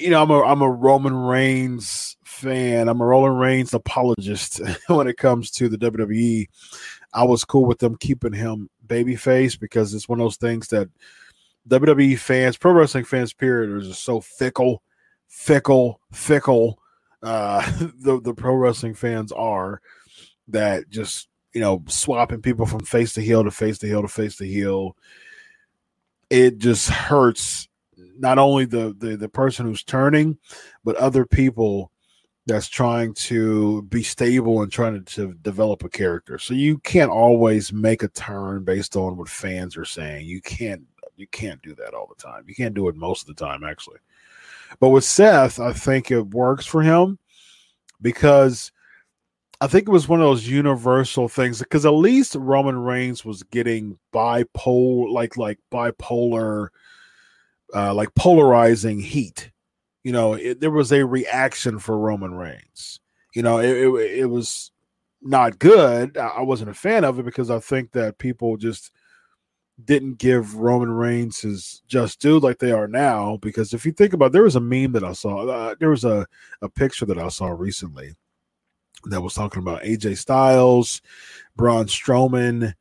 You 0.00 0.10
know, 0.10 0.20
I'm 0.20 0.30
a 0.30 0.42
I'm 0.42 0.62
a 0.62 0.70
Roman 0.70 1.14
Reigns 1.14 2.16
fan. 2.24 2.88
I'm 2.88 3.00
a 3.00 3.06
Roman 3.06 3.36
Reigns 3.36 3.72
apologist 3.72 4.60
when 4.88 5.06
it 5.06 5.16
comes 5.16 5.52
to 5.52 5.68
the 5.68 5.78
WWE. 5.78 6.48
I 7.14 7.22
was 7.22 7.44
cool 7.44 7.66
with 7.66 7.78
them 7.78 7.96
keeping 7.96 8.32
him 8.32 8.68
babyface 8.84 9.58
because 9.58 9.94
it's 9.94 10.08
one 10.08 10.18
of 10.18 10.24
those 10.24 10.36
things 10.36 10.66
that 10.68 10.88
WWE 11.68 12.18
fans, 12.18 12.56
pro 12.56 12.72
wrestling 12.72 13.04
fans, 13.04 13.32
period, 13.32 13.70
are 13.70 13.80
just 13.80 14.02
so 14.02 14.20
fickle, 14.20 14.82
fickle, 15.28 16.00
fickle. 16.10 16.80
Uh, 17.22 17.64
the 18.00 18.20
the 18.20 18.34
pro 18.34 18.54
wrestling 18.54 18.94
fans 18.94 19.30
are 19.30 19.80
that 20.48 20.88
just 20.88 21.28
you 21.52 21.60
know 21.60 21.82
swapping 21.88 22.42
people 22.42 22.66
from 22.66 22.80
face 22.80 23.12
to 23.14 23.20
heel 23.20 23.44
to 23.44 23.50
face 23.50 23.78
to 23.78 23.86
heel 23.86 24.02
to 24.02 24.08
face 24.08 24.36
to 24.36 24.46
heel. 24.46 24.96
It 26.30 26.58
just 26.58 26.88
hurts 26.90 27.68
not 28.18 28.38
only 28.38 28.64
the 28.64 28.94
the, 28.98 29.16
the 29.16 29.28
person 29.28 29.66
who's 29.66 29.84
turning, 29.84 30.38
but 30.84 30.96
other 30.96 31.24
people 31.24 31.90
that's 32.46 32.68
trying 32.68 33.12
to 33.12 33.82
be 33.82 34.02
stable 34.02 34.62
and 34.62 34.72
trying 34.72 34.94
to, 34.94 35.14
to, 35.14 35.34
develop 35.42 35.84
a 35.84 35.88
character. 35.88 36.38
So 36.38 36.54
you 36.54 36.78
can't 36.78 37.10
always 37.10 37.74
make 37.74 38.02
a 38.02 38.08
turn 38.08 38.64
based 38.64 38.96
on 38.96 39.18
what 39.18 39.28
fans 39.28 39.76
are 39.76 39.84
saying. 39.84 40.26
You 40.26 40.40
can't 40.40 40.82
you 41.16 41.26
can't 41.26 41.60
do 41.62 41.74
that 41.74 41.94
all 41.94 42.06
the 42.06 42.20
time. 42.20 42.44
You 42.46 42.54
can't 42.54 42.74
do 42.74 42.88
it 42.88 42.96
most 42.96 43.28
of 43.28 43.36
the 43.36 43.44
time 43.44 43.64
actually. 43.64 43.98
But 44.80 44.90
with 44.90 45.04
Seth, 45.04 45.60
I 45.60 45.72
think 45.72 46.10
it 46.10 46.30
works 46.30 46.66
for 46.66 46.82
him 46.82 47.18
because 48.00 48.72
I 49.60 49.66
think 49.66 49.88
it 49.88 49.92
was 49.92 50.08
one 50.08 50.20
of 50.20 50.26
those 50.26 50.46
universal 50.46 51.28
things 51.28 51.58
because 51.58 51.84
at 51.84 51.90
least 51.90 52.36
Roman 52.36 52.78
Reigns 52.78 53.24
was 53.24 53.42
getting 53.42 53.98
bipolar, 54.12 55.10
like 55.10 55.36
like 55.36 55.58
bipolar, 55.72 56.68
uh, 57.74 57.92
like 57.92 58.14
polarizing 58.14 59.00
heat. 59.00 59.50
You 60.04 60.12
know, 60.12 60.34
it, 60.34 60.60
there 60.60 60.70
was 60.70 60.92
a 60.92 61.04
reaction 61.04 61.80
for 61.80 61.98
Roman 61.98 62.34
Reigns. 62.34 63.00
You 63.34 63.42
know, 63.42 63.58
it, 63.58 63.70
it, 63.70 64.20
it 64.20 64.26
was 64.26 64.70
not 65.22 65.58
good. 65.58 66.16
I 66.16 66.42
wasn't 66.42 66.70
a 66.70 66.74
fan 66.74 67.04
of 67.04 67.18
it 67.18 67.24
because 67.24 67.50
I 67.50 67.58
think 67.58 67.90
that 67.92 68.18
people 68.18 68.56
just 68.56 68.92
didn't 69.84 70.18
give 70.18 70.54
Roman 70.54 70.90
Reigns 70.90 71.40
his 71.40 71.82
just 71.88 72.20
due 72.20 72.38
like 72.38 72.58
they 72.58 72.70
are 72.70 72.86
now. 72.86 73.38
Because 73.38 73.74
if 73.74 73.84
you 73.84 73.90
think 73.90 74.12
about, 74.12 74.26
it, 74.26 74.32
there 74.34 74.44
was 74.44 74.56
a 74.56 74.60
meme 74.60 74.92
that 74.92 75.04
I 75.04 75.12
saw. 75.12 75.48
Uh, 75.48 75.74
there 75.80 75.90
was 75.90 76.04
a 76.04 76.26
a 76.62 76.68
picture 76.68 77.06
that 77.06 77.18
I 77.18 77.28
saw 77.28 77.48
recently 77.48 78.14
that 79.10 79.20
was 79.20 79.34
talking 79.34 79.62
about 79.62 79.82
AJ 79.82 80.18
Styles, 80.18 81.02
Braun 81.56 81.86
Strowman. 81.86 82.74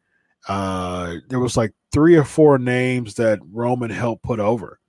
Uh, 0.48 1.16
there 1.28 1.40
was 1.40 1.58
like 1.58 1.74
three 1.92 2.16
or 2.16 2.24
four 2.24 2.58
names 2.58 3.16
that 3.16 3.40
Roman 3.52 3.90
helped 3.90 4.24
put 4.24 4.40
over, 4.40 4.80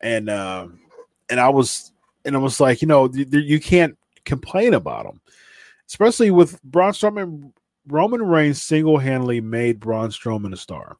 and 0.00 0.28
uh, 0.28 0.68
and 1.28 1.40
I 1.40 1.48
was 1.48 1.92
and 2.24 2.34
I 2.36 2.38
was 2.38 2.60
like, 2.60 2.82
you 2.82 2.88
know, 2.88 3.10
you, 3.12 3.26
you 3.32 3.60
can't 3.60 3.96
complain 4.24 4.74
about 4.74 5.04
them, 5.04 5.20
especially 5.88 6.30
with 6.30 6.62
Braun 6.62 6.92
Strowman. 6.92 7.52
Roman 7.86 8.22
Reigns 8.22 8.62
single 8.62 8.96
handedly 8.96 9.42
made 9.42 9.78
Braun 9.78 10.08
Strowman 10.08 10.54
a 10.54 10.56
star. 10.56 10.96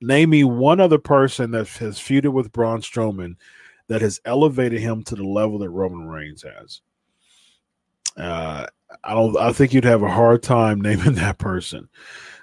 Name 0.00 0.30
me 0.30 0.44
one 0.44 0.78
other 0.78 0.98
person 0.98 1.50
that 1.52 1.68
has 1.68 1.98
feuded 1.98 2.32
with 2.32 2.52
Braun 2.52 2.82
Strowman 2.82 3.36
that 3.88 4.02
has 4.02 4.20
elevated 4.24 4.80
him 4.80 5.02
to 5.04 5.16
the 5.16 5.24
level 5.24 5.58
that 5.58 5.70
Roman 5.70 6.06
Reigns 6.06 6.44
has. 6.44 6.82
Uh, 8.16 8.66
I 9.04 9.14
don't. 9.14 9.36
I 9.36 9.52
think 9.52 9.72
you'd 9.72 9.84
have 9.84 10.02
a 10.02 10.10
hard 10.10 10.42
time 10.42 10.80
naming 10.82 11.14
that 11.14 11.38
person. 11.38 11.88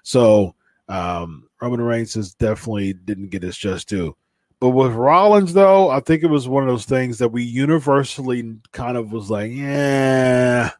So 0.03 0.55
um, 0.87 1.47
Roman 1.61 1.81
Reigns 1.81 2.15
is 2.15 2.35
definitely 2.35 2.93
didn't 2.93 3.29
get 3.29 3.43
his 3.43 3.57
just 3.57 3.89
due. 3.89 4.15
But 4.59 4.69
with 4.69 4.93
Rollins, 4.93 5.53
though, 5.53 5.89
I 5.89 5.99
think 5.99 6.23
it 6.23 6.29
was 6.29 6.47
one 6.47 6.63
of 6.63 6.69
those 6.69 6.85
things 6.85 7.17
that 7.17 7.29
we 7.29 7.43
universally 7.43 8.55
kind 8.71 8.97
of 8.97 9.11
was 9.11 9.29
like, 9.29 9.51
yeah, 9.51 10.71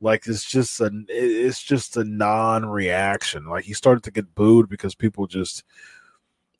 like 0.00 0.26
it's 0.26 0.44
just 0.44 0.80
a 0.80 0.90
it's 1.08 1.62
just 1.62 1.96
a 1.96 2.04
non-reaction. 2.04 3.46
Like 3.46 3.64
he 3.64 3.74
started 3.74 4.04
to 4.04 4.10
get 4.10 4.34
booed 4.34 4.68
because 4.68 4.94
people 4.94 5.26
just 5.26 5.64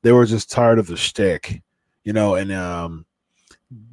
they 0.03 0.13
were 0.13 0.27
just 0.27 0.51
tired 0.51 0.79
of 0.79 0.87
the 0.87 0.97
shtick, 0.97 1.63
you 2.05 2.13
know. 2.13 2.35
And 2.35 2.53
um, 2.53 3.07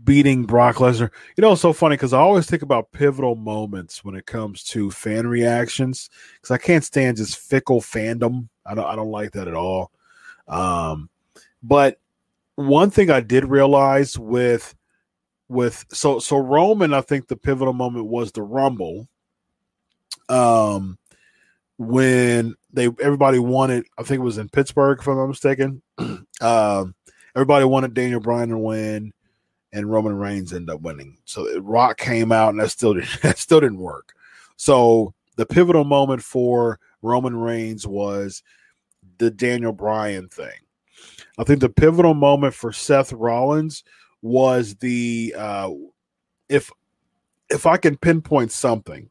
beating 0.04 0.46
Brock 0.46 0.78
Lesnar. 0.78 1.10
You 1.36 1.42
know, 1.42 1.54
it's 1.54 1.62
so 1.62 1.74
funny 1.74 1.96
because 1.96 2.14
I 2.14 2.20
always 2.20 2.46
think 2.46 2.62
about 2.62 2.92
pivotal 2.92 3.36
moments 3.36 4.04
when 4.04 4.16
it 4.16 4.26
comes 4.26 4.64
to 4.66 4.92
fan 4.92 5.28
reactions 5.28 6.10
because 6.36 6.52
I 6.52 6.58
can't 6.58 6.84
stand 6.84 7.18
just 7.18 7.38
fickle 7.38 7.82
fandom. 7.82 8.50
I 8.66 8.76
don't 8.76 8.86
I 8.86 8.96
don't 8.96 9.12
like 9.12 9.32
that 9.32 9.48
at 9.48 9.54
all. 9.54 9.92
Um, 10.48 11.10
but 11.64 12.00
one 12.56 12.90
thing 12.90 13.10
I 13.10 13.22
did 13.22 13.46
realize 13.46 14.18
with 14.18 14.76
with 15.48 15.86
so 15.92 16.20
so 16.20 16.38
Roman, 16.38 16.94
I 16.94 17.02
think 17.02 17.28
the 17.28 17.38
pivotal 17.38 17.74
moment 17.74 18.06
was 18.06 18.32
the 18.32 18.44
Rumble. 18.44 19.08
Um, 20.30 20.98
when 21.78 22.56
they 22.72 22.86
everybody 22.86 23.40
wanted, 23.40 23.86
I 23.98 24.04
think 24.04 24.20
it 24.20 24.26
was 24.26 24.38
in 24.38 24.50
Pittsburgh, 24.50 25.00
if 25.00 25.08
I'm 25.08 25.18
not 25.18 25.28
mistaken. 25.28 25.82
um, 26.42 26.96
everybody 27.36 27.66
wanted 27.66 27.94
Daniel 27.94 28.20
Bryan 28.20 28.50
to 28.50 28.58
win 28.58 29.14
and 29.74 29.90
Roman 29.90 30.18
Reigns 30.18 30.54
ended 30.54 30.70
up 30.70 30.82
winning. 30.82 31.18
So 31.26 31.60
Rock 31.60 31.98
came 31.98 32.32
out, 32.32 32.50
and 32.50 32.60
that 32.60 32.72
still 32.72 32.94
did, 32.94 33.08
that 33.22 33.38
still 33.38 33.60
didn't 33.60 33.80
work. 33.80 34.14
So 34.58 35.14
the 35.38 35.46
pivotal 35.46 35.86
moment 35.86 36.22
for 36.22 36.80
Roman 37.02 37.36
Reigns 37.36 37.88
was 37.88 38.44
the 39.18 39.32
Daniel 39.32 39.72
Bryan 39.72 40.28
thing. 40.28 40.54
I 41.38 41.44
think 41.44 41.62
the 41.62 41.70
pivotal 41.70 42.14
moment 42.14 42.54
for 42.54 42.72
Seth 42.72 43.14
Rollins 43.14 43.84
was 44.22 44.76
the 44.76 45.34
uh, 45.38 45.72
if 46.50 46.70
if 47.50 47.66
I 47.66 47.78
can 47.78 47.98
pinpoint 47.98 48.52
something, 48.52 49.10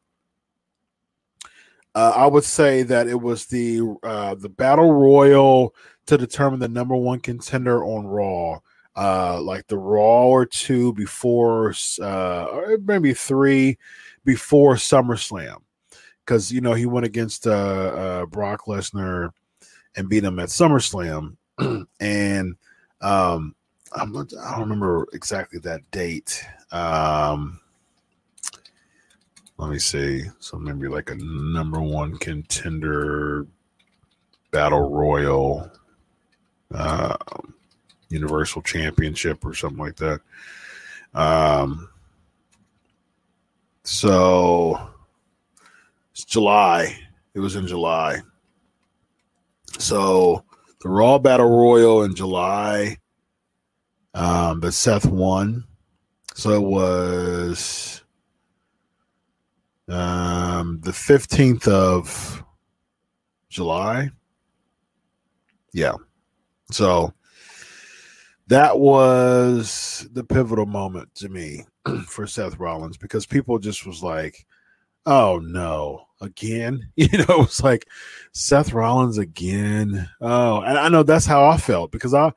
uh, 1.95 2.13
I 2.15 2.27
would 2.27 2.43
say 2.43 2.83
that 2.83 3.07
it 3.07 3.19
was 3.19 3.45
the 3.47 3.81
uh, 4.03 4.35
the 4.35 4.49
battle 4.49 4.93
royal 4.93 5.75
to 6.05 6.17
determine 6.17 6.59
the 6.59 6.67
number 6.67 6.95
one 6.95 7.19
contender 7.19 7.83
on 7.83 8.05
Raw 8.05 8.59
uh 8.95 9.39
like 9.41 9.65
the 9.67 9.77
raw 9.77 10.25
or 10.25 10.45
two 10.45 10.93
before 10.93 11.73
uh 12.01 12.45
or 12.45 12.77
maybe 12.85 13.13
three 13.13 13.77
before 14.25 14.75
SummerSlam. 14.75 15.57
Because 16.25 16.51
you 16.51 16.61
know 16.61 16.73
he 16.73 16.85
went 16.85 17.05
against 17.05 17.47
uh, 17.47 17.51
uh 17.51 18.25
Brock 18.25 18.65
Lesnar 18.67 19.31
and 19.95 20.09
beat 20.09 20.23
him 20.23 20.39
at 20.39 20.49
SummerSlam. 20.49 21.35
And 21.99 22.55
um 23.01 23.55
I'm 23.93 24.15
I 24.15 24.51
don't 24.51 24.61
remember 24.61 25.07
exactly 25.13 25.59
that 25.59 25.89
date. 25.91 26.43
Um 26.71 27.59
let 29.57 29.69
me 29.69 29.79
see. 29.79 30.23
So 30.39 30.57
maybe 30.57 30.87
like 30.87 31.11
a 31.11 31.15
number 31.15 31.79
one 31.79 32.17
contender 32.17 33.45
battle 34.51 34.89
royal. 34.89 35.71
Um 36.73 37.53
Universal 38.11 38.61
Championship 38.63 39.43
or 39.45 39.53
something 39.53 39.79
like 39.79 39.95
that. 39.97 40.21
Um, 41.13 41.89
so 43.83 44.89
it's 46.11 46.25
July. 46.25 46.97
It 47.33 47.39
was 47.39 47.55
in 47.55 47.67
July. 47.67 48.21
So 49.79 50.43
the 50.81 50.89
Raw 50.89 51.17
Battle 51.17 51.49
Royal 51.49 52.03
in 52.03 52.15
July, 52.15 52.97
um, 54.13 54.59
but 54.59 54.73
Seth 54.73 55.05
won. 55.05 55.65
So 56.33 56.51
it 56.51 56.61
was 56.61 58.01
um, 59.87 60.79
the 60.81 60.91
15th 60.91 61.67
of 61.67 62.43
July. 63.49 64.09
Yeah. 65.73 65.95
So 66.71 67.13
that 68.51 68.79
was 68.79 70.05
the 70.11 70.25
pivotal 70.25 70.65
moment 70.65 71.15
to 71.15 71.29
me 71.29 71.63
for 72.05 72.27
Seth 72.27 72.59
Rollins 72.59 72.97
because 72.97 73.25
people 73.25 73.57
just 73.59 73.85
was 73.85 74.03
like, 74.03 74.45
oh 75.05 75.39
no, 75.41 76.05
again. 76.19 76.89
You 76.97 77.07
know, 77.17 77.23
it 77.29 77.37
was 77.37 77.63
like 77.63 77.87
Seth 78.33 78.73
Rollins 78.73 79.17
again. 79.17 80.09
Oh, 80.19 80.59
and 80.59 80.77
I 80.77 80.89
know 80.89 81.01
that's 81.01 81.25
how 81.25 81.45
I 81.47 81.55
felt 81.55 81.93
because 81.93 82.13
I 82.13 82.33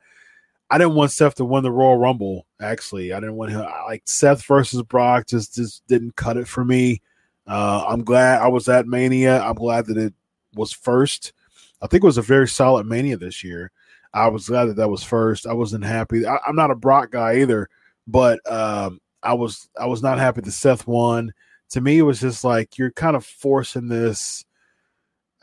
I 0.69 0.77
didn't 0.77 0.95
want 0.95 1.11
Seth 1.11 1.35
to 1.35 1.45
win 1.45 1.63
the 1.63 1.71
Royal 1.71 1.97
Rumble. 1.97 2.45
Actually, 2.61 3.11
I 3.11 3.19
didn't 3.19 3.35
want 3.35 3.51
him 3.51 3.65
like 3.85 4.03
Seth 4.05 4.45
versus 4.45 4.81
Brock 4.83 5.27
just 5.27 5.55
just 5.55 5.85
didn't 5.87 6.15
cut 6.15 6.37
it 6.37 6.47
for 6.47 6.63
me. 6.63 7.01
Uh, 7.45 7.83
I'm 7.89 8.05
glad 8.05 8.41
I 8.41 8.47
was 8.47 8.69
at 8.69 8.87
Mania. 8.87 9.41
I'm 9.41 9.55
glad 9.55 9.87
that 9.87 9.97
it 9.97 10.13
was 10.53 10.71
first. 10.71 11.33
I 11.81 11.87
think 11.87 12.05
it 12.05 12.07
was 12.07 12.17
a 12.17 12.21
very 12.21 12.47
solid 12.47 12.85
Mania 12.85 13.17
this 13.17 13.43
year. 13.43 13.73
I 14.15 14.29
was 14.29 14.47
glad 14.47 14.65
that 14.65 14.77
that 14.77 14.89
was 14.89 15.03
first. 15.03 15.45
I 15.45 15.51
wasn't 15.51 15.83
happy. 15.83 16.25
I, 16.25 16.39
am 16.47 16.55
not 16.55 16.71
a 16.71 16.75
Brock 16.75 17.11
guy 17.11 17.39
either, 17.39 17.67
but 18.07 18.39
um, 18.49 18.99
I 19.21 19.33
was 19.33 19.67
I 19.77 19.87
was 19.87 20.01
not 20.01 20.19
happy 20.19 20.39
that 20.41 20.51
Seth 20.51 20.87
won. 20.87 21.33
To 21.71 21.81
me, 21.81 21.97
it 21.97 22.03
was 22.03 22.21
just 22.21 22.45
like 22.45 22.77
you're 22.77 22.91
kind 22.91 23.17
of 23.17 23.25
forcing 23.25 23.89
this. 23.89 24.45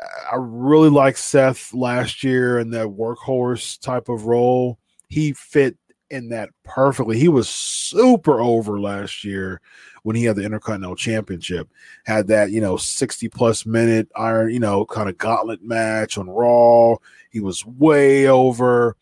I 0.01 0.37
really 0.39 0.89
like 0.89 1.19
Seth 1.19 1.75
last 1.75 2.25
year 2.25 2.59
in 2.59 2.71
that 2.71 2.87
workhorse 2.87 3.79
type 3.79 4.09
of 4.09 4.25
role. 4.25 4.79
He 5.09 5.35
fit 5.35 5.77
in 6.13 6.29
that 6.29 6.51
perfectly. 6.63 7.19
He 7.19 7.29
was 7.29 7.49
super 7.49 8.41
over 8.41 8.79
last 8.79 9.25
year 9.25 9.61
when 10.03 10.15
he 10.15 10.25
had 10.25 10.37
the 10.37 10.45
Intercontinental 10.45 10.95
Championship. 10.95 11.69
Had 12.05 12.29
that, 12.29 12.51
you 12.51 12.61
know, 12.61 12.77
60 12.77 13.29
plus 13.31 13.65
minute 13.65 14.09
iron, 14.15 14.51
you 14.51 14.61
know, 14.61 14.85
kind 14.85 15.09
of 15.09 15.17
gauntlet 15.17 15.63
match 15.63 16.19
on 16.19 16.29
Raw. 16.29 16.97
He 17.31 17.41
was 17.41 17.65
way 17.65 18.29
over. 18.29 18.97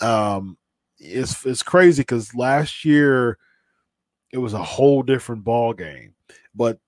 Um, 0.00 0.58
it's 0.98 1.44
it's 1.46 1.62
crazy 1.62 2.02
because 2.02 2.34
last 2.34 2.84
year 2.84 3.38
it 4.30 4.38
was 4.38 4.52
a 4.52 4.62
whole 4.62 5.02
different 5.02 5.42
ball 5.44 5.72
game, 5.72 6.14
but 6.54 6.78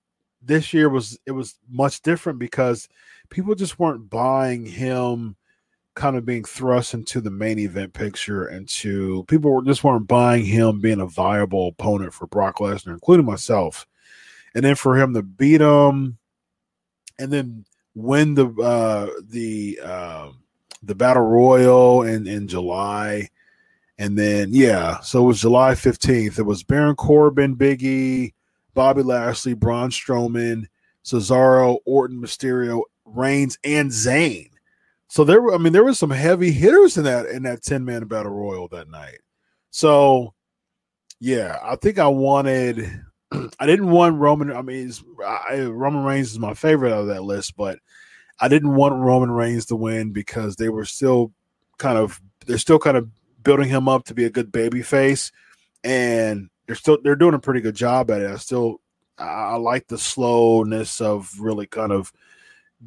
this 0.41 0.73
year 0.73 0.89
was 0.89 1.19
it 1.25 1.31
was 1.31 1.55
much 1.69 2.01
different 2.01 2.39
because 2.39 2.87
people 3.29 3.55
just 3.55 3.79
weren't 3.79 4.09
buying 4.09 4.65
him 4.65 5.35
kind 5.95 6.17
of 6.17 6.25
being 6.25 6.43
thrust 6.43 6.93
into 6.93 7.21
the 7.21 7.31
main 7.31 7.57
event 7.57 7.93
picture 7.93 8.45
and 8.45 8.67
to 8.67 9.23
people 9.27 9.51
were 9.51 9.63
just 9.63 9.83
weren't 9.83 10.07
buying 10.07 10.45
him 10.45 10.81
being 10.81 10.99
a 10.99 11.07
viable 11.07 11.69
opponent 11.69 12.13
for 12.13 12.27
Brock 12.27 12.57
Lesnar, 12.57 12.93
including 12.93 13.25
myself. 13.25 13.87
And 14.53 14.63
then 14.63 14.75
for 14.75 14.97
him 14.97 15.13
to 15.13 15.23
beat 15.23 15.61
him 15.61 16.17
and 17.17 17.31
then 17.31 17.65
win 17.95 18.35
the 18.35 18.47
uh 18.61 19.07
the 19.29 19.79
uh, 19.83 20.29
the 20.83 20.95
battle 20.95 21.23
royal 21.23 22.03
in 22.03 22.27
in 22.27 22.47
July. 22.47 23.29
And 23.97 24.17
then 24.17 24.49
yeah, 24.51 24.99
so 24.99 25.23
it 25.23 25.27
was 25.27 25.41
July 25.41 25.73
15th. 25.73 26.37
It 26.37 26.43
was 26.43 26.63
Baron 26.63 26.95
Corbin, 26.95 27.55
Biggie, 27.55 28.33
Bobby 28.73 29.01
Lashley, 29.01 29.53
Braun 29.53 29.89
Strowman, 29.89 30.65
Cesaro, 31.05 31.79
Orton, 31.85 32.21
Mysterio, 32.21 32.83
Reigns, 33.05 33.57
and 33.63 33.89
Zayn 33.89 34.49
so 35.07 35.23
there 35.23 35.41
were, 35.41 35.53
I 35.53 35.57
mean, 35.57 35.73
there 35.73 35.83
were 35.83 35.93
some 35.93 36.09
heavy 36.09 36.51
hitters 36.51 36.97
in 36.97 37.03
that 37.03 37.27
in 37.27 37.43
that 37.43 37.63
10 37.63 37.85
man 37.85 38.05
battle 38.05 38.31
royal 38.31 38.67
that 38.69 38.89
night. 38.89 39.19
So 39.71 40.33
yeah, 41.19 41.59
I 41.63 41.75
think 41.75 41.99
I 41.99 42.07
wanted 42.07 43.01
I 43.59 43.65
didn't 43.65 43.91
want 43.91 44.19
Roman. 44.19 44.51
I 44.51 44.61
mean, 44.61 44.91
I, 45.25 45.61
Roman 45.61 46.03
Reigns 46.03 46.31
is 46.31 46.39
my 46.39 46.53
favorite 46.53 46.93
out 46.93 47.01
of 47.01 47.07
that 47.07 47.23
list, 47.23 47.55
but 47.55 47.79
I 48.39 48.47
didn't 48.47 48.75
want 48.75 48.95
Roman 48.95 49.31
Reigns 49.31 49.65
to 49.67 49.75
win 49.75 50.11
because 50.11 50.55
they 50.55 50.69
were 50.69 50.85
still 50.85 51.31
kind 51.77 51.97
of 51.97 52.21
they're 52.45 52.57
still 52.57 52.79
kind 52.79 52.97
of 52.97 53.09
building 53.43 53.69
him 53.69 53.87
up 53.87 54.05
to 54.05 54.13
be 54.13 54.25
a 54.25 54.29
good 54.29 54.51
baby 54.51 54.81
face, 54.81 55.31
and 55.83 56.49
they're 56.65 56.75
still 56.75 56.97
they're 57.03 57.15
doing 57.15 57.33
a 57.33 57.39
pretty 57.39 57.61
good 57.61 57.75
job 57.75 58.11
at 58.11 58.21
it. 58.21 58.31
I 58.31 58.37
still 58.37 58.81
I, 59.17 59.25
I 59.25 59.55
like 59.55 59.87
the 59.87 59.97
slowness 59.97 61.01
of 61.01 61.31
really 61.39 61.67
kind 61.67 61.91
of 61.91 62.11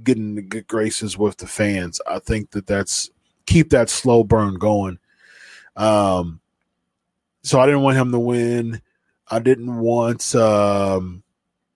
getting 0.03 0.35
the 0.35 0.43
good 0.43 0.67
graces 0.67 1.17
with 1.17 1.37
the 1.39 1.47
fans. 1.47 2.01
I 2.07 2.19
think 2.19 2.51
that 2.53 2.67
that's 2.67 3.11
keep 3.47 3.71
that 3.71 3.91
slow 3.91 4.25
burn 4.25 4.55
going. 4.55 4.99
Um, 5.77 6.41
so 7.43 7.61
I 7.61 7.67
didn't 7.67 7.83
want 7.83 7.97
him 7.97 8.13
to 8.13 8.19
win. 8.19 8.83
I 9.31 9.39
didn't 9.39 9.77
want 9.77 10.35
um, 10.35 11.23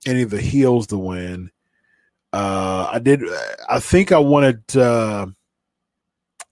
any 0.07 0.23
of 0.23 0.31
the 0.31 0.41
heels 0.41 0.87
to 0.89 0.99
win. 0.99 1.51
Uh, 2.33 2.89
I 2.93 2.99
did. 2.99 3.23
I 3.69 3.79
think 3.79 4.11
I 4.11 4.19
wanted 4.19 4.63
uh, 4.77 5.27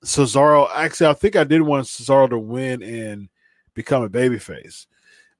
Cesaro. 0.05 0.69
Actually, 0.75 1.09
I 1.09 1.15
think 1.15 1.37
I 1.37 1.45
did 1.45 1.63
want 1.63 1.87
Cesaro 1.87 2.29
to 2.31 2.39
win 2.39 2.83
and 2.83 3.29
become 3.75 4.03
a 4.03 4.11
babyface 4.11 4.87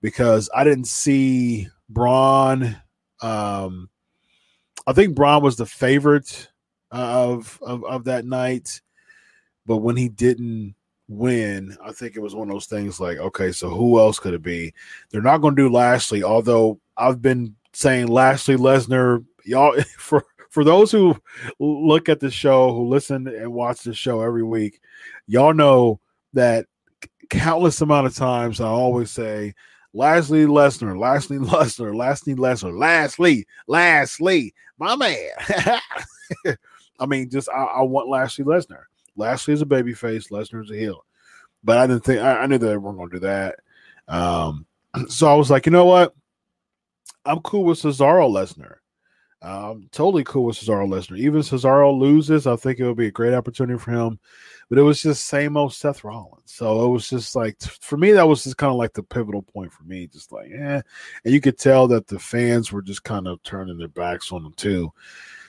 because 0.01 0.49
I 0.55 0.65
didn't 0.65 0.87
see 0.87 1.69
Braun 1.89 2.77
um, 3.21 3.91
I 4.87 4.93
think 4.93 5.15
Braun 5.15 5.43
was 5.43 5.57
the 5.57 5.67
favorite 5.67 6.49
uh, 6.93 7.31
of, 7.31 7.59
of 7.63 7.85
of 7.85 8.05
that 8.05 8.25
night, 8.25 8.81
but 9.67 9.79
when 9.79 9.97
he 9.97 10.09
didn't 10.09 10.75
win, 11.09 11.77
I 11.85 11.93
think 11.93 12.17
it 12.17 12.21
was 12.23 12.35
one 12.35 12.49
of 12.49 12.55
those 12.55 12.67
things 12.67 13.01
like, 13.01 13.19
okay, 13.19 13.53
so 13.53 13.69
who 13.69 13.99
else 13.99 14.19
could 14.19 14.35
it 14.35 14.43
be? 14.43 14.73
They're 15.11 15.23
not 15.23 15.39
going 15.39 15.57
to 15.57 15.63
do 15.63 15.73
Lashley, 15.73 16.23
although 16.23 16.81
I've 16.97 17.21
been 17.21 17.57
saying 17.73 18.07
Lashley 18.07 18.57
Lesnar. 18.57 19.25
Y'all, 19.45 19.81
for 19.99 20.25
for 20.51 20.65
those 20.65 20.91
who 20.91 21.17
look 21.59 22.09
at 22.09 22.21
the 22.21 22.31
show, 22.31 22.73
who 22.73 22.89
listen 22.89 23.27
and 23.29 23.53
watch 23.53 23.83
the 23.83 23.95
show 23.95 24.21
every 24.21 24.43
week, 24.43 24.81
y'all 25.27 25.55
know 25.55 26.01
that 26.33 26.67
countless 27.29 27.81
amount 27.81 28.07
of 28.07 28.15
times 28.15 28.61
I 28.61 28.67
always 28.67 29.11
say 29.11 29.55
Lashley 29.93 30.45
Lesnar, 30.47 30.99
Lashley 30.99 31.39
Lesnar, 31.39 31.95
Lashley 31.95 32.35
Lesnar, 32.35 32.77
Lashley, 32.77 33.47
Lashley, 33.67 34.55
my 34.81 34.97
man. 34.97 35.79
I 36.99 37.07
mean, 37.07 37.31
just 37.31 37.49
I, 37.49 37.63
I, 37.63 37.83
want 37.83 38.09
Lashley 38.09 38.45
Lesnar. 38.45 38.85
Lashley 39.17 39.55
is 39.55 39.63
a 39.63 39.67
baby 39.67 39.95
face, 39.95 40.29
Lesnar 40.29 40.65
is 40.65 40.71
a 40.71 40.77
heel. 40.77 41.05
But 41.63 41.79
I 41.79 41.87
didn't 41.87 42.05
think 42.05 42.21
I, 42.21 42.39
I 42.39 42.47
knew 42.47 42.59
that 42.59 42.67
they 42.67 42.77
weren't 42.77 42.99
gonna 42.99 43.11
do 43.11 43.19
that. 43.21 43.57
Um, 44.09 44.67
so 45.09 45.31
I 45.31 45.35
was 45.35 45.51
like, 45.51 45.67
you 45.67 45.73
know 45.73 45.85
what? 45.85 46.15
I'm 47.25 47.41
cool 47.41 47.65
with 47.65 47.79
Cesaro 47.79 48.29
Lesnar. 48.29 48.77
Um, 49.43 49.89
totally 49.91 50.23
cool 50.25 50.45
with 50.45 50.57
Cesaro 50.57 50.87
Lesnar. 50.87 51.19
Even 51.19 51.41
Cesaro 51.41 51.99
loses, 51.99 52.47
I 52.47 52.57
think 52.57 52.79
it 52.79 52.87
would 52.87 52.97
be 52.99 53.07
a 53.07 53.13
great 53.13 53.33
opportunity 53.33 53.79
for 53.79 53.91
him. 53.91 54.19
But 54.69 54.79
it 54.79 54.83
was 54.83 55.03
just 55.03 55.27
same 55.27 55.57
old 55.57 55.73
Seth 55.73 56.05
Rollins. 56.05 56.43
So 56.45 56.85
it 56.85 56.89
was 56.89 57.09
just 57.09 57.35
like 57.35 57.61
for 57.61 57.97
me, 57.97 58.13
that 58.13 58.29
was 58.29 58.45
just 58.45 58.59
kind 58.59 58.71
of 58.71 58.77
like 58.77 58.93
the 58.93 59.03
pivotal 59.03 59.43
point 59.43 59.73
for 59.73 59.83
me. 59.85 60.07
Just 60.07 60.31
like, 60.31 60.51
yeah. 60.51 60.83
And 61.25 61.35
you 61.35 61.41
could 61.41 61.59
tell 61.59 61.89
that 61.89 62.07
the 62.07 62.19
fans 62.19 62.71
were 62.71 62.83
just 62.83 63.03
kind 63.03 63.27
of 63.27 63.43
turning 63.43 63.79
their 63.79 63.89
backs 63.89 64.31
on 64.31 64.43
them 64.43 64.53
too. 64.53 64.93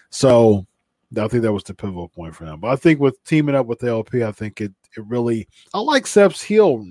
So 0.09 0.65
I 1.17 1.27
think 1.27 1.43
that 1.43 1.53
was 1.53 1.63
the 1.63 1.73
pivotal 1.73 2.07
point 2.07 2.35
for 2.35 2.45
them. 2.45 2.61
But 2.61 2.69
I 2.69 2.77
think 2.77 2.99
with 2.99 3.21
teaming 3.25 3.55
up 3.55 3.67
with 3.67 3.79
the 3.79 3.89
LP, 3.89 4.23
I 4.23 4.31
think 4.31 4.61
it 4.61 4.71
it 4.97 5.05
really 5.05 5.47
I 5.73 5.79
like 5.79 6.07
Seth's 6.07 6.41
heel. 6.41 6.85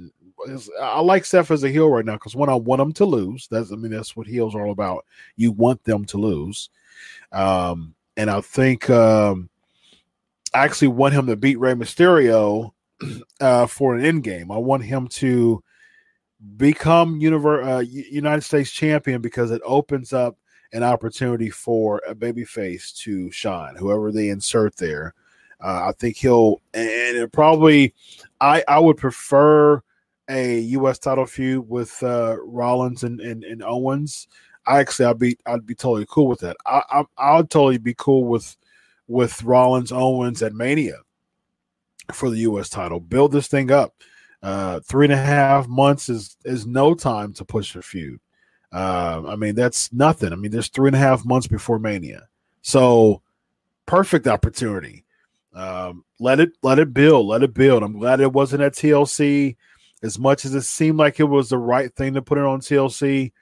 I 0.80 1.00
like 1.00 1.24
Seth 1.24 1.50
as 1.50 1.64
a 1.64 1.68
heel 1.68 1.88
right 1.88 2.04
now 2.04 2.14
because 2.14 2.36
when 2.36 2.48
I 2.48 2.54
want 2.54 2.78
them 2.78 2.92
to 2.92 3.04
lose, 3.04 3.48
that's 3.50 3.72
I 3.72 3.76
mean 3.76 3.92
that's 3.92 4.14
what 4.14 4.26
heels 4.26 4.54
are 4.54 4.64
all 4.64 4.72
about. 4.72 5.06
You 5.36 5.52
want 5.52 5.82
them 5.84 6.04
to 6.06 6.18
lose. 6.18 6.68
Um, 7.32 7.94
and 8.16 8.30
I 8.30 8.40
think 8.40 8.90
um, 8.90 9.48
I 10.54 10.64
actually 10.64 10.88
want 10.88 11.14
him 11.14 11.26
to 11.26 11.36
beat 11.36 11.58
Rey 11.58 11.74
Mysterio 11.74 12.72
uh, 13.40 13.66
for 13.66 13.94
an 13.94 14.04
end 14.04 14.24
game. 14.24 14.50
I 14.50 14.58
want 14.58 14.84
him 14.84 15.08
to 15.08 15.62
become 16.56 17.20
univer- 17.20 17.66
uh, 17.66 17.80
United 17.80 18.42
States 18.42 18.70
champion 18.70 19.20
because 19.20 19.50
it 19.50 19.62
opens 19.64 20.12
up 20.12 20.36
an 20.72 20.82
opportunity 20.82 21.50
for 21.50 22.00
a 22.06 22.14
babyface 22.14 22.94
to 22.98 23.30
shine, 23.30 23.74
whoever 23.76 24.12
they 24.12 24.28
insert 24.28 24.76
there. 24.76 25.14
Uh, 25.62 25.88
I 25.88 25.92
think 25.98 26.16
he'll, 26.16 26.60
and 26.72 27.30
probably, 27.32 27.94
I 28.40 28.64
I 28.66 28.78
would 28.78 28.96
prefer 28.96 29.82
a 30.30 30.60
U.S. 30.60 30.98
title 30.98 31.26
feud 31.26 31.68
with 31.68 32.02
uh, 32.02 32.36
Rollins 32.44 33.04
and, 33.04 33.20
and, 33.20 33.44
and 33.44 33.62
Owens 33.62 34.28
I 34.66 34.80
actually 34.80 35.06
I'd 35.06 35.18
be 35.18 35.38
I'd 35.46 35.66
be 35.66 35.74
totally 35.74 36.06
cool 36.08 36.26
with 36.26 36.40
that. 36.40 36.56
I, 36.66 36.82
I 36.90 37.04
I'll 37.16 37.46
totally 37.46 37.78
be 37.78 37.94
cool 37.96 38.24
with 38.24 38.56
with 39.08 39.42
Rollins 39.42 39.92
Owens 39.92 40.42
at 40.42 40.54
Mania 40.54 40.98
for 42.12 42.30
the 42.30 42.38
U.S. 42.38 42.68
title. 42.68 43.00
Build 43.00 43.32
this 43.32 43.48
thing 43.48 43.70
up. 43.70 43.94
Uh, 44.42 44.80
three 44.80 45.06
and 45.06 45.12
a 45.12 45.16
half 45.16 45.68
months 45.68 46.08
is 46.08 46.36
is 46.44 46.66
no 46.66 46.94
time 46.94 47.32
to 47.34 47.44
push 47.44 47.74
a 47.74 47.82
feud. 47.82 48.20
Uh, 48.72 49.22
I 49.26 49.36
mean 49.36 49.54
that's 49.54 49.92
nothing. 49.92 50.32
I 50.32 50.36
mean 50.36 50.50
there's 50.50 50.68
three 50.68 50.88
and 50.88 50.96
a 50.96 51.00
half 51.00 51.24
months 51.24 51.46
before 51.46 51.78
Mania, 51.78 52.28
so 52.62 53.22
perfect 53.86 54.26
opportunity. 54.26 55.04
Um, 55.52 56.04
let 56.20 56.40
it 56.40 56.52
let 56.62 56.78
it 56.78 56.94
build, 56.94 57.26
let 57.26 57.42
it 57.42 57.52
build. 57.52 57.82
I'm 57.82 57.98
glad 57.98 58.20
it 58.20 58.32
wasn't 58.32 58.62
at 58.62 58.74
TLC. 58.74 59.56
As 60.02 60.18
much 60.18 60.46
as 60.46 60.54
it 60.54 60.62
seemed 60.62 60.98
like 60.98 61.20
it 61.20 61.24
was 61.24 61.50
the 61.50 61.58
right 61.58 61.94
thing 61.94 62.14
to 62.14 62.22
put 62.22 62.38
it 62.38 62.44
on 62.44 62.60
TLC, 62.60 63.32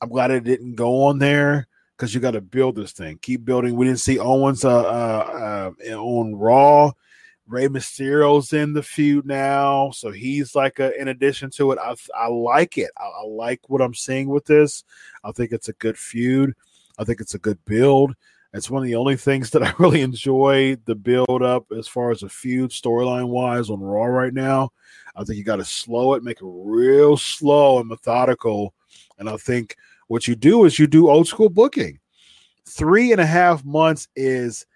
I'm 0.00 0.08
glad 0.08 0.30
it 0.30 0.44
didn't 0.44 0.74
go 0.74 1.04
on 1.04 1.18
there 1.18 1.68
because 1.96 2.14
you 2.14 2.20
got 2.20 2.32
to 2.32 2.40
build 2.40 2.76
this 2.76 2.92
thing. 2.92 3.18
Keep 3.22 3.44
building. 3.44 3.76
We 3.76 3.86
didn't 3.86 4.00
see 4.00 4.18
Owens 4.18 4.64
uh, 4.64 4.82
uh, 4.82 5.72
uh, 5.88 5.94
on 5.94 6.34
Raw. 6.34 6.92
Rey 7.48 7.68
Mysterio's 7.68 8.52
in 8.52 8.72
the 8.72 8.82
feud 8.82 9.24
now, 9.24 9.92
so 9.92 10.10
he's 10.10 10.56
like 10.56 10.80
a, 10.80 11.00
in 11.00 11.08
addition 11.08 11.48
to 11.50 11.70
it. 11.70 11.78
I 11.78 11.94
I 12.16 12.26
like 12.26 12.76
it. 12.76 12.90
I, 12.98 13.04
I 13.04 13.26
like 13.26 13.60
what 13.68 13.80
I'm 13.80 13.94
seeing 13.94 14.28
with 14.28 14.46
this. 14.46 14.82
I 15.22 15.30
think 15.30 15.52
it's 15.52 15.68
a 15.68 15.74
good 15.74 15.96
feud. 15.96 16.54
I 16.98 17.04
think 17.04 17.20
it's 17.20 17.34
a 17.34 17.38
good 17.38 17.64
build. 17.64 18.14
It's 18.52 18.70
one 18.70 18.82
of 18.82 18.86
the 18.86 18.96
only 18.96 19.16
things 19.16 19.50
that 19.50 19.62
I 19.62 19.72
really 19.78 20.00
enjoy 20.00 20.76
the 20.86 20.96
build 20.96 21.42
up 21.42 21.66
as 21.76 21.86
far 21.86 22.10
as 22.10 22.22
a 22.24 22.28
feud 22.28 22.70
storyline 22.70 23.28
wise 23.28 23.70
on 23.70 23.80
Raw 23.80 24.06
right 24.06 24.34
now. 24.34 24.70
I 25.14 25.22
think 25.22 25.38
you 25.38 25.44
got 25.44 25.56
to 25.56 25.64
slow 25.64 26.14
it, 26.14 26.24
make 26.24 26.40
it 26.40 26.46
real 26.46 27.16
slow 27.16 27.78
and 27.78 27.88
methodical. 27.88 28.74
And 29.18 29.28
I 29.28 29.36
think 29.36 29.76
what 30.08 30.28
you 30.28 30.36
do 30.36 30.64
is 30.64 30.78
you 30.78 30.86
do 30.86 31.08
old 31.08 31.26
school 31.28 31.48
booking. 31.48 31.98
Three 32.68 33.12
and 33.12 33.20
a 33.20 33.26
half 33.26 33.64
months 33.64 34.08
is 34.16 34.66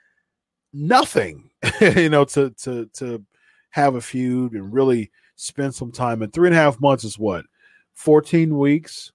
nothing, 0.73 1.51
you 1.81 2.09
know, 2.09 2.25
to 2.27 2.51
to 2.51 2.87
to 2.95 3.25
have 3.71 3.95
a 3.95 4.01
feud 4.01 4.53
and 4.53 4.73
really 4.73 5.11
spend 5.37 5.75
some 5.75 5.93
time. 5.93 6.23
And 6.23 6.33
three 6.33 6.49
and 6.49 6.57
a 6.57 6.61
half 6.61 6.81
months 6.81 7.05
is 7.05 7.19
what, 7.19 7.45
fourteen 7.95 8.57
weeks. 8.59 9.13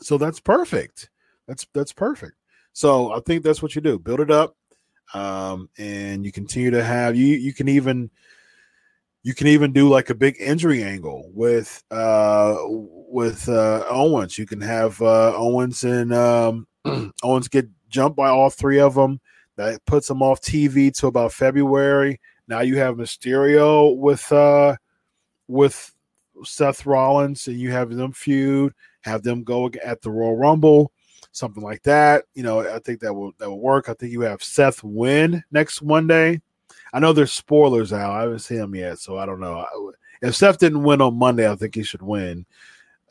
So 0.00 0.16
that's 0.18 0.40
perfect. 0.40 1.10
That's 1.46 1.66
that's 1.74 1.92
perfect. 1.92 2.34
So 2.72 3.12
I 3.12 3.20
think 3.20 3.42
that's 3.42 3.62
what 3.62 3.74
you 3.74 3.80
do. 3.80 3.98
Build 3.98 4.20
it 4.20 4.30
up, 4.30 4.56
um, 5.12 5.68
and 5.78 6.24
you 6.24 6.32
continue 6.32 6.70
to 6.70 6.82
have 6.82 7.16
you. 7.16 7.36
You 7.36 7.52
can 7.52 7.68
even 7.68 8.10
you 9.22 9.34
can 9.34 9.46
even 9.46 9.72
do 9.72 9.88
like 9.88 10.10
a 10.10 10.14
big 10.14 10.36
injury 10.40 10.82
angle 10.82 11.30
with 11.34 11.82
uh 11.90 12.56
with 12.66 13.48
uh 13.48 13.84
Owens. 13.88 14.38
You 14.38 14.46
can 14.46 14.60
have 14.60 15.00
uh 15.02 15.34
Owens 15.36 15.84
and 15.84 16.12
um 16.12 16.66
Owens 17.22 17.48
get 17.48 17.68
jumped 17.88 18.16
by 18.16 18.28
all 18.28 18.50
three 18.50 18.80
of 18.80 18.94
them. 18.94 19.20
That 19.56 19.84
puts 19.84 20.08
them 20.08 20.22
off 20.22 20.40
TV 20.40 20.94
to 20.98 21.06
about 21.06 21.32
February. 21.32 22.18
Now 22.48 22.60
you 22.60 22.78
have 22.78 22.96
Mysterio 22.96 23.96
with 23.96 24.30
uh 24.32 24.76
with 25.48 25.92
Seth 26.44 26.86
Rollins, 26.86 27.46
and 27.48 27.58
you 27.58 27.70
have 27.72 27.90
them 27.90 28.12
feud, 28.12 28.72
have 29.02 29.22
them 29.22 29.44
go 29.44 29.70
at 29.84 30.00
the 30.00 30.10
Royal 30.10 30.36
Rumble, 30.36 30.92
something 31.32 31.62
like 31.62 31.82
that. 31.82 32.24
You 32.34 32.42
know, 32.42 32.60
I 32.60 32.78
think 32.78 33.00
that 33.00 33.12
will 33.12 33.32
that 33.38 33.50
will 33.50 33.60
work. 33.60 33.88
I 33.88 33.94
think 33.94 34.12
you 34.12 34.22
have 34.22 34.42
Seth 34.42 34.82
win 34.82 35.42
next 35.50 35.82
Monday. 35.82 36.40
I 36.92 37.00
know 37.00 37.12
there's 37.12 37.32
spoilers 37.32 37.92
out. 37.92 38.12
I 38.12 38.22
haven't 38.22 38.40
seen 38.40 38.58
them 38.58 38.74
yet, 38.74 38.98
so 38.98 39.18
I 39.18 39.26
don't 39.26 39.40
know. 39.40 39.64
If 40.22 40.34
Seth 40.36 40.58
didn't 40.58 40.82
win 40.82 41.00
on 41.00 41.18
Monday, 41.18 41.50
I 41.50 41.54
think 41.54 41.74
he 41.74 41.82
should 41.82 42.02
win 42.02 42.44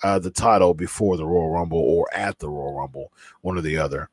uh, 0.03 0.19
the 0.19 0.31
title 0.31 0.73
before 0.73 1.17
the 1.17 1.25
Royal 1.25 1.49
Rumble 1.49 1.79
or 1.79 2.07
at 2.13 2.39
the 2.39 2.49
Royal 2.49 2.73
Rumble, 2.73 3.11
one 3.41 3.57
or 3.57 3.61
the 3.61 3.77
other. 3.77 4.09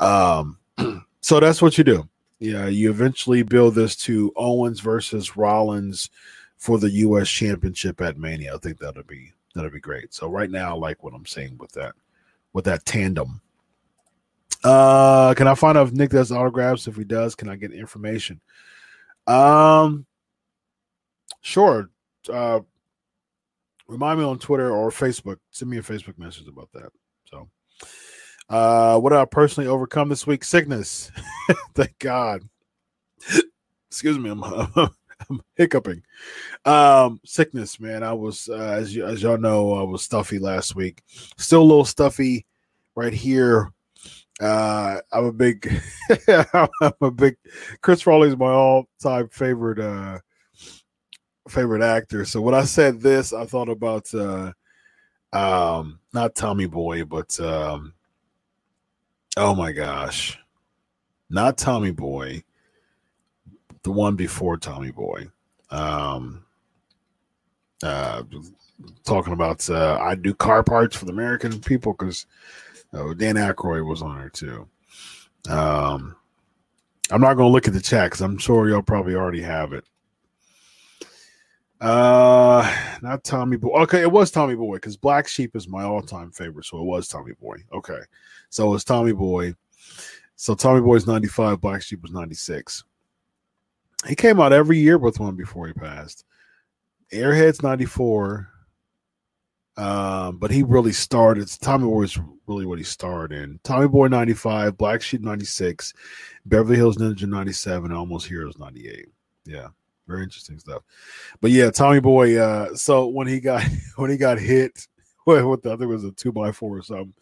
Um, 0.00 0.58
so 1.20 1.40
that's 1.40 1.62
what 1.62 1.78
you 1.78 1.84
do. 1.84 2.08
Yeah, 2.40 2.66
you 2.66 2.90
eventually 2.90 3.42
build 3.42 3.74
this 3.74 3.96
to 3.96 4.32
Owens 4.36 4.80
versus 4.80 5.36
Rollins 5.36 6.10
for 6.58 6.78
the 6.78 6.90
U.S. 6.90 7.28
Championship 7.28 8.00
at 8.00 8.18
Mania. 8.18 8.54
I 8.54 8.58
think 8.58 8.78
that'll 8.78 9.04
be 9.04 9.32
that'll 9.54 9.70
be 9.70 9.80
great. 9.80 10.12
So 10.12 10.28
right 10.28 10.50
now, 10.50 10.74
I 10.74 10.78
like 10.78 11.02
what 11.02 11.14
I'm 11.14 11.26
saying 11.26 11.56
with 11.58 11.72
that 11.72 11.94
with 12.52 12.64
that 12.66 12.84
tandem. 12.84 13.40
Uh, 14.62 15.34
can 15.34 15.46
I 15.46 15.54
find 15.54 15.76
out 15.76 15.88
if 15.88 15.92
Nick 15.92 16.10
does 16.10 16.32
autographs? 16.32 16.88
If 16.88 16.96
he 16.96 17.04
does, 17.04 17.34
can 17.34 17.48
I 17.48 17.56
get 17.56 17.72
information? 17.72 18.40
Um, 19.26 20.06
sure. 21.40 21.90
Uh, 22.30 22.60
remind 23.88 24.18
me 24.18 24.24
on 24.24 24.38
Twitter 24.38 24.70
or 24.70 24.90
Facebook. 24.90 25.38
Send 25.50 25.70
me 25.70 25.78
a 25.78 25.82
Facebook 25.82 26.18
message 26.18 26.48
about 26.48 26.70
that. 26.72 26.90
So, 27.30 27.48
uh, 28.48 28.98
what 28.98 29.12
I 29.12 29.24
personally 29.24 29.68
overcome 29.68 30.08
this 30.08 30.26
week? 30.26 30.44
Sickness. 30.44 31.10
Thank 31.74 31.98
God. 31.98 32.42
Excuse 33.90 34.18
me, 34.18 34.30
I'm, 34.30 34.42
I'm 35.30 35.42
hiccuping. 35.56 36.02
Um, 36.64 37.20
sickness, 37.24 37.78
man. 37.78 38.02
I 38.02 38.12
was, 38.12 38.48
uh, 38.50 38.56
as 38.56 38.94
you, 38.94 39.06
as 39.06 39.22
y'all 39.22 39.38
know, 39.38 39.74
I 39.74 39.82
was 39.82 40.02
stuffy 40.02 40.38
last 40.38 40.74
week. 40.74 41.02
Still 41.38 41.62
a 41.62 41.64
little 41.64 41.84
stuffy 41.84 42.46
right 42.96 43.12
here 43.12 43.72
uh, 44.40 44.98
I'm 45.12 45.24
a 45.26 45.32
big, 45.32 45.80
I'm 46.28 46.92
a 47.00 47.10
big. 47.10 47.36
Chris 47.80 48.02
Farley's 48.02 48.36
my 48.36 48.50
all-time 48.50 49.28
favorite, 49.28 49.78
uh, 49.78 50.18
favorite 51.48 51.82
actor. 51.82 52.24
So 52.24 52.40
when 52.40 52.54
I 52.54 52.64
said 52.64 53.00
this, 53.00 53.32
I 53.32 53.46
thought 53.46 53.68
about, 53.68 54.12
uh, 54.14 54.52
um, 55.32 55.98
not 56.12 56.34
Tommy 56.34 56.66
Boy, 56.66 57.04
but 57.04 57.38
um, 57.40 57.92
oh 59.36 59.54
my 59.54 59.72
gosh, 59.72 60.38
not 61.28 61.58
Tommy 61.58 61.90
Boy, 61.90 62.44
the 63.82 63.90
one 63.90 64.16
before 64.16 64.56
Tommy 64.56 64.92
Boy. 64.92 65.28
Um, 65.70 66.44
uh, 67.82 68.22
talking 69.04 69.32
about 69.32 69.68
uh, 69.68 69.98
I 70.00 70.14
do 70.14 70.34
car 70.34 70.62
parts 70.62 70.96
for 70.96 71.04
the 71.04 71.12
American 71.12 71.60
people 71.60 71.92
because 71.92 72.26
Oh, 72.94 73.12
Dan 73.12 73.34
Aykroyd 73.34 73.86
was 73.86 74.02
on 74.02 74.18
there 74.18 74.30
too. 74.30 74.68
Um, 75.48 76.16
I'm 77.10 77.20
not 77.20 77.34
going 77.34 77.48
to 77.48 77.52
look 77.52 77.66
at 77.66 77.74
the 77.74 77.80
chat 77.80 78.10
because 78.10 78.20
I'm 78.20 78.38
sure 78.38 78.68
y'all 78.68 78.82
probably 78.82 79.14
already 79.14 79.42
have 79.42 79.72
it. 79.72 79.84
Uh, 81.80 82.72
not 83.02 83.24
Tommy 83.24 83.56
Boy. 83.56 83.82
Okay, 83.82 84.00
it 84.00 84.10
was 84.10 84.30
Tommy 84.30 84.54
Boy 84.54 84.76
because 84.76 84.96
Black 84.96 85.28
Sheep 85.28 85.54
is 85.54 85.68
my 85.68 85.82
all-time 85.82 86.30
favorite, 86.30 86.64
so 86.64 86.78
it 86.78 86.84
was 86.84 87.08
Tommy 87.08 87.34
Boy. 87.34 87.56
Okay, 87.72 87.98
so 88.48 88.68
it 88.68 88.70
was 88.70 88.84
Tommy 88.84 89.12
Boy. 89.12 89.54
So 90.36 90.54
Tommy 90.54 90.80
Boy's 90.80 91.06
95, 91.06 91.60
Black 91.60 91.82
Sheep 91.82 92.00
was 92.00 92.12
96. 92.12 92.84
He 94.06 94.14
came 94.14 94.40
out 94.40 94.52
every 94.52 94.78
year 94.78 94.98
with 94.98 95.20
one 95.20 95.36
before 95.36 95.66
he 95.66 95.72
passed. 95.72 96.24
Airheads 97.12 97.62
94, 97.62 98.48
um, 99.76 100.38
but 100.38 100.50
he 100.50 100.62
really 100.62 100.92
started. 100.92 101.48
Tommy 101.60 101.84
Boy 101.84 102.02
is 102.02 102.18
really 102.46 102.66
what 102.66 102.78
he 102.78 102.84
started 102.84 103.36
in. 103.36 103.58
Tommy 103.64 103.88
Boy 103.88 104.06
95, 104.08 104.76
Black 104.76 105.02
Sheep 105.02 105.20
96, 105.20 105.92
Beverly 106.46 106.76
Hills 106.76 106.96
Ninja 106.96 107.28
97, 107.28 107.92
Almost 107.92 108.26
Heroes 108.26 108.56
98. 108.58 109.06
Yeah, 109.46 109.68
very 110.06 110.22
interesting 110.22 110.58
stuff. 110.58 110.82
But 111.40 111.50
yeah, 111.50 111.70
Tommy 111.70 112.00
Boy, 112.00 112.38
uh, 112.38 112.74
so 112.74 113.08
when 113.08 113.26
he 113.26 113.40
got 113.40 113.64
when 113.96 114.10
he 114.10 114.16
got 114.16 114.38
hit 114.38 114.86
what 115.24 115.62
the 115.62 115.72
other 115.72 115.88
was 115.88 116.04
a 116.04 116.12
two 116.12 116.32
by 116.32 116.52
four 116.52 116.78
or 116.78 116.82
something, 116.82 117.14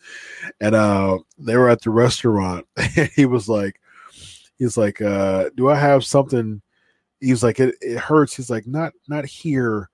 and 0.60 0.74
uh 0.74 1.18
they 1.38 1.56
were 1.56 1.70
at 1.70 1.80
the 1.82 1.90
restaurant, 1.90 2.66
and 2.76 3.08
he 3.14 3.24
was 3.24 3.48
like, 3.48 3.80
he's 4.58 4.76
like, 4.76 5.00
uh, 5.00 5.50
do 5.56 5.70
I 5.70 5.76
have 5.76 6.04
something? 6.04 6.60
He 7.20 7.30
was 7.30 7.42
like, 7.42 7.60
it, 7.60 7.76
it 7.80 7.98
hurts. 7.98 8.34
He's 8.34 8.50
like, 8.50 8.66
not 8.66 8.92
not 9.08 9.24
here 9.24 9.88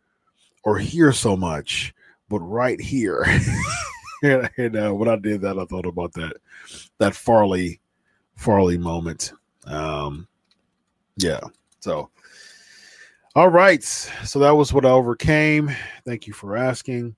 or 0.64 0.78
here 0.78 1.12
so 1.12 1.36
much 1.36 1.94
but 2.28 2.40
right 2.40 2.80
here. 2.80 3.24
and, 4.22 4.50
and 4.56 4.76
uh, 4.76 4.92
when 4.92 5.08
I 5.08 5.16
did 5.16 5.40
that, 5.42 5.58
I 5.58 5.64
thought 5.64 5.86
about 5.86 6.12
that 6.14 6.36
that 6.98 7.14
Farley 7.14 7.80
Farley 8.36 8.78
moment. 8.78 9.32
Um, 9.66 10.26
yeah. 11.16 11.40
So, 11.80 12.10
all 13.34 13.48
right. 13.48 13.82
So 13.82 14.38
that 14.40 14.56
was 14.56 14.72
what 14.72 14.86
I 14.86 14.90
overcame. 14.90 15.70
Thank 16.06 16.26
you 16.26 16.32
for 16.32 16.56
asking. 16.56 17.16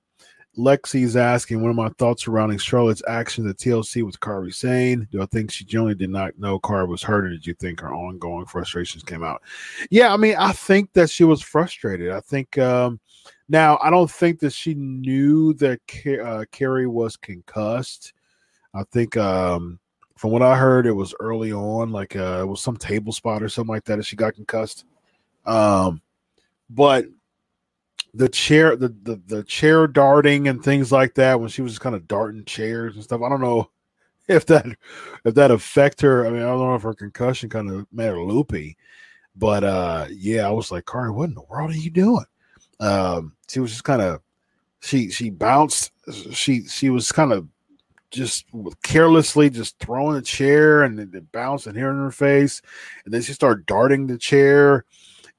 Lexi's 0.57 1.15
asking, 1.15 1.61
what 1.61 1.69
are 1.69 1.73
my 1.73 1.89
thoughts 1.97 2.25
surrounding 2.25 2.57
Charlotte's 2.57 3.03
actions 3.07 3.49
at 3.49 3.57
TLC 3.57 4.05
with 4.05 4.19
Kairi 4.19 4.53
Sane? 4.53 5.07
Do 5.09 5.21
I 5.21 5.25
think 5.27 5.49
she 5.49 5.63
generally 5.63 5.95
did 5.95 6.09
not 6.09 6.37
know 6.37 6.59
Kairi 6.59 6.87
was 6.87 7.01
hurt, 7.01 7.25
or 7.25 7.29
did 7.29 7.47
you 7.47 7.53
think 7.53 7.79
her 7.79 7.93
ongoing 7.93 8.45
frustrations 8.45 9.03
came 9.03 9.23
out? 9.23 9.41
Yeah, 9.89 10.13
I 10.13 10.17
mean, 10.17 10.35
I 10.37 10.51
think 10.51 10.91
that 10.93 11.09
she 11.09 11.23
was 11.23 11.41
frustrated. 11.41 12.11
I 12.11 12.19
think 12.19 12.57
um, 12.57 12.99
now, 13.51 13.77
I 13.83 13.89
don't 13.89 14.09
think 14.09 14.39
that 14.39 14.53
she 14.53 14.75
knew 14.75 15.53
that 15.55 15.81
uh, 15.81 16.45
Kairi 16.53 16.87
was 16.87 17.17
concussed. 17.17 18.13
I 18.73 18.83
think 18.93 19.17
um, 19.17 19.77
from 20.15 20.31
what 20.31 20.41
I 20.41 20.55
heard, 20.55 20.87
it 20.87 20.93
was 20.93 21.13
early 21.19 21.51
on, 21.51 21.91
like 21.91 22.15
uh, 22.15 22.39
it 22.39 22.47
was 22.47 22.61
some 22.61 22.77
table 22.77 23.11
spot 23.11 23.43
or 23.43 23.49
something 23.49 23.73
like 23.73 23.83
that, 23.85 23.95
and 23.95 24.05
she 24.05 24.15
got 24.15 24.35
concussed. 24.35 24.85
Um, 25.45 26.01
but 26.69 27.07
the 28.13 28.29
chair, 28.29 28.77
the, 28.77 28.95
the 29.03 29.21
the 29.27 29.43
chair 29.43 29.85
darting 29.85 30.47
and 30.47 30.63
things 30.63 30.89
like 30.89 31.15
that, 31.15 31.37
when 31.37 31.49
she 31.49 31.61
was 31.61 31.77
kind 31.77 31.93
of 31.93 32.07
darting 32.07 32.45
chairs 32.45 32.95
and 32.95 33.03
stuff, 33.03 33.21
I 33.21 33.27
don't 33.27 33.41
know 33.41 33.69
if 34.29 34.45
that 34.45 34.65
if 35.25 35.33
that 35.35 35.51
affect 35.51 35.99
her. 35.99 36.25
I 36.25 36.29
mean, 36.29 36.41
I 36.41 36.45
don't 36.45 36.59
know 36.69 36.75
if 36.75 36.83
her 36.83 36.93
concussion 36.93 37.49
kind 37.49 37.69
of 37.69 37.85
made 37.91 38.05
her 38.05 38.23
loopy, 38.23 38.77
but 39.35 39.65
uh, 39.65 40.07
yeah, 40.09 40.47
I 40.47 40.51
was 40.51 40.71
like, 40.71 40.85
Kairi, 40.85 41.13
what 41.13 41.27
in 41.27 41.35
the 41.35 41.41
world 41.49 41.71
are 41.71 41.75
you 41.75 41.89
doing? 41.89 42.23
Um, 42.79 43.33
she 43.51 43.59
was 43.59 43.71
just 43.71 43.83
kind 43.83 44.01
of 44.01 44.21
she 44.81 45.09
she 45.09 45.29
bounced. 45.29 45.91
She 46.31 46.65
she 46.67 46.89
was 46.89 47.11
kind 47.11 47.33
of 47.33 47.47
just 48.09 48.45
carelessly 48.83 49.49
just 49.49 49.77
throwing 49.79 50.17
a 50.17 50.21
chair 50.21 50.83
and 50.83 50.97
then 50.97 51.27
and 51.33 51.77
here 51.77 51.89
in 51.89 51.97
her 51.97 52.11
face, 52.11 52.61
and 53.05 53.13
then 53.13 53.21
she 53.21 53.33
started 53.33 53.65
darting 53.65 54.07
the 54.07 54.17
chair. 54.17 54.85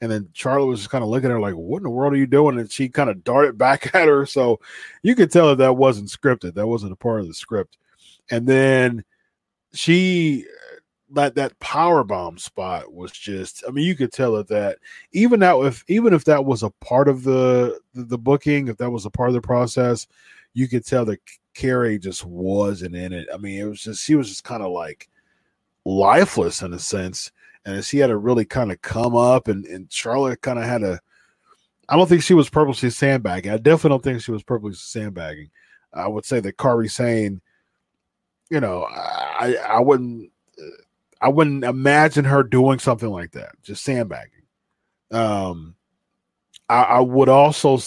And 0.00 0.10
then 0.10 0.28
Charlotte 0.32 0.66
was 0.66 0.80
just 0.80 0.90
kind 0.90 1.04
of 1.04 1.10
looking 1.10 1.30
at 1.30 1.32
her 1.32 1.40
like, 1.40 1.54
"What 1.54 1.78
in 1.78 1.84
the 1.84 1.90
world 1.90 2.12
are 2.12 2.16
you 2.16 2.26
doing?" 2.26 2.58
And 2.58 2.70
she 2.70 2.88
kind 2.88 3.08
of 3.08 3.24
darted 3.24 3.56
back 3.58 3.94
at 3.94 4.08
her. 4.08 4.26
So 4.26 4.60
you 5.02 5.14
could 5.14 5.30
tell 5.30 5.48
that 5.48 5.58
that 5.58 5.76
wasn't 5.76 6.08
scripted. 6.08 6.54
That 6.54 6.66
wasn't 6.66 6.92
a 6.92 6.96
part 6.96 7.20
of 7.20 7.28
the 7.28 7.34
script. 7.34 7.78
And 8.30 8.46
then 8.46 9.04
she 9.74 10.44
that 11.12 11.34
that 11.34 11.58
power 11.60 12.04
bomb 12.04 12.38
spot 12.38 12.92
was 12.92 13.12
just. 13.12 13.64
I 13.66 13.70
mean, 13.70 13.86
you 13.86 13.94
could 13.94 14.12
tell 14.12 14.36
it 14.36 14.48
that 14.48 14.78
even 15.12 15.42
if 15.42 15.84
even 15.88 16.12
if 16.12 16.24
that 16.24 16.44
was 16.44 16.62
a 16.62 16.70
part 16.70 17.08
of 17.08 17.22
the, 17.24 17.78
the 17.94 18.18
booking, 18.18 18.68
if 18.68 18.78
that 18.78 18.90
was 18.90 19.06
a 19.06 19.10
part 19.10 19.28
of 19.28 19.34
the 19.34 19.40
process, 19.40 20.06
you 20.54 20.68
could 20.68 20.84
tell 20.84 21.04
that 21.06 21.20
Kairi 21.54 22.00
just 22.00 22.24
wasn't 22.24 22.96
in 22.96 23.12
it. 23.12 23.28
I 23.32 23.36
mean, 23.36 23.60
it 23.60 23.64
was 23.64 23.82
just 23.82 24.04
she 24.04 24.14
was 24.14 24.28
just 24.28 24.44
kind 24.44 24.62
of 24.62 24.72
like 24.72 25.08
lifeless 25.84 26.62
in 26.62 26.72
a 26.72 26.78
sense, 26.78 27.30
and 27.64 27.84
she 27.84 27.98
had 27.98 28.08
to 28.08 28.16
really 28.16 28.44
kind 28.44 28.72
of 28.72 28.80
come 28.82 29.14
up, 29.16 29.48
and 29.48 29.64
and 29.66 29.92
Charlotte 29.92 30.42
kind 30.42 30.58
of 30.58 30.64
had 30.64 30.80
to. 30.80 31.00
I 31.88 31.96
don't 31.96 32.08
think 32.08 32.22
she 32.22 32.34
was 32.34 32.48
purposely 32.48 32.90
sandbagging. 32.90 33.52
I 33.52 33.58
definitely 33.58 33.90
don't 33.90 34.04
think 34.04 34.22
she 34.22 34.32
was 34.32 34.42
purposely 34.42 34.74
sandbagging. 34.74 35.50
I 35.92 36.08
would 36.08 36.24
say 36.24 36.40
that 36.40 36.56
Kairi 36.56 36.90
Sane 36.90 37.42
you 38.52 38.60
know, 38.60 38.86
I 38.90 39.56
I 39.66 39.80
wouldn't 39.80 40.30
I 41.22 41.28
wouldn't 41.28 41.62
imagine 41.64 42.24
her 42.24 42.42
doing 42.42 42.80
something 42.80 43.08
like 43.08 43.30
that, 43.32 43.52
just 43.62 43.84
sandbagging. 43.84 44.42
Um, 45.12 45.76
I, 46.68 46.82
I 46.82 47.00
would 47.00 47.28
also 47.28 47.78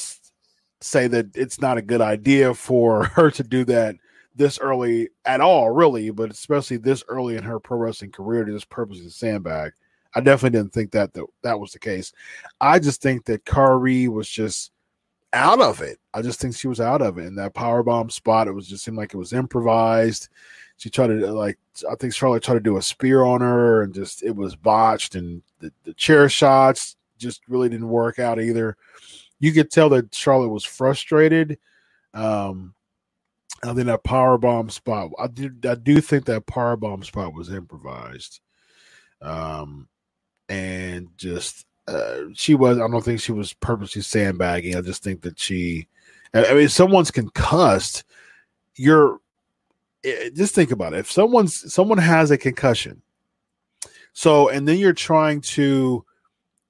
say 0.79 1.07
that 1.07 1.35
it's 1.35 1.59
not 1.59 1.77
a 1.77 1.81
good 1.81 1.99
idea 1.99 2.53
for 2.53 3.03
her 3.15 3.29
to 3.31 3.43
do 3.43 3.65
that 3.65 3.97
this 4.35 4.57
early 4.59 5.09
at 5.25 5.41
all, 5.41 5.69
really, 5.69 6.11
but 6.11 6.31
especially 6.31 6.77
this 6.77 7.03
early 7.09 7.35
in 7.35 7.43
her 7.43 7.59
pro 7.59 7.77
wrestling 7.77 8.11
career 8.11 8.45
to 8.45 8.53
just 8.53 8.69
purposely 8.69 9.09
sandbag. 9.09 9.73
I 10.13 10.21
definitely 10.21 10.57
didn't 10.57 10.73
think 10.73 10.91
that 10.91 11.13
that, 11.13 11.25
that 11.43 11.59
was 11.59 11.73
the 11.73 11.79
case. 11.79 12.13
I 12.61 12.79
just 12.79 13.01
think 13.01 13.25
that 13.25 13.43
Kairi 13.43 14.07
was 14.07 14.29
just 14.29 14.71
out 15.33 15.59
of 15.59 15.81
it. 15.81 15.99
I 16.13 16.21
just 16.21 16.39
think 16.39 16.55
she 16.55 16.69
was 16.69 16.79
out 16.79 17.01
of 17.01 17.17
it 17.17 17.25
in 17.25 17.35
that 17.35 17.53
power 17.53 17.83
bomb 17.83 18.09
spot. 18.09 18.47
It 18.47 18.53
was 18.53 18.67
just 18.67 18.85
seemed 18.85 18.95
like 18.95 19.13
it 19.13 19.17
was 19.17 19.33
improvised 19.33 20.29
she 20.77 20.89
tried 20.89 21.07
to 21.07 21.31
like 21.31 21.57
I 21.89 21.95
think 21.95 22.13
Charlotte 22.13 22.43
tried 22.43 22.55
to 22.55 22.59
do 22.59 22.77
a 22.77 22.81
spear 22.81 23.23
on 23.23 23.41
her 23.41 23.81
and 23.81 23.93
just 23.93 24.23
it 24.23 24.35
was 24.35 24.55
botched 24.55 25.15
and 25.15 25.41
the, 25.59 25.71
the 25.83 25.93
chair 25.93 26.29
shots 26.29 26.95
just 27.17 27.41
really 27.47 27.69
didn't 27.69 27.89
work 27.89 28.19
out 28.19 28.41
either. 28.41 28.77
You 29.39 29.51
could 29.51 29.71
tell 29.71 29.89
that 29.89 30.13
Charlotte 30.13 30.49
was 30.49 30.65
frustrated. 30.65 31.57
Um 32.13 32.73
I 33.63 33.73
think 33.73 33.87
that 33.87 34.03
power 34.03 34.37
bomb 34.37 34.69
spot 34.69 35.11
I 35.17 35.27
do 35.27 35.51
I 35.67 35.75
do 35.75 36.01
think 36.01 36.25
that 36.25 36.45
power 36.45 36.75
bomb 36.75 37.03
spot 37.03 37.33
was 37.33 37.51
improvised. 37.51 38.41
Um 39.21 39.87
and 40.49 41.09
just 41.17 41.65
uh, 41.87 42.21
she 42.33 42.55
was 42.55 42.77
I 42.77 42.87
don't 42.87 43.03
think 43.03 43.21
she 43.21 43.31
was 43.31 43.53
purposely 43.53 44.01
sandbagging. 44.01 44.75
I 44.75 44.81
just 44.81 45.03
think 45.03 45.21
that 45.21 45.39
she 45.39 45.87
I 46.33 46.53
mean 46.53 46.67
someone's 46.67 47.11
concussed 47.11 48.03
you're 48.75 49.19
just 50.33 50.55
think 50.55 50.71
about 50.71 50.93
it. 50.93 50.99
If 50.99 51.11
someone's 51.11 51.73
someone 51.73 51.97
has 51.97 52.31
a 52.31 52.37
concussion, 52.37 53.01
so 54.13 54.49
and 54.49 54.67
then 54.67 54.77
you're 54.77 54.93
trying 54.93 55.41
to 55.41 56.05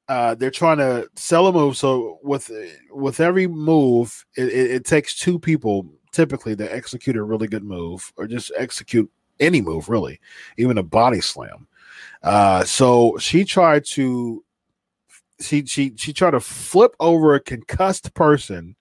uh, 0.08 0.36
they're 0.36 0.52
trying 0.52 0.78
to 0.78 1.08
sell 1.16 1.48
a 1.48 1.54
move. 1.54 1.78
So 1.78 2.20
with 2.24 2.52
with 2.92 3.20
every 3.20 3.48
move, 3.48 4.26
it, 4.36 4.48
it, 4.50 4.72
it, 4.72 4.86
takes 4.86 5.18
two 5.18 5.40
people 5.40 5.88
typically 6.12 6.56
to 6.56 6.76
execute 6.76 7.16
a 7.16 7.24
really 7.24 7.48
good 7.48 7.64
move, 7.64 8.14
or 8.18 8.28
just 8.28 8.52
execute 8.56 9.10
any 9.40 9.62
move, 9.62 9.90
really, 9.90 10.20
even 10.58 10.78
a 10.78 10.84
body 10.84 11.22
slam. 11.22 11.68
Uh, 12.24 12.64
so 12.64 13.18
she 13.20 13.44
tried 13.44 13.86
to 13.86 14.44
she 15.40 15.66
she 15.66 15.94
she 15.98 16.14
tried 16.14 16.32
to 16.32 16.40
flip 16.40 16.96
over 17.00 17.34
a 17.34 17.40
concussed 17.40 18.14
person, 18.14 18.76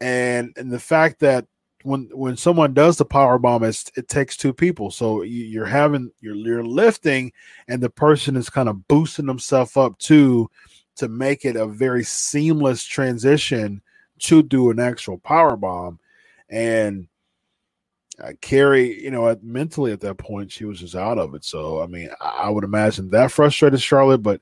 and 0.00 0.52
and 0.56 0.70
the 0.70 0.80
fact 0.80 1.20
that 1.20 1.46
when 1.84 2.08
when 2.12 2.36
someone 2.36 2.74
does 2.74 2.96
the 2.96 3.04
power 3.04 3.38
bomb, 3.38 3.64
it 3.64 4.08
takes 4.08 4.36
two 4.36 4.52
people. 4.52 4.90
So 4.90 5.22
you're 5.22 5.66
having 5.66 6.10
you're 6.20 6.34
you're 6.34 6.64
lifting, 6.64 7.32
and 7.68 7.82
the 7.82 7.90
person 7.90 8.36
is 8.36 8.50
kind 8.50 8.68
of 8.68 8.86
boosting 8.88 9.26
themselves 9.26 9.76
up 9.76 9.98
too 9.98 10.50
to 10.96 11.08
make 11.08 11.44
it 11.44 11.56
a 11.56 11.66
very 11.66 12.04
seamless 12.04 12.84
transition 12.84 13.80
to 14.20 14.42
do 14.42 14.70
an 14.70 14.78
actual 14.78 15.18
power 15.18 15.56
bomb. 15.56 15.98
And 16.48 17.08
uh, 18.22 18.32
Kairi, 18.42 19.00
you 19.00 19.10
know, 19.10 19.34
mentally 19.42 19.92
at 19.92 20.00
that 20.00 20.18
point, 20.18 20.52
she 20.52 20.64
was 20.64 20.80
just 20.80 20.94
out 20.94 21.18
of 21.18 21.34
it. 21.34 21.44
So 21.44 21.82
I 21.82 21.86
mean, 21.86 22.10
I, 22.20 22.42
I 22.44 22.50
would 22.50 22.64
imagine 22.64 23.10
that 23.10 23.32
frustrated 23.32 23.80
Charlotte, 23.80 24.22
but 24.22 24.40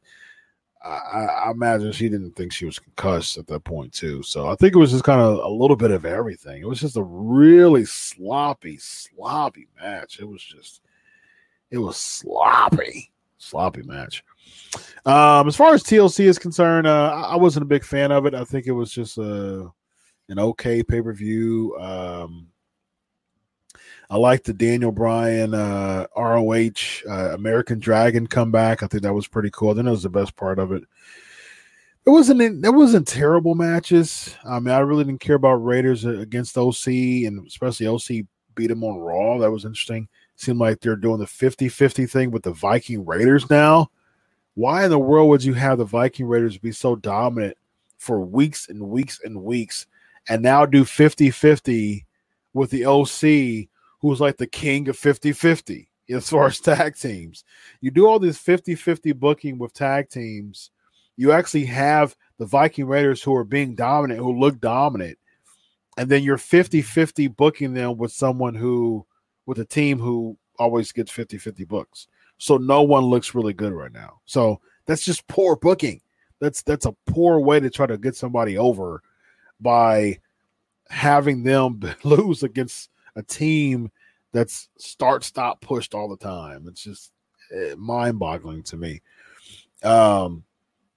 I, 0.82 1.26
I, 1.26 1.50
imagine 1.50 1.92
she 1.92 2.08
didn't 2.08 2.36
think 2.36 2.52
she 2.52 2.64
was 2.64 2.78
concussed 2.78 3.36
at 3.36 3.46
that 3.48 3.64
point 3.64 3.92
too. 3.92 4.22
So 4.22 4.48
I 4.48 4.54
think 4.54 4.74
it 4.74 4.78
was 4.78 4.92
just 4.92 5.04
kind 5.04 5.20
of 5.20 5.38
a 5.38 5.48
little 5.48 5.76
bit 5.76 5.90
of 5.90 6.06
everything. 6.06 6.62
It 6.62 6.68
was 6.68 6.80
just 6.80 6.96
a 6.96 7.02
really 7.02 7.84
sloppy, 7.84 8.78
sloppy 8.78 9.68
match. 9.80 10.20
It 10.20 10.24
was 10.28 10.42
just, 10.42 10.80
it 11.70 11.78
was 11.78 11.98
sloppy, 11.98 13.12
sloppy 13.36 13.82
match. 13.82 14.24
Um, 15.04 15.48
as 15.48 15.56
far 15.56 15.74
as 15.74 15.82
TLC 15.82 16.24
is 16.24 16.38
concerned, 16.38 16.86
uh, 16.86 17.26
I 17.28 17.36
wasn't 17.36 17.64
a 17.64 17.68
big 17.68 17.84
fan 17.84 18.10
of 18.10 18.24
it. 18.24 18.34
I 18.34 18.44
think 18.44 18.66
it 18.66 18.72
was 18.72 18.90
just 18.90 19.18
a, 19.18 19.64
uh, 19.64 19.68
an 20.28 20.38
okay 20.38 20.82
pay 20.82 21.02
per 21.02 21.12
view. 21.12 21.76
Um, 21.78 22.46
I 24.10 24.16
like 24.16 24.42
the 24.42 24.52
Daniel 24.52 24.90
Bryan 24.90 25.54
uh, 25.54 26.06
ROH 26.16 27.08
uh, 27.08 27.32
American 27.32 27.78
Dragon 27.78 28.26
comeback. 28.26 28.82
I 28.82 28.88
think 28.88 29.04
that 29.04 29.14
was 29.14 29.28
pretty 29.28 29.50
cool. 29.52 29.70
I 29.70 29.74
think 29.74 29.84
that 29.84 29.92
was 29.92 30.02
the 30.02 30.08
best 30.08 30.34
part 30.34 30.58
of 30.58 30.72
it. 30.72 30.82
It 32.04 32.10
wasn't 32.10 32.60
there 32.60 32.72
wasn't 32.72 33.06
terrible 33.06 33.54
matches. 33.54 34.34
I 34.44 34.58
mean, 34.58 34.74
I 34.74 34.80
really 34.80 35.04
didn't 35.04 35.20
care 35.20 35.36
about 35.36 35.64
Raiders 35.64 36.04
against 36.04 36.58
OC, 36.58 36.88
and 36.88 37.46
especially 37.46 37.86
OC 37.86 38.26
beat 38.56 38.66
them 38.66 38.82
on 38.82 38.98
Raw. 38.98 39.38
That 39.38 39.52
was 39.52 39.64
interesting. 39.64 40.08
seemed 40.34 40.58
like 40.58 40.80
they're 40.80 40.96
doing 40.96 41.20
the 41.20 41.26
50-50 41.26 42.10
thing 42.10 42.30
with 42.32 42.42
the 42.42 42.52
Viking 42.52 43.06
Raiders 43.06 43.48
now. 43.48 43.90
Why 44.54 44.84
in 44.84 44.90
the 44.90 44.98
world 44.98 45.28
would 45.28 45.44
you 45.44 45.54
have 45.54 45.78
the 45.78 45.84
Viking 45.84 46.26
Raiders 46.26 46.58
be 46.58 46.72
so 46.72 46.96
dominant 46.96 47.56
for 47.98 48.20
weeks 48.20 48.68
and 48.68 48.88
weeks 48.88 49.20
and 49.22 49.44
weeks 49.44 49.86
and 50.28 50.42
now 50.42 50.66
do 50.66 50.82
50-50 50.82 52.04
with 52.54 52.70
the 52.70 52.86
OC 52.86 53.68
who's 54.00 54.20
like 54.20 54.36
the 54.36 54.46
king 54.46 54.88
of 54.88 54.96
50 54.96 55.32
50 55.32 55.88
as 56.10 56.28
far 56.28 56.46
as 56.46 56.60
tag 56.60 56.96
teams. 56.96 57.44
You 57.80 57.90
do 57.90 58.06
all 58.06 58.18
this 58.18 58.38
50 58.38 58.74
50 58.74 59.12
booking 59.12 59.58
with 59.58 59.72
tag 59.72 60.08
teams. 60.08 60.70
You 61.16 61.32
actually 61.32 61.66
have 61.66 62.16
the 62.38 62.46
Viking 62.46 62.86
Raiders 62.86 63.22
who 63.22 63.34
are 63.36 63.44
being 63.44 63.74
dominant, 63.74 64.20
who 64.20 64.38
look 64.38 64.60
dominant. 64.60 65.18
And 65.96 66.08
then 66.08 66.22
you're 66.22 66.38
50 66.38 66.82
50 66.82 67.28
booking 67.28 67.74
them 67.74 67.98
with 67.98 68.12
someone 68.12 68.54
who, 68.54 69.06
with 69.46 69.58
a 69.58 69.64
team 69.64 69.98
who 69.98 70.36
always 70.58 70.92
gets 70.92 71.10
50 71.10 71.38
50 71.38 71.64
books. 71.64 72.08
So 72.38 72.56
no 72.56 72.82
one 72.82 73.04
looks 73.04 73.34
really 73.34 73.52
good 73.52 73.72
right 73.72 73.92
now. 73.92 74.20
So 74.24 74.60
that's 74.86 75.04
just 75.04 75.26
poor 75.28 75.56
booking. 75.56 76.00
That's 76.40 76.62
that's 76.62 76.86
a 76.86 76.96
poor 77.06 77.38
way 77.38 77.60
to 77.60 77.68
try 77.68 77.86
to 77.86 77.98
get 77.98 78.16
somebody 78.16 78.56
over 78.56 79.02
by 79.60 80.18
having 80.88 81.42
them 81.42 81.80
lose 82.02 82.42
against 82.42 82.88
a 83.20 83.22
team 83.22 83.90
that's 84.32 84.68
start 84.78 85.24
stop 85.24 85.60
pushed 85.60 85.94
all 85.94 86.08
the 86.08 86.16
time. 86.16 86.66
It's 86.68 86.82
just 86.82 87.12
eh, 87.54 87.74
mind 87.76 88.18
boggling 88.18 88.62
to 88.64 88.76
me. 88.76 89.02
Um, 89.82 90.44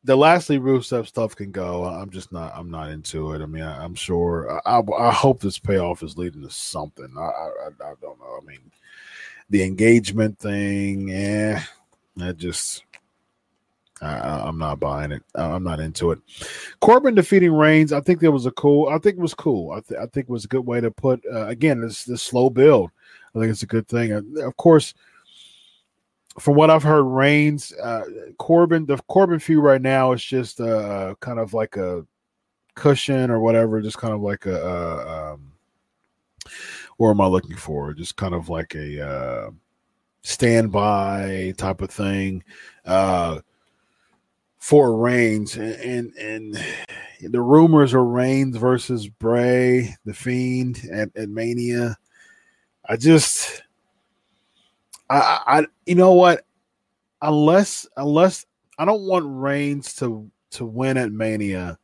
the 0.03 0.15
Lashley 0.15 0.59
Rusev 0.59 1.07
stuff 1.07 1.35
can 1.35 1.51
go. 1.51 1.85
I'm 1.85 2.09
just 2.09 2.31
not. 2.31 2.53
I'm 2.55 2.69
not 2.69 2.89
into 2.89 3.31
it. 3.33 3.41
I 3.41 3.45
mean, 3.45 3.63
I, 3.63 3.85
am 3.85 3.95
sure. 3.95 4.61
I, 4.65 4.79
I, 4.79 5.11
hope 5.11 5.41
this 5.41 5.59
payoff 5.59 6.03
is 6.03 6.17
leading 6.17 6.41
to 6.41 6.49
something. 6.49 7.07
I, 7.17 7.21
I, 7.21 7.91
I 7.91 7.93
don't 8.01 8.19
know. 8.19 8.39
I 8.41 8.45
mean, 8.45 8.71
the 9.49 9.63
engagement 9.63 10.37
thing. 10.39 11.11
Eh, 11.11 11.61
I 12.21 12.31
just. 12.33 12.83
I, 14.03 14.47
am 14.47 14.57
not 14.57 14.79
buying 14.79 15.11
it. 15.11 15.23
I'm 15.35 15.63
not 15.63 15.79
into 15.79 16.11
it. 16.11 16.19
Corbin 16.81 17.15
defeating 17.15 17.53
Reigns. 17.53 17.93
I 17.93 18.01
think 18.01 18.19
that 18.19 18.31
was 18.31 18.45
a 18.45 18.51
cool. 18.51 18.89
I 18.89 18.97
think 18.97 19.17
it 19.17 19.21
was 19.21 19.33
cool. 19.33 19.71
I, 19.71 19.79
th- 19.81 19.99
I 19.99 20.05
think 20.07 20.27
it 20.27 20.29
was 20.29 20.45
a 20.45 20.49
good 20.49 20.65
way 20.65 20.81
to 20.81 20.91
put. 20.91 21.23
Uh, 21.31 21.47
again, 21.47 21.81
this 21.81 22.03
this 22.03 22.21
slow 22.21 22.49
build. 22.49 22.91
I 23.35 23.39
think 23.39 23.51
it's 23.51 23.63
a 23.63 23.67
good 23.67 23.87
thing. 23.87 24.11
Of 24.11 24.57
course, 24.57 24.93
from 26.39 26.55
what 26.55 26.69
I've 26.69 26.83
heard, 26.83 27.03
Reigns, 27.03 27.73
uh, 27.73 28.03
Corbin, 28.37 28.85
the 28.85 28.97
Corbin 29.07 29.39
feud 29.39 29.63
right 29.63 29.81
now 29.81 30.11
is 30.13 30.23
just 30.23 30.59
uh, 30.59 31.15
kind 31.19 31.39
of 31.39 31.53
like 31.53 31.77
a 31.77 32.05
cushion 32.75 33.29
or 33.31 33.39
whatever, 33.39 33.81
just 33.81 33.97
kind 33.97 34.13
of 34.13 34.21
like 34.21 34.45
a. 34.45 34.65
Uh, 34.65 35.33
um, 35.33 35.51
what 36.97 37.09
am 37.09 37.21
I 37.21 37.27
looking 37.27 37.55
for? 37.55 37.93
Just 37.93 38.15
kind 38.17 38.35
of 38.35 38.49
like 38.49 38.75
a 38.75 39.07
uh, 39.07 39.51
standby 40.21 41.53
type 41.57 41.81
of 41.81 41.89
thing 41.89 42.43
uh, 42.85 43.39
for 44.63 44.95
Reigns, 44.95 45.57
and, 45.57 46.15
and, 46.15 46.55
and 47.19 47.33
the 47.33 47.41
rumors 47.41 47.93
are 47.93 48.05
Reigns 48.05 48.55
versus 48.55 49.09
Bray, 49.09 49.93
the 50.05 50.13
Fiend 50.13 50.87
at, 50.89 51.09
at 51.17 51.27
Mania. 51.27 51.97
I 52.87 52.95
just, 52.95 53.61
I, 55.09 55.39
I, 55.45 55.65
you 55.85 55.95
know 55.95 56.13
what? 56.13 56.45
Unless, 57.21 57.87
unless 57.97 58.45
I 58.79 58.85
don't 58.85 59.01
want 59.01 59.25
Reigns 59.27 59.95
to 59.95 60.31
to 60.51 60.65
win 60.65 60.95
at 60.95 61.11
Mania, 61.11 61.77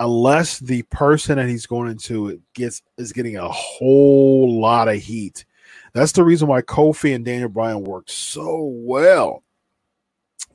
unless 0.00 0.58
the 0.58 0.82
person 0.82 1.36
that 1.36 1.48
he's 1.48 1.66
going 1.66 1.88
into 1.88 2.30
it 2.30 2.40
gets 2.52 2.82
is 2.98 3.12
getting 3.12 3.36
a 3.36 3.48
whole 3.48 4.60
lot 4.60 4.88
of 4.88 4.96
heat. 4.96 5.44
That's 5.92 6.10
the 6.10 6.24
reason 6.24 6.48
why 6.48 6.62
Kofi 6.62 7.14
and 7.14 7.24
Daniel 7.24 7.48
Bryan 7.48 7.84
worked 7.84 8.10
so 8.10 8.72
well 8.72 9.44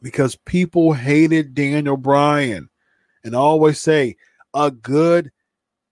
because 0.02 0.36
people 0.36 0.94
hated 0.94 1.54
Daniel 1.54 1.98
Bryan. 1.98 2.70
And 3.24 3.36
always 3.36 3.80
say 3.80 4.16
a 4.54 4.72
good 4.72 5.32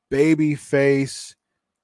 baby 0.10 0.56
face 0.56 1.36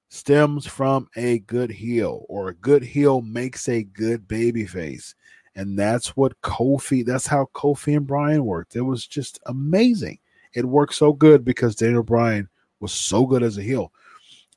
stems 0.08 0.66
from 0.66 1.08
a 1.16 1.40
good 1.40 1.70
heel, 1.70 2.24
or 2.28 2.48
a 2.48 2.54
good 2.54 2.82
heel 2.82 3.20
makes 3.20 3.68
a 3.68 3.84
good 3.84 4.26
baby 4.26 4.66
face. 4.66 5.14
And 5.54 5.78
that's 5.78 6.16
what 6.16 6.40
Kofi, 6.42 7.04
that's 7.04 7.26
how 7.26 7.48
Kofi 7.54 7.96
and 7.96 8.06
Bryan 8.06 8.44
worked. 8.44 8.76
It 8.76 8.82
was 8.82 9.06
just 9.06 9.38
amazing. 9.46 10.18
It 10.54 10.64
worked 10.64 10.94
so 10.94 11.12
good 11.12 11.44
because 11.44 11.76
Daniel 11.76 12.02
Bryan 12.02 12.48
was 12.80 12.92
so 12.92 13.24
good 13.24 13.42
as 13.42 13.56
a 13.56 13.62
heel. 13.62 13.92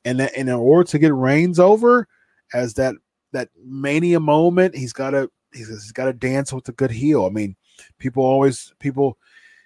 And, 0.04 0.20
that, 0.20 0.32
and 0.36 0.48
in 0.48 0.54
order 0.54 0.88
to 0.90 0.98
get 0.98 1.14
Reigns 1.14 1.58
over 1.58 2.08
as 2.52 2.74
that 2.74 2.94
that 3.32 3.48
mania 3.64 4.18
moment, 4.18 4.74
he's 4.74 4.92
got 4.92 5.10
to 5.10 5.30
he's, 5.52 5.68
he's 5.68 5.92
got 5.92 6.06
to 6.06 6.12
dance 6.12 6.52
with 6.52 6.68
a 6.68 6.72
good 6.72 6.90
heel. 6.90 7.26
I 7.26 7.30
mean, 7.30 7.56
people 7.98 8.22
always 8.22 8.72
people 8.78 9.18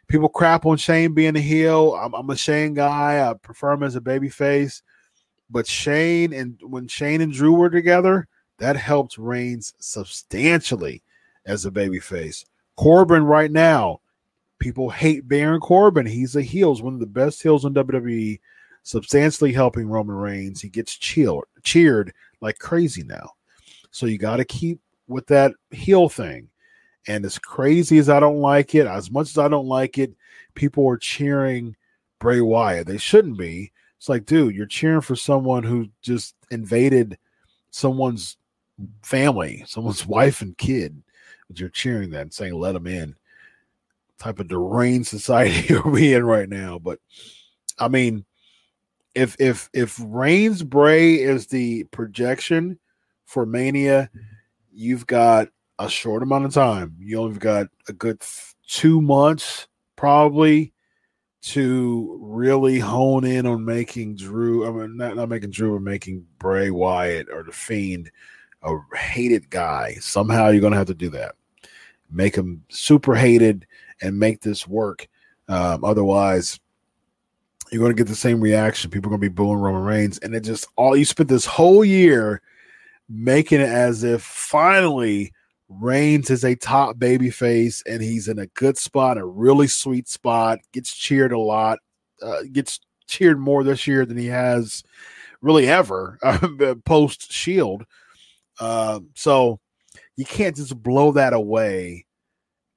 people 0.09 0.28
crap 0.28 0.66
on 0.66 0.77
Shane 0.77 1.15
being 1.15 1.36
a 1.36 1.41
heel. 1.41 1.95
I'm, 1.95 2.15
I'm 2.15 2.31
a 2.31 2.36
Shane 2.36 2.74
guy. 2.74 3.28
I 3.28 3.35
prefer 3.35 3.73
him 3.73 3.82
as 3.82 3.97
a 3.97 4.01
baby 4.01 4.28
face. 4.28 4.82
But 5.51 5.66
Shane 5.66 6.32
and 6.32 6.59
when 6.62 6.89
Shane 6.89 7.20
and 7.20 7.32
Drew 7.32 7.53
were 7.53 7.70
together, 7.70 8.28
that 8.59 8.77
helped 8.77 9.19
Reigns 9.19 9.74
substantially 9.78 11.03
as 11.47 11.65
a 11.65 11.70
baby 11.70 12.01
face. 12.01 12.45
Corbin 12.77 13.24
right 13.24 13.51
now, 13.51 14.01
people 14.59 14.91
hate 14.91 15.28
Baron 15.28 15.61
Corbin. 15.61 16.07
He's 16.07 16.36
a 16.36 16.43
heel, 16.43 16.74
he's 16.74 16.82
one 16.82 16.95
of 16.95 17.01
the 17.01 17.07
best 17.07 17.43
heels 17.43 17.65
in 17.65 17.74
WWE, 17.74 18.41
substantially 18.82 19.53
helping 19.53 19.89
Roman 19.89 20.16
Reigns. 20.16 20.61
He 20.61 20.69
gets 20.69 20.97
cheered, 20.97 21.45
cheered 21.62 22.12
like 22.41 22.59
crazy 22.59 23.03
now. 23.03 23.31
So 23.91 24.07
you 24.07 24.19
got 24.19 24.39
to 24.39 24.45
keep 24.45 24.81
with 25.07 25.27
that 25.27 25.53
heel 25.70 26.09
thing. 26.09 26.49
And 27.06 27.24
as 27.24 27.39
crazy 27.39 27.98
as 27.98 28.09
I 28.09 28.20
don't 28.20 28.40
like 28.40 28.74
it, 28.74 28.86
as 28.86 29.10
much 29.10 29.31
as 29.31 29.39
I 29.39 29.48
don't 29.48 29.66
like 29.66 29.98
it, 29.98 30.14
people 30.55 30.86
are 30.89 30.97
cheering 30.97 31.76
Bray 32.18 32.40
Wyatt. 32.40 32.86
They 32.86 32.98
shouldn't 32.98 33.36
be. 33.36 33.72
It's 33.98 34.09
like, 34.09 34.26
dude, 34.26 34.55
you're 34.55 34.66
cheering 34.66 35.01
for 35.01 35.16
someone 35.16 35.62
who 35.62 35.89
just 36.02 36.35
invaded 36.51 37.18
someone's 37.70 38.36
family, 39.02 39.64
someone's 39.66 40.06
wife 40.06 40.40
and 40.40 40.56
kid. 40.56 41.02
But 41.48 41.60
you're 41.60 41.68
cheering 41.68 42.10
that 42.10 42.22
and 42.22 42.32
saying, 42.32 42.55
let 42.55 42.72
them 42.72 42.86
in. 42.86 43.16
Type 44.18 44.40
of 44.40 44.48
deranged 44.48 45.09
society 45.09 45.74
are 45.74 45.89
we 45.89 46.14
in 46.14 46.24
right 46.24 46.48
now? 46.48 46.78
But 46.78 47.01
I 47.78 47.89
mean, 47.89 48.24
if 49.14 49.36
if 49.40 49.68
if 49.72 50.01
Reigns 50.02 50.62
Bray 50.62 51.14
is 51.14 51.47
the 51.47 51.85
projection 51.85 52.78
for 53.26 53.47
Mania, 53.47 54.10
you've 54.72 55.06
got 55.06 55.48
a 55.78 55.88
short 55.88 56.22
amount 56.22 56.44
of 56.44 56.55
time. 56.55 56.96
You 57.01 57.20
only 57.20 57.38
got 57.38 57.66
a 57.88 57.92
good 57.92 58.22
two 58.66 59.01
months 59.01 59.66
probably 59.96 60.72
to 61.42 62.18
really 62.22 62.78
hone 62.78 63.24
in 63.24 63.46
on 63.46 63.64
making 63.64 64.16
Drew. 64.16 64.66
I 64.66 64.70
mean, 64.70 64.96
not, 64.96 65.16
not 65.16 65.28
making 65.28 65.51
Drew, 65.51 65.74
but 65.74 65.82
making 65.82 66.26
Bray 66.38 66.70
Wyatt 66.70 67.28
or 67.30 67.42
the 67.42 67.52
Fiend 67.52 68.10
a 68.62 68.96
hated 68.96 69.51
guy. 69.51 69.94
Somehow 70.01 70.48
you're 70.48 70.60
to 70.70 70.78
have 70.78 70.86
to 70.86 70.94
do 70.94 71.10
that. 71.10 71.34
Make 72.10 72.34
him 72.34 72.64
super 72.70 73.14
hated 73.14 73.66
and 74.01 74.18
make 74.18 74.40
this 74.40 74.66
work. 74.66 75.06
Um, 75.48 75.84
otherwise, 75.84 76.59
you're 77.70 77.80
going 77.80 77.94
to 77.94 78.01
get 78.01 78.09
the 78.09 78.16
same 78.16 78.40
reaction. 78.40 78.90
People 78.90 79.09
are 79.09 79.16
going 79.16 79.20
to 79.20 79.28
be 79.28 79.34
booing 79.34 79.59
Roman 79.59 79.82
Reigns, 79.82 80.18
and 80.18 80.34
it 80.34 80.40
just 80.40 80.66
all 80.76 80.96
you 80.96 81.05
spent 81.05 81.28
this 81.28 81.44
whole 81.44 81.84
year 81.84 82.40
making 83.09 83.60
it 83.60 83.68
as 83.68 84.02
if 84.02 84.22
finally 84.22 85.32
Reigns 85.69 86.31
is 86.31 86.45
a 86.45 86.55
top 86.55 86.99
baby 86.99 87.31
face 87.31 87.82
and 87.86 88.03
he's 88.03 88.28
in 88.28 88.39
a 88.39 88.47
good 88.49 88.77
spot, 88.77 89.19
a 89.19 89.24
really 89.24 89.66
sweet 89.66 90.09
spot, 90.09 90.59
gets 90.73 90.95
cheered 90.95 91.32
a 91.32 91.39
lot, 91.39 91.78
uh, 92.23 92.43
gets 92.53 92.81
cheered 93.07 93.39
more 93.39 93.65
this 93.65 93.86
year 93.86 94.05
than 94.05 94.16
he 94.16 94.27
has 94.27 94.82
really 95.41 95.66
ever 95.66 96.19
uh, 96.23 96.74
post 96.85 97.32
Shield. 97.32 97.85
Uh, 98.61 99.01
so 99.15 99.59
you 100.16 100.24
can't 100.24 100.57
just 100.57 100.81
blow 100.82 101.12
that 101.12 101.32
away. 101.32 102.05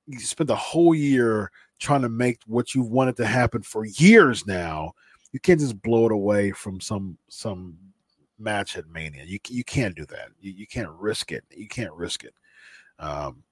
You 0.08 0.20
spent 0.20 0.48
the 0.48 0.56
whole 0.56 0.96
year 0.96 1.52
trying 1.80 2.02
to 2.02 2.10
make 2.10 2.40
what 2.48 2.74
you 2.74 2.82
wanted 2.82 3.18
to 3.18 3.26
happen 3.26 3.62
for 3.62 3.86
years 3.86 4.48
now. 4.48 4.94
You 5.34 5.40
can't 5.42 5.60
just 5.60 5.82
blow 5.82 6.06
it 6.06 6.12
away 6.14 6.52
from 6.52 6.80
some 6.80 7.18
some 7.28 7.78
match 8.40 8.78
at 8.78 8.88
Mania. 8.88 9.26
You 9.26 9.40
you 9.50 9.66
can't 9.66 9.96
do 9.96 10.06
that. 10.06 10.30
You, 10.40 10.54
you 10.54 10.68
can't 10.68 10.90
risk 10.90 11.34
it. 11.34 11.44
You 11.52 11.68
can't 11.68 11.94
risk 11.94 12.24
it 12.24 12.34
um, 13.00 13.44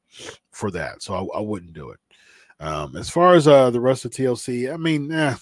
for 0.51 0.71
that. 0.71 1.01
So 1.01 1.13
I, 1.13 1.39
I 1.39 1.41
wouldn't 1.41 1.73
do 1.73 1.91
it. 1.91 1.99
Um, 2.59 2.95
as 2.95 3.09
far 3.09 3.35
as 3.35 3.47
uh, 3.47 3.69
the 3.69 3.81
rest 3.81 4.05
of 4.05 4.11
TLC, 4.11 4.73
I 4.73 4.77
mean, 4.77 5.11
eh, 5.11 5.35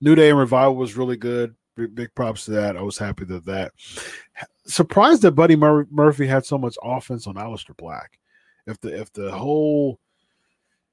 New 0.00 0.14
Day 0.14 0.30
and 0.30 0.38
Revival 0.38 0.76
was 0.76 0.96
really 0.96 1.16
good. 1.16 1.54
Big, 1.76 1.94
big 1.94 2.14
props 2.14 2.46
to 2.46 2.52
that. 2.52 2.76
I 2.76 2.82
was 2.82 2.98
happy 2.98 3.24
that 3.26 3.44
that. 3.46 3.72
Surprised 4.66 5.22
that 5.22 5.32
Buddy 5.32 5.56
Mur- 5.56 5.88
Murphy 5.90 6.26
had 6.26 6.44
so 6.44 6.56
much 6.56 6.76
offense 6.82 7.26
on 7.26 7.34
Aleister 7.34 7.76
Black. 7.76 8.18
If 8.66 8.80
the 8.80 9.00
if 9.00 9.12
the 9.12 9.30
whole 9.30 9.98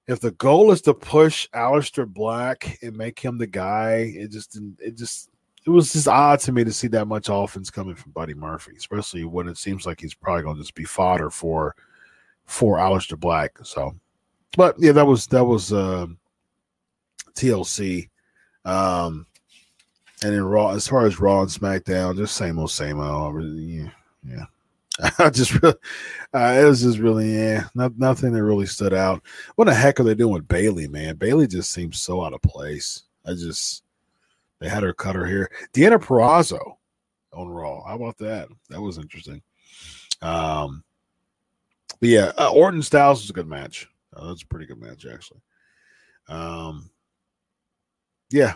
if 0.08 0.20
the 0.20 0.32
goal 0.32 0.72
is 0.72 0.82
to 0.84 0.94
push 0.94 1.48
Aleister 1.54 2.08
Black 2.08 2.78
and 2.82 2.96
make 2.96 3.20
him 3.20 3.38
the 3.38 3.48
guy, 3.48 4.14
it 4.16 4.32
just. 4.32 4.60
It 4.80 4.96
just 4.96 5.30
it 5.66 5.72
was 5.72 5.92
just 5.92 6.08
odd 6.08 6.40
to 6.40 6.54
me 6.54 6.64
to 6.64 6.72
see 6.72 6.88
that 6.88 7.10
much 7.10 7.28
offense 7.30 7.70
coming 7.70 7.94
from 7.94 8.14
Buddy 8.14 8.34
Murphy, 8.34 8.72
especially 8.78 9.26
when 9.26 9.50
it 9.50 9.58
seems 9.58 9.86
like 9.86 10.00
he's 10.00 10.14
probably 10.14 10.44
going 10.44 10.56
to 10.56 10.62
just 10.62 10.76
be 10.76 10.86
fodder 10.86 11.30
for 11.30 11.76
for 12.48 12.78
Aleister 12.78 13.20
Black. 13.20 13.58
So, 13.64 13.96
but 14.58 14.76
yeah, 14.80 14.94
that 14.94 15.06
was 15.06 15.28
that 15.28 15.46
was 15.46 15.72
uh, 15.72 16.08
TLC. 17.36 18.10
Um, 18.66 19.26
and 20.24 20.34
then 20.34 20.44
Raw, 20.44 20.72
as 20.72 20.88
far 20.88 21.06
as 21.06 21.20
Raw 21.20 21.42
and 21.42 21.50
SmackDown, 21.50 22.18
just 22.18 22.36
same 22.36 22.58
old, 22.58 22.72
same 22.72 23.00
old. 23.00 23.44
Yeah, 23.44 23.90
yeah. 24.28 24.46
I 25.20 25.30
just 25.30 25.62
really, 25.62 25.76
uh, 26.34 26.58
it 26.60 26.66
was 26.66 26.82
just 26.82 26.98
really, 26.98 27.36
yeah, 27.36 27.66
not, 27.76 27.98
nothing 28.00 28.34
that 28.34 28.44
really 28.44 28.66
stood 28.66 28.94
out. 28.94 29.22
What 29.56 29.66
the 29.66 29.74
heck 29.74 30.00
are 30.00 30.04
they 30.04 30.16
doing 30.16 30.34
with 30.34 30.48
Bayley, 30.48 30.88
man? 30.88 31.18
Bayley 31.18 31.46
just 31.46 31.72
seems 31.72 32.00
so 32.00 32.24
out 32.24 32.34
of 32.34 32.42
place. 32.42 33.04
I 33.26 33.34
just, 33.34 33.84
they 34.60 34.68
had 34.68 34.82
her 34.82 34.94
cut 34.94 35.16
her 35.16 35.26
hair. 35.26 35.50
Deonna 35.74 36.00
Purrazzo 36.00 36.78
on 37.32 37.48
Raw. 37.48 37.84
How 37.86 37.96
about 37.96 38.18
that? 38.18 38.48
That 38.70 38.82
was 38.82 38.98
interesting. 38.98 39.42
Um, 40.24 40.84
but 42.00 42.10
yeah, 42.10 42.32
uh, 42.38 42.52
Orton 42.52 42.82
Styles 42.82 43.24
is 43.24 43.30
a 43.30 43.34
good 43.34 43.48
match. 43.48 43.88
Uh, 44.16 44.28
that's 44.28 44.44
a 44.44 44.48
pretty 44.48 44.66
good 44.66 44.82
match 44.82 45.06
actually. 45.06 45.42
Um, 46.28 46.90
yeah, 48.30 48.56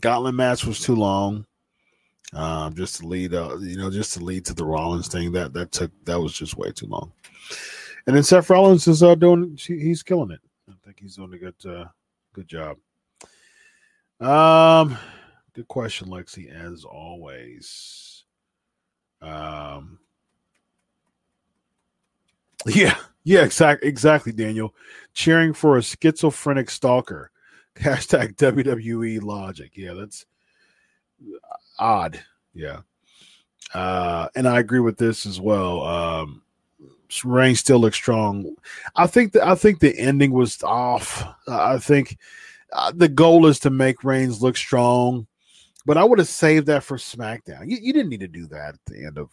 Gauntlet 0.00 0.34
match 0.34 0.64
was 0.64 0.80
too 0.80 0.94
long. 0.96 1.46
Um, 2.32 2.74
just 2.74 3.00
to 3.00 3.06
lead, 3.06 3.32
uh, 3.32 3.58
you 3.58 3.76
know, 3.76 3.90
just 3.90 4.14
to 4.14 4.24
lead 4.24 4.44
to 4.46 4.54
the 4.54 4.64
Rollins 4.64 5.06
thing 5.06 5.30
that 5.32 5.52
that 5.52 5.70
took 5.70 5.92
that 6.04 6.20
was 6.20 6.32
just 6.32 6.56
way 6.56 6.72
too 6.72 6.86
long. 6.86 7.12
And 8.06 8.14
then 8.14 8.22
Seth 8.22 8.50
Rollins 8.50 8.86
is 8.86 9.02
uh, 9.02 9.14
doing, 9.14 9.56
he's 9.56 10.02
killing 10.02 10.30
it. 10.30 10.40
I 10.68 10.74
think 10.84 11.00
he's 11.00 11.16
doing 11.16 11.32
a 11.32 11.38
good, 11.38 11.54
uh, 11.66 11.86
good 12.34 12.48
job. 12.48 12.76
Um, 14.20 14.98
good 15.54 15.68
question, 15.68 16.08
Lexi, 16.08 16.50
as 16.50 16.84
always. 16.84 18.24
Um, 19.22 19.98
yeah, 22.66 22.96
yeah, 23.24 23.42
exactly, 23.42 23.88
exactly, 23.88 24.32
Daniel. 24.32 24.74
Cheering 25.14 25.52
for 25.52 25.76
a 25.76 25.82
schizophrenic 25.82 26.70
stalker. 26.70 27.30
Hashtag 27.76 28.36
WWE 28.36 29.22
logic. 29.22 29.72
Yeah, 29.74 29.94
that's 29.94 30.26
odd. 31.78 32.22
Yeah. 32.52 32.80
Uh, 33.72 34.28
and 34.36 34.46
I 34.46 34.60
agree 34.60 34.80
with 34.80 34.98
this 34.98 35.26
as 35.26 35.40
well. 35.40 35.82
Um, 35.82 36.42
Reigns 37.24 37.60
still 37.60 37.78
looks 37.78 37.96
strong. 37.96 38.54
I 38.96 39.06
think 39.06 39.32
that 39.32 39.46
I 39.46 39.54
think 39.54 39.78
the 39.78 39.96
ending 39.98 40.32
was 40.32 40.62
off. 40.62 41.24
I 41.46 41.78
think 41.78 42.18
uh, 42.72 42.92
the 42.94 43.08
goal 43.08 43.46
is 43.46 43.60
to 43.60 43.70
make 43.70 44.04
Reigns 44.04 44.42
look 44.42 44.56
strong, 44.56 45.26
but 45.86 45.96
I 45.96 46.04
would 46.04 46.18
have 46.18 46.28
saved 46.28 46.66
that 46.66 46.82
for 46.82 46.96
SmackDown. 46.96 47.70
You, 47.70 47.78
you, 47.80 47.92
didn't 47.92 48.08
need 48.08 48.20
to 48.20 48.28
do 48.28 48.46
that 48.48 48.74
at 48.74 48.84
the 48.86 49.04
end 49.04 49.18
of 49.18 49.30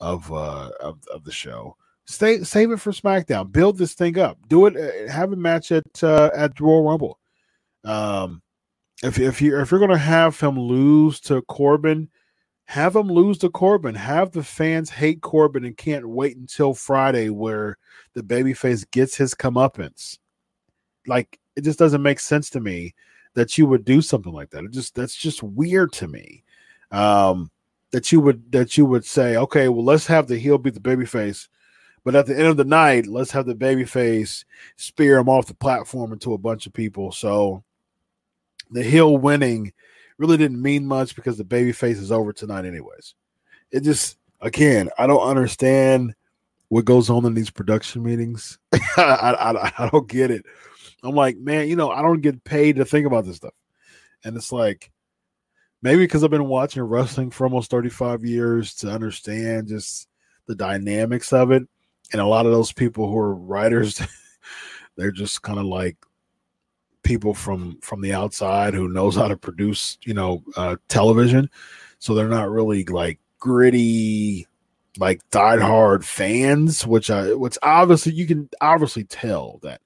of 0.00 0.32
uh, 0.32 0.70
of, 0.80 0.98
of 1.12 1.24
the 1.24 1.32
show. 1.32 1.76
Stay 2.06 2.42
save 2.42 2.72
it 2.72 2.80
for 2.80 2.92
SmackDown. 2.92 3.52
Build 3.52 3.78
this 3.78 3.94
thing 3.94 4.18
up. 4.18 4.38
Do 4.48 4.66
it. 4.66 4.76
Uh, 4.76 5.10
have 5.10 5.32
a 5.32 5.36
match 5.36 5.70
at 5.72 5.84
uh, 6.02 6.30
at 6.34 6.58
Royal 6.60 6.82
Rumble. 6.82 7.18
Um, 7.84 8.42
if 9.02 9.18
if 9.18 9.40
you 9.40 9.58
if 9.60 9.70
you're 9.70 9.80
gonna 9.80 9.96
have 9.96 10.38
him 10.38 10.58
lose 10.58 11.20
to 11.20 11.42
Corbin, 11.42 12.08
have 12.64 12.96
him 12.96 13.08
lose 13.08 13.38
to 13.38 13.50
Corbin. 13.50 13.94
Have 13.94 14.32
the 14.32 14.42
fans 14.42 14.90
hate 14.90 15.20
Corbin 15.20 15.64
and 15.64 15.76
can't 15.76 16.08
wait 16.08 16.36
until 16.36 16.74
Friday 16.74 17.30
where 17.30 17.78
the 18.14 18.22
babyface 18.22 18.88
gets 18.90 19.16
his 19.16 19.34
comeuppance. 19.34 20.18
Like 21.06 21.38
it 21.56 21.62
just 21.62 21.78
doesn't 21.78 22.02
make 22.02 22.20
sense 22.20 22.50
to 22.50 22.60
me 22.60 22.94
that 23.34 23.56
you 23.56 23.66
would 23.66 23.84
do 23.84 24.02
something 24.02 24.32
like 24.32 24.50
that. 24.50 24.64
It 24.64 24.72
just 24.72 24.94
that's 24.94 25.16
just 25.16 25.42
weird 25.42 25.92
to 25.94 26.08
me. 26.08 26.44
Um, 26.90 27.50
that 27.92 28.10
you 28.10 28.20
would 28.20 28.50
that 28.52 28.76
you 28.76 28.86
would 28.86 29.04
say, 29.04 29.36
okay, 29.36 29.68
well, 29.68 29.84
let's 29.84 30.06
have 30.06 30.26
the 30.26 30.38
heel 30.38 30.58
beat 30.58 30.74
the 30.74 30.80
baby 30.80 31.06
face, 31.06 31.48
but 32.04 32.14
at 32.14 32.26
the 32.26 32.36
end 32.36 32.48
of 32.48 32.56
the 32.56 32.64
night, 32.64 33.06
let's 33.06 33.30
have 33.30 33.46
the 33.46 33.54
baby 33.54 33.84
face 33.84 34.44
spear 34.76 35.18
him 35.18 35.28
off 35.28 35.46
the 35.46 35.54
platform 35.54 36.12
into 36.12 36.34
a 36.34 36.38
bunch 36.38 36.66
of 36.66 36.72
people. 36.72 37.12
So 37.12 37.62
the 38.70 38.82
heel 38.82 39.16
winning 39.16 39.72
really 40.18 40.36
didn't 40.36 40.60
mean 40.60 40.86
much 40.86 41.14
because 41.14 41.38
the 41.38 41.44
baby 41.44 41.72
face 41.72 41.98
is 41.98 42.12
over 42.12 42.32
tonight, 42.32 42.64
anyways. 42.64 43.14
It 43.70 43.80
just 43.80 44.18
again, 44.40 44.90
I 44.98 45.06
don't 45.06 45.26
understand 45.26 46.14
what 46.68 46.84
goes 46.84 47.10
on 47.10 47.24
in 47.24 47.34
these 47.34 47.50
production 47.50 48.02
meetings. 48.02 48.58
I, 48.96 49.02
I, 49.38 49.84
I 49.84 49.88
don't 49.90 50.08
get 50.08 50.30
it. 50.30 50.44
I'm 51.02 51.14
like, 51.14 51.36
man, 51.36 51.68
you 51.68 51.76
know, 51.76 51.90
I 51.90 52.02
don't 52.02 52.20
get 52.20 52.44
paid 52.44 52.76
to 52.76 52.84
think 52.84 53.06
about 53.06 53.24
this 53.24 53.36
stuff. 53.36 53.54
And 54.24 54.36
it's 54.36 54.52
like, 54.52 54.90
maybe 55.82 56.04
because 56.04 56.22
I've 56.22 56.30
been 56.30 56.48
watching 56.48 56.82
wrestling 56.82 57.30
for 57.30 57.44
almost 57.44 57.70
35 57.70 58.24
years 58.24 58.74
to 58.76 58.90
understand 58.90 59.68
just 59.68 60.08
the 60.46 60.54
dynamics 60.54 61.32
of 61.32 61.50
it. 61.50 61.68
And 62.12 62.20
a 62.20 62.26
lot 62.26 62.46
of 62.46 62.52
those 62.52 62.72
people 62.72 63.08
who 63.08 63.18
are 63.18 63.34
writers, 63.34 64.00
they're 64.96 65.12
just 65.12 65.42
kind 65.42 65.58
of 65.58 65.64
like 65.64 65.96
people 67.02 67.34
from 67.34 67.78
from 67.80 68.00
the 68.00 68.12
outside 68.12 68.74
who 68.74 68.88
knows 68.88 69.16
how 69.16 69.28
to 69.28 69.36
produce, 69.36 69.98
you 70.04 70.14
know, 70.14 70.42
uh, 70.56 70.76
television. 70.88 71.48
So 71.98 72.14
they're 72.14 72.28
not 72.28 72.50
really 72.50 72.84
like 72.84 73.18
gritty, 73.38 74.46
like 74.98 75.20
diehard 75.30 76.04
fans, 76.04 76.86
which 76.86 77.10
I, 77.10 77.34
which 77.34 77.58
obviously 77.62 78.12
you 78.12 78.26
can 78.26 78.48
obviously 78.60 79.04
tell 79.04 79.58
that 79.62 79.80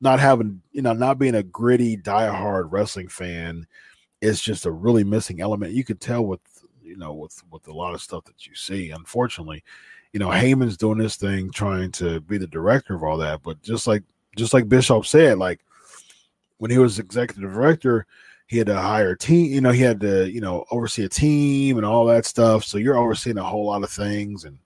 not 0.00 0.20
having, 0.20 0.62
you 0.72 0.82
know, 0.82 0.92
not 0.92 1.18
being 1.18 1.34
a 1.34 1.42
gritty 1.42 1.96
diehard 1.96 2.66
wrestling 2.70 3.08
fan 3.08 3.66
is 4.20 4.40
just 4.40 4.66
a 4.66 4.70
really 4.70 5.04
missing 5.04 5.40
element. 5.40 5.72
You 5.72 5.84
could 5.84 6.00
tell 6.00 6.24
with, 6.24 6.40
you 6.82 6.96
know, 6.96 7.14
with 7.14 7.42
with 7.50 7.66
a 7.68 7.72
lot 7.72 7.94
of 7.94 8.02
stuff 8.02 8.24
that 8.24 8.46
you 8.46 8.54
see. 8.54 8.90
Unfortunately, 8.90 9.64
you 10.14 10.20
know, 10.20 10.28
Heyman's 10.28 10.76
doing 10.76 10.98
this 10.98 11.16
thing, 11.16 11.50
trying 11.50 11.90
to 11.92 12.20
be 12.20 12.38
the 12.38 12.46
director 12.46 12.94
of 12.94 13.02
all 13.02 13.18
that, 13.18 13.42
but 13.42 13.60
just 13.62 13.88
like 13.88 14.04
just 14.36 14.54
like 14.54 14.68
Bishop 14.68 15.04
said, 15.04 15.38
like 15.38 15.58
when 16.58 16.70
he 16.70 16.78
was 16.78 17.00
executive 17.00 17.52
director, 17.52 18.06
he 18.46 18.56
had 18.56 18.68
to 18.68 18.80
hire 18.80 19.10
a 19.10 19.18
team, 19.18 19.52
you 19.52 19.60
know, 19.60 19.72
he 19.72 19.82
had 19.82 20.00
to, 20.00 20.30
you 20.30 20.40
know, 20.40 20.66
oversee 20.70 21.04
a 21.04 21.08
team 21.08 21.78
and 21.78 21.84
all 21.84 22.04
that 22.06 22.26
stuff. 22.26 22.62
So 22.62 22.78
you're 22.78 22.96
overseeing 22.96 23.38
a 23.38 23.42
whole 23.42 23.66
lot 23.66 23.82
of 23.82 23.90
things 23.90 24.44
and 24.44 24.56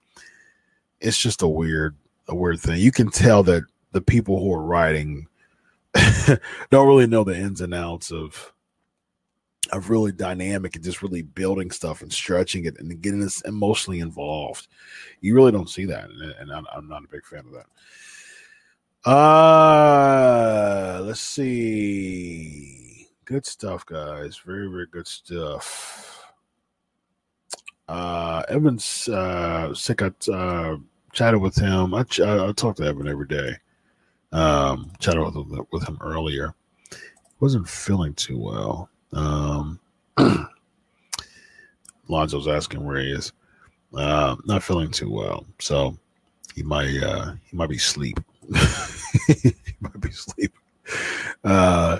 it's 1.00 1.18
just 1.18 1.40
a 1.40 1.48
weird, 1.48 1.96
a 2.28 2.34
weird 2.34 2.60
thing. 2.60 2.78
You 2.78 2.92
can 2.92 3.10
tell 3.10 3.42
that 3.44 3.62
the 3.92 4.02
people 4.02 4.40
who 4.40 4.52
are 4.52 4.62
writing 4.62 5.28
don't 6.70 6.86
really 6.86 7.06
know 7.06 7.24
the 7.24 7.36
ins 7.36 7.62
and 7.62 7.72
outs 7.72 8.12
of 8.12 8.52
of 9.72 9.90
really 9.90 10.12
dynamic 10.12 10.74
and 10.76 10.84
just 10.84 11.02
really 11.02 11.22
building 11.22 11.70
stuff 11.70 12.02
and 12.02 12.12
stretching 12.12 12.64
it 12.64 12.78
and 12.78 13.00
getting 13.00 13.22
us 13.22 13.40
emotionally 13.42 14.00
involved. 14.00 14.68
You 15.20 15.34
really 15.34 15.52
don't 15.52 15.70
see 15.70 15.84
that, 15.86 16.08
and, 16.10 16.52
I'm, 16.52 16.88
not 16.88 17.04
a 17.04 17.08
big 17.08 17.24
fan 17.24 17.40
of 17.40 17.52
that. 17.52 17.66
Uh, 19.10 21.00
let's 21.02 21.20
see. 21.20 23.08
Good 23.24 23.46
stuff, 23.46 23.86
guys. 23.86 24.38
Very, 24.44 24.68
very 24.70 24.86
good 24.86 25.06
stuff. 25.06 26.24
Uh, 27.88 28.42
Evans, 28.48 29.08
uh, 29.08 29.72
sick. 29.74 30.02
I 30.02 30.10
uh, 30.32 30.76
chatted 31.12 31.40
with 31.40 31.56
him. 31.56 31.94
I, 31.94 32.02
ch- 32.02 32.20
I, 32.20 32.52
talk 32.52 32.76
to 32.76 32.84
Evan 32.84 33.08
every 33.08 33.26
day. 33.26 33.56
Um, 34.32 34.92
chatted 34.98 35.22
with 35.22 35.66
with 35.72 35.88
him 35.88 35.98
earlier. 36.02 36.54
Wasn't 37.40 37.68
feeling 37.68 38.14
too 38.14 38.38
well. 38.38 38.90
Um, 39.12 39.80
Lonzo's 42.08 42.48
asking 42.48 42.84
where 42.84 42.98
he 42.98 43.12
is. 43.12 43.32
Uh, 43.94 44.36
not 44.44 44.62
feeling 44.62 44.90
too 44.90 45.10
well, 45.10 45.46
so 45.58 45.96
he 46.54 46.62
might 46.62 47.02
uh, 47.02 47.32
he 47.50 47.56
might 47.56 47.70
be 47.70 47.76
asleep. 47.76 48.20
he 49.26 49.54
might 49.80 50.00
be 50.00 50.10
asleep. 50.10 50.52
Uh, 51.42 51.98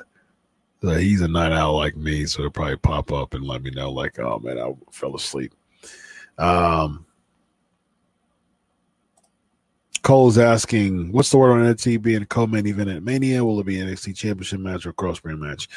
so 0.82 0.90
he's 0.90 1.22
a 1.22 1.28
night 1.28 1.52
owl 1.52 1.76
like 1.76 1.97
me, 1.97 2.26
so 2.26 2.43
he'll 2.43 2.51
probably 2.51 2.76
pop 2.76 3.10
up 3.10 3.35
and 3.35 3.44
let 3.44 3.62
me 3.62 3.70
know, 3.70 3.90
like, 3.90 4.18
oh 4.18 4.39
man, 4.39 4.59
I 4.59 4.72
fell 4.93 5.16
asleep. 5.16 5.52
Um, 6.36 7.05
Cole's 10.02 10.39
asking, 10.39 11.10
what's 11.12 11.30
the 11.30 11.39
word 11.39 11.52
on 11.52 11.74
NXT 11.74 12.01
being 12.01 12.22
a 12.22 12.26
co-main 12.26 12.66
event 12.66 12.90
at 12.90 13.02
Mania? 13.02 13.44
Will 13.44 13.59
it 13.60 13.66
be 13.66 13.76
NXT 13.76 14.16
Championship 14.16 14.60
match 14.60 14.86
or 14.86 14.93
cross-brand 14.93 15.40
match? 15.40 15.68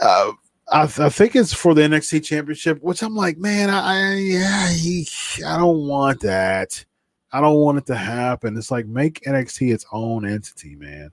Uh, 0.00 0.32
I, 0.72 0.82
I, 0.84 1.08
think 1.10 1.36
it's 1.36 1.52
for 1.52 1.74
the 1.74 1.82
NXT 1.82 2.24
Championship, 2.24 2.82
which 2.82 3.02
I'm 3.02 3.14
like, 3.14 3.36
man, 3.36 3.68
I, 3.68 4.12
I 4.12 4.14
yeah, 4.14 5.54
I 5.54 5.58
don't 5.58 5.86
want 5.86 6.20
that. 6.20 6.84
I 7.30 7.40
don't 7.40 7.60
want 7.60 7.78
it 7.78 7.86
to 7.86 7.94
happen. 7.94 8.56
It's 8.56 8.70
like 8.70 8.86
make 8.86 9.20
NXT 9.20 9.72
its 9.72 9.86
own 9.92 10.26
entity, 10.26 10.76
man. 10.76 11.10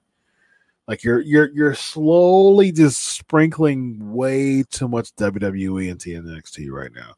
Like 0.88 1.04
you're 1.04 1.22
you're 1.22 1.50
you're 1.54 1.76
slowly 1.76 2.72
just 2.72 3.04
sprinkling 3.04 4.14
way 4.14 4.64
too 4.64 4.88
much 4.88 5.16
WWE 5.16 5.90
into 5.90 6.10
NXT 6.10 6.72
right 6.72 6.92
now. 6.94 7.14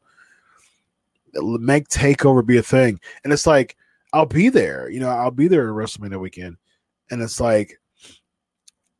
Make 1.58 1.88
takeover 1.88 2.44
be 2.44 2.58
a 2.58 2.62
thing, 2.62 3.00
and 3.24 3.32
it's 3.32 3.46
like 3.46 3.76
I'll 4.12 4.26
be 4.26 4.50
there. 4.50 4.90
You 4.90 5.00
know, 5.00 5.08
I'll 5.08 5.30
be 5.30 5.48
there 5.48 5.68
at 5.68 5.74
WrestleMania 5.74 6.20
weekend, 6.20 6.58
and 7.10 7.22
it's 7.22 7.40
like 7.40 7.80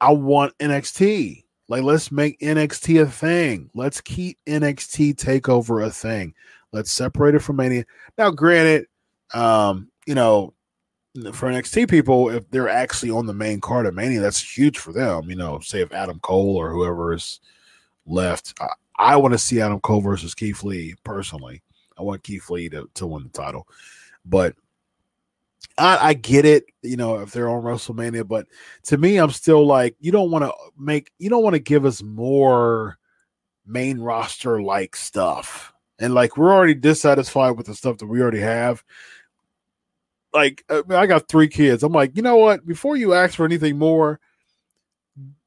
I 0.00 0.12
want 0.12 0.56
NXT. 0.58 1.41
Like 1.72 1.84
let's 1.84 2.12
make 2.12 2.38
NXT 2.40 3.00
a 3.00 3.06
thing. 3.06 3.70
Let's 3.72 4.02
keep 4.02 4.38
NXT 4.44 5.14
takeover 5.14 5.86
a 5.86 5.90
thing. 5.90 6.34
Let's 6.70 6.92
separate 6.92 7.34
it 7.34 7.38
from 7.38 7.56
Mania. 7.56 7.86
Now, 8.18 8.30
granted, 8.30 8.88
um, 9.32 9.88
you 10.04 10.14
know, 10.14 10.52
for 11.32 11.50
NXT 11.50 11.88
people, 11.88 12.28
if 12.28 12.50
they're 12.50 12.68
actually 12.68 13.10
on 13.10 13.24
the 13.24 13.32
main 13.32 13.58
card 13.58 13.86
of 13.86 13.94
Mania, 13.94 14.20
that's 14.20 14.58
huge 14.58 14.76
for 14.76 14.92
them. 14.92 15.30
You 15.30 15.36
know, 15.36 15.60
say 15.60 15.80
if 15.80 15.94
Adam 15.94 16.20
Cole 16.20 16.56
or 16.56 16.70
whoever 16.70 17.14
is 17.14 17.40
left, 18.04 18.52
I, 18.60 18.66
I 18.98 19.16
want 19.16 19.32
to 19.32 19.38
see 19.38 19.62
Adam 19.62 19.80
Cole 19.80 20.02
versus 20.02 20.34
Keith 20.34 20.62
Lee 20.62 20.94
personally. 21.04 21.62
I 21.98 22.02
want 22.02 22.22
Keith 22.22 22.50
Lee 22.50 22.68
to, 22.68 22.86
to 22.96 23.06
win 23.06 23.22
the 23.22 23.30
title, 23.30 23.66
but 24.26 24.54
I, 25.78 26.08
I 26.08 26.14
get 26.14 26.44
it, 26.44 26.64
you 26.82 26.96
know, 26.96 27.20
if 27.20 27.32
they're 27.32 27.48
on 27.48 27.62
WrestleMania, 27.62 28.26
but 28.26 28.46
to 28.84 28.98
me, 28.98 29.16
I'm 29.16 29.30
still 29.30 29.66
like, 29.66 29.96
you 30.00 30.12
don't 30.12 30.30
want 30.30 30.44
to 30.44 30.52
make, 30.78 31.10
you 31.18 31.30
don't 31.30 31.42
want 31.42 31.54
to 31.54 31.60
give 31.60 31.84
us 31.84 32.02
more 32.02 32.98
main 33.66 33.98
roster 33.98 34.60
like 34.60 34.96
stuff. 34.96 35.72
And 35.98 36.14
like, 36.14 36.36
we're 36.36 36.52
already 36.52 36.74
dissatisfied 36.74 37.56
with 37.56 37.66
the 37.66 37.74
stuff 37.74 37.98
that 37.98 38.06
we 38.06 38.20
already 38.20 38.40
have 38.40 38.84
like 40.32 40.64
uh, 40.68 40.82
I 40.90 41.06
got 41.06 41.28
three 41.28 41.48
kids. 41.48 41.82
I'm 41.82 41.92
like, 41.92 42.16
you 42.16 42.22
know 42.22 42.36
what? 42.36 42.66
Before 42.66 42.96
you 42.96 43.14
ask 43.14 43.34
for 43.34 43.44
anything 43.44 43.78
more, 43.78 44.20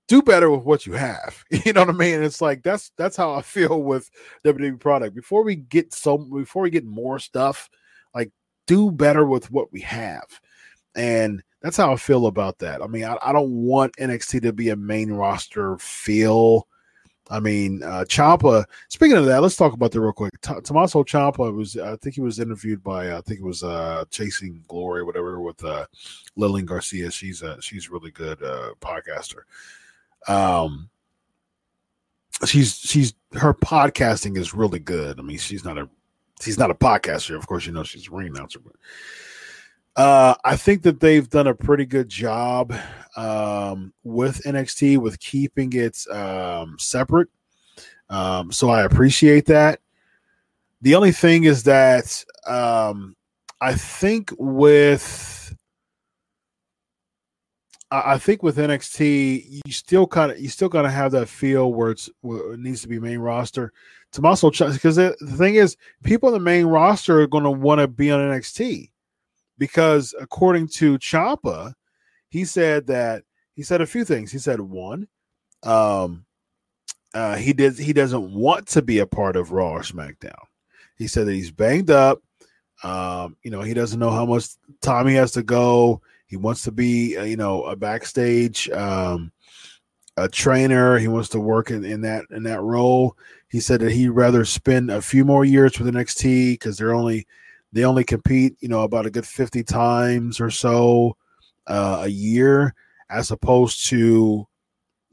do 0.07 0.21
better 0.21 0.51
with 0.51 0.63
what 0.63 0.85
you 0.85 0.93
have. 0.93 1.43
You 1.65 1.73
know 1.73 1.81
what 1.81 1.89
I 1.89 1.93
mean? 1.93 2.21
It's 2.21 2.41
like 2.41 2.63
that's 2.63 2.91
that's 2.97 3.17
how 3.17 3.33
I 3.33 3.41
feel 3.41 3.81
with 3.81 4.09
WWE 4.45 4.79
product. 4.79 5.15
Before 5.15 5.43
we 5.43 5.55
get 5.55 5.93
so 5.93 6.17
before 6.17 6.61
we 6.63 6.69
get 6.69 6.85
more 6.85 7.19
stuff, 7.19 7.69
like 8.13 8.31
do 8.65 8.91
better 8.91 9.25
with 9.25 9.51
what 9.51 9.71
we 9.71 9.81
have. 9.81 10.39
And 10.95 11.43
that's 11.61 11.77
how 11.77 11.91
I 11.91 11.95
feel 11.95 12.27
about 12.27 12.59
that. 12.59 12.81
I 12.81 12.87
mean, 12.87 13.03
I, 13.03 13.17
I 13.21 13.33
don't 13.33 13.51
want 13.51 13.95
NXT 13.97 14.41
to 14.43 14.53
be 14.53 14.69
a 14.69 14.75
main 14.75 15.11
roster 15.11 15.77
feel 15.77 16.67
I 17.29 17.39
mean, 17.39 17.81
uh, 17.81 18.05
Ciampa. 18.07 18.65
Speaking 18.89 19.17
of 19.17 19.25
that, 19.25 19.41
let's 19.41 19.55
talk 19.55 19.73
about 19.73 19.91
that 19.91 19.99
real 19.99 20.13
quick. 20.13 20.39
T- 20.41 20.61
Tommaso 20.63 21.03
Ciampa 21.03 21.53
was, 21.53 21.75
I 21.75 21.95
think 21.97 22.15
he 22.15 22.21
was 22.21 22.39
interviewed 22.39 22.83
by, 22.83 23.15
I 23.15 23.21
think 23.21 23.39
it 23.39 23.45
was 23.45 23.63
uh, 23.63 24.05
Chasing 24.11 24.63
Glory, 24.67 25.03
whatever, 25.03 25.39
with 25.41 25.63
uh, 25.63 25.85
Lilian 26.35 26.67
Garcia. 26.67 27.09
She's 27.09 27.41
a 27.41 27.59
she's 27.61 27.87
a 27.87 27.91
really 27.91 28.11
good 28.11 28.41
uh, 28.43 28.71
podcaster. 28.79 29.41
Um, 30.27 30.89
she's 32.45 32.77
she's 32.77 33.13
her 33.33 33.53
podcasting 33.53 34.37
is 34.37 34.53
really 34.53 34.79
good. 34.79 35.19
I 35.19 35.23
mean, 35.23 35.39
she's 35.39 35.65
not 35.65 35.79
a 35.79 35.89
she's 36.45 36.59
not 36.59 36.71
a 36.71 36.75
podcaster, 36.75 37.35
of 37.35 37.47
course. 37.47 37.65
You 37.65 37.73
know, 37.73 37.83
she's 37.83 38.07
a 38.07 38.11
ring 38.11 38.27
announcer, 38.27 38.59
but 38.59 38.75
uh, 39.95 40.35
I 40.45 40.55
think 40.55 40.83
that 40.83 40.99
they've 40.99 41.27
done 41.27 41.47
a 41.47 41.55
pretty 41.55 41.85
good 41.85 42.07
job 42.07 42.73
um, 43.17 43.93
with 44.03 44.43
NXT 44.43 44.99
with 44.99 45.19
keeping 45.19 45.73
it 45.73 46.05
um, 46.11 46.75
separate. 46.77 47.29
Um, 48.09 48.51
so 48.51 48.69
I 48.69 48.83
appreciate 48.83 49.45
that. 49.47 49.79
The 50.81 50.93
only 50.93 51.11
thing 51.11 51.45
is 51.45 51.63
that 51.63 52.23
um, 52.45 53.15
I 53.59 53.73
think 53.73 54.31
with 54.37 55.55
I 57.89 58.17
think 58.17 58.43
with 58.43 58.57
NXT, 58.57 59.61
you 59.65 59.71
still 59.71 60.05
kind 60.05 60.31
of 60.31 60.39
you 60.39 60.49
still 60.49 60.69
gotta 60.69 60.89
have 60.89 61.11
that 61.13 61.27
feel 61.27 61.73
where 61.73 61.91
it's 61.91 62.09
where 62.21 62.53
it 62.53 62.59
needs 62.59 62.81
to 62.81 62.87
be 62.87 62.99
main 62.99 63.19
roster. 63.19 63.71
Tommaso 64.15 64.49
because 64.49 64.95
the, 64.95 65.15
thing 65.37 65.55
is, 65.55 65.75
people 66.03 66.29
in 66.29 66.33
the 66.33 66.39
main 66.39 66.65
roster 66.65 67.21
are 67.21 67.27
going 67.27 67.43
to 67.43 67.51
want 67.51 67.81
to 67.81 67.87
be 67.87 68.11
on 68.11 68.21
NXT 68.21 68.89
because 69.57 70.15
according 70.19 70.67
to 70.69 70.97
Ciampa, 70.97 71.73
he 72.29 72.45
said 72.45 72.87
that 72.87 73.23
he 73.55 73.63
said 73.63 73.81
a 73.81 73.85
few 73.85 74.05
things. 74.05 74.31
He 74.31 74.39
said 74.39 74.61
one, 74.61 75.09
um, 75.63 76.25
uh, 77.13 77.35
he 77.35 77.51
did 77.51 77.77
he 77.77 77.91
doesn't 77.91 78.33
want 78.33 78.67
to 78.67 78.81
be 78.81 78.99
a 78.99 79.05
part 79.05 79.35
of 79.35 79.51
Raw 79.51 79.71
or 79.71 79.81
SmackDown. 79.81 80.33
He 80.97 81.07
said 81.07 81.27
that 81.27 81.33
he's 81.33 81.51
banged 81.51 81.91
up. 81.91 82.21
Um, 82.83 83.35
you 83.43 83.51
know, 83.51 83.61
he 83.61 83.73
doesn't 83.73 83.99
know 83.99 84.11
how 84.11 84.25
much 84.25 84.47
time 84.81 85.07
he 85.07 85.15
has 85.15 85.31
to 85.33 85.43
go. 85.43 86.01
He 86.27 86.37
wants 86.37 86.63
to 86.63 86.71
be, 86.71 87.17
uh, 87.17 87.23
you 87.23 87.35
know, 87.35 87.63
a 87.63 87.75
backstage 87.75 88.69
um, 88.69 89.31
a 90.17 90.29
trainer. 90.29 90.97
He 90.97 91.07
wants 91.07 91.29
to 91.29 91.39
work 91.39 91.71
in, 91.71 91.83
in 91.83 92.01
that 92.01 92.25
in 92.31 92.43
that 92.43 92.61
role. 92.61 93.17
He 93.49 93.59
said 93.59 93.81
that 93.81 93.91
he'd 93.91 94.09
rather 94.09 94.45
spend 94.45 94.91
a 94.91 95.01
few 95.01 95.25
more 95.25 95.45
years 95.45 95.79
with 95.79 95.93
NXT 95.93 96.53
because 96.53 96.77
they're 96.77 96.93
only 96.93 97.27
they 97.73 97.83
only 97.83 98.03
compete, 98.03 98.55
you 98.59 98.69
know, 98.69 98.81
about 98.83 99.05
a 99.05 99.11
good 99.11 99.25
fifty 99.25 99.63
times 99.63 100.39
or 100.39 100.49
so 100.49 101.17
uh, 101.67 102.01
a 102.03 102.07
year, 102.07 102.73
as 103.09 103.31
opposed 103.31 103.87
to, 103.87 104.47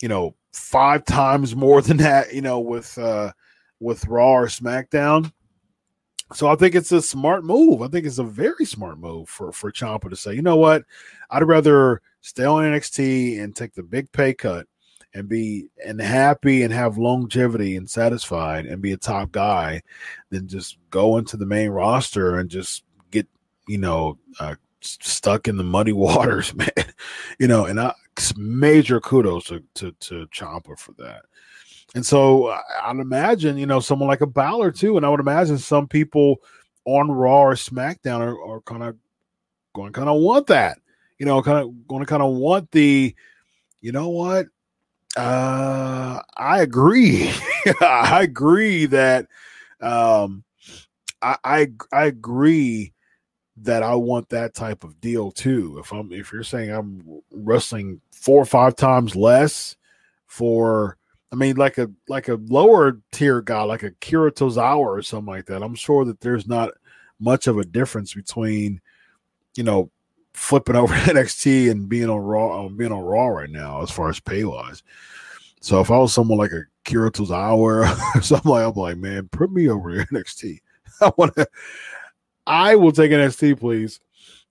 you 0.01 0.09
know, 0.09 0.35
five 0.53 1.05
times 1.05 1.57
more 1.57 1.83
than 1.83 1.97
that, 1.99 2.33
you 2.33 2.43
know, 2.43 2.61
with 2.61 2.97
uh, 2.99 3.33
with 3.81 4.07
Raw 4.07 4.33
or 4.33 4.47
SmackDown. 4.47 5.33
So 6.35 6.49
I 6.49 6.55
think 6.55 6.74
it's 6.74 6.93
a 6.93 7.03
smart 7.03 7.45
move. 7.45 7.83
I 7.83 7.89
think 7.89 8.07
it's 8.07 8.19
a 8.19 8.24
very 8.24 8.65
smart 8.65 8.99
move 8.99 9.29
for 9.29 9.53
for 9.53 9.73
Ciampa 9.73 10.09
to 10.09 10.16
say, 10.16 10.35
you 10.35 10.43
know 10.43 10.57
what, 10.57 10.85
I'd 11.31 11.43
rather 11.43 12.01
stay 12.20 12.45
on 12.45 12.65
NXT 12.65 13.43
and 13.43 13.55
take 13.55 13.74
the 13.74 13.83
big 13.83 14.11
pay 14.12 14.33
cut 14.33 14.66
and 15.14 15.28
be 15.28 15.66
and 15.84 16.01
happy 16.01 16.62
and 16.62 16.72
have 16.72 16.98
longevity 16.98 17.76
and 17.76 17.89
satisfied 17.89 18.66
and 18.66 18.82
be 18.82 18.93
a 18.93 18.97
top 18.97 19.32
guy 19.32 19.82
than 20.30 20.48
just 20.48 20.78
go 20.90 21.18
into 21.18 21.36
the 21.36 21.47
main 21.47 21.70
roster 21.70 22.39
and 22.39 22.48
just 22.48 22.84
get 23.10 23.26
you 23.68 23.78
know 23.78 24.18
uh, 24.40 24.55
stuck 24.80 25.48
in 25.48 25.56
the 25.56 25.64
muddy 25.64 25.93
waters, 25.93 26.55
man. 26.55 26.68
you 27.39 27.47
know, 27.47 27.66
and 27.66 27.80
I 27.80 27.94
major 28.36 29.01
kudos 29.01 29.44
to 29.44 29.62
to, 29.74 29.93
to 29.93 30.26
Ciampa 30.26 30.78
for 30.78 30.93
that. 30.98 31.22
And 31.94 32.05
so 32.05 32.48
I'd 32.82 32.97
imagine, 32.97 33.59
you 33.59 33.66
know, 33.66 33.80
someone 33.80 34.09
like 34.09 34.22
a 34.22 34.26
Balor 34.26 34.72
too, 34.72 34.97
and 34.97 35.05
I 35.05 35.09
would 35.09 35.20
imagine 35.20 35.59
some 35.59 35.86
people 35.86 36.36
on 36.84 37.10
Raw 37.10 37.43
or 37.43 37.55
SmackDown 37.55 38.20
are, 38.20 38.43
are 38.43 38.60
kind 38.62 38.82
of 38.82 38.97
going 39.74 39.93
kind 39.93 40.09
of 40.09 40.20
want 40.20 40.47
that, 40.47 40.78
you 41.18 41.26
know, 41.26 41.43
kind 41.43 41.59
of 41.59 41.86
going 41.86 42.01
to 42.01 42.06
kind 42.06 42.22
of 42.22 42.34
want 42.34 42.70
the, 42.70 43.14
you 43.80 43.93
know 43.93 44.09
what, 44.09 44.47
uh, 45.16 46.20
I 46.36 46.62
agree. 46.62 47.30
I 47.80 48.22
agree 48.22 48.86
that, 48.86 49.26
um, 49.80 50.44
I, 51.20 51.36
I 51.44 51.72
I 51.93 52.05
agree 52.06 52.93
that 53.59 53.82
I 53.82 53.94
want 53.94 54.28
that 54.30 54.55
type 54.55 54.84
of 54.84 55.01
deal 55.01 55.30
too. 55.30 55.78
If 55.78 55.93
I'm 55.93 56.12
if 56.12 56.32
you're 56.32 56.43
saying 56.43 56.70
I'm 56.70 57.22
wrestling 57.32 58.01
four 58.12 58.40
or 58.43 58.47
five 58.47 58.76
times 58.76 59.14
less 59.16 59.76
for 60.26 60.97
I 61.32 61.36
mean 61.36 61.56
like 61.56 61.78
a 61.78 61.90
like 62.09 62.28
a 62.28 62.40
lower 62.47 63.01
tier 63.12 63.40
guy 63.43 63.62
like 63.62 63.82
a 63.82 63.93
Kira 63.93 64.32
Tozawa 64.32 64.78
or 64.78 65.02
something 65.02 65.32
like 65.32 65.47
that, 65.47 65.62
I'm 65.62 65.74
sure 65.74 66.05
that 66.06 66.20
there's 66.20 66.47
not 66.48 66.72
much 67.20 67.47
of 67.47 67.59
a 67.59 67.64
difference 67.64 68.14
between 68.14 68.80
you 69.56 69.64
know 69.64 69.90
flipping 70.34 70.76
over 70.76 70.94
NXT 70.94 71.70
and 71.70 71.88
being 71.88 72.09
on 72.09 72.20
Raw 72.20 72.66
um, 72.66 72.76
being 72.76 72.92
on 72.92 73.02
Raw 73.02 73.26
right 73.26 73.50
now 73.50 73.82
as 73.82 73.90
far 73.90 74.09
as 74.09 74.20
pay 74.20 74.44
wise. 74.44 74.82
So 75.60 75.80
if 75.80 75.90
I 75.90 75.98
was 75.98 76.12
someone 76.12 76.38
like 76.38 76.52
a 76.52 76.64
Kira 76.84 77.10
Tozawa 77.10 78.14
or 78.16 78.22
something 78.22 78.50
like 78.50 78.66
I'm 78.66 78.74
like, 78.74 78.96
man, 78.96 79.28
put 79.28 79.52
me 79.52 79.68
over 79.68 79.90
NXT. 80.06 80.60
I 81.00 81.12
want 81.16 81.34
to 81.36 81.46
I 82.46 82.74
will 82.76 82.92
take 82.92 83.12
NXT, 83.12 83.59
please. 83.60 84.00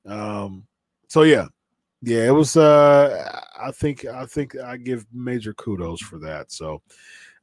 Um, 0.05 0.65
so 1.07 1.23
yeah, 1.23 1.47
yeah, 2.01 2.27
it 2.27 2.31
was. 2.31 2.57
Uh, 2.57 3.41
I 3.59 3.71
think 3.71 4.05
I 4.05 4.25
think 4.25 4.57
I 4.57 4.77
give 4.77 5.05
major 5.13 5.53
kudos 5.53 6.01
for 6.01 6.17
that. 6.19 6.51
So 6.51 6.81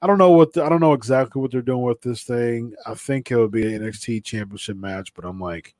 I 0.00 0.06
don't 0.06 0.18
know 0.18 0.30
what 0.30 0.52
the, 0.52 0.64
I 0.64 0.68
don't 0.68 0.80
know 0.80 0.94
exactly 0.94 1.40
what 1.40 1.50
they're 1.50 1.62
doing 1.62 1.82
with 1.82 2.00
this 2.00 2.22
thing. 2.22 2.72
I 2.86 2.94
think 2.94 3.30
it 3.30 3.36
would 3.36 3.50
be 3.50 3.74
an 3.74 3.82
NXT 3.82 4.24
Championship 4.24 4.76
match, 4.76 5.12
but 5.14 5.24
I'm 5.24 5.40
like, 5.40 5.74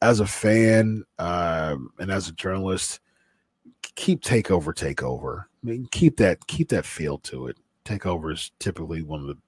as 0.00 0.20
a 0.20 0.26
fan 0.26 1.04
um, 1.18 1.90
and 1.98 2.10
as 2.10 2.28
a 2.28 2.32
journalist, 2.32 3.00
keep 3.94 4.22
takeover, 4.22 4.74
takeover. 4.74 5.44
I 5.62 5.66
mean, 5.66 5.88
keep 5.90 6.16
that 6.18 6.46
keep 6.46 6.68
that 6.68 6.86
feel 6.86 7.18
to 7.18 7.48
it. 7.48 7.56
Takeover 7.84 8.32
is 8.32 8.52
typically 8.58 9.02
one 9.02 9.20
of 9.20 9.26
the 9.26 9.38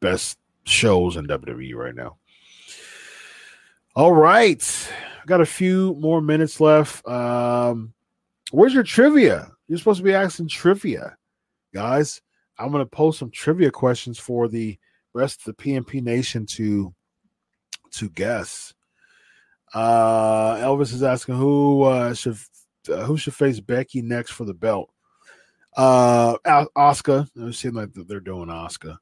best 0.00 0.38
shows 0.64 1.16
in 1.16 1.26
WWE 1.26 1.74
right 1.74 1.94
now. 1.94 2.16
All 3.96 4.12
right. 4.12 4.90
I 5.22 5.26
Got 5.26 5.40
a 5.40 5.46
few 5.46 5.96
more 5.98 6.20
minutes 6.20 6.60
left. 6.60 7.06
Um, 7.08 7.92
where's 8.50 8.74
your 8.74 8.84
trivia? 8.84 9.50
You're 9.66 9.78
supposed 9.78 9.98
to 9.98 10.04
be 10.04 10.14
asking 10.14 10.48
trivia, 10.48 11.16
guys. 11.74 12.22
I'm 12.58 12.70
going 12.70 12.84
to 12.84 12.90
post 12.90 13.18
some 13.18 13.30
trivia 13.30 13.70
questions 13.70 14.18
for 14.18 14.48
the 14.48 14.78
rest 15.14 15.40
of 15.40 15.56
the 15.56 15.62
PNP 15.62 16.02
Nation 16.02 16.46
to 16.46 16.94
to 17.90 18.10
guess. 18.10 18.74
Uh, 19.74 20.56
Elvis 20.56 20.94
is 20.94 21.02
asking 21.02 21.36
who 21.36 21.82
uh, 21.82 22.14
should 22.14 22.38
uh, 22.90 23.04
who 23.04 23.16
should 23.16 23.34
face 23.34 23.60
Becky 23.60 24.02
next 24.02 24.30
for 24.30 24.44
the 24.44 24.54
belt. 24.54 24.90
Uh, 25.76 26.36
Asuka. 26.76 27.28
It 27.36 27.54
seems 27.54 27.74
like 27.74 27.90
they're 27.94 28.20
doing 28.20 28.48
Asuka. 28.48 28.98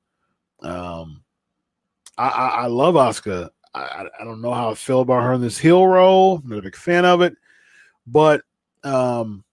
Um, 0.61 1.23
I, 2.19 2.29
I, 2.29 2.47
I 2.49 2.67
love 2.67 2.95
Asuka. 2.95 3.51
I, 3.75 4.07
I 4.19 4.25
don't 4.25 4.41
know 4.41 4.55
how 4.55 4.71
I 4.71 4.75
feel 4.75 5.01
about 5.01 5.23
her 5.23 5.35
in 5.35 5.41
this 5.41 5.59
heel 5.59 5.87
role. 5.87 6.41
I'm 6.43 6.49
not 6.49 6.59
a 6.59 6.63
big 6.63 6.77
fan 6.77 7.05
of 7.05 7.21
it, 7.21 7.35
but 8.07 8.43
um, 8.85 9.45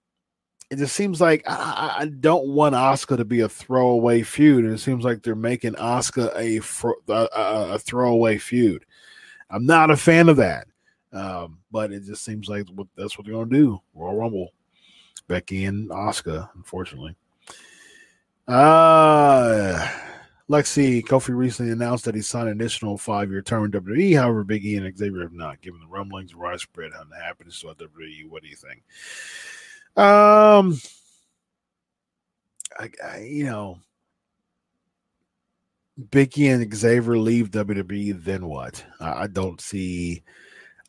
it 0.70 0.78
just 0.78 0.96
seems 0.96 1.20
like 1.20 1.44
I, 1.46 1.96
I 2.00 2.06
don't 2.06 2.48
want 2.48 2.74
Asuka 2.74 3.18
to 3.18 3.26
be 3.26 3.42
a 3.42 3.50
throwaway 3.50 4.24
feud, 4.24 4.64
and 4.64 4.74
it 4.74 4.80
seems 4.80 5.04
like 5.04 5.24
they're 5.24 5.36
making 5.36 5.74
Asuka 5.74 6.34
a, 6.36 7.12
a, 7.12 7.74
a 7.76 7.80
throwaway 7.80 8.38
feud. 8.38 8.86
I'm 9.50 9.66
not 9.66 9.92
a 9.92 9.98
fan 9.98 10.30
of 10.30 10.38
that, 10.38 10.68
um, 11.14 11.60
but 11.72 11.92
it 11.92 12.04
just 12.04 12.24
seems 12.24 12.50
like 12.50 12.68
that's 12.96 13.18
what 13.18 13.26
they're 13.26 13.36
going 13.36 13.50
to 13.50 13.56
do. 13.56 13.82
Royal 13.94 14.16
Rumble, 14.16 14.50
Becky 15.28 15.66
and 15.66 15.90
Asuka, 15.90 16.50
unfortunately. 16.56 17.16
Uh 18.48 19.88
Lexi 20.50 21.02
Kofi 21.04 21.36
recently 21.36 21.72
announced 21.72 22.06
that 22.06 22.16
he 22.16 22.22
signed 22.22 22.50
an 22.50 22.60
additional 22.60 22.98
five 22.98 23.32
year 23.32 23.42
term 23.42 23.66
in 23.66 23.72
WWE. 23.72 24.20
However, 24.20 24.44
Big 24.44 24.66
E 24.66 24.76
and 24.76 24.98
Xavier 24.98 25.22
have 25.22 25.34
not. 25.34 25.62
Given 25.62 25.80
the 25.80 25.88
rumblings, 25.88 26.36
widespread 26.36 26.92
unhappiness 27.00 27.62
to 27.62 27.68
WWE, 27.68 28.30
what 28.30 28.44
do 28.44 28.50
you 28.50 28.56
think? 28.56 28.84
Um, 29.96 30.80
I, 32.78 32.90
I, 33.04 33.18
you 33.20 33.46
know, 33.46 33.80
Big 36.12 36.38
E 36.38 36.50
and 36.50 36.76
Xavier 36.76 37.18
leave 37.18 37.52
WWE, 37.52 38.24
then 38.24 38.46
what? 38.46 38.84
I, 39.00 39.24
I 39.24 39.28
don't 39.28 39.62
see. 39.62 40.24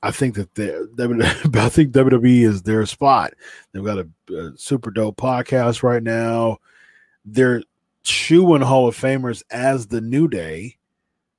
I 0.04 0.10
think 0.10 0.34
that 0.34 0.54
the 0.54 0.90
I 1.54 1.68
think 1.70 1.92
WWE 1.92 2.42
is 2.42 2.62
their 2.62 2.84
spot. 2.84 3.32
They've 3.72 3.82
got 3.82 4.00
a, 4.00 4.34
a 4.36 4.52
super 4.54 4.90
dope 4.90 5.16
podcast 5.16 5.82
right 5.82 6.02
now. 6.02 6.58
They're 7.24 7.62
chewing 8.02 8.60
Hall 8.60 8.86
of 8.86 8.94
Famers 8.94 9.42
as 9.50 9.86
the 9.86 10.02
New 10.02 10.28
Day. 10.28 10.76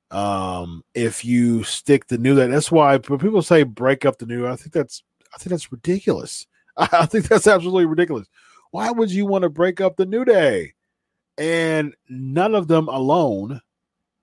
Um, 0.09 0.83
if 0.95 1.23
you 1.23 1.63
stick 1.63 2.07
the 2.07 2.17
New 2.17 2.35
Day, 2.35 2.47
that's 2.47 2.71
why 2.71 2.97
when 2.97 3.19
people 3.19 3.43
say 3.43 3.61
break 3.61 4.03
up 4.03 4.17
the 4.17 4.25
New, 4.25 4.47
I 4.47 4.55
think 4.55 4.73
that's 4.73 5.03
I 5.31 5.37
think 5.37 5.51
that's 5.51 5.71
ridiculous. 5.71 6.47
I 6.77 7.05
think 7.05 7.27
that's 7.27 7.45
absolutely 7.45 7.85
ridiculous. 7.85 8.27
Why 8.71 8.89
would 8.89 9.11
you 9.11 9.27
want 9.27 9.43
to 9.43 9.49
break 9.49 9.79
up 9.79 9.95
the 9.95 10.07
New 10.07 10.25
Day? 10.25 10.73
And 11.37 11.95
none 12.09 12.55
of 12.55 12.67
them 12.67 12.87
alone 12.87 13.61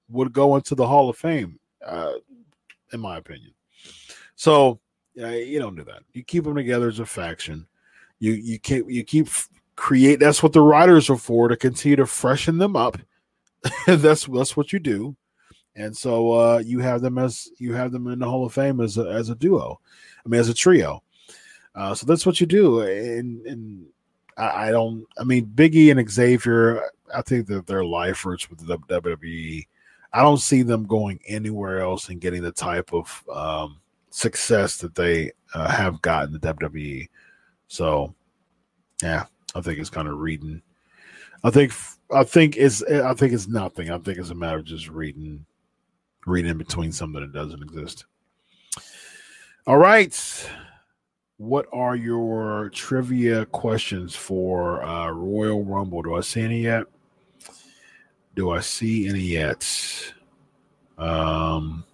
would 0.09 0.32
go 0.32 0.56
into 0.56 0.74
the 0.74 0.89
Hall 0.89 1.09
of 1.09 1.16
Fame, 1.16 1.60
uh, 1.86 2.14
in 2.93 2.98
my 2.98 3.19
opinion. 3.19 3.52
So 4.36 4.80
uh, 5.20 5.28
you 5.28 5.59
don't 5.59 5.76
do 5.76 5.84
that. 5.84 6.02
You 6.12 6.24
keep 6.24 6.44
them 6.44 6.54
together 6.54 6.88
as 6.88 7.00
a 7.00 7.06
faction. 7.06 7.66
You 8.18 8.32
you 8.32 8.59
keep 8.59 8.88
you 8.88 9.04
keep 9.04 9.28
create 9.76 10.20
that's 10.20 10.42
what 10.42 10.52
the 10.52 10.60
writers 10.60 11.10
are 11.10 11.16
for 11.16 11.48
to 11.48 11.56
continue 11.56 11.96
to 11.96 12.06
freshen 12.06 12.59
them 12.59 12.76
up. 12.76 12.98
That's 13.86 14.26
that's 14.26 14.56
what 14.56 14.72
you 14.72 14.78
do. 14.80 15.16
And 15.76 15.96
so 15.96 16.32
uh, 16.32 16.62
you 16.64 16.80
have 16.80 17.00
them 17.00 17.16
as 17.16 17.48
you 17.59 17.72
have 17.74 17.92
them 17.92 18.09
in 18.09 18.18
the 18.18 18.28
hall 18.28 18.44
of 18.44 18.52
fame 18.52 18.80
as 18.80 18.98
a, 18.98 19.09
as 19.09 19.30
a 19.30 19.36
duo. 19.36 19.80
I 20.24 20.28
mean 20.28 20.40
as 20.40 20.48
a 20.48 20.54
trio. 20.54 21.02
Uh, 21.74 21.94
so 21.94 22.06
that's 22.06 22.26
what 22.26 22.40
you 22.40 22.46
do. 22.46 22.80
And 22.80 23.46
and 23.46 23.86
I, 24.36 24.68
I, 24.68 24.70
don't 24.70 25.06
i 25.18 25.24
mean 25.24 25.46
biggie 25.46 25.90
and 25.90 26.10
xavier 26.10 26.82
i 27.14 27.22
think 27.22 27.46
that 27.48 27.66
they're 27.66 27.84
lifers 27.84 28.48
with 28.48 28.66
the 28.66 28.78
wwe 28.78 29.66
i 30.12 30.22
don't 30.22 30.38
see 30.38 30.62
them 30.62 30.86
going 30.86 31.20
anywhere 31.26 31.80
else 31.80 32.09
and 32.09 32.20
getting 32.20 32.42
the 32.42 32.52
type 32.52 32.92
of 32.92 33.24
um, 33.32 33.80
success 34.12 34.76
that 34.76 34.94
they 34.94 35.32
uh, 35.55 35.70
have 35.70 36.01
gotten 36.02 36.32
the 36.32 36.39
wwe 36.39 37.09
so 37.68 38.14
yeah 39.02 39.24
I 39.55 39.60
think 39.60 39.78
it's 39.78 39.90
kind 39.90 40.09
of 40.09 40.18
reading. 40.18 40.62
I 41.44 41.51
think 41.51 41.72
I 42.12 42.24
think 42.24 42.56
it's 42.56 42.82
I 42.82 43.14
think 43.14 43.32
it's 43.32 43.48
nothing. 43.48 43.90
I 43.90 43.98
think 43.98 44.18
it's 44.18 44.30
a 44.30 44.34
matter 44.34 44.59
of 44.59 44.64
just 44.64 44.89
reading, 44.89 45.44
reading 46.26 46.52
in 46.52 46.59
between 46.59 46.93
something 46.93 47.20
that 47.20 47.32
doesn't 47.32 47.62
exist. 47.62 48.06
All 49.66 49.78
right. 49.78 50.48
What 51.39 51.66
are 51.72 51.97
your 51.97 52.70
trivia 52.72 53.47
questions 53.47 54.14
for 54.14 54.82
uh, 54.84 55.10
Royal 55.10 55.64
Rumble? 55.64 56.02
Do 56.02 56.14
I 56.14 56.20
see 56.20 56.43
any 56.43 56.62
yet? 56.62 56.84
Do 58.36 58.51
I 58.51 58.60
see 58.60 59.09
any 59.09 59.20
yet? 59.20 59.66
Um, 60.98 61.84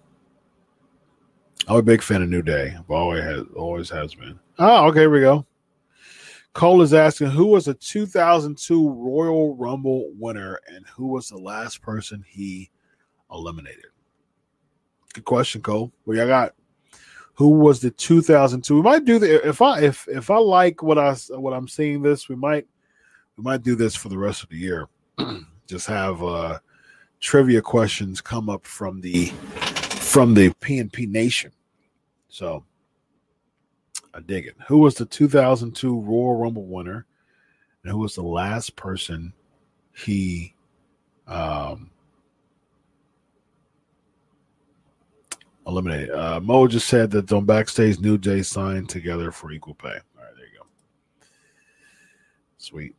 I'm 1.67 1.77
a 1.77 1.83
big 1.83 2.01
fan 2.01 2.21
of 2.21 2.29
New 2.29 2.41
Day. 2.41 2.75
I've 2.77 2.89
always 2.89 3.23
has 3.23 3.43
always 3.55 3.89
has 3.89 4.15
been. 4.15 4.39
Oh, 4.57 4.87
okay, 4.87 5.01
here 5.01 5.09
we 5.09 5.21
go. 5.21 5.45
Cole 6.53 6.81
is 6.81 6.93
asking 6.93 7.27
who 7.27 7.45
was 7.45 7.67
a 7.67 7.73
2002 7.73 8.89
Royal 8.91 9.55
Rumble 9.55 10.11
winner 10.17 10.59
and 10.67 10.85
who 10.87 11.07
was 11.07 11.29
the 11.29 11.37
last 11.37 11.81
person 11.81 12.23
he 12.27 12.71
eliminated. 13.31 13.85
Good 15.13 15.25
question, 15.25 15.61
Cole. 15.61 15.91
What 16.03 16.17
y'all 16.17 16.27
got? 16.27 16.55
Who 17.35 17.49
was 17.49 17.79
the 17.79 17.91
2002? 17.91 18.75
We 18.75 18.81
might 18.81 19.05
do 19.05 19.19
the 19.19 19.47
if 19.47 19.61
I 19.61 19.81
if 19.81 20.07
if 20.07 20.29
I 20.29 20.37
like 20.37 20.83
what 20.83 20.97
I 20.97 21.13
what 21.29 21.53
I'm 21.53 21.67
seeing 21.67 22.01
this, 22.01 22.27
we 22.27 22.35
might 22.35 22.67
we 23.37 23.43
might 23.43 23.63
do 23.63 23.75
this 23.75 23.95
for 23.95 24.09
the 24.09 24.17
rest 24.17 24.43
of 24.43 24.49
the 24.49 24.57
year. 24.57 24.87
Just 25.67 25.87
have 25.87 26.21
uh 26.23 26.59
trivia 27.19 27.61
questions 27.61 28.21
come 28.21 28.49
up 28.49 28.65
from 28.65 29.01
the 29.01 29.31
from 30.09 30.33
the 30.33 30.49
PNP 30.49 31.07
Nation. 31.07 31.51
So 32.29 32.65
I 34.11 34.21
dig 34.21 34.47
it. 34.47 34.55
Who 34.67 34.79
was 34.79 34.95
the 34.95 35.05
2002 35.05 35.99
Royal 35.99 36.35
Rumble 36.35 36.65
winner, 36.65 37.05
and 37.83 37.91
who 37.91 37.99
was 37.99 38.15
the 38.15 38.23
last 38.23 38.75
person 38.75 39.33
he 39.95 40.55
um, 41.27 41.91
eliminated? 45.67 46.09
Uh, 46.09 46.39
Mo 46.39 46.67
just 46.67 46.87
said 46.87 47.11
that 47.11 47.31
on 47.31 47.45
backstage, 47.45 47.99
New 47.99 48.17
Day 48.17 48.41
signed 48.41 48.89
together 48.89 49.31
for 49.31 49.51
equal 49.51 49.75
pay. 49.75 49.89
All 49.89 49.93
right, 49.93 50.35
there 50.35 50.47
you 50.47 50.59
go. 50.59 50.65
Sweet. 52.57 52.95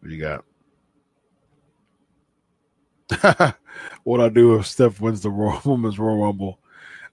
What 0.00 0.10
do 0.10 0.14
you 0.14 0.20
got? 0.20 0.44
what 4.04 4.20
I 4.20 4.28
do 4.28 4.56
if 4.56 4.66
Steph 4.66 5.00
wins 5.00 5.22
the 5.22 5.30
Royal 5.30 5.60
Women's 5.64 5.98
Royal 5.98 6.22
Rumble? 6.22 6.58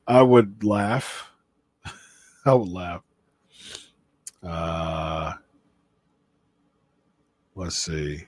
I 0.08 0.22
would 0.22 0.64
laugh. 0.64 1.32
I 2.46 2.54
would 2.54 2.70
laugh. 2.70 3.02
Uh, 4.44 5.34
let's 7.56 7.76
see. 7.76 8.28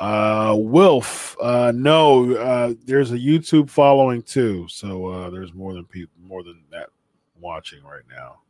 Uh, 0.00 0.56
Wilf. 0.58 1.36
Uh, 1.40 1.72
no. 1.74 2.34
Uh, 2.34 2.74
there's 2.84 3.12
a 3.12 3.18
YouTube 3.18 3.70
following 3.70 4.22
too, 4.22 4.66
so 4.68 5.06
uh, 5.06 5.30
there's 5.30 5.54
more 5.54 5.72
than 5.72 5.84
people, 5.84 6.14
more 6.22 6.42
than 6.42 6.62
that 6.70 6.88
watching 7.40 7.82
right 7.84 8.02
now. 8.10 8.40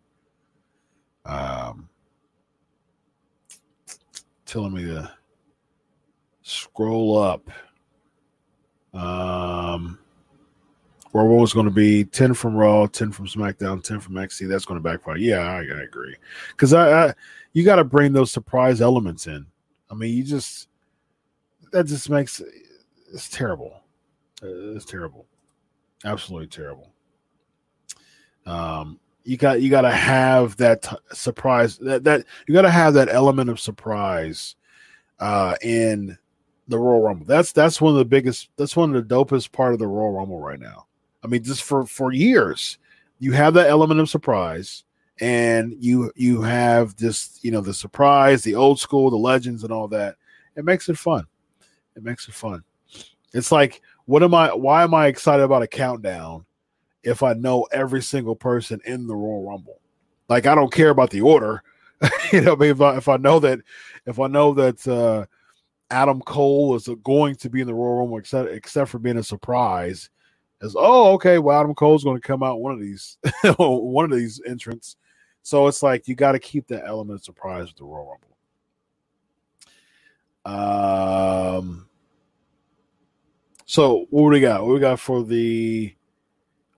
Um, 1.24 1.88
telling 4.46 4.74
me 4.74 4.84
to 4.86 5.12
scroll 6.42 7.18
up. 7.18 7.48
Um, 8.94 9.98
Raw 11.12 11.24
was 11.24 11.52
going 11.52 11.66
to 11.66 11.72
be 11.72 12.04
10 12.04 12.34
from 12.34 12.54
Raw, 12.54 12.86
10 12.86 13.12
from 13.12 13.26
SmackDown, 13.26 13.82
10 13.82 14.00
from 14.00 14.14
NXT. 14.14 14.48
That's 14.48 14.64
going 14.64 14.82
to 14.82 14.88
backfire. 14.88 15.16
Yeah, 15.16 15.40
I, 15.40 15.58
I 15.58 15.82
agree. 15.82 16.16
Because 16.50 16.72
I, 16.72 17.08
I, 17.08 17.14
you 17.52 17.64
got 17.64 17.76
to 17.76 17.84
bring 17.84 18.12
those 18.12 18.30
surprise 18.30 18.80
elements 18.80 19.26
in. 19.26 19.46
I 19.90 19.94
mean, 19.94 20.16
you 20.16 20.24
just, 20.24 20.68
that 21.72 21.84
just 21.84 22.08
makes, 22.08 22.40
it's 23.12 23.28
terrible. 23.28 23.82
It's 24.42 24.86
terrible. 24.86 25.26
Absolutely 26.04 26.48
terrible. 26.48 26.90
Um, 28.46 28.98
you 29.24 29.36
got 29.36 29.60
you 29.60 29.70
got 29.70 29.82
to 29.82 29.90
have 29.90 30.56
that 30.56 30.82
t- 30.82 30.96
surprise 31.12 31.78
that 31.78 32.02
that 32.04 32.24
you 32.46 32.54
got 32.54 32.62
to 32.62 32.70
have 32.70 32.94
that 32.94 33.08
element 33.08 33.48
of 33.50 33.60
surprise 33.60 34.56
uh 35.20 35.54
in 35.62 36.18
the 36.68 36.78
Royal 36.78 37.02
Rumble. 37.02 37.26
That's 37.26 37.52
that's 37.52 37.80
one 37.80 37.92
of 37.92 37.98
the 37.98 38.04
biggest. 38.04 38.50
That's 38.56 38.76
one 38.76 38.94
of 38.94 39.08
the 39.08 39.14
dopest 39.14 39.52
part 39.52 39.72
of 39.72 39.78
the 39.78 39.86
Royal 39.86 40.12
Rumble 40.12 40.40
right 40.40 40.60
now. 40.60 40.86
I 41.22 41.26
mean, 41.26 41.42
just 41.42 41.62
for 41.62 41.86
for 41.86 42.12
years, 42.12 42.78
you 43.18 43.32
have 43.32 43.54
that 43.54 43.68
element 43.68 44.00
of 44.00 44.08
surprise, 44.08 44.84
and 45.20 45.74
you 45.78 46.12
you 46.16 46.42
have 46.42 46.96
this, 46.96 47.38
you 47.42 47.50
know, 47.50 47.60
the 47.60 47.74
surprise, 47.74 48.42
the 48.42 48.54
old 48.54 48.78
school, 48.78 49.10
the 49.10 49.16
legends, 49.16 49.64
and 49.64 49.72
all 49.72 49.88
that. 49.88 50.16
It 50.56 50.64
makes 50.64 50.88
it 50.88 50.98
fun. 50.98 51.26
It 51.96 52.02
makes 52.02 52.28
it 52.28 52.34
fun. 52.34 52.62
It's 53.32 53.50
like, 53.50 53.80
what 54.06 54.22
am 54.22 54.34
I? 54.34 54.52
Why 54.54 54.82
am 54.82 54.94
I 54.94 55.06
excited 55.06 55.42
about 55.42 55.62
a 55.62 55.68
countdown 55.68 56.44
if 57.02 57.22
I 57.22 57.32
know 57.32 57.66
every 57.72 58.02
single 58.02 58.36
person 58.36 58.80
in 58.84 59.06
the 59.06 59.16
Royal 59.16 59.48
Rumble? 59.48 59.80
Like, 60.28 60.46
I 60.46 60.54
don't 60.54 60.72
care 60.72 60.90
about 60.90 61.10
the 61.10 61.22
order. 61.22 61.62
you 62.32 62.40
know, 62.40 62.52
I 62.52 62.56
mean, 62.56 62.70
if 62.70 62.80
I, 62.80 62.96
if 62.96 63.08
I 63.08 63.16
know 63.16 63.40
that, 63.40 63.60
if 64.06 64.20
I 64.20 64.28
know 64.28 64.54
that. 64.54 64.86
uh 64.86 65.26
Adam 65.92 66.20
Cole 66.22 66.74
is 66.74 66.88
going 67.04 67.36
to 67.36 67.50
be 67.50 67.60
in 67.60 67.66
the 67.66 67.74
Royal 67.74 67.98
Rumble, 67.98 68.18
except 68.18 68.50
except 68.50 68.90
for 68.90 68.98
being 68.98 69.18
a 69.18 69.22
surprise. 69.22 70.08
As 70.62 70.74
oh, 70.76 71.12
okay, 71.14 71.38
well, 71.38 71.60
Adam 71.60 71.74
Cole's 71.74 72.04
going 72.04 72.20
to 72.20 72.26
come 72.26 72.42
out 72.42 72.60
one 72.60 72.72
of 72.72 72.80
these 72.80 73.18
one 73.58 74.10
of 74.10 74.16
these 74.16 74.40
entrants. 74.46 74.96
So 75.42 75.66
it's 75.66 75.82
like 75.82 76.08
you 76.08 76.14
got 76.14 76.32
to 76.32 76.38
keep 76.38 76.66
that 76.68 76.86
element 76.86 77.20
of 77.20 77.24
surprise 77.24 77.66
with 77.66 77.76
the 77.76 77.84
Royal 77.84 78.18
Rumble. 80.46 81.56
Um. 81.56 81.86
So 83.66 84.06
what 84.10 84.22
do 84.22 84.28
we 84.28 84.40
got? 84.40 84.62
What 84.62 84.74
we 84.74 84.80
got 84.80 85.00
for 85.00 85.22
the 85.22 85.94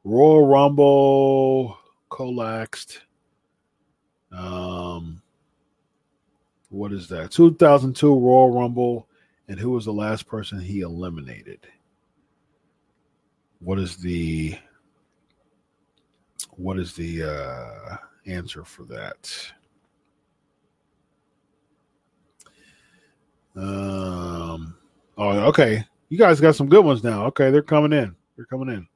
Royal 0.02 0.46
Rumble 0.46 1.78
collapsed? 2.10 3.00
Um 4.32 5.22
what 6.74 6.92
is 6.92 7.08
that? 7.08 7.30
2002 7.30 8.18
Royal 8.18 8.50
Rumble, 8.50 9.08
and 9.48 9.58
who 9.58 9.70
was 9.70 9.84
the 9.84 9.92
last 9.92 10.26
person 10.26 10.60
he 10.60 10.80
eliminated? 10.80 11.60
What 13.60 13.78
is 13.78 13.96
the 13.96 14.58
what 16.56 16.78
is 16.78 16.94
the 16.94 17.22
uh, 17.22 17.96
answer 18.26 18.64
for 18.64 18.84
that? 18.84 19.52
Um. 23.56 24.76
Oh, 25.16 25.30
okay. 25.48 25.84
You 26.08 26.18
guys 26.18 26.40
got 26.40 26.56
some 26.56 26.68
good 26.68 26.84
ones 26.84 27.04
now. 27.04 27.26
Okay, 27.26 27.50
they're 27.50 27.62
coming 27.62 27.92
in. 27.92 28.14
They're 28.36 28.46
coming 28.46 28.68
in. 28.68 28.88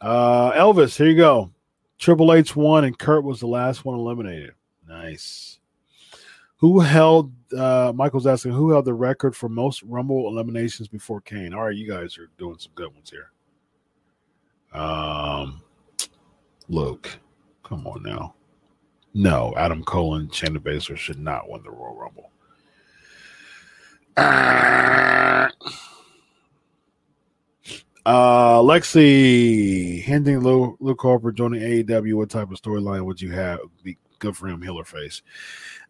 Uh, 0.00 0.52
Elvis, 0.52 0.96
here 0.96 1.08
you 1.08 1.16
go. 1.16 1.50
Triple 1.98 2.34
H 2.34 2.54
won, 2.54 2.84
and 2.84 2.98
Kurt 2.98 3.24
was 3.24 3.40
the 3.40 3.46
last 3.46 3.84
one 3.86 3.98
eliminated. 3.98 4.52
Nice. 4.86 5.55
Who 6.58 6.80
held? 6.80 7.32
Uh, 7.56 7.92
Michael's 7.94 8.26
asking 8.26 8.52
who 8.52 8.70
held 8.70 8.86
the 8.86 8.94
record 8.94 9.36
for 9.36 9.48
most 9.48 9.82
Rumble 9.82 10.28
eliminations 10.28 10.88
before 10.88 11.20
Kane. 11.20 11.54
All 11.54 11.64
right, 11.64 11.76
you 11.76 11.88
guys 11.88 12.18
are 12.18 12.30
doing 12.38 12.58
some 12.58 12.72
good 12.74 12.92
ones 12.92 13.10
here. 13.10 13.30
Um, 14.72 15.62
Luke, 16.68 17.18
come 17.62 17.86
on 17.86 18.02
now. 18.02 18.34
No, 19.14 19.54
Adam 19.56 19.82
Cole 19.84 20.16
and 20.16 20.30
Shayna 20.30 20.58
Baszler 20.58 20.96
should 20.96 21.18
not 21.18 21.48
win 21.48 21.62
the 21.62 21.70
Royal 21.70 21.96
Rumble. 21.96 22.30
Uh, 28.06 28.60
Lexi 28.60 30.00
hinting 30.02 30.38
Luke, 30.38 30.76
Luke 30.80 31.00
Harper 31.00 31.32
joining 31.32 31.60
AEW. 31.60 32.14
What 32.14 32.30
type 32.30 32.50
of 32.50 32.60
storyline 32.60 33.04
would 33.04 33.20
you 33.20 33.32
have? 33.32 33.58
Good 34.18 34.36
for 34.36 34.48
him, 34.48 34.62
heel 34.62 34.78
or 34.78 34.84
face. 34.84 35.22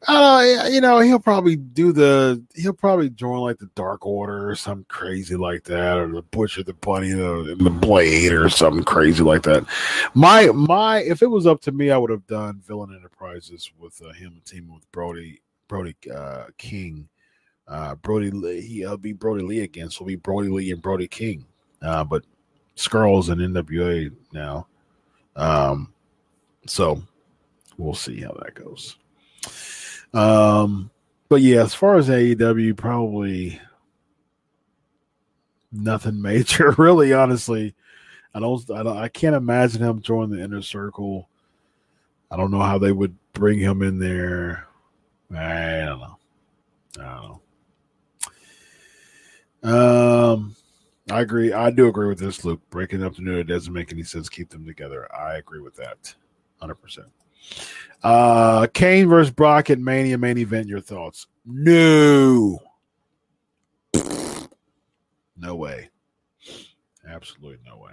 Uh, 0.07 0.66
you 0.69 0.81
know, 0.81 1.01
he'll 1.01 1.19
probably 1.19 1.57
do 1.57 1.93
the. 1.93 2.43
He'll 2.55 2.73
probably 2.73 3.11
join 3.11 3.39
like 3.39 3.59
the 3.59 3.70
Dark 3.74 4.05
Order 4.05 4.51
or 4.51 4.55
something 4.55 4.86
crazy 4.89 5.36
like 5.36 5.65
that, 5.65 5.98
or 5.98 6.09
the 6.09 6.23
Butcher, 6.23 6.62
the 6.62 6.74
Bunny, 6.74 7.12
the, 7.12 7.57
the 7.59 7.70
Blade, 7.70 8.32
or 8.32 8.48
something 8.48 8.85
crazy 8.85 9.23
like 9.23 9.43
that. 9.43 9.65
My 10.15 10.47
my, 10.47 10.98
if 10.98 11.23
it 11.23 11.31
was 11.31 11.47
up 11.47 11.61
to 11.62 11.73
me, 11.73 11.90
I 11.90 11.98
would 11.98 12.11
have 12.11 12.27
done 12.27 12.61
Villain 12.66 12.94
Enterprises 12.94 13.70
with 13.78 14.01
uh, 14.03 14.12
him 14.12 14.43
teaming 14.44 14.74
with 14.74 14.90
Brody 14.93 15.40
Brody 15.69 15.97
uh, 16.15 16.44
King. 16.59 17.09
Uh, 17.69 17.97
Brodie 17.97 18.31
Lee, 18.31 18.61
he'll 18.61 18.97
be 18.97 19.12
Brodie 19.12 19.43
Lee 19.43 19.61
again, 19.62 19.90
so 19.90 19.97
it'll 19.97 20.07
be 20.07 20.16
Brodie 20.16 20.48
Lee 20.48 20.70
and 20.70 20.81
Brody 20.81 21.09
King. 21.09 21.44
Uh, 21.82 22.05
but 22.05 22.24
Scurll's 22.77 23.28
in 23.28 23.39
NWA 23.39 24.12
now. 24.32 24.69
Um, 25.35 25.93
so 26.66 27.03
we'll 27.78 27.94
see 27.94 28.20
how 28.20 28.32
that 28.43 28.55
goes. 28.55 28.97
Um, 30.15 30.90
but 31.28 31.43
yeah, 31.43 31.62
as 31.62 31.74
far 31.74 31.97
as 31.97 32.09
AEW, 32.09 32.77
probably 32.77 33.61
nothing 35.73 36.20
major, 36.23 36.73
really. 36.78 37.12
Honestly, 37.12 37.74
I 38.35 38.40
don't, 38.40 38.70
I 38.70 38.82
don't, 38.82 38.97
I 38.97 39.09
can't 39.09 39.36
imagine 39.36 39.82
him 39.82 40.01
joining 40.01 40.36
the 40.36 40.44
inner 40.44 40.62
circle. 40.62 41.28
I 42.31 42.36
don't 42.36 42.51
know 42.51 42.61
how 42.61 42.78
they 42.78 42.93
would 42.93 43.16
bring 43.32 43.59
him 43.59 43.82
in 43.82 43.98
there. 43.98 44.66
I 45.31 45.85
don't 45.86 46.01
know. 46.01 46.19
I 47.01 47.03
don't 47.03 47.40
know. 49.62 50.32
Um, 50.32 50.57
I 51.11 51.20
agree. 51.20 51.53
I 51.53 51.70
do 51.70 51.89
agree 51.89 52.09
with 52.09 52.19
this, 52.19 52.44
Luke. 52.44 52.61
Breaking 52.70 53.03
up 53.03 53.16
the 53.16 53.23
new 53.23 53.39
it 53.39 53.44
doesn't 53.44 53.73
make 53.73 53.93
any 53.93 54.03
sense. 54.03 54.28
Keep 54.28 54.51
them 54.51 54.65
together. 54.65 55.12
I 55.15 55.36
agree 55.36 55.61
with 55.61 55.77
that, 55.77 56.15
hundred 56.61 56.77
percent. 56.77 57.09
Uh, 58.02 58.66
Kane 58.73 59.09
versus 59.09 59.32
Brock 59.32 59.70
at 59.70 59.78
Mania 59.78 60.18
main 60.18 60.39
event. 60.39 60.68
Your 60.68 60.81
thoughts? 60.81 61.27
No, 61.44 62.60
no 65.36 65.56
way. 65.56 65.90
Absolutely 67.09 67.59
no 67.64 67.78
way. 67.78 67.93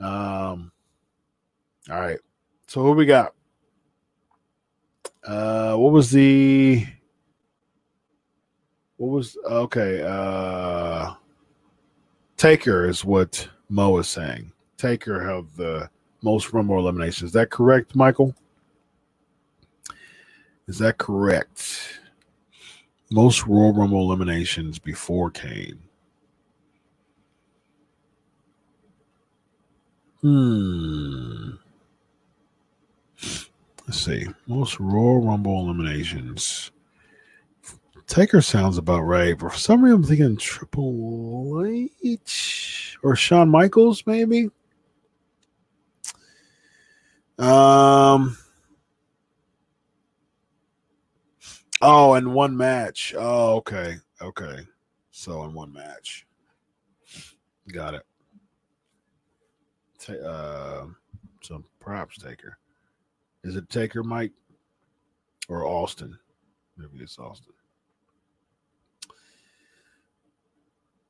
Um. 0.00 0.72
All 1.90 2.00
right. 2.00 2.18
So 2.66 2.84
what 2.84 2.96
we 2.96 3.06
got? 3.06 3.34
Uh, 5.24 5.74
what 5.76 5.92
was 5.92 6.10
the? 6.10 6.86
What 8.96 9.10
was 9.10 9.36
okay? 9.44 10.02
Uh, 10.02 11.14
Taker 12.36 12.88
is 12.88 13.04
what 13.04 13.48
Mo 13.68 13.98
is 13.98 14.08
saying. 14.08 14.52
Taker 14.76 15.22
have 15.24 15.54
the 15.56 15.90
most 16.22 16.52
Rumble 16.52 16.78
eliminations. 16.78 17.28
Is 17.28 17.32
that 17.32 17.50
correct, 17.50 17.94
Michael? 17.94 18.34
Is 20.66 20.78
that 20.78 20.98
correct? 20.98 22.00
Most 23.10 23.46
Royal 23.46 23.72
Rumble 23.72 24.02
eliminations 24.02 24.78
before 24.78 25.30
Kane. 25.30 25.78
Hmm. 30.20 31.50
Let's 33.86 34.00
see. 34.04 34.26
Most 34.46 34.78
Royal 34.78 35.24
Rumble 35.24 35.60
eliminations. 35.60 36.70
Taker 38.06 38.42
sounds 38.42 38.76
about 38.76 39.02
right. 39.02 39.38
But 39.38 39.52
for 39.52 39.58
some 39.58 39.82
reason, 39.82 40.00
I'm 40.00 40.04
thinking 40.04 40.36
Triple 40.36 41.64
H 42.04 42.98
or 43.02 43.16
Shawn 43.16 43.48
Michaels, 43.48 44.02
maybe. 44.06 44.50
Um. 47.38 48.36
Oh, 51.80 52.14
in 52.14 52.32
one 52.32 52.56
match. 52.56 53.14
Oh, 53.16 53.56
okay. 53.56 53.96
Okay. 54.20 54.58
So 55.12 55.44
in 55.44 55.52
one 55.52 55.72
match. 55.72 56.26
Got 57.72 57.94
it. 57.94 58.06
Ta- 60.00 60.12
uh, 60.14 60.86
some 61.42 61.64
props 61.80 62.18
taker. 62.18 62.58
Is 63.44 63.56
it 63.56 63.68
Taker, 63.68 64.02
Mike? 64.02 64.32
Or 65.48 65.64
Austin? 65.64 66.18
Maybe 66.76 67.02
it's 67.02 67.18
Austin. 67.18 67.52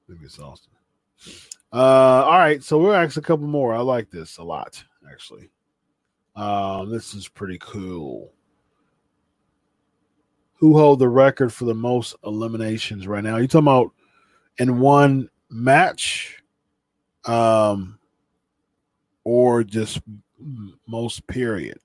Maybe 0.09 0.25
it's 0.25 0.39
Austin. 0.39 0.73
Uh, 1.73 2.25
all 2.25 2.39
right. 2.39 2.63
So 2.63 2.79
we'll 2.79 2.95
ask 2.95 3.17
a 3.17 3.23
couple 3.23 3.47
more. 3.47 3.75
I 3.75 3.81
like 3.81 4.11
this 4.11 4.39
a 4.39 4.43
lot, 4.43 4.83
actually. 5.11 5.51
Um, 6.39 6.89
this 6.89 7.15
is 7.15 7.27
pretty 7.27 7.59
cool. 7.59 8.31
Who 10.55 10.79
hold 10.79 11.01
the 11.01 11.09
record 11.09 11.53
for 11.53 11.65
the 11.65 11.75
most 11.75 12.15
eliminations 12.25 13.09
right 13.09 13.25
now? 13.25 13.39
You 13.39 13.49
talking 13.49 13.67
about 13.67 13.91
in 14.59 14.79
one 14.79 15.29
match, 15.51 16.41
um, 17.25 17.99
or 19.25 19.65
just 19.65 20.01
most 20.87 21.27
period? 21.27 21.81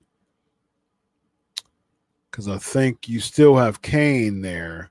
Because 2.30 2.46
I 2.46 2.58
think 2.58 3.08
you 3.08 3.18
still 3.18 3.56
have 3.56 3.82
Kane 3.82 4.40
there 4.40 4.90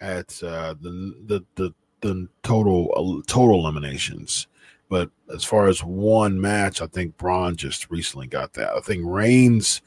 at 0.00 0.40
uh, 0.40 0.74
the 0.80 1.16
the 1.26 1.44
the 1.56 1.74
the 2.00 2.28
total 2.44 3.22
total 3.26 3.58
eliminations. 3.58 4.46
But 4.88 5.10
as 5.32 5.44
far 5.44 5.66
as 5.66 5.82
one 5.82 6.40
match, 6.40 6.82
I 6.82 6.86
think 6.86 7.16
Braun 7.16 7.56
just 7.56 7.90
recently 7.90 8.26
got 8.26 8.52
that. 8.54 8.74
I 8.74 8.80
think 8.80 9.02
Reigns 9.04 9.82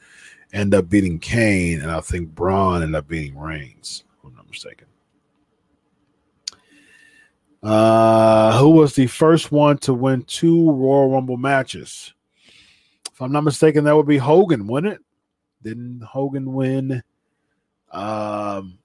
ended 0.52 0.78
up 0.78 0.88
beating 0.88 1.18
Kane, 1.18 1.80
and 1.80 1.90
I 1.90 2.00
think 2.00 2.34
Braun 2.34 2.82
ended 2.82 2.96
up 2.96 3.08
beating 3.08 3.38
Reigns, 3.38 4.04
if 4.18 4.24
I'm 4.24 4.34
not 4.34 4.48
mistaken. 4.48 4.86
Uh, 7.62 8.58
who 8.58 8.70
was 8.70 8.94
the 8.94 9.06
first 9.06 9.50
one 9.50 9.78
to 9.78 9.92
win 9.94 10.22
two 10.22 10.70
Royal 10.70 11.10
Rumble 11.10 11.36
matches? 11.36 12.14
If 13.12 13.20
I'm 13.20 13.32
not 13.32 13.44
mistaken, 13.44 13.84
that 13.84 13.96
would 13.96 14.06
be 14.06 14.18
Hogan, 14.18 14.66
wouldn't 14.66 14.94
it? 14.94 15.00
Didn't 15.62 16.02
Hogan 16.02 16.52
win 16.52 17.02
um 17.90 18.78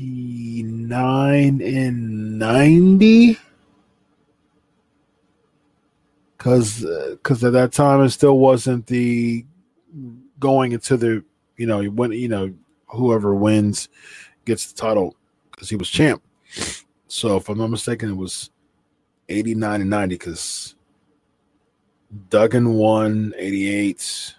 89 0.00 1.60
and 1.60 2.38
90? 2.38 3.38
because 6.40 6.86
because 7.10 7.44
uh, 7.44 7.48
at 7.48 7.52
that 7.52 7.70
time 7.70 8.00
it 8.00 8.08
still 8.08 8.38
wasn't 8.38 8.86
the 8.86 9.44
going 10.38 10.72
into 10.72 10.96
the 10.96 11.22
you 11.58 11.66
know 11.66 11.84
when 11.84 12.12
you 12.12 12.28
know 12.28 12.50
whoever 12.86 13.34
wins 13.34 13.90
gets 14.46 14.72
the 14.72 14.80
title 14.80 15.14
because 15.50 15.68
he 15.68 15.76
was 15.76 15.90
champ. 15.90 16.22
So 17.08 17.36
if 17.36 17.48
I'm 17.50 17.58
not 17.58 17.68
mistaken, 17.68 18.10
it 18.10 18.16
was 18.16 18.50
89 19.28 19.82
and 19.82 19.90
90 19.90 20.14
because 20.14 20.74
Duggan 22.30 22.72
won 22.72 23.34
88, 23.36 24.34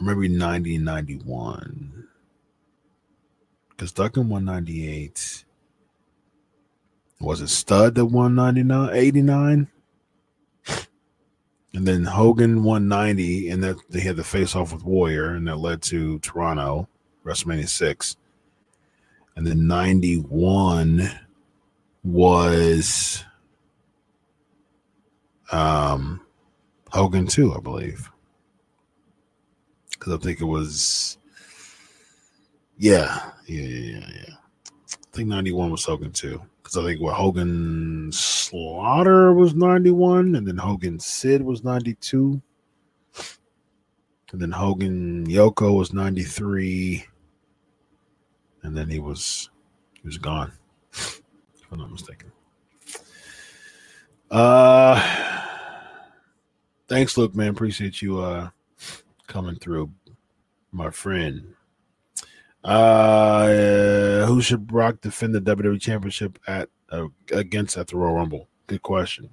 or 0.00 0.04
maybe 0.06 0.28
90 0.28 0.76
and 0.76 0.84
91 0.84 2.08
because 3.76 3.92
Duggan 3.92 4.28
won 4.28 4.44
98. 4.44 5.44
Was 7.20 7.40
it 7.40 7.48
Studd 7.48 7.94
that 7.96 8.06
won 8.06 8.34
99, 8.34 8.90
89? 8.92 9.68
And 11.74 11.86
then 11.86 12.04
Hogan 12.04 12.62
190, 12.64 13.50
and 13.50 13.62
that 13.62 13.76
they 13.90 14.00
had 14.00 14.16
the 14.16 14.24
face 14.24 14.56
off 14.56 14.72
with 14.72 14.82
Warrior, 14.82 15.34
and 15.34 15.46
that 15.46 15.56
led 15.56 15.82
to 15.82 16.18
Toronto, 16.20 16.88
WrestleMania 17.24 17.68
6. 17.68 18.16
And 19.34 19.46
then 19.46 19.66
91 19.66 21.10
was 22.02 23.24
um 25.52 26.20
Hogan 26.90 27.26
too, 27.26 27.54
I 27.54 27.60
believe. 27.60 28.10
Because 29.90 30.14
I 30.14 30.16
think 30.16 30.40
it 30.40 30.44
was 30.44 31.18
yeah, 32.78 33.30
yeah, 33.46 33.62
yeah, 33.62 34.10
yeah. 34.14 34.34
I 34.92 35.16
think 35.16 35.28
91 35.28 35.70
was 35.70 35.84
Hogan 35.84 36.12
too 36.12 36.42
because 36.66 36.76
I 36.76 36.84
think 36.84 37.00
what 37.00 37.14
Hogan 37.14 38.10
Slaughter 38.10 39.32
was 39.32 39.54
91, 39.54 40.34
and 40.34 40.46
then 40.46 40.58
Hogan 40.58 40.98
Sid 40.98 41.40
was 41.40 41.62
92, 41.62 42.42
and 44.32 44.42
then 44.42 44.50
Hogan 44.50 45.24
Yoko 45.28 45.78
was 45.78 45.92
93, 45.92 47.04
and 48.64 48.76
then 48.76 48.90
he 48.90 48.98
was 48.98 49.48
he 49.94 50.08
was 50.08 50.18
gone, 50.18 50.52
if 50.92 51.22
I'm 51.70 51.78
not 51.78 51.92
mistaken. 51.92 52.32
Uh 54.28 55.00
thanks, 56.88 57.16
Luke, 57.16 57.36
man. 57.36 57.50
Appreciate 57.50 58.02
you 58.02 58.18
uh 58.18 58.50
coming 59.28 59.54
through, 59.54 59.92
my 60.72 60.90
friend. 60.90 61.55
Uh, 62.66 64.26
who 64.26 64.42
should 64.42 64.66
Brock 64.66 65.00
defend 65.00 65.36
the 65.36 65.40
WWE 65.40 65.80
Championship 65.80 66.36
at 66.48 66.68
uh, 66.90 67.06
against 67.30 67.76
at 67.76 67.86
the 67.86 67.96
Royal 67.96 68.14
Rumble? 68.14 68.48
Good 68.66 68.82
question. 68.82 69.30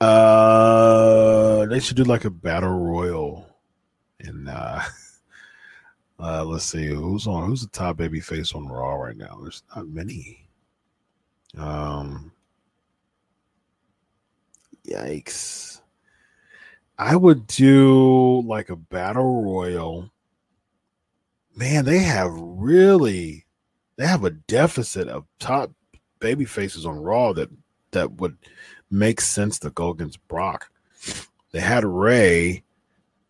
Uh, 0.00 1.66
they 1.66 1.80
should 1.80 1.96
do 1.96 2.04
like 2.04 2.24
a 2.24 2.30
battle 2.30 2.78
royal, 2.78 3.48
and 4.20 4.48
uh, 4.48 4.80
uh, 6.20 6.44
let's 6.44 6.66
see 6.66 6.86
who's 6.86 7.26
on 7.26 7.48
who's 7.48 7.62
the 7.62 7.68
top 7.68 7.96
baby 7.96 8.20
face 8.20 8.54
on 8.54 8.68
Raw 8.68 8.94
right 8.94 9.16
now. 9.16 9.40
There's 9.42 9.64
not 9.74 9.88
many. 9.88 10.46
Um, 11.58 12.30
yikes! 14.86 15.80
I 16.96 17.16
would 17.16 17.48
do 17.48 18.42
like 18.42 18.70
a 18.70 18.76
battle 18.76 19.42
royal 19.42 20.12
man, 21.54 21.84
they 21.84 21.98
have 22.00 22.30
really 22.32 23.46
they 23.96 24.06
have 24.06 24.24
a 24.24 24.30
deficit 24.30 25.08
of 25.08 25.26
top 25.38 25.72
baby 26.20 26.44
faces 26.44 26.86
on 26.86 26.98
Raw 26.98 27.32
that 27.34 27.50
that 27.92 28.12
would 28.12 28.36
make 28.90 29.20
sense 29.20 29.58
to 29.60 29.70
go 29.70 29.90
against 29.90 30.26
Brock. 30.28 30.70
They 31.52 31.60
had 31.60 31.84
Rey, 31.84 32.62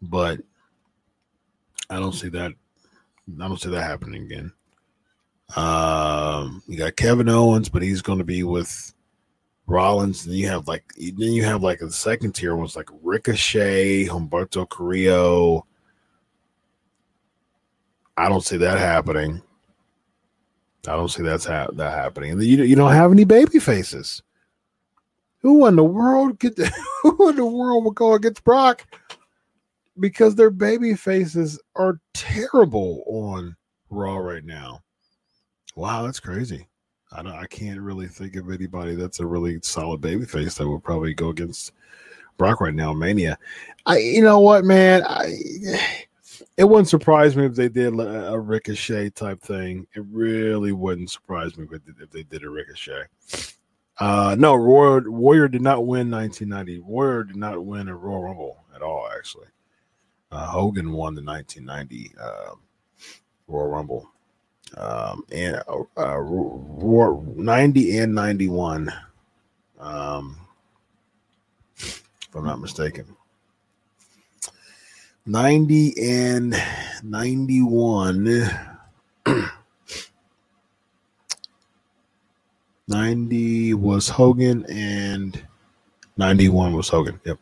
but 0.03 0.41
I 1.89 1.99
don't 1.99 2.13
see 2.13 2.29
that. 2.31 2.53
I 3.41 3.49
don't 3.49 3.61
see 3.61 3.71
that 3.71 3.83
happening 3.83 4.25
again. 4.25 4.53
Um, 5.57 6.63
you 6.69 6.79
got 6.79 6.97
Kevin 6.97 7.29
Owens, 7.29 7.69
but 7.69 7.83
he's 7.83 8.03
going 8.03 8.19
to 8.19 8.25
be 8.25 8.43
with 8.43 8.95
Rollins. 9.67 10.27
And 10.27 10.35
you 10.35 10.47
have 10.49 10.69
like 10.69 10.85
then 10.97 11.33
you 11.33 11.45
have 11.45 11.63
like 11.63 11.81
a 11.81 11.91
second 11.91 12.33
tier 12.33 12.55
ones 12.55 12.77
like 12.77 12.89
Ricochet, 13.03 14.07
Humberto 14.07 14.69
Carrillo, 14.69 15.67
I 18.21 18.29
don't 18.29 18.45
see 18.45 18.59
that 18.59 18.79
happening. 18.79 19.41
I 20.87 20.93
don't 20.93 21.09
see 21.09 21.23
that's 21.23 21.47
ha- 21.47 21.69
that 21.73 21.93
happening. 21.93 22.33
And 22.33 22.43
you 22.43 22.63
you 22.65 22.77
don't 22.77 22.93
have 22.93 23.13
any 23.13 23.25
baby 23.25 23.59
faces. 23.59 24.23
Who 25.39 25.67
in 25.67 25.75
the 25.77 25.85
world 25.85 26.39
get 26.39 26.57
the, 26.57 26.71
who 27.03 27.31
in 27.31 27.37
the 27.37 27.47
world 27.47 27.85
will 27.85 27.93
go 27.93 28.13
against 28.13 28.45
Brock? 28.45 28.87
Because 29.99 30.35
their 30.35 30.51
baby 30.51 30.95
faces 30.95 31.59
are 31.77 31.99
terrible 32.13 33.05
on 33.07 33.57
Raw 33.89 34.19
right 34.19 34.45
now. 34.45 34.83
Wow, 35.75 36.03
that's 36.05 36.21
crazy. 36.21 36.69
I 37.13 37.23
don't, 37.23 37.33
I 37.33 37.47
can't 37.47 37.81
really 37.81 38.07
think 38.07 38.37
of 38.37 38.51
anybody 38.51 38.97
that's 38.97 39.21
a 39.21 39.27
really 39.27 39.61
solid 39.63 40.03
baby 40.03 40.27
face 40.27 40.57
that 40.57 40.69
would 40.69 40.85
probably 40.85 41.15
go 41.15 41.31
against 41.31 41.73
Brock 42.37 42.61
right 42.61 42.75
now. 42.75 42.93
Mania. 42.93 43.39
I, 43.87 43.99
you 43.99 44.23
know 44.23 44.41
what, 44.41 44.65
man, 44.65 45.05
I. 45.07 46.07
It 46.57 46.65
wouldn't 46.65 46.89
surprise 46.89 47.37
me 47.37 47.47
if 47.47 47.55
they 47.55 47.69
did 47.69 47.99
a, 47.99 48.39
Ricochet 48.39 49.11
type 49.11 49.41
thing. 49.41 49.87
It 49.95 50.05
really 50.11 50.73
wouldn't 50.73 51.11
surprise 51.11 51.57
me 51.57 51.67
if, 51.71 52.11
they 52.11 52.23
did 52.23 52.45
a 52.45 52.51
Ricochet. 52.51 53.05
Uh, 53.99 54.35
no, 54.39 54.57
Warrior, 54.57 55.11
Warrior 55.11 55.49
did 55.49 55.63
not 55.63 55.87
win 55.87 56.11
1990. 56.11 56.81
Warrior 56.81 57.25
did 57.25 57.37
not 57.37 57.65
win 57.65 57.89
a 57.89 57.95
Royal 57.95 58.23
Rumble 58.23 58.65
at 58.75 58.83
all, 58.83 59.09
actually. 59.17 59.49
Uh, 60.33 60.47
Hogan 60.47 60.93
won 60.93 61.15
the 61.15 61.23
1990 61.23 62.13
uh, 62.21 62.55
Royal 63.47 63.69
Rumble. 63.69 64.11
Um, 64.77 65.25
and 65.33 65.57
uh, 65.69 65.83
uh 65.97 67.21
90 67.37 67.99
and 67.99 68.15
91. 68.15 68.93
Um, 69.79 70.37
if 72.31 72.37
I'm 72.37 72.45
not 72.45 72.61
mistaken. 72.61 73.17
90 75.27 75.95
and 76.01 76.57
91. 77.03 78.51
90 82.89 83.75
was 83.75 84.09
Hogan 84.09 84.65
and 84.69 85.43
91 86.17 86.73
was 86.73 86.89
Hogan. 86.89 87.21
Yep. 87.25 87.39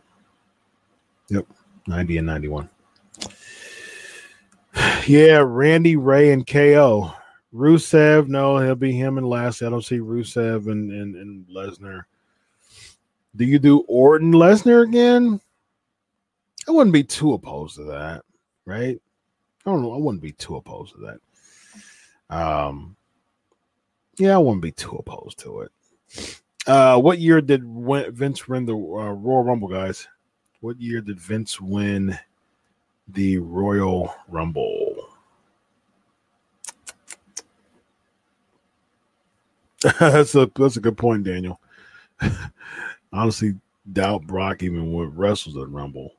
Yep. 1.30 1.46
90 1.86 2.18
and 2.18 2.26
91. 2.26 2.68
Yeah, 5.06 5.42
Randy, 5.44 5.96
Rey, 5.96 6.32
and 6.32 6.46
KO. 6.46 7.10
Rusev, 7.54 8.28
no, 8.28 8.58
he'll 8.58 8.74
be 8.74 8.92
him 8.92 9.16
and 9.16 9.26
Lashley. 9.26 9.66
I 9.66 9.70
don't 9.70 9.84
see 9.84 9.98
Rusev 9.98 10.70
and, 10.70 10.92
and, 10.92 11.16
and 11.16 11.46
Lesnar. 11.46 12.04
Do 13.34 13.46
you 13.46 13.58
do 13.58 13.80
Orton 13.88 14.32
Lesnar 14.32 14.86
again? 14.86 15.40
I 16.68 16.72
wouldn't 16.72 16.92
be 16.92 17.04
too 17.04 17.32
opposed 17.32 17.76
to 17.76 17.84
that, 17.84 18.22
right? 18.66 19.00
I 19.64 19.70
don't 19.70 19.82
know. 19.82 19.94
I 19.94 19.98
wouldn't 19.98 20.22
be 20.22 20.32
too 20.32 20.56
opposed 20.56 20.94
to 20.94 21.18
that. 22.28 22.36
Um, 22.36 22.94
yeah, 24.18 24.34
I 24.34 24.38
wouldn't 24.38 24.62
be 24.62 24.72
too 24.72 24.96
opposed 24.96 25.38
to 25.40 25.60
it. 25.60 26.42
Uh, 26.66 26.98
what 27.00 27.18
year 27.18 27.40
did 27.40 27.64
Vince 27.64 28.46
win 28.46 28.66
the 28.66 28.74
uh, 28.74 28.76
Royal 28.76 29.44
Rumble, 29.44 29.68
guys? 29.68 30.06
What 30.60 30.78
year 30.78 31.00
did 31.00 31.18
Vince 31.18 31.60
win 31.60 32.18
the 33.08 33.38
Royal 33.38 34.14
Rumble? 34.28 34.96
that's 40.00 40.34
a 40.34 40.50
that's 40.56 40.76
a 40.76 40.80
good 40.80 40.98
point, 40.98 41.24
Daniel. 41.24 41.60
Honestly, 43.12 43.54
doubt 43.92 44.26
Brock 44.26 44.62
even 44.62 44.92
would 44.92 45.16
wrestles 45.16 45.56
at 45.56 45.70
Rumble. 45.70 46.12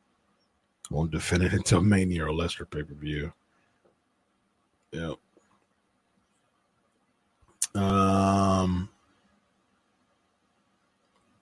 Won't 0.90 1.12
defend 1.12 1.44
it 1.44 1.54
until 1.54 1.82
Mania 1.84 2.26
or 2.26 2.30
Lesnar 2.30 2.70
pay 2.70 2.84
per 2.84 2.94
view. 2.94 3.32
Yep. 4.92 5.18
Um, 7.76 8.90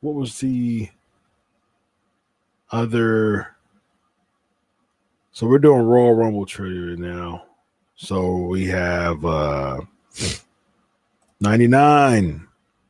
what 0.01 0.15
was 0.15 0.39
the 0.39 0.89
other? 2.71 3.55
So 5.31 5.47
we're 5.47 5.59
doing 5.59 5.83
Royal 5.83 6.13
Rumble 6.13 6.45
trivia 6.45 6.97
now. 6.97 7.45
So 7.95 8.35
we 8.37 8.65
have 8.67 9.23
uh 9.23 9.81
99. 11.39 12.47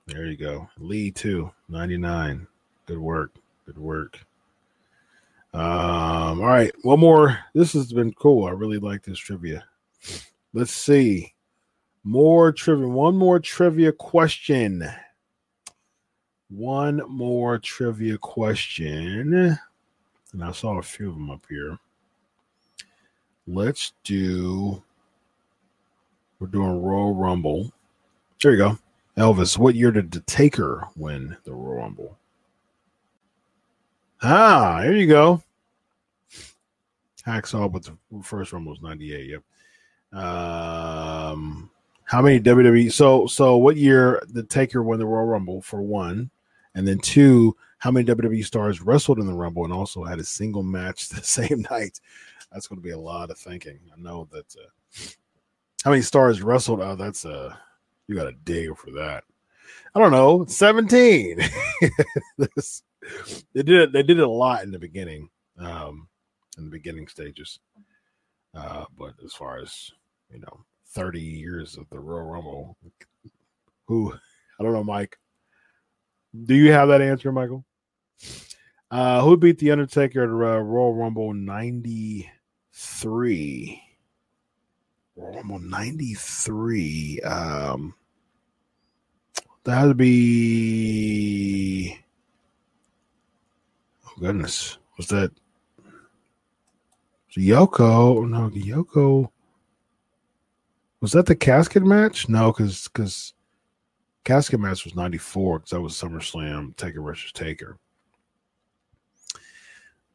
There 0.08 0.26
you 0.26 0.38
go. 0.38 0.70
Lee 0.78 1.12
too. 1.12 1.52
99. 1.70 2.48
Good 2.86 2.98
work. 2.98 3.36
Good 3.66 3.78
work. 3.78 4.20
Um, 5.58 6.40
all 6.40 6.46
right, 6.46 6.72
one 6.84 7.00
more. 7.00 7.40
This 7.56 7.74
has 7.74 7.92
been 7.92 8.14
cool. 8.14 8.46
I 8.46 8.52
really 8.52 8.78
like 8.78 9.02
this 9.02 9.18
trivia. 9.18 9.66
Let's 10.54 10.72
see. 10.72 11.34
More 12.04 12.52
trivia. 12.52 12.88
One 12.88 13.18
more 13.18 13.40
trivia 13.40 13.92
question. 13.92 14.88
One 16.50 17.02
more 17.10 17.58
trivia 17.58 18.20
question. 18.20 19.58
And 20.32 20.44
I 20.44 20.52
saw 20.52 20.78
a 20.78 20.84
few 20.84 21.10
of 21.10 21.16
them 21.16 21.32
up 21.32 21.44
here. 21.50 21.80
Let's 23.48 23.94
do. 24.04 24.84
We're 26.40 26.48
doing 26.48 26.84
Royal 26.84 27.16
Rumble. 27.16 27.74
There 28.44 28.52
you 28.52 28.58
go. 28.60 28.78
Elvis, 29.18 29.58
what 29.58 29.74
year 29.74 29.90
did 29.90 30.12
the 30.12 30.20
Taker 30.20 30.88
win 30.96 31.36
the 31.46 31.54
Royal 31.54 31.82
Rumble? 31.82 32.18
Ah, 34.22 34.82
here 34.84 34.96
you 34.96 35.08
go. 35.08 35.42
Hacksaw, 37.28 37.72
but 37.72 37.84
the 37.84 38.24
first 38.24 38.54
Rumble 38.54 38.72
was 38.72 38.82
98. 38.82 39.30
Yep. 39.30 40.20
Um, 40.20 41.70
how 42.06 42.22
many 42.22 42.40
WWE? 42.40 42.92
So, 42.92 43.28
so 43.28 43.58
what 43.58 43.76
year 43.76 44.24
did 44.34 44.50
Taker 44.50 44.82
win 44.82 45.00
the 45.00 45.06
Royal 45.06 45.26
Rumble 45.26 45.62
for 45.62 45.82
one? 45.82 46.30
And 46.76 46.88
then 46.88 47.00
two, 47.00 47.56
how 47.80 47.92
many 47.92 48.06
WWE 48.06 48.46
stars 48.46 48.82
wrestled 48.82 49.20
in 49.20 49.28
the 49.28 49.34
Rumble 49.34 49.66
and 49.66 49.74
also 49.74 50.04
had 50.04 50.20
a 50.20 50.24
single 50.24 50.64
match 50.64 51.10
the 51.10 51.24
same 51.24 51.66
night? 51.70 52.00
That's 52.52 52.68
going 52.68 52.80
to 52.80 52.84
be 52.84 52.92
a 52.92 53.00
lot 53.00 53.30
of 53.30 53.38
thinking. 53.38 53.80
I 53.96 54.00
know 54.00 54.28
that. 54.32 54.56
Uh, 54.56 55.10
how 55.84 55.92
many 55.92 56.02
stars 56.02 56.42
wrestled? 56.42 56.82
Oh, 56.82 56.96
that's 56.96 57.26
a. 57.26 57.38
Uh, 57.38 57.56
you 58.08 58.16
got 58.16 58.28
a 58.28 58.32
dig 58.46 58.76
for 58.78 58.92
that. 58.92 59.26
I 59.94 60.00
don't 60.00 60.12
know, 60.12 60.46
17. 60.46 61.40
this, 62.38 62.84
they 63.54 63.64
did 63.64 63.82
it, 63.82 63.92
they 63.92 64.04
did 64.04 64.20
it 64.20 64.24
a 64.24 64.30
lot 64.30 64.64
in 64.64 64.72
the 64.72 64.80
beginning, 64.80 65.30
um, 65.58 66.07
in 66.58 66.66
the 66.66 66.72
beginning 66.72 67.08
stages. 67.08 67.60
Uh, 68.54 68.84
but 68.98 69.14
as 69.24 69.32
far 69.34 69.60
as 69.60 69.92
you 70.32 70.40
know, 70.40 70.66
30 70.90 71.22
years 71.22 71.78
of 71.78 71.90
the 71.90 72.00
Royal 72.00 72.26
Rumble, 72.26 72.78
who 73.86 74.14
I 74.60 74.64
don't 74.64 74.74
know, 74.74 74.84
Mike. 74.84 75.18
Do 76.46 76.56
you 76.56 76.72
have 76.72 76.88
that 76.90 77.02
answer, 77.02 77.32
Michael? 77.32 77.64
Uh, 78.90 79.22
who 79.22 79.38
beat 79.38 79.60
the 79.60 79.70
Undertaker 79.72 80.24
at 80.24 80.30
uh, 80.30 80.62
Royal 80.62 80.96
Rumble 80.96 81.34
93? 81.34 83.84
Royal 85.16 85.36
Rumble 85.36 85.60
93. 85.60 87.20
Um, 87.22 87.94
that 89.64 89.86
would 89.86 89.98
be. 89.98 91.98
Oh, 94.06 94.12
goodness. 94.20 94.78
Was 94.98 95.08
that. 95.08 95.32
Was 97.36 97.44
Yoko? 97.44 98.28
No, 98.30 98.50
Yoko. 98.50 99.30
Was 101.02 101.12
that 101.12 101.26
the 101.26 101.36
casket 101.36 101.84
match? 101.84 102.28
No, 102.30 102.52
because 102.52 102.88
because 102.88 103.34
casket 104.24 104.60
match 104.60 104.84
was 104.84 104.96
94 104.96 105.60
because 105.60 105.70
that 105.72 105.82
was 105.82 105.94
SummerSlam 105.94 106.76
Taker 106.76 107.02
versus 107.02 107.32
Taker. 107.32 107.78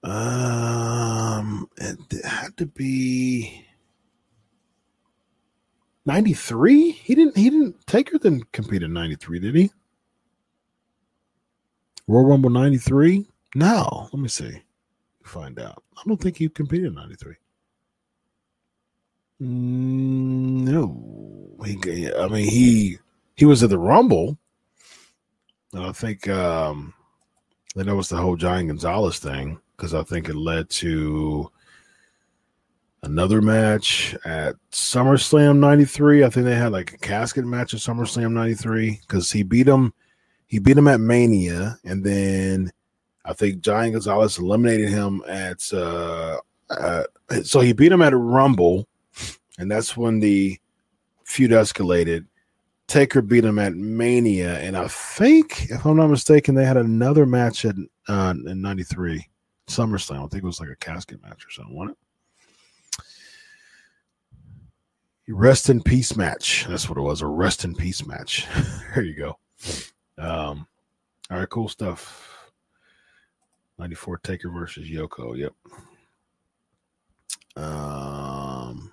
Um, 0.02 1.68
it 1.76 2.24
had 2.24 2.56
to 2.56 2.66
be 2.66 3.64
93? 6.06 6.90
He 6.90 7.14
didn't 7.14 7.36
he 7.36 7.50
didn't 7.50 7.86
Taker 7.86 8.18
didn't 8.18 8.50
compete 8.52 8.82
in 8.82 8.92
93, 8.92 9.38
did 9.38 9.54
he? 9.54 9.70
Royal 12.08 12.26
Rumble 12.26 12.50
93? 12.50 13.26
No. 13.54 14.08
Let 14.12 14.20
me 14.20 14.28
see. 14.28 14.62
Find 15.24 15.58
out. 15.58 15.82
I 15.96 16.02
don't 16.06 16.20
think 16.20 16.36
he 16.36 16.48
competed 16.48 16.86
in 16.86 16.94
93. 16.94 17.34
Mm, 19.40 20.64
no. 20.64 21.64
He, 21.64 22.12
I 22.12 22.28
mean 22.28 22.48
he 22.48 22.98
he 23.34 23.44
was 23.44 23.62
at 23.62 23.70
the 23.70 23.78
Rumble. 23.78 24.38
And 25.72 25.84
I 25.84 25.92
think 25.92 26.28
um 26.28 26.94
then 27.74 27.86
that 27.86 27.96
was 27.96 28.08
the 28.08 28.16
whole 28.16 28.36
Giant 28.36 28.68
Gonzalez 28.68 29.18
thing 29.18 29.58
because 29.76 29.94
I 29.94 30.02
think 30.02 30.28
it 30.28 30.36
led 30.36 30.68
to 30.70 31.50
another 33.02 33.42
match 33.42 34.14
at 34.24 34.56
SummerSlam 34.70 35.58
93. 35.58 36.24
I 36.24 36.30
think 36.30 36.46
they 36.46 36.54
had 36.54 36.72
like 36.72 36.92
a 36.92 36.98
casket 36.98 37.44
match 37.44 37.74
at 37.74 37.80
SummerSlam 37.80 38.32
93 38.32 39.00
because 39.00 39.32
he 39.32 39.42
beat 39.42 39.66
him. 39.66 39.92
He 40.46 40.58
beat 40.58 40.76
him 40.76 40.88
at 40.88 41.00
Mania, 41.00 41.78
and 41.84 42.04
then 42.04 42.70
I 43.24 43.32
think 43.32 43.60
Giant 43.60 43.92
Gonzalez 43.92 44.38
eliminated 44.38 44.88
him 44.88 45.22
at. 45.28 45.62
Uh, 45.72 46.38
uh, 46.70 47.04
so 47.42 47.60
he 47.60 47.72
beat 47.72 47.92
him 47.92 48.02
at 48.02 48.12
a 48.12 48.16
Rumble, 48.16 48.88
and 49.58 49.70
that's 49.70 49.96
when 49.96 50.20
the 50.20 50.58
feud 51.24 51.50
escalated. 51.50 52.26
Taker 52.88 53.22
beat 53.22 53.44
him 53.44 53.58
at 53.58 53.74
Mania, 53.74 54.58
and 54.58 54.76
I 54.76 54.88
think, 54.88 55.70
if 55.70 55.86
I'm 55.86 55.96
not 55.96 56.08
mistaken, 56.08 56.54
they 56.54 56.64
had 56.64 56.76
another 56.76 57.24
match 57.24 57.64
at 57.64 57.76
uh, 58.08 58.34
in 58.46 58.60
'93 58.60 59.26
SummerSlam. 59.68 60.24
I 60.24 60.28
think 60.28 60.42
it 60.42 60.44
was 60.44 60.60
like 60.60 60.68
a 60.68 60.76
casket 60.76 61.22
match 61.22 61.46
or 61.46 61.50
something, 61.50 61.74
wasn't 61.74 61.92
it? 61.92 61.98
rest 65.28 65.70
in 65.70 65.82
peace 65.82 66.16
match. 66.16 66.66
That's 66.68 66.88
what 66.88 66.98
it 66.98 67.02
was. 67.02 67.22
A 67.22 67.26
rest 67.26 67.64
in 67.64 67.74
peace 67.74 68.06
match. 68.06 68.46
there 68.94 69.04
you 69.04 69.14
go. 69.14 69.38
Um, 70.18 70.66
all 71.30 71.38
right, 71.38 71.48
cool 71.48 71.68
stuff. 71.68 72.31
94 73.82 74.18
Taker 74.18 74.48
versus 74.48 74.88
Yoko. 74.88 75.36
Yep. 75.36 75.52
Um, 77.56 78.92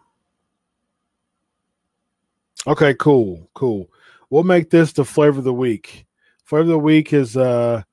okay, 2.65 2.95
cool, 2.95 3.47
cool. 3.53 3.87
We'll 4.31 4.41
make 4.41 4.71
this 4.71 4.91
the 4.91 5.05
flavor 5.05 5.37
of 5.37 5.43
the 5.43 5.53
week. 5.53 6.07
Flavor 6.43 6.61
of 6.63 6.67
the 6.69 6.79
week 6.79 7.13
is 7.13 7.37
uh 7.37 7.83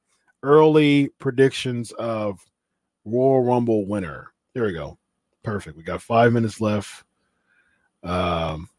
early 0.42 1.08
predictions 1.18 1.92
of 1.92 2.42
Royal 3.04 3.44
Rumble 3.44 3.84
winner. 3.84 4.32
There 4.54 4.64
we 4.64 4.72
go. 4.72 4.96
Perfect. 5.42 5.76
We 5.76 5.82
got 5.82 6.00
five 6.00 6.32
minutes 6.32 6.62
left. 6.62 7.04
Um, 8.04 8.70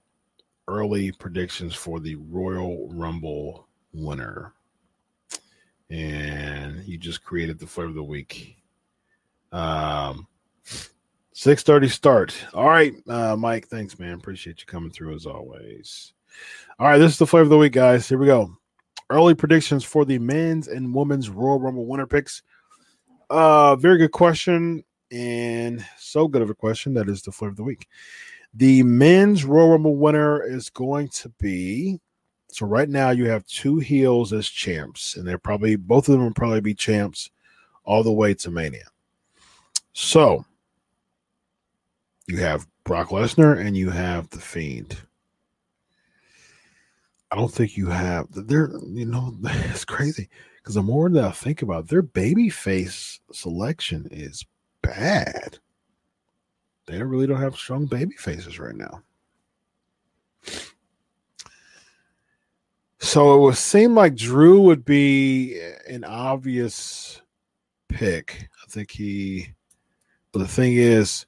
early 0.68 1.12
predictions 1.12 1.76
for 1.76 2.00
the 2.00 2.16
Royal 2.16 2.90
Rumble 2.90 3.68
winner. 3.94 4.54
And 5.90 6.84
you 6.86 6.98
just 6.98 7.24
created 7.24 7.60
the 7.60 7.68
flavor 7.68 7.90
of 7.90 7.96
the 7.96 8.04
week. 8.04 8.58
Um, 9.52 10.28
6:30 11.34 11.88
start. 11.88 12.36
All 12.54 12.68
right, 12.68 12.94
uh, 13.08 13.36
Mike. 13.36 13.68
Thanks, 13.68 14.00
man. 14.00 14.16
Appreciate 14.16 14.60
you 14.60 14.66
coming 14.66 14.90
through 14.90 15.14
as 15.16 15.26
always. 15.26 16.14
All 16.80 16.88
right, 16.88 16.98
this 16.98 17.14
is 17.14 17.20
the 17.20 17.28
flavor 17.28 17.44
of 17.44 17.50
the 17.50 17.58
week, 17.58 17.74
guys. 17.74 18.10
Here 18.10 18.18
we 18.18 18.26
go. 18.26 18.52
Early 19.10 19.36
predictions 19.36 19.84
for 19.84 20.04
the 20.04 20.20
men's 20.20 20.68
and 20.68 20.94
women's 20.94 21.30
Royal 21.30 21.60
Rumble 21.60 21.86
winner 21.86 22.08
picks. 22.08 22.42
Uh, 23.30 23.76
very 23.76 23.98
good 23.98 24.12
question, 24.12 24.84
and 25.12 25.86
so 25.98 26.28
good 26.28 26.42
of 26.42 26.50
a 26.50 26.56
question 26.56 26.94
that 26.96 27.08
is 27.08 27.22
the 27.22 27.32
flavor 27.32 27.52
of 27.52 27.58
the 27.58 27.64
week. 27.64 27.88
The 28.54 28.84
men's 28.84 29.46
Royal 29.46 29.70
Rumble 29.70 29.96
winner 29.96 30.44
is 30.44 30.70
going 30.70 31.10
to 31.10 31.30
be. 31.40 32.00
So 32.50 32.66
right 32.66 32.90
now 32.90 33.10
you 33.10 33.26
have 33.30 33.46
two 33.46 33.78
heels 33.80 34.34
as 34.34 34.48
champs, 34.48 35.16
and 35.16 35.28
they're 35.28 35.38
probably 35.38 35.76
both 35.76 36.08
of 36.08 36.14
them 36.14 36.24
will 36.24 36.34
probably 36.34 36.62
be 36.62 36.74
champs 36.74 37.30
all 37.84 38.04
the 38.04 38.12
way 38.12 38.34
to 38.36 38.52
Mania. 38.52 38.88
So 39.94 40.46
you 42.28 42.38
have 42.38 42.68
Brock 42.84 43.10
Lesnar 43.10 43.60
and 43.60 43.76
you 43.76 43.90
have 43.90 44.30
the 44.30 44.40
Fiend. 44.40 44.98
I 47.32 47.36
don't 47.36 47.54
think 47.54 47.76
you 47.76 47.88
have. 47.88 48.28
They're 48.30 48.72
you 48.86 49.06
know 49.06 49.36
it's 49.44 49.86
crazy 49.86 50.30
because 50.58 50.76
the 50.76 50.84
more 50.84 51.10
that 51.10 51.24
I 51.24 51.32
think 51.32 51.62
about 51.62 51.86
it, 51.86 51.90
their 51.90 52.02
baby 52.02 52.50
face 52.50 53.20
selection 53.32 54.08
is 54.12 54.46
bad. 54.82 55.58
They 56.86 57.02
really 57.04 57.28
don't 57.28 57.42
have 57.42 57.56
strong 57.56 57.86
baby 57.86 58.16
faces 58.16 58.60
right 58.60 58.76
now. 58.76 59.02
So 63.00 63.36
it 63.36 63.42
would 63.42 63.58
seem 63.58 63.94
like 63.96 64.16
Drew 64.16 64.62
would 64.62 64.84
be 64.84 65.62
an 65.88 66.04
obvious 66.04 67.22
pick. 67.90 68.50
I 68.64 68.72
think 68.72 68.92
he, 68.92 69.50
but 70.32 70.40
the 70.40 70.48
thing 70.48 70.74
is, 70.74 71.26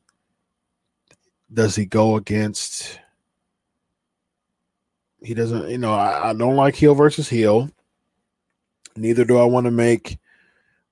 does 1.54 1.76
he 1.76 1.86
go 1.86 2.16
against? 2.16 3.00
He 5.22 5.34
doesn't, 5.34 5.70
you 5.70 5.78
know, 5.78 5.94
I, 5.94 6.30
I 6.30 6.34
don't 6.34 6.56
like 6.56 6.76
heel 6.76 6.96
versus 6.96 7.30
heel. 7.30 7.70
Neither 8.96 9.26
do 9.26 9.38
I 9.38 9.46
want 9.46 9.66
to 9.66 9.72
make 9.72 10.18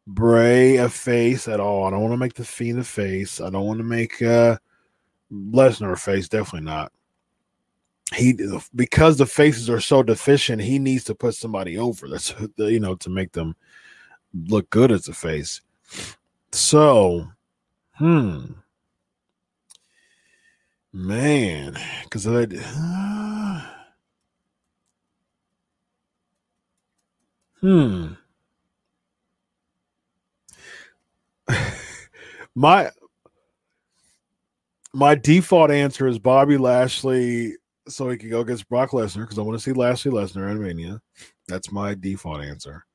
Bray 0.06 0.78
a 0.78 0.90
face 0.90 1.48
at 1.48 1.60
all. 1.60 1.86
I 1.86 1.90
don't 1.90 2.02
want 2.02 2.14
to 2.14 2.18
make 2.18 2.34
the 2.36 2.46
Fiend 2.46 2.80
a 2.80 2.84
face. 2.84 3.42
I 3.42 3.50
don't 3.50 3.66
want 3.66 3.80
to 3.80 3.84
make 3.84 4.22
uh, 4.22 4.58
Lesnar 5.32 5.94
a 5.94 5.98
face. 5.98 6.30
Definitely 6.30 6.66
not. 6.66 6.92
He 8.16 8.34
because 8.74 9.18
the 9.18 9.26
faces 9.26 9.70
are 9.70 9.82
so 9.82 10.02
deficient, 10.02 10.62
he 10.62 10.80
needs 10.80 11.04
to 11.06 11.16
put 11.16 11.36
somebody 11.36 11.78
over. 11.78 12.08
That's 12.08 12.34
you 12.58 12.80
know 12.80 12.96
to 12.96 13.10
make 13.10 13.34
them 13.34 13.56
look 14.34 14.70
good 14.70 14.92
as 14.92 15.08
a 15.08 15.14
face. 15.14 15.62
So, 16.52 17.28
hmm, 17.96 18.46
man, 20.94 21.78
because 22.04 22.28
I. 22.28 22.44
Uh, 22.44 23.62
hmm. 27.60 28.08
my 32.56 32.90
my 34.94 35.16
default 35.16 35.72
answer 35.72 36.08
is 36.08 36.20
Bobby 36.20 36.58
Lashley, 36.58 37.56
so 37.88 38.10
he 38.10 38.18
could 38.18 38.30
go 38.30 38.42
against 38.42 38.70
Brock 38.70 38.92
Lesnar 38.92 39.22
because 39.22 39.40
I 39.40 39.42
want 39.42 39.58
to 39.58 39.64
see 39.64 39.72
Lashley 39.72 40.12
Lesnar 40.12 40.52
at 40.52 40.58
Mania. 40.58 41.02
That's 41.48 41.72
my 41.72 41.94
default 41.94 42.42
answer. 42.42 42.86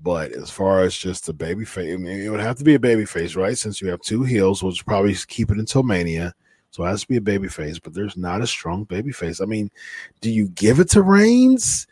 But 0.00 0.32
as 0.32 0.50
far 0.50 0.82
as 0.82 0.96
just 0.96 1.26
the 1.26 1.32
baby 1.32 1.64
face, 1.64 1.92
I 1.92 1.96
mean, 1.96 2.20
it 2.20 2.28
would 2.28 2.40
have 2.40 2.56
to 2.58 2.64
be 2.64 2.74
a 2.74 2.80
baby 2.80 3.04
face, 3.04 3.34
right? 3.34 3.58
Since 3.58 3.80
you 3.80 3.88
have 3.88 4.00
two 4.00 4.22
heels, 4.22 4.62
which 4.62 4.86
probably 4.86 5.14
keep 5.26 5.50
it 5.50 5.58
until 5.58 5.82
Mania. 5.82 6.34
So 6.70 6.84
it 6.84 6.88
has 6.88 7.02
to 7.02 7.08
be 7.08 7.16
a 7.16 7.22
baby 7.22 7.48
face, 7.48 7.78
but 7.78 7.94
there's 7.94 8.16
not 8.16 8.42
a 8.42 8.46
strong 8.46 8.84
baby 8.84 9.10
face. 9.10 9.40
I 9.40 9.46
mean, 9.46 9.70
do 10.20 10.30
you 10.30 10.48
give 10.48 10.78
it 10.78 10.90
to 10.90 11.02
Reigns? 11.02 11.86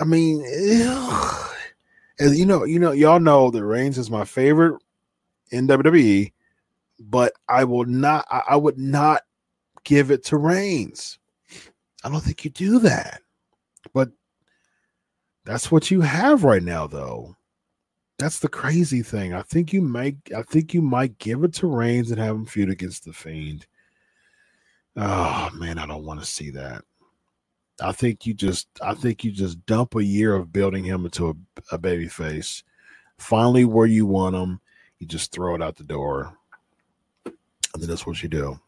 I 0.00 0.04
mean, 0.04 0.42
as 2.20 2.38
you 2.38 2.46
know, 2.46 2.64
you 2.64 2.78
know, 2.78 2.92
y'all 2.92 3.20
know 3.20 3.50
that 3.50 3.64
Reigns 3.64 3.98
is 3.98 4.10
my 4.10 4.24
favorite 4.24 4.80
in 5.50 5.66
WWE, 5.66 6.32
but 7.00 7.32
I 7.48 7.64
will 7.64 7.84
not. 7.84 8.26
I, 8.30 8.42
I 8.50 8.56
would 8.56 8.78
not 8.78 9.22
give 9.84 10.10
it 10.10 10.24
to 10.26 10.36
Reigns. 10.36 11.18
I 12.04 12.08
don't 12.08 12.20
think 12.20 12.44
you 12.44 12.50
do 12.50 12.78
that, 12.80 13.22
but 13.92 14.10
that's 15.44 15.70
what 15.70 15.90
you 15.90 16.00
have 16.00 16.44
right 16.44 16.62
now, 16.62 16.86
though. 16.86 17.36
That's 18.18 18.38
the 18.38 18.48
crazy 18.48 19.02
thing. 19.02 19.34
I 19.34 19.42
think 19.42 19.72
you 19.72 19.82
might. 19.82 20.16
I 20.36 20.42
think 20.42 20.74
you 20.74 20.82
might 20.82 21.18
give 21.18 21.42
it 21.44 21.54
to 21.54 21.66
Reigns 21.66 22.10
and 22.10 22.20
have 22.20 22.36
him 22.36 22.46
feud 22.46 22.70
against 22.70 23.04
the 23.04 23.12
Fiend. 23.12 23.66
Oh 24.96 25.50
man, 25.54 25.78
I 25.78 25.86
don't 25.86 26.04
want 26.04 26.20
to 26.20 26.26
see 26.26 26.50
that. 26.50 26.84
I 27.82 27.92
think 27.92 28.26
you 28.26 28.34
just. 28.34 28.68
I 28.80 28.94
think 28.94 29.24
you 29.24 29.32
just 29.32 29.64
dump 29.66 29.96
a 29.96 30.04
year 30.04 30.34
of 30.34 30.52
building 30.52 30.84
him 30.84 31.04
into 31.04 31.30
a, 31.30 31.34
a 31.72 31.78
baby 31.78 32.06
face. 32.06 32.62
Finally, 33.18 33.64
where 33.64 33.86
you 33.86 34.06
want 34.06 34.36
him, 34.36 34.60
you 34.98 35.06
just 35.06 35.32
throw 35.32 35.54
it 35.54 35.62
out 35.62 35.76
the 35.76 35.84
door. 35.84 36.36
And 37.24 37.82
then 37.82 37.88
that's 37.88 38.06
what 38.06 38.22
you 38.22 38.28
do. 38.28 38.60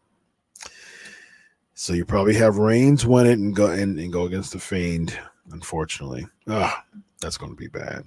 So 1.75 1.93
you 1.93 2.05
probably 2.05 2.35
have 2.35 2.59
Reigns 2.59 3.05
win 3.05 3.27
it 3.27 3.39
and 3.39 3.55
go 3.55 3.67
and, 3.67 3.99
and 3.99 4.13
go 4.13 4.27
against 4.27 4.53
the 4.53 4.61
Fiend. 4.61 5.19
Unfortunately, 5.51 6.27
ah, 6.49 6.85
that's 7.21 7.37
going 7.37 7.53
to 7.53 7.57
be 7.57 7.69
bad. 7.69 8.05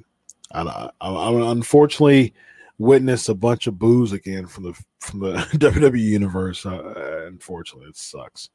I, 0.52 0.89
I, 1.02 1.10
I 1.10 1.52
unfortunately 1.52 2.34
witness 2.80 3.27
a 3.27 3.35
bunch 3.35 3.68
of 3.68 3.77
boos 3.77 4.14
again 4.14 4.48
from 4.48 4.64
the 4.64 4.84
from 4.99 5.19
the 5.19 5.34
WWE 5.53 5.99
universe. 5.99 6.65
Uh, 6.65 7.26
unfortunately, 7.27 7.89
it 7.89 7.98
sucks. 7.98 8.49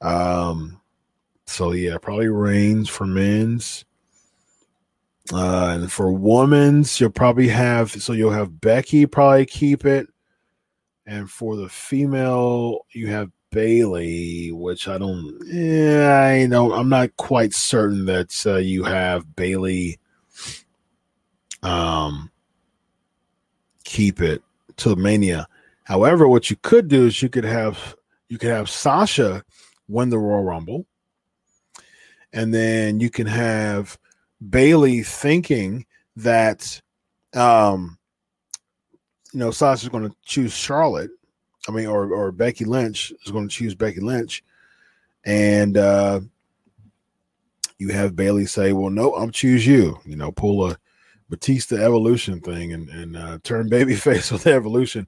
Um, 0.00 0.80
so 1.46 1.72
yeah, 1.72 1.98
probably 2.00 2.28
Reigns 2.28 2.88
for 2.88 3.06
men's. 3.06 3.84
Uh, 5.30 5.76
and 5.78 5.92
for 5.92 6.10
women's, 6.10 6.98
you'll 6.98 7.10
probably 7.10 7.48
have 7.48 7.90
so 7.90 8.14
you'll 8.14 8.30
have 8.30 8.60
Becky 8.60 9.04
probably 9.04 9.44
keep 9.44 9.84
it, 9.84 10.06
and 11.04 11.30
for 11.30 11.56
the 11.56 11.68
female, 11.68 12.86
you 12.92 13.08
have 13.08 13.30
Bayley, 13.50 14.52
which 14.52 14.88
I 14.88 14.98
don't, 14.98 15.38
yeah, 15.46 16.22
I 16.22 16.46
know 16.46 16.72
I'm 16.72 16.88
not 16.88 17.16
quite 17.16 17.54
certain 17.54 18.04
that 18.06 18.46
uh, 18.46 18.56
you 18.56 18.84
have 18.84 19.34
Bayley. 19.36 19.98
Um, 21.62 22.30
keep 23.84 24.20
it 24.20 24.42
to 24.76 24.94
Mania. 24.96 25.48
However, 25.84 26.28
what 26.28 26.50
you 26.50 26.56
could 26.62 26.88
do 26.88 27.06
is 27.06 27.22
you 27.22 27.28
could 27.30 27.44
have 27.44 27.96
you 28.28 28.36
could 28.36 28.50
have 28.50 28.68
Sasha 28.68 29.42
win 29.88 30.10
the 30.10 30.18
Royal 30.18 30.44
Rumble, 30.44 30.86
and 32.32 32.52
then 32.52 33.00
you 33.00 33.08
can 33.08 33.26
have 33.26 33.98
Bayley 34.50 35.02
thinking 35.02 35.86
that 36.16 36.80
um 37.34 37.98
you 39.32 39.40
know 39.40 39.50
Sasha's 39.50 39.88
going 39.88 40.08
to 40.08 40.14
choose 40.22 40.52
Charlotte. 40.52 41.10
I 41.68 41.70
mean, 41.70 41.86
or 41.86 42.12
or 42.12 42.32
Becky 42.32 42.64
Lynch 42.64 43.12
is 43.24 43.30
going 43.30 43.48
to 43.48 43.54
choose 43.54 43.74
Becky 43.74 44.00
Lynch, 44.00 44.42
and 45.24 45.76
uh 45.76 46.20
you 47.78 47.90
have 47.90 48.16
Bayley 48.16 48.46
say, 48.46 48.72
"Well, 48.72 48.90
no, 48.90 49.14
I'm 49.14 49.30
choose 49.30 49.66
you." 49.66 49.98
You 50.04 50.16
know, 50.16 50.32
pull 50.32 50.70
a 50.70 50.76
Batista 51.28 51.76
evolution 51.76 52.40
thing 52.40 52.72
and 52.72 52.88
and 52.88 53.16
uh, 53.16 53.38
turn 53.44 53.70
babyface 53.70 54.32
with 54.32 54.46
evolution. 54.46 55.06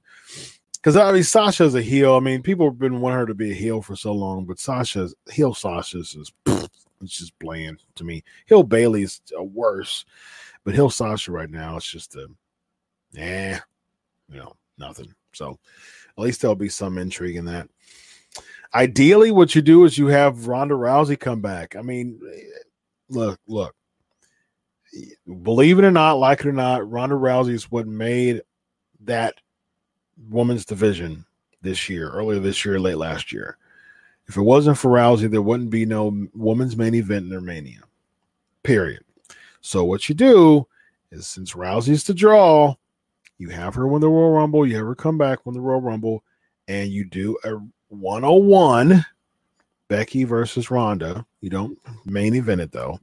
Because 0.73 0.95
I 0.95 1.11
mean, 1.11 1.23
Sasha's 1.23 1.75
a 1.75 1.81
heel. 1.81 2.15
I 2.15 2.19
mean, 2.19 2.41
people 2.41 2.67
have 2.67 2.79
been 2.79 3.01
wanting 3.01 3.19
her 3.19 3.25
to 3.25 3.33
be 3.33 3.51
a 3.51 3.55
heel 3.55 3.81
for 3.81 3.95
so 3.95 4.13
long, 4.13 4.45
but 4.45 4.59
Sasha's 4.59 5.13
heel. 5.29 5.53
Sasha's 5.53 6.15
is 6.15 6.31
it's 7.01 7.17
just 7.17 7.37
bland 7.39 7.83
to 7.95 8.03
me. 8.03 8.23
Hill 8.45 8.63
Bayley's 8.63 9.21
worse, 9.37 10.05
but 10.63 10.73
Hill 10.73 10.89
Sasha 10.89 11.31
right 11.31 11.49
now 11.49 11.77
it's 11.77 11.89
just 11.89 12.15
a, 12.15 12.27
eh, 13.17 13.59
you 14.29 14.37
know, 14.37 14.55
nothing. 14.77 15.13
So 15.33 15.59
at 16.17 16.23
least 16.23 16.41
there'll 16.41 16.55
be 16.55 16.69
some 16.69 16.97
intrigue 16.97 17.35
in 17.35 17.45
that. 17.45 17.67
Ideally, 18.73 19.31
what 19.31 19.53
you 19.53 19.61
do 19.61 19.83
is 19.83 19.97
you 19.97 20.07
have 20.07 20.47
Ronda 20.47 20.75
Rousey 20.75 21.19
come 21.19 21.41
back. 21.41 21.75
I 21.75 21.81
mean, 21.81 22.21
look, 23.09 23.39
look. 23.47 23.75
Believe 25.43 25.79
it 25.79 25.85
or 25.85 25.91
not, 25.91 26.13
like 26.13 26.41
it 26.41 26.47
or 26.47 26.53
not, 26.53 26.89
Ronda 26.89 27.15
Rousey 27.15 27.53
is 27.53 27.71
what 27.71 27.87
made 27.87 28.41
that 29.01 29.35
women's 30.29 30.65
division 30.65 31.25
this 31.61 31.89
year, 31.89 32.09
earlier 32.09 32.39
this 32.39 32.63
year, 32.65 32.79
late 32.79 32.97
last 32.97 33.31
year. 33.31 33.57
If 34.27 34.37
it 34.37 34.41
wasn't 34.41 34.77
for 34.77 34.91
Rousey, 34.91 35.29
there 35.29 35.41
wouldn't 35.41 35.69
be 35.69 35.85
no 35.85 36.27
women's 36.33 36.77
main 36.77 36.93
event 36.93 37.25
in 37.25 37.29
their 37.29 37.41
mania. 37.41 37.81
Period. 38.63 39.03
So 39.61 39.83
what 39.83 40.07
you 40.07 40.15
do 40.15 40.67
is 41.11 41.27
since 41.27 41.53
Rousey's 41.53 42.03
the 42.03 42.13
draw, 42.13 42.75
you 43.41 43.49
have 43.49 43.73
her 43.73 43.87
win 43.87 44.01
the 44.01 44.07
Royal 44.07 44.33
Rumble, 44.33 44.67
you 44.67 44.75
have 44.75 44.85
her 44.85 44.93
come 44.93 45.17
back 45.17 45.43
win 45.47 45.55
the 45.55 45.61
Royal 45.61 45.81
Rumble, 45.81 46.23
and 46.67 46.91
you 46.91 47.03
do 47.03 47.35
a 47.43 47.53
101 47.89 49.03
Becky 49.87 50.25
versus 50.25 50.69
Ronda. 50.69 51.25
You 51.41 51.49
don't 51.49 51.79
main 52.05 52.35
event 52.35 52.61
it 52.61 52.71
though. 52.71 52.99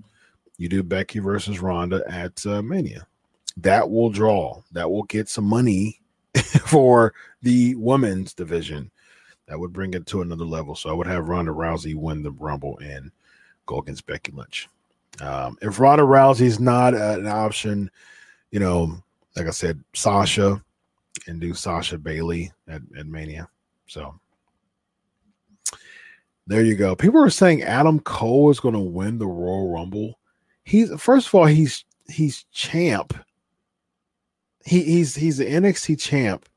You 0.57 0.69
do 0.69 0.85
Becky 0.85 1.19
versus 1.19 1.59
Ronda 1.59 2.05
at 2.09 2.47
uh, 2.47 2.63
Mania. 2.63 3.05
That 3.57 3.91
will 3.91 4.11
draw. 4.11 4.63
That 4.71 4.89
will 4.89 5.03
get 5.03 5.29
some 5.29 5.45
money 5.45 6.01
for 6.67 7.15
the 7.43 7.75
women's 7.75 8.33
division. 8.33 8.93
That 9.49 9.59
would 9.59 9.73
bring 9.73 9.93
it 9.95 10.07
to 10.07 10.23
another 10.23 10.45
level. 10.45 10.77
So 10.77 10.89
I 10.89 10.93
would 10.93 11.09
have 11.09 11.29
Ronda 11.29 11.51
Rousey 11.51 11.97
win 11.97 12.23
the 12.23 12.31
Rumble 12.31 12.79
and 12.79 13.11
go 13.67 13.79
against 13.79 14.07
Becky 14.07 14.31
Lynch. 14.31 14.69
Um, 15.21 15.59
if 15.63 15.81
Ronda 15.81 16.05
Rousey's 16.05 16.61
not 16.61 16.95
an 16.95 17.27
option, 17.27 17.91
you 18.53 18.61
know, 18.61 19.03
like 19.39 19.47
I 19.47 19.51
said, 19.51 19.83
Sasha 19.95 20.63
and 21.27 21.41
do 21.41 21.55
Sasha 21.55 21.99
Bayley 21.99 22.53
at, 22.69 22.83
at 22.97 23.07
Mania. 23.07 23.49
So 23.87 24.19
there 26.47 26.65
you 26.65 26.77
go. 26.77 26.97
People 26.97 27.23
are 27.23 27.31
saying 27.31 27.63
Adam 27.63 28.01
Cole 28.01 28.51
is 28.51 28.61
going 28.61 28.75
to 28.75 28.81
win 28.81 29.19
the 29.19 29.27
Royal 29.27 29.73
Rumble. 29.73 30.19
He's 30.65 30.93
first 31.01 31.29
of 31.29 31.35
all, 31.35 31.47
he's 31.47 31.85
he's 32.09 32.45
champ. 32.53 33.15
He 34.65 34.83
he's 34.83 35.15
he's 35.15 35.41
an 35.41 35.47
NXT 35.47 36.01
champ. 36.01 36.49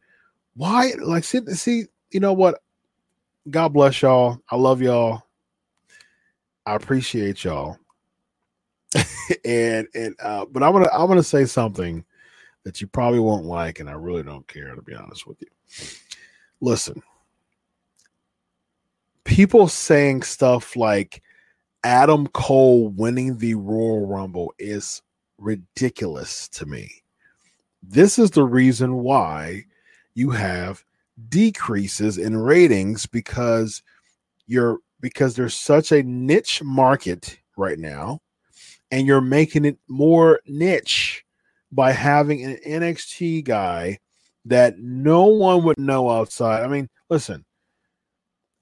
Why? 0.56 0.92
Like, 1.02 1.24
see, 1.24 1.46
see, 1.48 1.86
you 2.10 2.20
know 2.20 2.34
what? 2.34 2.62
God 3.50 3.70
bless 3.70 4.02
y'all. 4.02 4.40
I 4.50 4.56
love 4.56 4.82
y'all. 4.82 5.24
I 6.66 6.76
appreciate 6.76 7.44
y'all. 7.44 7.78
and 9.46 9.88
and 9.96 10.16
uh, 10.22 10.46
but 10.46 10.64
I'm 10.64 10.74
gonna 10.74 10.90
I'm 10.94 11.08
gonna 11.08 11.24
say 11.24 11.46
something 11.46 12.04
that 12.64 12.82
you 12.82 12.88
probably 12.88 13.20
won't 13.20 13.46
like, 13.46 13.80
and 13.80 13.90
I 13.90 13.94
really 13.94 14.24
don't 14.24 14.48
care 14.48 14.76
to 14.76 14.82
be 14.82 14.94
honest 14.94 15.26
with 15.26 15.42
you. 15.42 15.88
Listen, 16.60 17.02
people 19.24 19.68
saying 19.68 20.24
stuff 20.24 20.76
like 20.76 21.22
Adam 21.84 22.28
Cole 22.28 22.90
winning 22.90 23.38
the 23.38 23.56
Royal 23.56 24.06
Rumble 24.06 24.54
is 24.60 25.02
ridiculous 25.38 26.48
to 26.50 26.66
me. 26.66 27.04
This 27.82 28.20
is 28.20 28.32
the 28.32 28.44
reason 28.44 28.98
why 28.98 29.66
you 30.14 30.30
have 30.32 30.84
decreases 31.30 32.18
in 32.18 32.38
ratings 32.38 33.06
because 33.06 33.82
you're 34.48 34.78
because 35.00 35.36
there's 35.36 35.56
such 35.56 35.92
a 35.92 36.04
niche 36.04 36.62
market 36.64 37.40
right 37.58 37.80
now 37.80 38.22
and 38.92 39.08
you're 39.08 39.22
making 39.22 39.66
it 39.66 39.78
more 39.88 40.40
niche 40.46 41.26
by 41.72 41.92
having 41.92 42.44
an 42.44 42.58
NXT 42.66 43.44
guy 43.44 44.00
that 44.46 44.80
no 44.80 45.26
one 45.26 45.64
would 45.64 45.80
know 45.80 46.10
outside. 46.10 46.64
I 46.64 46.68
mean, 46.68 46.90
listen, 47.10 47.46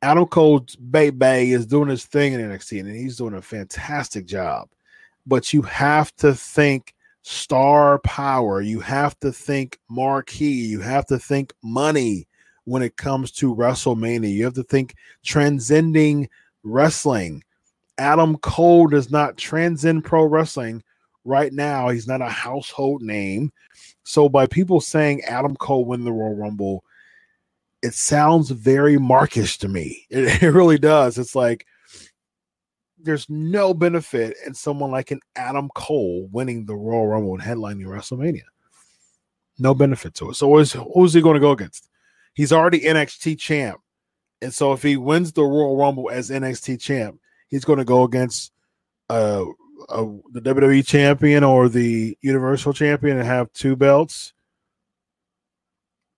Adam 0.01 0.25
Cole's 0.25 0.75
Bay 0.75 1.09
Bay 1.09 1.51
is 1.51 1.65
doing 1.65 1.89
his 1.89 2.05
thing 2.05 2.33
in 2.33 2.41
NXT 2.41 2.79
and 2.81 2.95
he's 2.95 3.17
doing 3.17 3.33
a 3.33 3.41
fantastic 3.41 4.25
job. 4.25 4.69
But 5.25 5.53
you 5.53 5.61
have 5.63 6.15
to 6.17 6.33
think 6.33 6.93
star 7.21 7.99
power. 7.99 8.61
You 8.61 8.79
have 8.79 9.19
to 9.19 9.31
think 9.31 9.79
marquee. 9.89 10.65
You 10.65 10.79
have 10.81 11.05
to 11.07 11.19
think 11.19 11.53
money 11.63 12.27
when 12.63 12.81
it 12.81 12.97
comes 12.97 13.31
to 13.33 13.55
WrestleMania. 13.55 14.31
You 14.31 14.45
have 14.45 14.53
to 14.53 14.63
think 14.63 14.95
transcending 15.23 16.29
wrestling. 16.63 17.43
Adam 17.97 18.37
Cole 18.37 18.87
does 18.87 19.11
not 19.11 19.37
transcend 19.37 20.05
pro 20.05 20.23
wrestling 20.23 20.81
right 21.29 21.53
now. 21.53 21.89
He's 21.89 22.07
not 22.07 22.21
a 22.21 22.29
household 22.29 23.01
name. 23.01 23.51
So 24.03 24.27
by 24.27 24.47
people 24.47 24.81
saying 24.81 25.21
Adam 25.23 25.55
Cole 25.55 25.85
win 25.85 26.03
the 26.03 26.11
Royal 26.11 26.35
Rumble, 26.35 26.83
it 27.81 27.93
sounds 27.93 28.49
very 28.49 28.97
markish 28.97 29.57
to 29.59 29.67
me. 29.67 30.05
It, 30.09 30.43
it 30.43 30.51
really 30.51 30.77
does. 30.77 31.17
It's 31.17 31.35
like 31.35 31.65
there's 33.01 33.29
no 33.29 33.73
benefit 33.73 34.35
in 34.45 34.53
someone 34.53 34.91
like 34.91 35.11
an 35.11 35.21
Adam 35.35 35.69
Cole 35.75 36.27
winning 36.31 36.65
the 36.65 36.75
Royal 36.75 37.07
Rumble 37.07 37.33
and 37.33 37.43
headlining 37.43 37.85
WrestleMania. 37.85 38.43
No 39.57 39.73
benefit 39.73 40.15
to 40.15 40.31
it. 40.31 40.35
So 40.35 40.53
who's, 40.53 40.73
who's 40.93 41.13
he 41.13 41.21
going 41.21 41.35
to 41.35 41.39
go 41.39 41.51
against? 41.51 41.89
He's 42.33 42.51
already 42.51 42.81
NXT 42.81 43.39
champ. 43.39 43.79
And 44.41 44.53
so 44.53 44.73
if 44.73 44.81
he 44.81 44.97
wins 44.97 45.33
the 45.33 45.43
Royal 45.43 45.77
Rumble 45.77 46.09
as 46.09 46.29
NXT 46.29 46.79
champ, 46.79 47.19
he's 47.47 47.65
going 47.65 47.79
to 47.79 47.85
go 47.85 48.03
against 48.03 48.51
uh, 49.09 49.45
uh, 49.87 50.05
the 50.31 50.41
WWE 50.41 50.85
champion 50.85 51.43
or 51.43 51.69
the 51.69 52.17
Universal 52.21 52.73
champion 52.73 53.17
and 53.17 53.25
have 53.25 53.51
two 53.53 53.75
belts. 53.75 54.33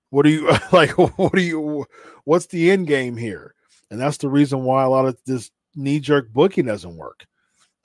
What 0.10 0.24
do 0.24 0.30
you 0.30 0.50
like? 0.72 0.98
What 0.98 1.34
do 1.34 1.42
you? 1.42 1.86
What's 2.24 2.48
the 2.48 2.72
end 2.72 2.88
game 2.88 3.18
here? 3.18 3.56
And 3.90 4.00
that's 4.00 4.18
the 4.18 4.30
reason 4.30 4.64
why 4.64 4.84
a 4.84 4.90
lot 4.90 5.06
of 5.06 5.18
this 5.26 5.52
knee 5.76 6.00
jerk 6.00 6.32
booking 6.32 6.66
doesn't 6.66 6.96
work 6.96 7.26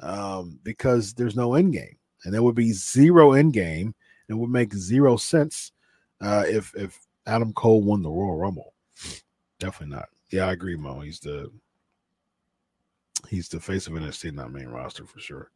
um, 0.01 0.59
because 0.62 1.15
there's 1.15 1.36
no 1.36 1.55
end 1.55 1.73
game, 1.73 1.97
and 2.24 2.32
there 2.32 2.43
would 2.43 2.55
be 2.55 2.73
zero 2.73 3.32
end 3.32 3.53
game. 3.53 3.94
It 4.28 4.35
would 4.35 4.51
make 4.51 4.74
zero 4.74 5.16
sense 5.16 5.73
uh, 6.20 6.44
if 6.47 6.73
if 6.77 6.98
Adam 7.27 7.53
Cole 7.53 7.82
won 7.82 8.03
the 8.03 8.11
Royal 8.11 8.36
Rumble. 8.36 8.73
Definitely 9.59 9.97
not. 9.97 10.09
Yeah, 10.31 10.47
I 10.47 10.53
agree, 10.53 10.77
Mo. 10.77 11.01
He's 11.01 11.20
the 11.20 11.51
he's 13.28 13.48
the 13.48 13.61
face 13.61 13.86
of 13.86 13.94
NXT, 13.94 14.32
not 14.32 14.53
main 14.53 14.69
roster 14.69 15.07
for 15.07 15.19
sure. 15.19 15.51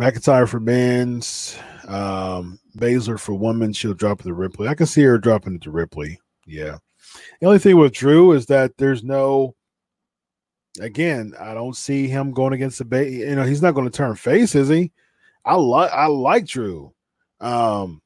McIntyre 0.00 0.48
for 0.48 0.60
men's, 0.60 1.58
um, 1.86 2.60
Baszler 2.76 3.18
for 3.18 3.34
women. 3.34 3.72
She'll 3.72 3.94
drop 3.94 4.20
it 4.20 4.24
to 4.24 4.34
Ripley. 4.34 4.68
I 4.68 4.74
can 4.74 4.86
see 4.86 5.02
her 5.02 5.18
dropping 5.18 5.56
it 5.56 5.62
to 5.62 5.70
Ripley. 5.70 6.20
Yeah. 6.46 6.78
The 7.40 7.46
only 7.46 7.58
thing 7.58 7.76
with 7.76 7.92
Drew 7.92 8.32
is 8.32 8.46
that 8.46 8.76
there's 8.76 9.02
no 9.02 9.54
again, 10.80 11.34
I 11.40 11.54
don't 11.54 11.76
see 11.76 12.06
him 12.06 12.32
going 12.32 12.52
against 12.52 12.78
the 12.78 12.84
Bay. 12.84 13.10
You 13.10 13.34
know, 13.34 13.44
he's 13.44 13.62
not 13.62 13.74
going 13.74 13.90
to 13.90 13.96
turn 13.96 14.14
face, 14.14 14.54
is 14.54 14.68
he? 14.68 14.92
I 15.44 15.54
like 15.54 15.90
I 15.92 16.06
like 16.06 16.46
Drew. 16.46 16.92
Um, 17.40 18.02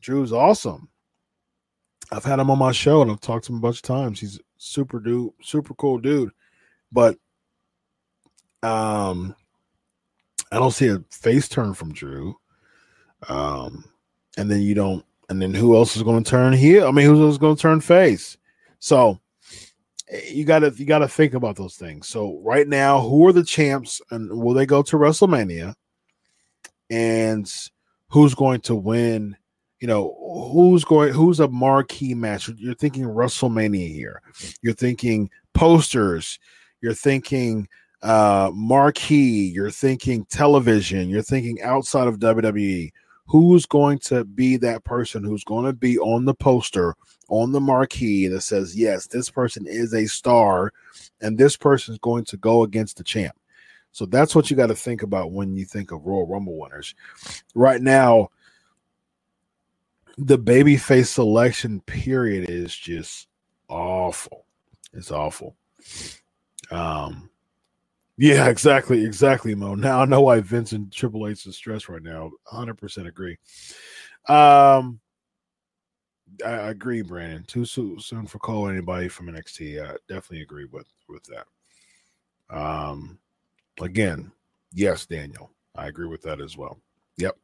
Drew's 0.00 0.32
awesome. 0.32 0.88
I've 2.12 2.24
had 2.24 2.38
him 2.38 2.50
on 2.50 2.58
my 2.58 2.72
show 2.72 3.02
and 3.02 3.10
I've 3.10 3.20
talked 3.20 3.46
to 3.46 3.52
him 3.52 3.58
a 3.58 3.62
bunch 3.62 3.76
of 3.76 3.82
times. 3.82 4.20
He's 4.20 4.40
super 4.58 5.00
dude, 5.00 5.32
super 5.42 5.74
cool 5.74 5.98
dude. 5.98 6.30
But 6.92 7.16
um 8.62 9.34
I 10.52 10.58
don't 10.58 10.70
see 10.70 10.88
a 10.88 11.02
face 11.10 11.48
turn 11.48 11.74
from 11.74 11.92
Drew. 11.92 12.36
Um, 13.28 13.84
and 14.36 14.50
then 14.50 14.60
you 14.60 14.74
don't, 14.74 15.04
and 15.28 15.40
then 15.40 15.54
who 15.54 15.76
else 15.76 15.96
is 15.96 16.02
going 16.02 16.22
to 16.22 16.30
turn 16.30 16.52
here? 16.52 16.84
I 16.84 16.90
mean, 16.90 17.06
who's 17.06 17.20
else 17.20 17.38
going 17.38 17.56
to 17.56 17.62
turn 17.62 17.80
face? 17.80 18.36
So 18.78 19.20
you 20.30 20.44
got 20.44 20.60
to 20.60 20.72
you 20.76 20.84
got 20.84 20.98
to 20.98 21.08
think 21.08 21.34
about 21.34 21.56
those 21.56 21.76
things. 21.76 22.08
So 22.08 22.40
right 22.42 22.68
now, 22.68 23.00
who 23.00 23.26
are 23.26 23.32
the 23.32 23.44
champs, 23.44 24.00
and 24.10 24.30
will 24.30 24.54
they 24.54 24.66
go 24.66 24.82
to 24.82 24.96
WrestleMania? 24.96 25.74
And 26.90 27.50
who's 28.10 28.34
going 28.34 28.60
to 28.62 28.74
win? 28.74 29.36
You 29.80 29.88
know, 29.88 30.50
who's 30.52 30.84
going? 30.84 31.12
Who's 31.12 31.40
a 31.40 31.48
marquee 31.48 32.14
match? 32.14 32.48
You're 32.56 32.74
thinking 32.74 33.04
WrestleMania 33.04 33.92
here. 33.92 34.22
You're 34.62 34.74
thinking 34.74 35.30
posters. 35.54 36.38
You're 36.80 36.94
thinking 36.94 37.68
uh, 38.04 38.50
marquee. 38.54 39.46
You're 39.46 39.70
thinking 39.70 40.26
television. 40.26 41.08
You're 41.08 41.22
thinking 41.22 41.60
outside 41.62 42.06
of 42.06 42.18
WWE. 42.18 42.92
Who's 43.26 43.64
going 43.64 44.00
to 44.00 44.24
be 44.24 44.58
that 44.58 44.84
person 44.84 45.24
who's 45.24 45.44
going 45.44 45.64
to 45.64 45.72
be 45.72 45.98
on 45.98 46.26
the 46.26 46.34
poster 46.34 46.94
on 47.28 47.52
the 47.52 47.60
marquee 47.60 48.28
that 48.28 48.42
says, 48.42 48.76
yes, 48.76 49.06
this 49.06 49.30
person 49.30 49.66
is 49.66 49.94
a 49.94 50.04
star 50.06 50.72
and 51.22 51.38
this 51.38 51.56
person 51.56 51.94
is 51.94 51.98
going 52.00 52.26
to 52.26 52.36
go 52.36 52.64
against 52.64 52.98
the 52.98 53.02
champ. 53.02 53.34
So 53.92 54.04
that's 54.04 54.34
what 54.34 54.50
you 54.50 54.56
got 54.56 54.66
to 54.66 54.74
think 54.74 55.02
about 55.02 55.32
when 55.32 55.54
you 55.54 55.64
think 55.64 55.90
of 55.90 56.04
Royal 56.04 56.26
Rumble 56.26 56.58
winners. 56.58 56.94
Right 57.54 57.80
now, 57.80 58.28
the 60.18 60.38
babyface 60.38 61.06
selection 61.06 61.80
period 61.80 62.50
is 62.50 62.76
just 62.76 63.28
awful. 63.68 64.44
It's 64.92 65.10
awful. 65.10 65.56
Um, 66.70 67.30
yeah, 68.16 68.48
exactly, 68.48 69.04
exactly, 69.04 69.54
Mo. 69.54 69.74
Now 69.74 70.00
I 70.00 70.04
know 70.04 70.22
why 70.22 70.40
Vince 70.40 70.72
and 70.72 70.92
Triple 70.92 71.26
H 71.28 71.46
is 71.46 71.56
stressed 71.56 71.88
right 71.88 72.02
now. 72.02 72.30
100% 72.52 73.06
agree. 73.06 73.36
Um, 74.28 75.00
I, 76.44 76.70
agree, 76.70 77.02
Brandon. 77.02 77.44
Too 77.44 77.64
soon, 77.64 78.00
soon 78.00 78.26
for 78.26 78.38
call 78.38 78.68
anybody 78.68 79.08
from 79.08 79.26
NXT. 79.26 79.82
I 79.82 79.96
definitely 80.08 80.42
agree 80.42 80.66
with 80.66 80.86
with 81.08 81.24
that. 81.24 81.46
Um, 82.56 83.18
again, 83.80 84.32
yes, 84.72 85.06
Daniel, 85.06 85.50
I 85.74 85.88
agree 85.88 86.06
with 86.06 86.22
that 86.22 86.40
as 86.40 86.56
well. 86.56 86.78
Yep, 87.18 87.36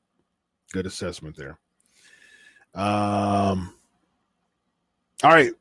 good 0.72 0.86
assessment 0.86 1.36
there. 1.36 1.58
Um, 2.74 3.74
all 5.22 5.30
right. 5.30 5.52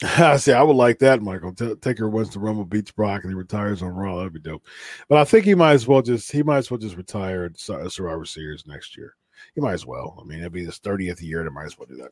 I 0.18 0.36
say 0.36 0.52
I 0.52 0.62
would 0.62 0.76
like 0.76 0.98
that, 1.00 1.22
Michael. 1.22 1.52
T- 1.52 1.74
Taker 1.76 2.08
wins 2.08 2.30
the 2.30 2.38
Rumble, 2.38 2.64
beats 2.64 2.90
Brock, 2.92 3.24
and 3.24 3.32
he 3.32 3.34
retires 3.34 3.82
on 3.82 3.88
Raw. 3.90 4.16
That'd 4.16 4.32
be 4.32 4.40
dope. 4.40 4.64
But 5.08 5.18
I 5.18 5.24
think 5.24 5.44
he 5.44 5.54
might 5.54 5.72
as 5.72 5.88
well 5.88 6.02
just 6.02 6.30
he 6.30 6.42
might 6.42 6.58
as 6.58 6.70
well 6.70 6.78
just 6.78 6.96
retire 6.96 7.44
at 7.44 7.58
Survivor 7.58 8.24
Series 8.24 8.66
next 8.66 8.96
year. 8.96 9.14
He 9.54 9.60
might 9.60 9.72
as 9.72 9.86
well. 9.86 10.18
I 10.20 10.24
mean, 10.24 10.40
it'd 10.40 10.52
be 10.52 10.64
his 10.64 10.78
thirtieth 10.78 11.20
year. 11.20 11.42
They 11.42 11.50
might 11.50 11.66
as 11.66 11.78
well 11.78 11.86
do 11.86 11.96
that. 11.96 12.10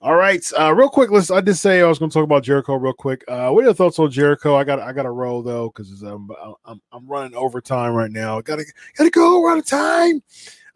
All 0.00 0.14
right, 0.14 0.44
uh, 0.58 0.72
real 0.72 0.88
quick. 0.88 1.10
Let's. 1.10 1.30
I 1.30 1.40
did 1.40 1.56
say 1.56 1.82
I 1.82 1.86
was 1.86 1.98
going 1.98 2.10
to 2.10 2.14
talk 2.14 2.24
about 2.24 2.44
Jericho 2.44 2.74
real 2.76 2.92
quick. 2.92 3.24
Uh, 3.26 3.50
what 3.50 3.62
are 3.62 3.66
your 3.66 3.74
thoughts 3.74 3.98
on 3.98 4.10
Jericho? 4.10 4.56
I 4.56 4.64
got. 4.64 4.80
I 4.80 4.92
got 4.92 5.02
to 5.04 5.10
roll 5.10 5.42
though 5.42 5.68
because 5.68 6.02
I'm, 6.02 6.30
I'm 6.64 6.80
I'm 6.92 7.06
running 7.06 7.36
overtime 7.36 7.92
right 7.94 8.10
now. 8.10 8.38
I 8.38 8.42
Got 8.42 8.56
to 8.56 8.64
got 8.96 9.04
to 9.04 9.10
go. 9.10 9.48
Out 9.48 9.58
of 9.58 9.66
time. 9.66 10.22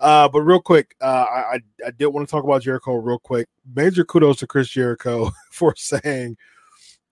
Uh, 0.03 0.29
but 0.29 0.43
real 0.43 0.61
quick, 0.61 0.97
uh, 1.01 1.27
I, 1.31 1.61
I 1.87 1.93
did 1.93 2.09
want 2.09 2.27
to 2.27 2.31
talk 2.31 2.43
about 2.43 2.63
Jericho 2.63 2.95
real 2.95 3.21
quick. 3.21 3.49
Major 3.73 4.05
kudos 4.05 4.39
to 4.39 4.49
Chris 4.49 4.69
Jericho 4.69 5.31
for 5.53 5.75
saying, 5.77 6.37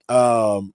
um, 0.09 0.73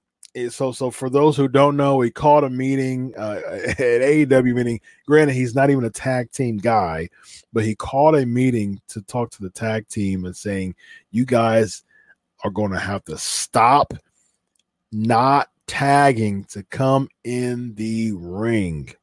so 0.48 0.72
so 0.72 0.90
for 0.90 1.10
those 1.10 1.36
who 1.36 1.46
don't 1.46 1.76
know, 1.76 2.00
he 2.00 2.10
called 2.10 2.44
a 2.44 2.50
meeting 2.50 3.12
uh, 3.18 3.40
at 3.52 3.76
AEW 3.78 4.54
meeting. 4.54 4.80
Granted, 5.06 5.34
he's 5.34 5.54
not 5.54 5.68
even 5.68 5.84
a 5.84 5.90
tag 5.90 6.30
team 6.30 6.56
guy, 6.56 7.10
but 7.52 7.64
he 7.64 7.74
called 7.74 8.16
a 8.16 8.24
meeting 8.24 8.80
to 8.88 9.02
talk 9.02 9.30
to 9.32 9.42
the 9.42 9.50
tag 9.50 9.86
team 9.88 10.24
and 10.24 10.34
saying, 10.34 10.74
"You 11.10 11.26
guys 11.26 11.84
are 12.44 12.50
going 12.50 12.72
to 12.72 12.78
have 12.78 13.04
to 13.06 13.18
stop 13.18 13.92
not 14.90 15.50
tagging 15.66 16.44
to 16.44 16.62
come 16.64 17.08
in 17.24 17.74
the 17.74 18.12
ring." 18.12 18.94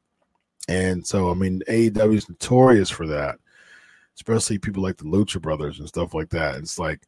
And 0.68 1.06
so, 1.06 1.30
I 1.30 1.34
mean, 1.34 1.62
AEW 1.68 2.14
is 2.14 2.28
notorious 2.28 2.90
for 2.90 3.06
that, 3.06 3.36
especially 4.16 4.58
people 4.58 4.82
like 4.82 4.96
the 4.96 5.04
Lucha 5.04 5.40
Brothers 5.40 5.78
and 5.78 5.88
stuff 5.88 6.14
like 6.14 6.30
that. 6.30 6.56
It's 6.56 6.78
like 6.78 7.00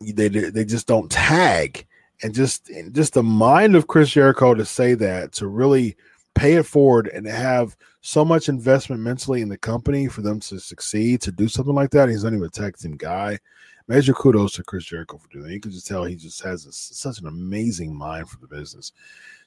they 0.00 0.28
they 0.28 0.64
just 0.64 0.86
don't 0.86 1.10
tag, 1.10 1.86
and 2.22 2.34
just 2.34 2.70
just 2.92 3.14
the 3.14 3.22
mind 3.22 3.76
of 3.76 3.86
Chris 3.86 4.10
Jericho 4.10 4.54
to 4.54 4.64
say 4.64 4.94
that 4.94 5.32
to 5.32 5.46
really 5.46 5.96
pay 6.34 6.54
it 6.54 6.66
forward 6.66 7.08
and 7.14 7.26
have 7.26 7.76
so 8.00 8.24
much 8.24 8.48
investment 8.48 9.00
mentally 9.00 9.40
in 9.40 9.48
the 9.48 9.56
company 9.56 10.08
for 10.08 10.20
them 10.20 10.40
to 10.40 10.58
succeed 10.58 11.20
to 11.22 11.32
do 11.32 11.48
something 11.48 11.74
like 11.74 11.90
that. 11.90 12.08
He's 12.08 12.24
not 12.24 12.32
even 12.32 12.44
a 12.44 12.50
tag 12.50 12.76
team 12.76 12.96
guy. 12.96 13.38
Major 13.86 14.14
kudos 14.14 14.54
to 14.54 14.64
Chris 14.64 14.84
Jericho 14.84 15.18
for 15.18 15.28
doing 15.28 15.44
that. 15.44 15.52
You 15.52 15.60
can 15.60 15.70
just 15.70 15.86
tell 15.86 16.04
he 16.04 16.16
just 16.16 16.42
has 16.42 16.66
a, 16.66 16.72
such 16.72 17.20
an 17.20 17.26
amazing 17.26 17.94
mind 17.94 18.28
for 18.28 18.38
the 18.38 18.46
business. 18.46 18.92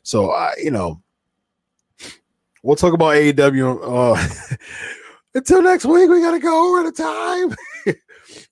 So 0.03 0.31
I, 0.31 0.53
you 0.57 0.71
know, 0.71 1.01
we'll 2.63 2.75
talk 2.75 2.93
about 2.93 3.15
AEW. 3.15 3.79
Uh, 3.83 4.55
until 5.35 5.61
next 5.61 5.85
week, 5.85 6.09
we 6.09 6.21
gotta 6.21 6.39
go. 6.39 6.79
Out 6.79 6.85
of 6.85 6.95
time. 6.95 7.55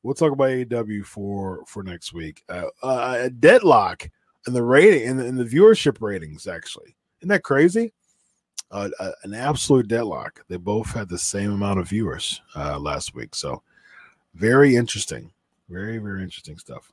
we'll 0.04 0.14
talk 0.14 0.32
about 0.32 0.50
AEW 0.50 1.06
for 1.06 1.64
for 1.68 1.84
next 1.84 2.14
week. 2.14 2.44
Uh, 2.50 2.66
uh, 2.84 3.18
a 3.22 3.30
deadlock 3.30 4.10
in 4.48 4.54
the 4.54 4.64
rating 4.64 5.08
in 5.08 5.18
the, 5.18 5.26
in 5.26 5.36
the 5.36 5.44
viewership 5.44 6.02
ratings. 6.02 6.48
Actually, 6.48 6.96
isn't 7.22 7.30
that 7.30 7.44
crazy? 7.44 7.94
Uh, 8.72 8.90
uh, 9.00 9.12
an 9.24 9.34
absolute 9.34 9.88
deadlock. 9.88 10.44
They 10.48 10.58
both 10.58 10.92
had 10.92 11.08
the 11.08 11.20
same 11.20 11.52
amount 11.52 11.80
of 11.80 11.90
viewers 11.90 12.42
uh, 12.56 12.80
last 12.80 13.14
week. 13.14 13.36
So 13.36 13.62
very 14.34 14.76
interesting. 14.76 15.32
Very 15.70 15.98
very 15.98 16.24
interesting 16.24 16.58
stuff. 16.58 16.92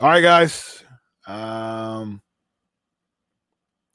All 0.00 0.08
right, 0.08 0.20
guys. 0.20 0.84
Um, 1.26 2.20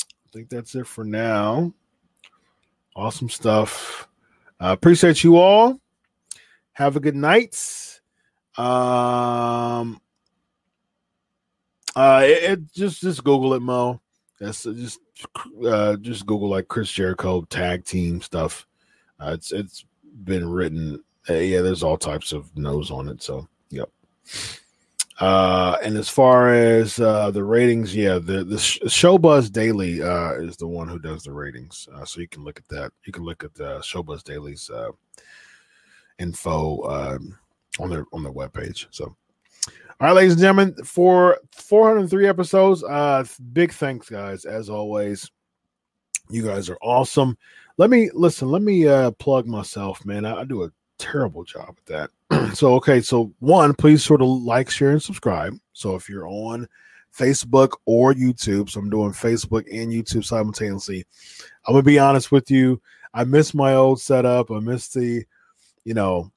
I 0.02 0.30
think 0.32 0.50
that's 0.50 0.76
it 0.76 0.88
for 0.88 1.04
now. 1.04 1.74
Awesome 3.00 3.30
stuff. 3.30 4.10
Uh, 4.60 4.76
appreciate 4.78 5.24
you 5.24 5.38
all. 5.38 5.80
Have 6.74 6.98
a 6.98 7.00
good 7.00 7.16
night. 7.16 7.56
Um, 8.58 10.02
uh, 11.96 12.24
it, 12.26 12.44
it 12.44 12.74
just 12.74 13.00
just 13.00 13.24
Google 13.24 13.54
it, 13.54 13.62
Mo. 13.62 14.02
That's 14.38 14.66
uh, 14.66 14.74
just 14.74 15.00
uh, 15.66 15.96
just 15.96 16.26
Google 16.26 16.50
like 16.50 16.68
Chris 16.68 16.92
Jericho 16.92 17.44
tag 17.44 17.86
team 17.86 18.20
stuff. 18.20 18.68
Uh, 19.18 19.32
it's 19.34 19.54
it's 19.54 19.86
been 20.26 20.50
written. 20.50 21.02
Uh, 21.30 21.36
yeah, 21.36 21.62
there's 21.62 21.84
all 21.84 21.98
types 21.98 22.34
of 22.34 22.52
no's 22.58 22.92
on 22.92 23.08
it. 23.08 23.24
So, 23.24 23.48
yep. 23.70 23.90
Uh, 25.20 25.78
and 25.84 25.98
as 25.98 26.08
far 26.08 26.54
as 26.54 26.98
uh, 27.00 27.30
the 27.30 27.44
ratings, 27.44 27.94
yeah, 27.94 28.14
the 28.14 28.46
the 28.46 28.56
Showbuzz 28.56 29.52
Daily 29.52 30.02
uh, 30.02 30.34
is 30.36 30.56
the 30.56 30.68
one 30.68 30.88
who 30.88 30.98
does 30.98 31.24
the 31.24 31.34
ratings, 31.34 31.90
uh, 31.94 32.06
so 32.06 32.22
you 32.22 32.28
can 32.28 32.46
look 32.46 32.58
at 32.58 32.68
that. 32.70 32.94
You 33.04 33.12
can 33.12 33.24
look 33.24 33.44
at 33.44 33.54
the 33.54 33.80
Showbuzz 33.80 34.24
Daily's 34.24 34.70
uh, 34.70 34.92
info 36.20 36.84
um, 36.84 37.38
on 37.80 37.90
their 37.90 38.06
on 38.14 38.24
their 38.24 38.32
webpage. 38.32 38.86
So, 38.92 39.14
all 39.66 39.74
right, 40.00 40.14
ladies 40.14 40.34
and 40.34 40.42
gentlemen, 40.42 40.74
for 40.86 41.38
403 41.52 42.26
episodes, 42.26 42.82
uh, 42.86 43.26
big 43.52 43.74
thanks, 43.74 44.10
guys, 44.10 44.46
as 44.46 44.70
always. 44.70 45.30
You 46.30 46.46
guys 46.46 46.70
are 46.70 46.78
awesome. 46.82 47.38
Let 47.78 47.90
me 47.90 48.10
listen. 48.14 48.50
Let 48.50 48.62
me 48.62 48.88
uh, 48.88 49.12
plug 49.12 49.48
myself, 49.48 50.06
man. 50.06 50.24
I, 50.24 50.42
I 50.42 50.44
do 50.46 50.64
a 50.64 50.72
terrible 50.98 51.44
job 51.44 51.76
at 51.78 51.86
that. 51.88 52.10
so 52.54 52.74
okay, 52.76 53.02
so 53.02 53.34
one, 53.40 53.74
please 53.74 54.04
sort 54.04 54.22
of 54.22 54.28
like, 54.28 54.70
share, 54.70 54.92
and 54.92 55.02
subscribe. 55.02 55.56
So 55.74 55.96
if 55.96 56.10
you're 56.10 56.28
on 56.28 56.68
Facebook 57.16 57.74
or 57.86 58.14
YouTube, 58.14 58.70
so 58.70 58.80
I'm 58.80 58.90
doing 58.90 59.12
Facebook 59.12 59.66
and 59.72 59.92
YouTube 59.92 60.26
simultaneously. 60.26 61.06
I'm 61.68 61.74
gonna 61.74 61.84
be 61.84 62.00
honest 62.00 62.32
with 62.32 62.50
you. 62.52 62.82
I 63.14 63.24
miss 63.24 63.54
my 63.54 63.76
old 63.76 64.00
setup. 64.00 64.52
I 64.52 64.60
miss 64.60 64.90
the, 64.90 65.26
you 65.84 65.94
know, 65.94 66.32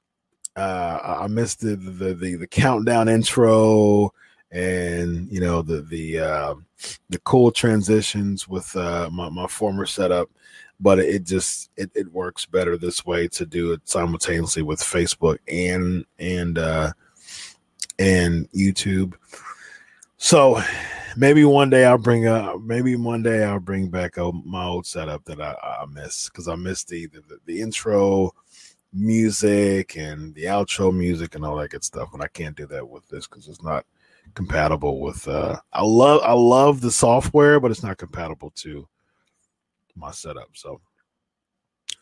uh, 0.55 1.17
I 1.21 1.27
missed 1.27 1.61
the, 1.61 1.75
the 1.75 2.13
the 2.13 2.35
the 2.35 2.47
countdown 2.47 3.09
intro 3.09 4.11
and 4.51 5.31
you 5.31 5.39
know 5.39 5.61
the 5.61 5.81
the 5.81 6.19
uh, 6.19 6.55
the 7.09 7.19
cool 7.19 7.51
transitions 7.51 8.47
with 8.47 8.75
uh, 8.75 9.09
my 9.11 9.29
my 9.29 9.47
former 9.47 9.85
setup 9.85 10.29
but 10.83 10.99
it 10.99 11.23
just 11.23 11.71
it, 11.77 11.89
it 11.95 12.11
works 12.11 12.45
better 12.45 12.77
this 12.77 13.05
way 13.05 13.27
to 13.29 13.45
do 13.45 13.71
it 13.71 13.81
simultaneously 13.85 14.61
with 14.61 14.81
Facebook 14.81 15.37
and 15.47 16.05
and 16.19 16.57
uh 16.57 16.91
and 17.99 18.51
YouTube. 18.51 19.13
So 20.17 20.61
maybe 21.15 21.45
one 21.45 21.69
day 21.69 21.85
I'll 21.85 21.97
bring 21.97 22.27
up 22.27 22.59
maybe 22.61 22.97
one 22.97 23.23
day 23.23 23.45
I'll 23.45 23.61
bring 23.61 23.87
back 23.87 24.17
a, 24.17 24.33
my 24.33 24.65
old 24.65 24.85
setup 24.85 25.23
that 25.25 25.39
I, 25.39 25.55
I 25.63 25.85
miss 25.85 26.27
because 26.27 26.49
I 26.49 26.55
missed 26.55 26.89
the, 26.89 27.07
the 27.07 27.39
the 27.45 27.61
intro 27.61 28.31
music 28.91 29.95
and 29.95 30.35
the 30.35 30.43
outro 30.43 30.93
music 30.93 31.33
and 31.33 31.45
all 31.45 31.55
that 31.55 31.69
good 31.69 31.85
stuff. 31.85 32.09
And 32.13 32.21
I 32.21 32.27
can't 32.27 32.57
do 32.57 32.67
that 32.67 32.87
with 32.87 33.07
this 33.07 33.25
because 33.25 33.47
it's 33.47 33.63
not 33.63 33.85
compatible 34.33 34.99
with 34.99 35.25
uh 35.29 35.55
I 35.71 35.83
love 35.83 36.21
I 36.23 36.33
love 36.33 36.81
the 36.81 36.91
software, 36.91 37.61
but 37.61 37.71
it's 37.71 37.83
not 37.83 37.97
compatible 37.97 38.51
to 38.57 38.85
my 39.95 40.11
setup. 40.11 40.49
So 40.53 40.81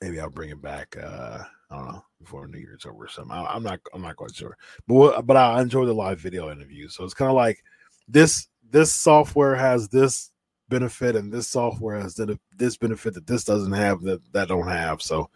maybe 0.01 0.19
I'll 0.19 0.29
bring 0.29 0.49
it 0.49 0.61
back. 0.61 0.97
Uh, 1.01 1.43
I 1.69 1.75
don't 1.75 1.87
know 1.87 2.05
before 2.19 2.47
New 2.47 2.59
Year's 2.59 2.85
over 2.85 3.05
or 3.05 3.09
something. 3.09 3.31
I, 3.31 3.55
am 3.55 3.63
not. 3.63 3.79
I'm 3.93 4.01
not 4.01 4.15
quite 4.15 4.35
sure. 4.35 4.57
But 4.87 5.21
but 5.23 5.37
I 5.37 5.61
enjoy 5.61 5.85
the 5.85 5.93
live 5.93 6.19
video 6.19 6.51
interviews. 6.51 6.95
So 6.95 7.03
it's 7.03 7.13
kind 7.13 7.29
of 7.29 7.35
like 7.35 7.63
this. 8.07 8.47
This 8.69 8.93
software 8.93 9.55
has 9.55 9.89
this 9.89 10.31
benefit, 10.69 11.15
and 11.15 11.31
this 11.31 11.47
software 11.47 11.99
has 11.99 12.19
this 12.57 12.77
benefit 12.77 13.13
that 13.13 13.27
this 13.27 13.43
doesn't 13.43 13.73
have 13.73 14.01
that 14.01 14.21
that 14.33 14.47
don't 14.47 14.67
have. 14.67 15.01
So 15.01 15.29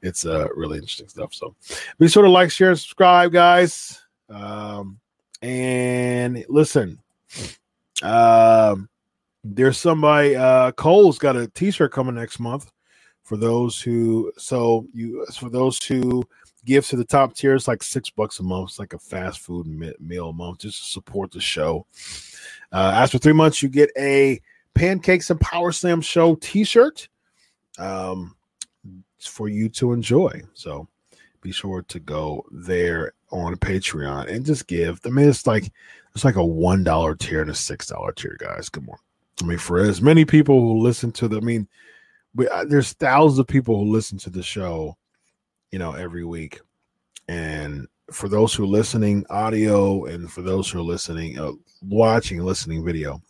it's 0.00 0.26
uh 0.26 0.48
really 0.54 0.78
interesting 0.78 1.08
stuff. 1.08 1.34
So 1.34 1.54
be 1.98 2.08
sure 2.08 2.24
to 2.24 2.30
like, 2.30 2.50
share, 2.50 2.70
and 2.70 2.78
subscribe, 2.78 3.32
guys. 3.32 4.00
Um, 4.28 4.98
and 5.42 6.44
listen. 6.48 6.98
Um 8.02 8.88
there's 9.44 9.78
somebody 9.78 10.36
uh 10.36 10.72
Cole's 10.72 11.18
got 11.18 11.36
a 11.36 11.48
t-shirt 11.48 11.92
coming 11.92 12.14
next 12.14 12.38
month 12.38 12.70
for 13.24 13.36
those 13.36 13.80
who 13.80 14.32
so 14.36 14.86
you 14.92 15.26
for 15.38 15.50
those 15.50 15.82
who 15.84 16.22
give 16.64 16.86
to 16.86 16.96
the 16.96 17.04
top 17.04 17.34
tier 17.34 17.54
it's 17.54 17.66
like 17.66 17.82
six 17.82 18.08
bucks 18.08 18.38
a 18.38 18.42
month. 18.42 18.70
It's 18.70 18.78
like 18.78 18.92
a 18.92 18.98
fast 18.98 19.40
food 19.40 19.66
meal 20.00 20.28
a 20.28 20.32
month 20.32 20.60
just 20.60 20.78
to 20.78 20.84
support 20.90 21.32
the 21.32 21.40
show. 21.40 21.86
Uh 22.72 22.92
after 22.94 23.18
three 23.18 23.32
months 23.32 23.62
you 23.62 23.68
get 23.68 23.90
a 23.98 24.40
pancakes 24.74 25.30
and 25.30 25.40
power 25.40 25.72
slam 25.72 26.00
show 26.00 26.36
t-shirt 26.36 27.08
um 27.78 28.36
for 29.18 29.48
you 29.48 29.68
to 29.70 29.92
enjoy. 29.92 30.40
So 30.54 30.88
be 31.40 31.50
sure 31.50 31.82
to 31.82 31.98
go 31.98 32.44
there 32.52 33.14
on 33.32 33.56
patreon 33.56 34.28
and 34.28 34.46
just 34.46 34.68
give. 34.68 35.00
I 35.04 35.08
mean 35.08 35.28
it's 35.28 35.48
like 35.48 35.72
it's 36.14 36.24
like 36.24 36.36
a 36.36 36.44
one 36.44 36.84
dollar 36.84 37.16
tier 37.16 37.40
and 37.40 37.50
a 37.50 37.54
six 37.54 37.86
dollar 37.88 38.12
tier 38.12 38.36
guys. 38.38 38.68
Come 38.68 38.88
on 38.88 38.98
I 39.42 39.46
mean, 39.46 39.58
for 39.58 39.80
as 39.80 40.00
many 40.00 40.24
people 40.24 40.60
who 40.60 40.78
listen 40.78 41.10
to 41.12 41.28
the, 41.28 41.38
I 41.38 41.40
mean, 41.40 41.66
we, 42.34 42.48
uh, 42.48 42.64
there's 42.64 42.92
thousands 42.92 43.38
of 43.38 43.46
people 43.46 43.76
who 43.76 43.90
listen 43.90 44.18
to 44.18 44.30
the 44.30 44.42
show, 44.42 44.96
you 45.70 45.78
know, 45.78 45.92
every 45.92 46.24
week, 46.24 46.60
And 47.28 47.88
for 48.10 48.28
those 48.28 48.54
who 48.54 48.64
are 48.64 48.68
listening 48.68 49.24
audio 49.30 50.04
and 50.04 50.30
for 50.30 50.42
those 50.42 50.70
who 50.70 50.78
are 50.80 50.82
listening, 50.82 51.38
uh, 51.38 51.52
watching, 51.82 52.42
listening 52.42 52.84
video, 52.84 53.20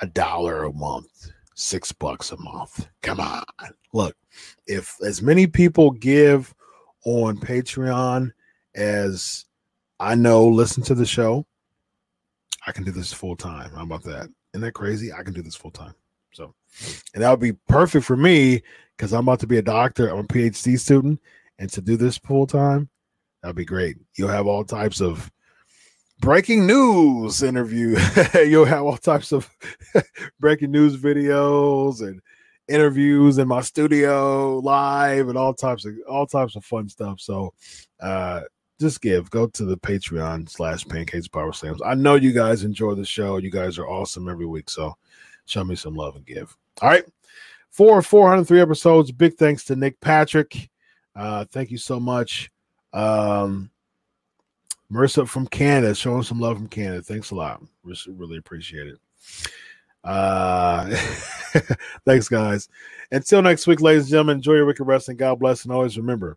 a 0.00 0.06
dollar 0.06 0.64
a 0.64 0.72
month, 0.72 1.30
six 1.54 1.92
bucks 1.92 2.32
a 2.32 2.36
month. 2.38 2.86
Come 3.02 3.20
on. 3.20 3.44
Look, 3.92 4.16
if 4.66 4.96
as 5.04 5.22
many 5.22 5.46
people 5.46 5.90
give 5.90 6.54
on 7.04 7.36
Patreon 7.38 8.30
as 8.74 9.44
I 9.98 10.14
know 10.14 10.46
listen 10.46 10.82
to 10.84 10.94
the 10.94 11.06
show, 11.06 11.46
I 12.66 12.72
can 12.72 12.84
do 12.84 12.90
this 12.90 13.12
full 13.12 13.36
time. 13.36 13.70
How 13.74 13.82
about 13.82 14.04
that? 14.04 14.28
Isn't 14.52 14.62
that 14.62 14.72
crazy? 14.72 15.12
I 15.12 15.22
can 15.22 15.32
do 15.32 15.42
this 15.42 15.56
full 15.56 15.70
time. 15.70 15.94
So, 16.32 16.54
and 17.14 17.22
that 17.22 17.30
would 17.30 17.40
be 17.40 17.52
perfect 17.68 18.04
for 18.04 18.16
me 18.16 18.62
because 18.96 19.12
I'm 19.12 19.26
about 19.26 19.40
to 19.40 19.46
be 19.46 19.58
a 19.58 19.62
doctor. 19.62 20.08
I'm 20.08 20.18
a 20.18 20.24
PhD 20.24 20.78
student, 20.78 21.20
and 21.58 21.70
to 21.72 21.80
do 21.80 21.96
this 21.96 22.18
full 22.18 22.46
time, 22.46 22.88
that'd 23.42 23.56
be 23.56 23.64
great. 23.64 23.96
You'll 24.16 24.28
have 24.28 24.46
all 24.46 24.64
types 24.64 25.00
of 25.00 25.30
breaking 26.20 26.66
news 26.66 27.42
interview. 27.42 27.98
You'll 28.34 28.64
have 28.66 28.82
all 28.82 28.96
types 28.96 29.32
of 29.32 29.48
breaking 30.40 30.70
news 30.70 30.96
videos 30.96 32.06
and 32.06 32.20
interviews 32.68 33.38
in 33.38 33.48
my 33.48 33.60
studio 33.60 34.58
live 34.58 35.28
and 35.28 35.36
all 35.36 35.52
types 35.52 35.84
of 35.84 35.94
all 36.08 36.26
types 36.26 36.54
of 36.54 36.64
fun 36.64 36.88
stuff. 36.88 37.20
So 37.20 37.52
uh 38.00 38.42
just 38.80 39.00
give 39.00 39.30
go 39.30 39.46
to 39.46 39.64
the 39.64 39.76
patreon 39.76 40.48
slash 40.48 40.86
pancakes 40.86 41.28
power 41.28 41.52
slams 41.52 41.80
i 41.84 41.94
know 41.94 42.14
you 42.14 42.32
guys 42.32 42.64
enjoy 42.64 42.94
the 42.94 43.04
show 43.04 43.36
you 43.36 43.50
guys 43.50 43.78
are 43.78 43.88
awesome 43.88 44.28
every 44.28 44.46
week 44.46 44.70
so 44.70 44.96
show 45.46 45.62
me 45.62 45.74
some 45.74 45.94
love 45.94 46.16
and 46.16 46.26
give 46.26 46.56
all 46.82 46.88
right 46.88 47.04
for 47.70 48.02
403 48.02 48.60
episodes 48.60 49.12
big 49.12 49.34
thanks 49.34 49.64
to 49.64 49.76
nick 49.76 50.00
patrick 50.00 50.70
uh 51.14 51.44
thank 51.50 51.70
you 51.70 51.78
so 51.78 52.00
much 52.00 52.50
um 52.92 53.70
Mercer 54.90 55.24
from 55.24 55.46
Canada, 55.46 55.94
showing 55.94 56.24
some 56.24 56.40
love 56.40 56.56
from 56.56 56.66
Canada. 56.66 57.00
Thanks 57.00 57.30
a 57.30 57.36
lot. 57.36 57.62
Really 57.84 58.38
appreciate 58.38 58.88
it. 58.88 58.98
Uh, 60.02 60.90
thanks, 62.04 62.28
guys. 62.28 62.68
Until 63.12 63.40
next 63.40 63.68
week, 63.68 63.80
ladies 63.80 64.04
and 64.04 64.10
gentlemen, 64.10 64.36
enjoy 64.38 64.54
your 64.54 64.68
of 64.68 64.80
wrestling. 64.80 65.16
God 65.16 65.38
bless, 65.38 65.64
and 65.64 65.72
always 65.72 65.96
remember, 65.96 66.36